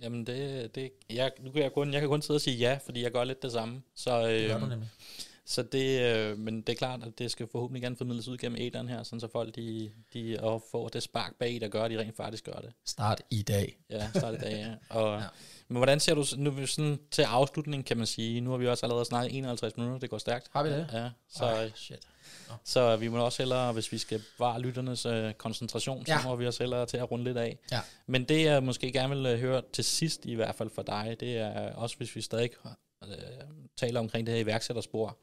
Jamen 0.00 0.26
det, 0.26 0.74
det 0.74 0.92
jeg, 1.10 1.32
nu 1.40 1.50
kan 1.52 1.62
jeg, 1.62 1.72
kun, 1.72 1.92
jeg 1.92 2.00
kan 2.00 2.08
kun 2.08 2.22
sidde 2.22 2.36
og 2.36 2.40
sige 2.40 2.56
ja, 2.56 2.78
fordi 2.84 3.02
jeg 3.02 3.12
gør 3.12 3.24
lidt 3.24 3.42
det 3.42 3.52
samme. 3.52 3.82
Så, 3.94 4.28
Det 4.28 4.48
gør 4.48 4.56
øh, 4.56 4.62
du 4.62 4.66
nemlig. 4.66 4.88
Så 5.48 5.62
det, 5.62 6.00
øh, 6.16 6.38
men 6.38 6.60
det 6.60 6.68
er 6.68 6.76
klart, 6.76 7.02
at 7.02 7.18
det 7.18 7.30
skal 7.30 7.48
forhåbentlig 7.52 7.82
gerne 7.82 7.96
formidles 7.96 8.28
ud 8.28 8.38
gennem 8.38 8.58
æderen 8.60 8.88
her, 8.88 9.02
sådan 9.02 9.20
så 9.20 9.28
folk 9.32 9.56
de, 9.56 9.90
de 10.14 10.36
og 10.40 10.62
får 10.70 10.88
det 10.88 11.02
spark 11.02 11.34
bag, 11.38 11.60
der 11.60 11.68
gør, 11.68 11.82
at 11.84 11.90
de 11.90 11.98
rent 12.00 12.16
faktisk 12.16 12.44
gør 12.44 12.52
det. 12.52 12.72
Start 12.86 13.22
i 13.30 13.42
dag. 13.42 13.78
Ja, 13.90 14.08
start 14.14 14.34
i 14.34 14.38
dag, 14.38 14.52
ja. 14.90 14.96
Og, 15.00 15.18
ja. 15.20 15.26
Men 15.68 15.76
hvordan 15.76 16.00
ser 16.00 16.14
du, 16.14 16.24
nu 16.36 16.50
vi 16.50 16.66
sådan 16.66 16.98
til 17.10 17.22
afslutning, 17.22 17.84
kan 17.86 17.96
man 17.96 18.06
sige, 18.06 18.40
nu 18.40 18.50
har 18.50 18.56
vi 18.56 18.68
også 18.68 18.86
allerede 18.86 19.04
snakket 19.04 19.38
51 19.38 19.76
minutter, 19.76 19.98
det 19.98 20.10
går 20.10 20.18
stærkt. 20.18 20.48
Har 20.52 20.62
vi 20.62 20.70
det? 20.70 20.88
Ja, 20.92 21.08
så, 21.28 21.44
Ej, 21.44 21.70
shit. 21.74 21.98
så 22.64 22.96
vi 22.96 23.08
må 23.08 23.24
også 23.24 23.42
hellere, 23.42 23.72
hvis 23.72 23.92
vi 23.92 23.98
skal 23.98 24.22
bevare 24.36 24.60
lytternes 24.60 25.06
øh, 25.06 25.32
koncentration, 25.34 26.06
så 26.06 26.12
Ja. 26.12 26.18
må 26.24 26.36
vi 26.36 26.46
også 26.46 26.62
hellere 26.62 26.86
til 26.86 26.96
at 26.96 27.10
runde 27.10 27.24
lidt 27.24 27.36
af. 27.38 27.58
Ja. 27.72 27.80
Men 28.06 28.24
det 28.24 28.44
jeg 28.44 28.62
måske 28.62 28.92
gerne 28.92 29.16
vil 29.16 29.26
øh, 29.26 29.38
høre 29.40 29.62
til 29.72 29.84
sidst, 29.84 30.24
i 30.26 30.34
hvert 30.34 30.54
fald 30.54 30.70
for 30.70 30.82
dig, 30.82 31.16
det 31.20 31.36
er 31.36 31.72
også, 31.74 31.96
hvis 31.96 32.16
vi 32.16 32.20
stadig 32.20 32.50
øh, 33.04 33.10
taler 33.76 34.00
omkring 34.00 34.26
det 34.26 34.34
her 34.34 34.40
iværksætterspor. 34.42 35.16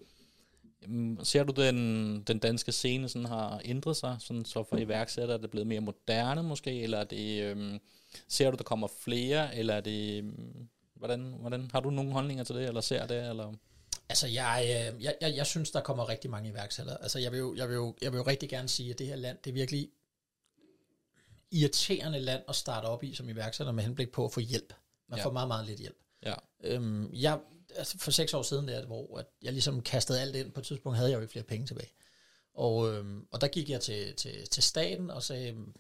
Jamen, 0.84 1.26
Ser 1.26 1.44
du 1.44 1.62
den, 1.62 2.22
den 2.22 2.40
danske 2.40 2.72
scene 2.72 3.10
sådan 3.10 3.26
har 3.26 3.62
ændret 3.66 3.98
sig, 3.98 4.18
sådan 4.20 4.46
så 4.46 4.64
for 4.64 4.78
iværksættere 4.78 5.38
er 5.38 5.42
det 5.42 5.52
blevet 5.52 5.68
mere 5.68 5.80
moderne 5.80 6.44
måske, 6.44 6.82
eller 6.82 6.98
er 6.98 7.04
det, 7.04 7.44
øhm, 7.44 7.80
ser 8.28 8.52
du, 8.52 8.58
der 8.58 8.64
kommer 8.64 8.88
flere, 9.00 9.56
eller 9.56 9.74
er 9.74 9.82
det, 9.82 10.18
øhm, 10.18 10.68
hvordan, 10.96 11.36
hvordan, 11.40 11.70
har 11.72 11.80
du 11.80 11.90
nogle 11.90 12.12
holdninger 12.12 12.44
til 12.44 12.56
det, 12.56 12.68
eller 12.68 12.82
ser 12.82 13.08
det, 13.08 13.30
eller? 13.30 13.54
Altså, 14.10 14.28
jeg, 14.28 14.64
øh, 14.64 15.04
jeg, 15.04 15.16
jeg, 15.22 15.36
jeg 15.36 15.46
synes, 15.46 15.72
der 15.72 15.82
kommer 15.82 16.10
rigtig 16.10 16.32
mange 16.32 16.50
iværksættere. 16.50 17.02
Altså, 17.02 17.20
jeg 17.20 17.32
vil, 17.32 17.38
jo, 17.38 17.56
jeg, 17.56 17.68
vil 17.68 17.76
jo, 17.76 17.96
jeg 18.02 18.12
vil 18.12 18.18
jo 18.18 18.24
rigtig 18.24 18.50
gerne 18.50 18.68
sige, 18.68 18.92
at 18.92 19.00
det 19.00 19.08
her 19.08 19.16
land, 19.16 19.38
det 19.44 19.50
er 19.50 19.54
virkelig 19.54 19.90
irriterende 21.52 22.20
land 22.20 22.44
at 22.48 22.56
starte 22.56 22.86
op 22.86 23.04
i 23.04 23.14
som 23.14 23.30
iværksætter 23.30 23.74
med 23.74 23.84
henblik 23.84 24.12
på 24.12 24.26
at 24.26 24.32
få 24.32 24.40
hjælp. 24.40 24.74
Man 25.10 25.20
ja. 25.20 25.26
får 25.26 25.32
meget, 25.32 25.48
meget 25.48 25.66
lidt 25.66 25.80
hjælp. 25.80 25.98
Ja, 26.26 26.34
Øhm, 26.64 27.14
jeg, 27.14 27.40
altså 27.76 27.98
for 27.98 28.12
seks 28.12 28.34
år 28.34 28.42
siden, 28.42 28.68
der, 28.68 28.86
hvor 28.86 29.18
at 29.18 29.26
jeg 29.42 29.54
ligesom 29.54 29.82
kastede 29.82 30.22
alt 30.22 30.36
ind, 30.36 30.52
på 30.52 30.60
et 30.60 30.66
tidspunkt 30.66 30.98
havde 30.98 31.10
jeg 31.10 31.16
jo 31.16 31.22
ikke 31.22 31.32
flere 31.32 31.46
penge 31.46 31.68
tilbage. 31.68 31.92
Og, 32.54 32.94
øhm, 32.94 33.28
og 33.32 33.42
der 33.42 33.48
gik 33.48 33.70
jeg 33.70 33.82
til, 33.82 34.16
til, 34.16 34.48
til 34.48 34.64
staten 34.64 35.10
og 35.10 35.24
sagde, 35.24 35.50
øhm, 35.50 35.76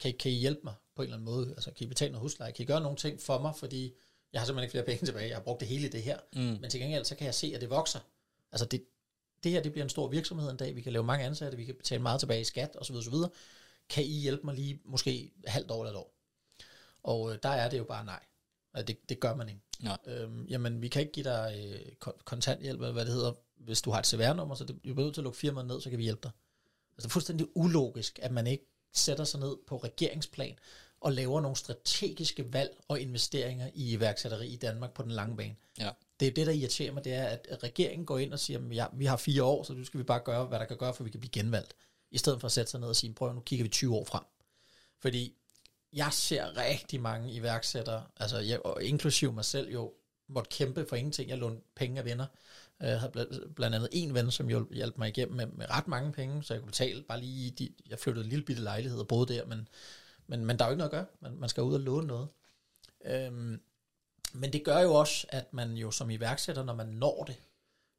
kan 0.00 0.10
I, 0.10 0.12
kan 0.12 0.32
I 0.32 0.34
hjælpe 0.34 0.60
mig 0.64 0.74
på 0.96 1.02
en 1.02 1.06
eller 1.06 1.16
anden 1.16 1.24
måde? 1.24 1.50
Altså, 1.50 1.70
kan 1.70 1.84
I 1.84 1.88
betale 1.88 2.12
noget 2.12 2.22
husleje? 2.22 2.52
Kan 2.52 2.62
I 2.62 2.66
gøre 2.66 2.80
nogle 2.80 2.96
ting 2.96 3.20
for 3.20 3.38
mig? 3.38 3.56
Fordi 3.56 3.94
jeg 4.32 4.40
har 4.40 4.46
simpelthen 4.46 4.64
ikke 4.64 4.72
flere 4.72 4.84
penge 4.84 5.06
tilbage. 5.06 5.28
Jeg 5.28 5.36
har 5.36 5.42
brugt 5.42 5.60
det 5.60 5.68
hele 5.68 5.86
i 5.86 5.90
det 5.90 6.02
her. 6.02 6.18
mm. 6.32 6.40
Men 6.40 6.70
til 6.70 6.80
gengæld, 6.80 7.04
så 7.04 7.14
kan 7.14 7.26
jeg 7.26 7.34
se, 7.34 7.52
at 7.54 7.60
det 7.60 7.70
vokser. 7.70 8.00
Altså, 8.52 8.66
det, 8.66 8.84
det 9.44 9.52
her, 9.52 9.62
det 9.62 9.72
bliver 9.72 9.84
en 9.84 9.90
stor 9.90 10.08
virksomhed 10.08 10.50
en 10.50 10.56
dag. 10.56 10.76
Vi 10.76 10.80
kan 10.80 10.92
lave 10.92 11.04
mange 11.04 11.24
ansatte, 11.24 11.56
vi 11.56 11.64
kan 11.64 11.74
betale 11.74 12.02
meget 12.02 12.20
tilbage 12.20 12.40
i 12.40 12.44
skat, 12.44 12.76
osv. 12.76 12.94
osv. 12.94 13.14
Kan 13.88 14.04
I 14.04 14.20
hjælpe 14.20 14.42
mig 14.46 14.54
lige 14.54 14.80
måske 14.84 15.32
halvt 15.46 15.70
år 15.70 15.82
eller 15.84 15.90
et 15.90 15.96
år? 15.96 16.14
Og 17.02 17.32
øh, 17.32 17.38
der 17.42 17.48
er 17.48 17.70
det 17.70 17.78
jo 17.78 17.84
bare 17.84 18.04
nej. 18.04 18.20
Altså, 18.74 18.86
Det, 18.86 19.08
det 19.08 19.20
gør 19.20 19.34
man 19.34 19.48
ikke. 19.48 19.60
Nej. 19.80 19.98
Øhm, 20.06 20.46
jamen, 20.46 20.82
vi 20.82 20.88
kan 20.88 21.00
ikke 21.02 21.12
give 21.12 21.24
dig 21.24 21.54
øh, 21.66 21.80
kon- 22.08 22.22
kontanthjælp, 22.24 22.80
eller 22.80 22.92
hvad 22.92 23.04
det 23.04 23.12
hedder, 23.14 23.32
hvis 23.56 23.82
du 23.82 23.90
har 23.90 23.98
et 23.98 24.06
CVR-nummer, 24.06 24.54
så 24.54 24.64
det, 24.64 24.74
du 24.74 24.80
bliver 24.94 25.00
nødt 25.04 25.14
til 25.14 25.20
at 25.20 25.24
lukke 25.24 25.38
firmaet 25.38 25.66
ned, 25.66 25.80
så 25.80 25.90
kan 25.90 25.98
vi 25.98 26.02
hjælpe 26.02 26.20
dig. 26.22 26.30
Altså, 26.96 27.02
det 27.02 27.04
er 27.04 27.08
fuldstændig 27.12 27.46
ulogisk, 27.56 28.18
at 28.22 28.30
man 28.32 28.46
ikke 28.46 28.64
sætter 28.92 29.24
sig 29.24 29.40
ned 29.40 29.56
på 29.66 29.76
regeringsplan 29.76 30.58
og 31.00 31.12
laver 31.12 31.40
nogle 31.40 31.56
strategiske 31.56 32.52
valg 32.52 32.76
og 32.88 33.00
investeringer 33.00 33.70
i 33.74 33.92
iværksætteri 33.92 34.46
i 34.48 34.56
Danmark 34.56 34.94
på 34.94 35.02
den 35.02 35.10
lange 35.10 35.36
bane. 35.36 35.56
ja, 35.78 35.90
Det 36.20 36.28
er 36.28 36.32
det, 36.32 36.46
der 36.46 36.52
irriterer 36.52 36.92
mig, 36.92 37.04
det 37.04 37.12
er, 37.14 37.24
at 37.24 37.62
regeringen 37.62 38.06
går 38.06 38.18
ind 38.18 38.32
og 38.32 38.40
siger, 38.40 38.58
at 38.58 38.76
ja, 38.76 38.86
vi 38.92 39.04
har 39.04 39.16
fire 39.16 39.42
år, 39.44 39.62
så 39.62 39.72
nu 39.72 39.84
skal 39.84 39.98
vi 39.98 40.04
bare 40.04 40.20
gøre, 40.24 40.44
hvad 40.46 40.58
der 40.58 40.64
kan 40.64 40.76
gøre, 40.76 40.94
for 40.94 41.04
vi 41.04 41.10
kan 41.10 41.20
blive 41.20 41.30
genvalgt. 41.30 41.74
I 42.10 42.18
stedet 42.18 42.40
for 42.40 42.46
at 42.46 42.52
sætte 42.52 42.70
sig 42.70 42.80
ned 42.80 42.88
og 42.88 42.96
sige, 42.96 43.14
prøv 43.14 43.32
nu 43.32 43.40
kigger 43.40 43.64
vi 43.64 43.68
20 43.68 43.94
år 43.96 44.04
frem. 44.04 44.22
Fordi 45.00 45.36
jeg 45.92 46.12
ser 46.12 46.56
rigtig 46.56 47.00
mange 47.00 47.32
iværksættere, 47.32 48.04
altså 48.16 48.38
jeg, 48.38 48.66
og 48.66 48.82
inklusiv 48.82 49.32
mig 49.32 49.44
selv 49.44 49.72
jo, 49.72 49.92
måtte 50.28 50.50
kæmpe 50.50 50.86
for 50.88 50.96
ingenting. 50.96 51.30
Jeg 51.30 51.38
lånte 51.38 51.62
penge 51.74 51.98
af 51.98 52.04
venner. 52.04 52.26
Jeg 52.80 53.00
havde 53.00 53.12
blandt, 53.12 53.54
blandt 53.54 53.76
andet 53.76 53.88
en 53.92 54.14
ven, 54.14 54.30
som 54.30 54.66
hjalp 54.70 54.98
mig 54.98 55.08
igennem 55.08 55.36
med, 55.36 55.46
med 55.46 55.70
ret 55.70 55.88
mange 55.88 56.12
penge, 56.12 56.42
så 56.42 56.54
jeg 56.54 56.60
kunne 56.60 56.70
betale 56.70 57.02
bare 57.02 57.20
lige, 57.20 57.50
de, 57.50 57.74
jeg 57.90 57.98
flyttede 57.98 58.24
en 58.24 58.30
lille 58.30 58.44
bitte 58.44 58.62
lejlighed 58.62 58.98
og 58.98 59.08
boede 59.08 59.34
der, 59.34 59.46
men, 59.46 59.68
men, 60.26 60.44
men 60.44 60.58
der 60.58 60.64
er 60.64 60.68
jo 60.68 60.72
ikke 60.72 60.78
noget 60.78 60.92
at 60.92 60.96
gøre. 60.96 61.06
Man, 61.20 61.36
man 61.36 61.48
skal 61.48 61.62
ud 61.62 61.74
og 61.74 61.80
låne 61.80 62.06
noget. 62.06 62.28
Øhm, 63.04 63.60
men 64.32 64.52
det 64.52 64.64
gør 64.64 64.80
jo 64.80 64.94
også, 64.94 65.26
at 65.28 65.52
man 65.52 65.72
jo 65.72 65.90
som 65.90 66.10
iværksætter, 66.10 66.64
når 66.64 66.74
man 66.74 66.86
når 66.86 67.24
det, 67.24 67.36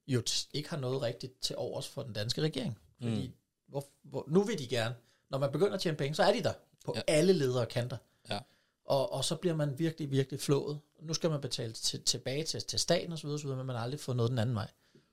jo 0.07 0.23
t- 0.29 0.49
ikke 0.53 0.69
har 0.69 0.77
noget 0.77 1.01
rigtigt 1.01 1.41
til 1.41 1.55
overs 1.55 1.87
for 1.87 2.03
den 2.03 2.13
danske 2.13 2.41
regering. 2.41 2.79
Fordi 3.01 3.27
mm. 3.27 3.33
hvor, 3.67 3.85
hvor, 4.03 4.25
nu 4.27 4.43
vil 4.43 4.59
de 4.59 4.67
gerne, 4.67 4.95
når 5.29 5.37
man 5.37 5.51
begynder 5.51 5.73
at 5.73 5.81
tjene 5.81 5.97
penge, 5.97 6.15
så 6.15 6.23
er 6.23 6.33
de 6.33 6.43
der 6.43 6.53
på 6.83 6.93
Ja. 6.95 7.01
alle 7.07 7.33
ledere 7.33 7.61
og 7.61 7.67
kanter. 7.67 7.97
Ja. 8.29 8.39
Og, 8.85 9.13
og 9.13 9.25
så 9.25 9.35
bliver 9.35 9.55
man 9.55 9.79
virkelig, 9.79 10.11
virkelig 10.11 10.39
flået. 10.39 10.79
Nu 11.01 11.13
skal 11.13 11.29
man 11.29 11.41
betale 11.41 11.73
til, 11.73 12.01
tilbage 12.03 12.43
til, 12.43 12.61
til 12.63 12.79
staten 12.79 13.13
osv., 13.13 13.27
osv., 13.29 13.47
men 13.49 13.65
man 13.65 13.75
har 13.75 13.83
aldrig 13.83 13.99
fået 13.99 14.15
noget 14.17 14.29
den 14.29 14.39
anden 14.39 14.55
vej. 14.55 14.67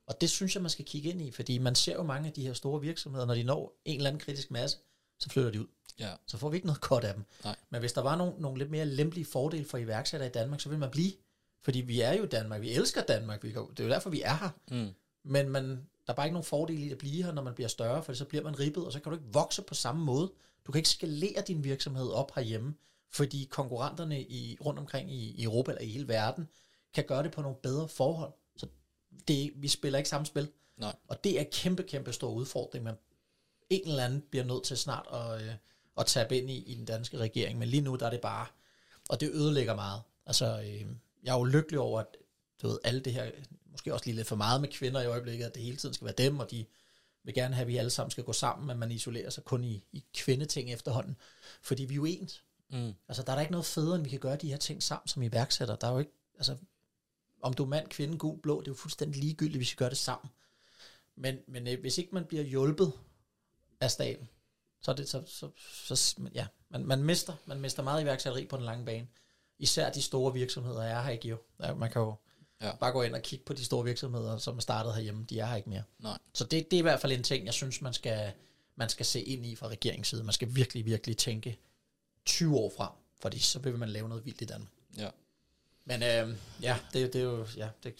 Og 0.07 0.21
det 0.21 0.31
synes 0.31 0.55
jeg, 0.55 0.62
man 0.62 0.71
skal 0.71 0.85
kigge 0.85 1.11
ind 1.11 1.23
i, 1.23 1.31
fordi 1.31 1.59
man 1.59 1.75
ser 1.75 1.95
jo 1.95 2.03
mange 2.03 2.27
af 2.29 2.33
de 2.33 2.47
her 2.47 2.53
store 2.53 2.81
virksomheder, 2.81 3.27
når 3.27 3.35
de 3.35 3.43
når 3.43 3.81
en 3.85 3.97
eller 3.97 4.11
anden 4.11 4.21
kritisk 4.21 4.51
masse, 4.51 4.79
så 5.18 5.29
flytter 5.31 5.51
de 5.51 5.61
ud. 5.61 5.66
ja, 5.99 6.11
Så 6.27 6.37
får 6.39 6.49
vi 6.49 6.57
ikke 6.57 6.66
noget 6.66 6.81
godt 6.81 7.05
af 7.05 7.14
dem. 7.14 7.25
Nej. 7.45 7.57
Men 7.71 7.81
hvis 7.81 7.93
der 7.93 8.01
var 8.01 8.16
nogle, 8.16 8.35
nogle 8.39 8.59
lidt 8.59 8.71
mere 8.71 8.87
lempelige 8.87 9.25
fordele 9.25 9.64
for 9.64 9.79
iværksættere 9.79 10.29
i 10.29 10.33
Danmark, 10.33 10.61
så 10.61 10.68
vil 10.68 10.79
man 10.79 10.91
blive. 10.91 11.12
Fordi 11.62 11.81
vi 11.81 12.01
er 12.01 12.12
jo 12.12 12.25
Danmark, 12.27 12.61
vi 12.61 12.71
elsker 12.73 13.03
Danmark, 13.03 13.45
vi 13.45 13.51
kan, 13.53 13.66
det 13.71 13.81
er 13.81 13.85
jo 13.85 13.91
derfor, 13.91 14.11
vi 14.11 14.23
er 14.23 14.35
her. 14.37 14.51
mm. 14.71 14.89
Men 15.25 15.49
man, 15.49 15.64
der 16.07 16.12
er 16.12 16.14
bare 16.14 16.27
ikke 16.27 16.35
nogen 16.35 16.45
fordel 16.45 16.83
i 16.83 16.91
at 16.91 16.99
blive 16.99 17.23
her, 17.25 17.33
når 17.33 17.43
man 17.43 17.55
bliver 17.55 17.68
større, 17.68 18.03
for 18.03 18.12
så 18.12 18.25
bliver 18.25 18.45
man 18.45 18.59
ribbet, 18.61 18.87
og 18.87 18.93
så 18.93 19.01
kan 19.01 19.12
du 19.12 19.18
ikke 19.18 19.33
vokse 19.33 19.62
på 19.62 19.75
samme 19.75 20.05
måde. 20.05 20.33
Du 20.66 20.72
kan 20.72 20.78
ikke 20.78 20.88
skalere 20.88 21.42
din 21.46 21.64
virksomhed 21.64 22.11
op 22.11 22.34
herhjemme, 22.34 22.74
fordi 23.11 23.48
konkurrenterne 23.50 24.22
i, 24.22 24.58
rundt 24.64 24.78
omkring 24.78 25.12
i, 25.12 25.30
i 25.30 25.42
Europa 25.42 25.70
eller 25.70 25.82
i 25.82 25.90
hele 25.90 26.08
verden 26.08 26.48
kan 26.94 27.04
gøre 27.04 27.22
det 27.22 27.32
på 27.32 27.42
nogle 27.42 27.56
bedre 27.62 27.88
forhold. 27.88 28.32
Så 28.56 28.66
det, 29.28 29.52
vi 29.56 29.68
spiller 29.68 29.98
ikke 29.98 30.08
samme 30.08 30.26
spil. 30.26 30.48
Nej. 30.76 30.96
Og 31.08 31.24
det 31.24 31.40
er 31.40 31.44
kæmpe, 31.52 31.82
kæmpe 31.82 32.12
stor 32.12 32.30
udfordring, 32.30 32.84
man 32.84 32.94
en 33.70 33.88
eller 33.88 34.04
anden 34.04 34.22
bliver 34.30 34.44
nødt 34.44 34.64
til 34.64 34.76
snart 34.76 35.06
at, 35.12 35.42
øh, 35.42 35.54
at 35.98 36.06
tabe 36.06 36.38
ind 36.38 36.50
i, 36.50 36.56
i 36.56 36.74
den 36.74 36.84
danske 36.84 37.18
regering. 37.18 37.58
Men 37.58 37.68
lige 37.68 37.80
nu, 37.80 37.96
der 37.96 38.06
er 38.06 38.11
det 38.11 38.20
bare, 38.20 38.46
og 39.08 39.20
det 39.20 39.30
ødelægger 39.30 39.74
meget. 39.74 40.02
Altså, 40.26 40.61
øh, 40.61 40.86
jeg 41.22 41.34
er 41.34 41.38
jo 41.38 41.44
lykkelig 41.44 41.80
over, 41.80 42.00
at 42.00 42.06
du 42.62 42.68
ved, 42.68 42.78
alle 42.84 43.00
det 43.00 43.12
her, 43.12 43.30
måske 43.70 43.94
også 43.94 44.06
lige 44.06 44.16
lidt 44.16 44.28
for 44.28 44.36
meget 44.36 44.61
med 44.61 44.68
kvinder 44.68 45.00
i 45.00 45.06
øjeblikket, 45.06 45.46
at 45.46 45.54
det 45.54 45.62
hele 45.62 45.76
tiden 45.76 45.94
skal 45.94 46.04
være 46.04 46.14
dem, 46.18 46.38
og 46.38 46.50
de 46.50 46.64
vil 47.25 47.35
gerne 47.35 47.55
have, 47.55 47.62
at 47.62 47.68
vi 47.68 47.77
alle 47.77 47.91
sammen 47.91 48.11
skal 48.11 48.25
gå 48.25 48.33
sammen, 48.33 48.66
men 48.66 48.79
man 48.79 48.91
isolerer 48.91 49.31
sig 49.31 49.45
kun 49.45 49.64
i, 49.64 49.85
i 49.93 50.05
kvindeting 50.14 50.73
efterhånden. 50.73 51.16
Fordi 51.62 51.85
vi 51.85 51.95
er 51.95 51.97
jo 51.97 52.05
ens. 52.05 52.45
Mm. 52.71 52.93
Altså, 53.09 53.23
der 53.23 53.33
er 53.33 53.37
da 53.37 53.41
ikke 53.41 53.53
noget 53.53 53.66
federe, 53.66 53.95
end 53.95 54.05
vi 54.05 54.11
kan 54.11 54.21
gøre 54.21 54.37
de 54.37 54.49
her 54.49 54.57
ting 54.57 54.83
sammen 54.83 55.09
som 55.09 55.23
iværksætter. 55.23 55.77
Der 55.77 55.87
er 55.87 55.93
jo 55.93 55.99
ikke, 55.99 56.12
altså, 56.35 56.57
om 57.43 57.55
du 57.55 57.62
er 57.62 57.68
mand, 57.68 57.89
kvinde, 57.89 58.18
gul, 58.18 58.41
blå, 58.41 58.61
det 58.61 58.66
er 58.66 58.71
jo 58.71 58.75
fuldstændig 58.75 59.23
ligegyldigt, 59.23 59.59
hvis 59.59 59.73
vi 59.73 59.77
gør 59.77 59.89
det 59.89 59.99
sammen. 59.99 60.31
Men, 61.16 61.39
men 61.49 61.68
øh, 61.68 61.81
hvis 61.81 61.99
ikke 61.99 62.14
man 62.14 62.25
bliver 62.25 62.45
hjulpet 62.45 62.93
af 63.81 63.91
staten, 63.91 64.29
så 64.81 64.91
er 64.91 64.95
det 64.95 65.09
så, 65.09 65.23
så, 65.27 65.51
så 65.85 66.21
ja, 66.35 66.47
man, 66.68 66.87
man, 66.87 67.03
mister, 67.03 67.33
man 67.47 67.61
mister 67.61 67.83
meget 67.83 68.03
iværksætteri 68.03 68.47
på 68.47 68.57
den 68.57 68.64
lange 68.64 68.85
bane. 68.85 69.09
Især 69.59 69.93
de 69.93 70.03
store 70.03 70.33
virksomheder 70.33 70.83
er 70.83 71.03
her 71.03 71.11
ikke 71.11 71.29
jo. 71.29 71.39
Ja, 71.62 71.75
man 71.75 71.91
kan 71.91 72.03
jo 72.03 72.14
Ja. 72.62 72.76
bare 72.76 72.92
gå 72.92 73.02
ind 73.02 73.14
og 73.14 73.22
kigge 73.22 73.44
på 73.44 73.52
de 73.52 73.64
store 73.64 73.84
virksomheder, 73.84 74.38
som 74.38 74.56
er 74.56 74.61
startet 74.61 74.94
herhjemme. 74.94 75.24
De 75.30 75.38
er 75.38 75.46
her 75.46 75.56
ikke 75.56 75.70
mere. 75.70 75.82
Nej. 75.98 76.18
Så 76.34 76.44
det, 76.44 76.70
det 76.70 76.76
er 76.76 76.78
i 76.78 76.82
hvert 76.82 77.00
fald 77.00 77.12
en 77.12 77.22
ting, 77.22 77.46
jeg 77.46 77.54
synes, 77.54 77.82
man 77.82 77.92
skal, 77.92 78.32
man 78.76 78.88
skal 78.88 79.06
se 79.06 79.22
ind 79.22 79.46
i 79.46 79.56
fra 79.56 79.68
regeringens 79.68 80.08
side. 80.08 80.24
Man 80.24 80.32
skal 80.32 80.54
virkelig, 80.54 80.86
virkelig 80.86 81.16
tænke 81.16 81.58
20 82.24 82.56
år 82.56 82.72
frem, 82.76 82.90
fordi 83.20 83.38
så 83.38 83.58
vil 83.58 83.78
man 83.78 83.88
lave 83.88 84.08
noget 84.08 84.24
vildt 84.24 84.40
i 84.40 84.44
Danmark. 84.44 84.72
Ja. 84.98 85.08
Men 85.84 86.02
øh, 86.02 86.36
ja, 86.62 86.76
det, 86.92 87.12
det 87.12 87.20
er 87.20 87.24
jo, 87.24 87.46
ja, 87.56 87.68
det, 87.82 87.94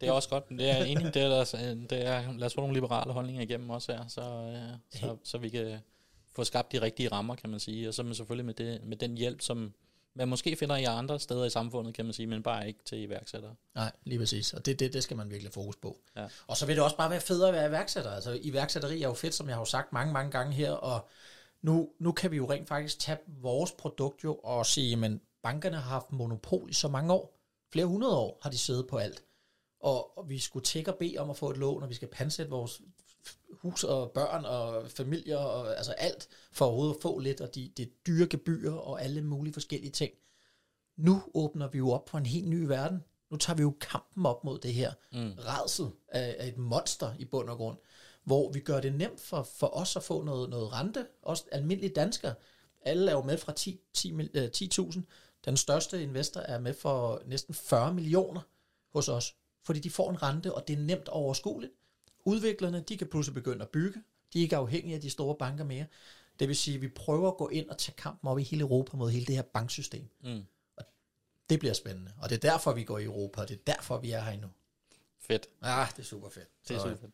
Det 0.00 0.08
er 0.08 0.12
også 0.12 0.28
godt. 0.28 0.48
Det 0.48 0.70
er 0.70 0.84
enig, 0.84 1.14
det 1.14 1.22
er, 1.22 1.28
der, 1.28 1.44
det 1.90 2.06
er, 2.06 2.32
lad 2.32 2.46
os 2.46 2.54
få 2.54 2.60
nogle 2.60 2.74
liberale 2.74 3.12
holdninger 3.12 3.42
igennem 3.42 3.70
også 3.70 3.92
her, 3.92 4.08
så, 4.08 4.20
øh, 4.20 5.00
så, 5.00 5.16
så 5.24 5.38
vi 5.38 5.48
kan 5.48 5.78
få 6.32 6.44
skabt 6.44 6.72
de 6.72 6.80
rigtige 6.80 7.08
rammer, 7.08 7.34
kan 7.34 7.50
man 7.50 7.60
sige. 7.60 7.88
Og 7.88 7.94
så 7.94 8.02
med 8.02 8.14
selvfølgelig 8.14 8.44
med, 8.44 8.54
det, 8.54 8.84
med 8.84 8.96
den 8.96 9.16
hjælp, 9.16 9.40
som 9.40 9.74
man 10.14 10.28
måske 10.28 10.56
finder 10.56 10.76
i 10.76 10.84
andre 10.84 11.20
steder 11.20 11.44
i 11.44 11.50
samfundet, 11.50 11.94
kan 11.94 12.04
man 12.04 12.14
sige, 12.14 12.26
men 12.26 12.42
bare 12.42 12.68
ikke 12.68 12.80
til 12.84 12.98
iværksættere. 13.02 13.54
Nej, 13.74 13.92
lige 14.04 14.18
præcis. 14.18 14.52
Og 14.52 14.66
det, 14.66 14.80
det, 14.80 14.92
det 14.92 15.02
skal 15.02 15.16
man 15.16 15.30
virkelig 15.30 15.52
fokus 15.52 15.76
på. 15.76 15.98
Ja. 16.16 16.26
Og 16.46 16.56
så 16.56 16.66
vil 16.66 16.76
det 16.76 16.84
også 16.84 16.96
bare 16.96 17.10
være 17.10 17.20
federe 17.20 17.48
at 17.48 17.54
være 17.54 17.68
iværksætter. 17.68 18.10
Altså 18.10 18.38
iværksætteri 18.42 19.02
er 19.02 19.08
jo 19.08 19.14
fedt, 19.14 19.34
som 19.34 19.48
jeg 19.48 19.56
har 19.56 19.60
jo 19.60 19.64
sagt 19.64 19.92
mange, 19.92 20.12
mange 20.12 20.30
gange 20.30 20.52
her, 20.52 20.72
og 20.72 21.08
nu, 21.62 21.90
nu 21.98 22.12
kan 22.12 22.30
vi 22.30 22.36
jo 22.36 22.50
rent 22.50 22.68
faktisk 22.68 22.98
tage 22.98 23.18
vores 23.26 23.72
produkt 23.72 24.24
jo 24.24 24.34
og 24.34 24.66
sige, 24.66 24.96
men 24.96 25.20
bankerne 25.42 25.76
har 25.76 25.90
haft 25.90 26.12
monopol 26.12 26.70
i 26.70 26.74
så 26.74 26.88
mange 26.88 27.12
år. 27.12 27.38
Flere 27.72 27.86
hundrede 27.86 28.16
år 28.16 28.38
har 28.42 28.50
de 28.50 28.58
siddet 28.58 28.86
på 28.86 28.96
alt. 28.96 29.24
Og, 29.80 30.18
og 30.18 30.28
vi 30.28 30.38
skulle 30.38 30.64
tække 30.64 30.92
og 30.92 30.98
bede 30.98 31.18
om 31.18 31.30
at 31.30 31.36
få 31.36 31.50
et 31.50 31.56
lån, 31.56 31.82
og 31.82 31.88
vi 31.88 31.94
skal 31.94 32.08
pansætte 32.08 32.50
vores 32.50 32.80
hus 33.52 33.84
og 33.84 34.10
børn 34.10 34.44
og 34.44 34.90
familier 34.90 35.36
og 35.36 35.76
altså 35.76 35.92
alt 35.92 36.28
for 36.52 36.64
overhovedet 36.64 36.94
at 36.94 37.02
få 37.02 37.18
lidt, 37.18 37.40
og 37.40 37.54
de, 37.54 37.70
det 37.76 38.06
dyre 38.06 38.26
gebyr 38.26 38.72
og 38.72 39.02
alle 39.02 39.22
mulige 39.22 39.52
forskellige 39.54 39.90
ting. 39.90 40.12
Nu 40.96 41.22
åbner 41.34 41.68
vi 41.68 41.78
jo 41.78 41.90
op 41.90 42.08
for 42.08 42.18
en 42.18 42.26
helt 42.26 42.48
ny 42.48 42.64
verden. 42.64 43.04
Nu 43.30 43.36
tager 43.36 43.56
vi 43.56 43.62
jo 43.62 43.74
kampen 43.80 44.26
op 44.26 44.44
mod 44.44 44.58
det 44.58 44.74
her 44.74 44.92
mm. 45.12 45.32
redsel 45.38 45.86
af, 46.08 46.36
af 46.38 46.48
et 46.48 46.58
monster 46.58 47.14
i 47.18 47.24
bund 47.24 47.48
og 47.50 47.56
grund, 47.56 47.78
hvor 48.24 48.52
vi 48.52 48.60
gør 48.60 48.80
det 48.80 48.94
nemt 48.94 49.20
for, 49.20 49.42
for 49.42 49.66
os 49.66 49.96
at 49.96 50.02
få 50.02 50.22
noget, 50.22 50.50
noget 50.50 50.72
rente, 50.72 51.06
også 51.22 51.44
almindelige 51.52 51.94
danskere. 51.94 52.34
Alle 52.82 53.10
er 53.10 53.14
jo 53.14 53.22
med 53.22 53.38
fra 53.38 53.52
10.000. 53.60 54.50
10, 54.50 54.68
10 54.68 54.80
Den 55.44 55.56
største 55.56 56.02
investor 56.02 56.40
er 56.40 56.58
med 56.58 56.74
for 56.74 57.22
næsten 57.26 57.54
40 57.54 57.94
millioner 57.94 58.40
hos 58.92 59.08
os, 59.08 59.34
fordi 59.64 59.80
de 59.80 59.90
får 59.90 60.10
en 60.10 60.22
rente, 60.22 60.54
og 60.54 60.68
det 60.68 60.78
er 60.78 60.80
nemt 60.80 61.08
overskueligt. 61.08 61.72
Udviklerne, 62.24 62.80
de 62.80 62.96
kan 62.96 63.06
pludselig 63.06 63.34
begynde 63.34 63.62
at 63.62 63.68
bygge. 63.68 64.02
De 64.32 64.38
er 64.38 64.42
ikke 64.42 64.56
afhængige 64.56 64.94
af 64.94 65.00
de 65.00 65.10
store 65.10 65.34
banker 65.34 65.64
mere. 65.64 65.86
Det 66.38 66.48
vil 66.48 66.56
sige, 66.56 66.74
at 66.74 66.82
vi 66.82 66.88
prøver 66.88 67.30
at 67.30 67.36
gå 67.36 67.48
ind 67.48 67.68
og 67.68 67.78
tage 67.78 67.96
kampen 67.96 68.28
op 68.28 68.38
i 68.38 68.42
hele 68.42 68.60
Europa 68.60 68.96
mod 68.96 69.10
hele 69.10 69.26
det 69.26 69.34
her 69.34 69.42
banksystem. 69.42 70.08
Mm. 70.24 70.42
Og 70.76 70.84
det 71.50 71.58
bliver 71.58 71.74
spændende. 71.74 72.12
Og 72.18 72.28
det 72.30 72.44
er 72.44 72.50
derfor, 72.50 72.72
vi 72.72 72.84
går 72.84 72.98
i 72.98 73.04
Europa, 73.04 73.40
og 73.40 73.48
det 73.48 73.54
er 73.54 73.72
derfor, 73.72 73.98
vi 73.98 74.10
er 74.10 74.20
her 74.20 74.40
nu. 74.40 74.48
Fedt. 75.20 75.48
Ja, 75.62 75.86
det 75.96 76.02
er 76.02 76.06
super 76.06 76.28
fedt. 76.28 76.48
Det 76.68 76.76
er 76.76 76.80
super 76.80 76.96
fedt. 76.96 77.12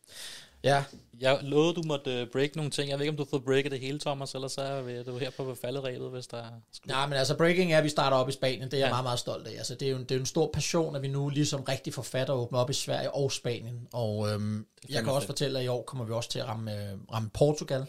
Ja. 0.63 0.83
Jeg 1.19 1.39
lovede, 1.41 1.73
du 1.73 1.81
måtte 1.85 2.21
uh, 2.21 2.27
break 2.31 2.55
nogle 2.55 2.71
ting. 2.71 2.89
Jeg 2.89 2.99
ved 2.99 3.05
ikke, 3.05 3.09
om 3.11 3.17
du 3.17 3.23
har 3.23 3.29
fået 3.29 3.45
breaket 3.45 3.71
det 3.71 3.79
hele, 3.79 3.99
Thomas, 3.99 4.35
eller 4.35 4.47
så 4.47 4.61
er 4.61 5.03
du 5.03 5.17
her 5.17 5.29
på 5.29 5.55
falderæbet, 5.61 6.09
hvis 6.09 6.27
der 6.27 6.37
er... 6.37 6.49
Nej, 6.85 7.07
men 7.07 7.17
altså 7.17 7.37
breaking 7.37 7.73
er, 7.73 7.77
at 7.77 7.83
vi 7.83 7.89
starter 7.89 8.17
op 8.17 8.29
i 8.29 8.31
Spanien. 8.31 8.61
Det 8.61 8.73
er 8.73 8.77
ja. 8.77 8.85
jeg 8.85 8.91
meget, 8.91 9.03
meget 9.03 9.19
stolt 9.19 9.47
af. 9.47 9.51
Altså, 9.51 9.75
det, 9.75 9.87
er 9.87 9.91
jo, 9.91 9.97
det 9.97 10.11
er 10.11 10.15
jo 10.15 10.19
en 10.19 10.25
stor 10.25 10.49
passion, 10.53 10.95
at 10.95 11.01
vi 11.01 11.07
nu 11.07 11.29
ligesom 11.29 11.61
rigtig 11.61 11.93
forfatter 11.93 12.33
åbner 12.33 12.59
op 12.59 12.69
i 12.69 12.73
Sverige 12.73 13.15
og 13.15 13.31
Spanien. 13.31 13.87
Og 13.93 14.29
øhm, 14.29 14.65
jeg 14.89 15.03
kan 15.03 15.13
også 15.13 15.27
fortælle, 15.27 15.59
at 15.59 15.65
i 15.65 15.67
år 15.67 15.81
kommer 15.81 16.05
vi 16.05 16.11
også 16.11 16.29
til 16.29 16.39
at 16.39 16.47
ramme, 16.47 16.71
ramme 17.13 17.29
Portugal. 17.33 17.85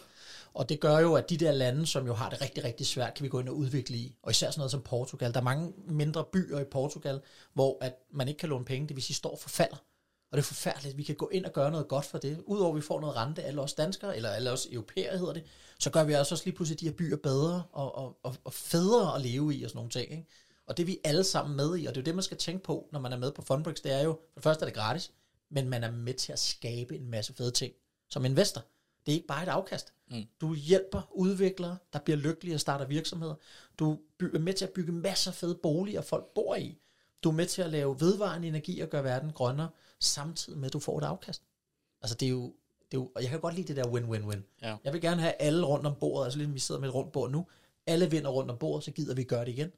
Og 0.54 0.68
det 0.68 0.80
gør 0.80 0.98
jo, 0.98 1.14
at 1.14 1.30
de 1.30 1.36
der 1.36 1.52
lande, 1.52 1.86
som 1.86 2.06
jo 2.06 2.14
har 2.14 2.30
det 2.30 2.42
rigtig, 2.42 2.64
rigtig 2.64 2.86
svært, 2.86 3.14
kan 3.14 3.24
vi 3.24 3.28
gå 3.28 3.40
ind 3.40 3.48
og 3.48 3.56
udvikle 3.56 3.96
i. 3.96 4.14
Og 4.22 4.30
især 4.30 4.50
sådan 4.50 4.60
noget 4.60 4.70
som 4.70 4.82
Portugal. 4.82 5.34
Der 5.34 5.40
er 5.40 5.44
mange 5.44 5.72
mindre 5.88 6.24
byer 6.32 6.60
i 6.60 6.64
Portugal, 6.64 7.20
hvor 7.54 7.78
at 7.80 7.94
man 8.10 8.28
ikke 8.28 8.38
kan 8.38 8.48
låne 8.48 8.64
penge, 8.64 8.88
det 8.88 8.96
vil 8.96 9.04
sige, 9.04 9.16
står 9.16 9.38
forfalder. 9.42 9.76
Og 10.33 10.37
det 10.37 10.43
er 10.43 10.47
forfærdeligt. 10.47 10.97
Vi 10.97 11.03
kan 11.03 11.14
gå 11.14 11.28
ind 11.33 11.45
og 11.45 11.53
gøre 11.53 11.70
noget 11.70 11.89
godt 11.89 12.05
for 12.05 12.18
det. 12.18 12.43
Udover 12.47 12.70
at 12.70 12.76
vi 12.76 12.80
får 12.80 13.01
noget 13.01 13.16
rente, 13.16 13.43
alle 13.43 13.61
os 13.61 13.72
danskere, 13.72 14.16
eller 14.16 14.28
alle 14.28 14.51
os 14.51 14.68
europæere 14.72 15.18
hedder 15.18 15.33
det, 15.33 15.45
så 15.78 15.91
gør 15.91 16.05
vi 16.05 16.12
altså 16.12 16.35
også 16.35 16.45
lige 16.45 16.57
pludselig 16.57 16.80
de 16.80 16.85
her 16.85 16.93
byer 16.93 17.16
bedre 17.16 17.62
og, 17.72 17.95
og, 17.95 18.18
og, 18.22 18.37
og 18.45 18.53
federe 18.53 19.14
at 19.14 19.20
leve 19.20 19.55
i 19.55 19.62
og 19.64 19.70
sådan 19.70 19.78
nogle 19.78 19.91
ting. 19.91 20.11
Ikke? 20.11 20.26
Og 20.66 20.76
det 20.76 20.83
er 20.83 20.87
vi 20.87 20.99
alle 21.05 21.24
sammen 21.24 21.57
med 21.57 21.78
i, 21.78 21.87
og 21.87 21.95
det 21.95 22.01
er 22.01 22.03
jo 22.03 22.05
det, 22.05 22.14
man 22.14 22.22
skal 22.22 22.37
tænke 22.37 22.64
på, 22.64 22.89
når 22.93 23.01
man 23.01 23.12
er 23.12 23.16
med 23.16 23.33
på 23.33 23.43
Fundbrix. 23.43 23.76
Det 23.76 23.93
er 23.93 24.03
jo, 24.03 24.12
for 24.12 24.35
det 24.35 24.43
første 24.43 24.62
er 24.62 24.66
det 24.66 24.74
gratis, 24.74 25.12
men 25.51 25.68
man 25.68 25.85
er 25.85 25.91
med 25.91 26.14
til 26.14 26.33
at 26.33 26.39
skabe 26.39 26.97
en 26.97 27.11
masse 27.11 27.35
fede 27.35 27.51
ting 27.51 27.72
som 28.11 28.24
investor. 28.24 28.62
Det 29.07 29.12
er 29.12 29.16
ikke 29.16 29.26
bare 29.26 29.43
et 29.43 29.49
afkast. 29.49 29.93
Mm. 30.11 30.24
Du 30.41 30.55
hjælper 30.55 31.03
udviklere, 31.14 31.76
der 31.93 31.99
bliver 31.99 32.16
lykkelige 32.16 32.55
og 32.55 32.61
starter 32.61 32.87
virksomheder. 32.87 33.35
Du 33.78 33.99
er 34.20 34.39
med 34.39 34.55
til 34.55 34.64
at 34.64 34.70
bygge 34.70 34.93
masser 34.93 35.30
af 35.30 35.35
fede 35.35 35.55
boliger, 35.55 36.01
folk 36.01 36.24
bor 36.35 36.55
i. 36.55 36.78
Du 37.24 37.28
er 37.28 37.33
med 37.33 37.47
til 37.47 37.62
at 37.62 37.70
lave 37.70 38.01
vedvarende 38.01 38.49
energi 38.49 38.80
og 38.80 38.89
gøre 38.89 39.05
verden 39.05 39.33
grønnere, 39.33 39.68
samtidig 40.05 40.59
med, 40.59 40.66
at 40.66 40.72
du 40.72 40.78
får 40.78 40.98
et 40.98 41.05
afkast. 41.05 41.42
Altså 42.03 42.16
det 42.16 42.26
er 42.26 42.30
jo, 42.30 42.42
det 42.90 42.98
er 42.98 43.00
jo 43.00 43.11
og 43.14 43.22
jeg 43.22 43.30
kan 43.30 43.40
godt 43.40 43.55
lide 43.55 43.68
det 43.68 43.76
der 43.76 43.88
win-win-win. 43.88 44.40
Ja. 44.62 44.76
Jeg 44.84 44.92
vil 44.92 45.00
gerne 45.00 45.20
have 45.20 45.34
alle 45.38 45.66
rundt 45.66 45.86
om 45.86 45.94
bordet, 46.00 46.24
altså 46.24 46.38
ligesom 46.38 46.55
vi 46.55 46.59
sidder 46.59 46.80
med 46.80 46.88
et 46.88 46.94
rundt 46.94 47.12
bord 47.12 47.30
nu. 47.30 47.46
Alle 47.86 48.11
vinder 48.11 48.30
rundt 48.30 48.50
om 48.50 48.59
bordet, 48.59 48.84
så 48.84 48.90
gider 48.90 49.14
vi 49.14 49.24
gøre 49.24 49.44
det 49.44 49.53
igen. 49.53 49.72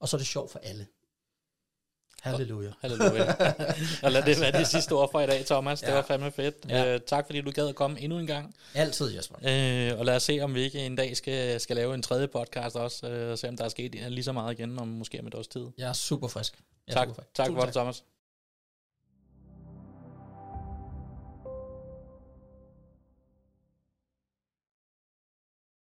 Og 0.00 0.08
så 0.08 0.16
er 0.16 0.18
det 0.18 0.26
sjovt 0.26 0.50
for 0.50 0.58
alle. 0.58 0.86
Halleluja. 2.22 2.70
Halleluja. 2.80 3.34
og 4.04 4.12
lad 4.12 4.22
det 4.22 4.40
være 4.40 4.52
det 4.52 4.66
sidste 4.66 4.92
ord 4.92 5.10
for 5.10 5.20
i 5.20 5.26
dag, 5.26 5.44
Thomas. 5.46 5.80
Det 5.80 5.88
ja. 5.88 5.94
var 5.94 6.02
fandme 6.02 6.30
fedt. 6.30 6.54
Ja. 6.68 6.94
Uh, 6.94 7.00
tak 7.06 7.26
fordi 7.26 7.40
du 7.40 7.50
gad 7.50 7.68
at 7.68 7.74
komme 7.74 8.00
endnu 8.00 8.18
en 8.18 8.26
gang. 8.26 8.54
Altid, 8.74 9.14
Jesper. 9.14 9.36
Uh, 9.36 9.98
og 9.98 10.04
lad 10.04 10.16
os 10.16 10.22
se, 10.22 10.40
om 10.42 10.54
vi 10.54 10.60
ikke 10.60 10.78
en 10.86 10.96
dag 10.96 11.16
skal, 11.16 11.60
skal 11.60 11.76
lave 11.76 11.94
en 11.94 12.02
tredje 12.02 12.28
podcast 12.28 12.76
også, 12.76 13.06
uh, 13.06 13.30
og 13.30 13.38
se 13.38 13.48
om 13.48 13.56
der 13.56 13.64
er 13.64 13.68
sket 13.68 13.94
lige 14.08 14.24
så 14.24 14.32
meget 14.32 14.58
igen, 14.58 14.78
om 14.78 14.88
måske 14.88 15.20
om 15.20 15.26
et 15.26 15.34
års 15.34 15.48
tid. 15.48 15.66
Jeg 15.78 15.88
er 15.88 15.92
super 15.92 16.28
frisk. 16.28 16.58
Jeg 16.86 16.92
er 16.92 16.96
tak, 16.96 17.08
super 17.08 17.14
frisk. 17.14 17.34
tak 17.34 17.46
for 17.46 17.64
det, 17.64 17.74
Thomas. 17.74 18.04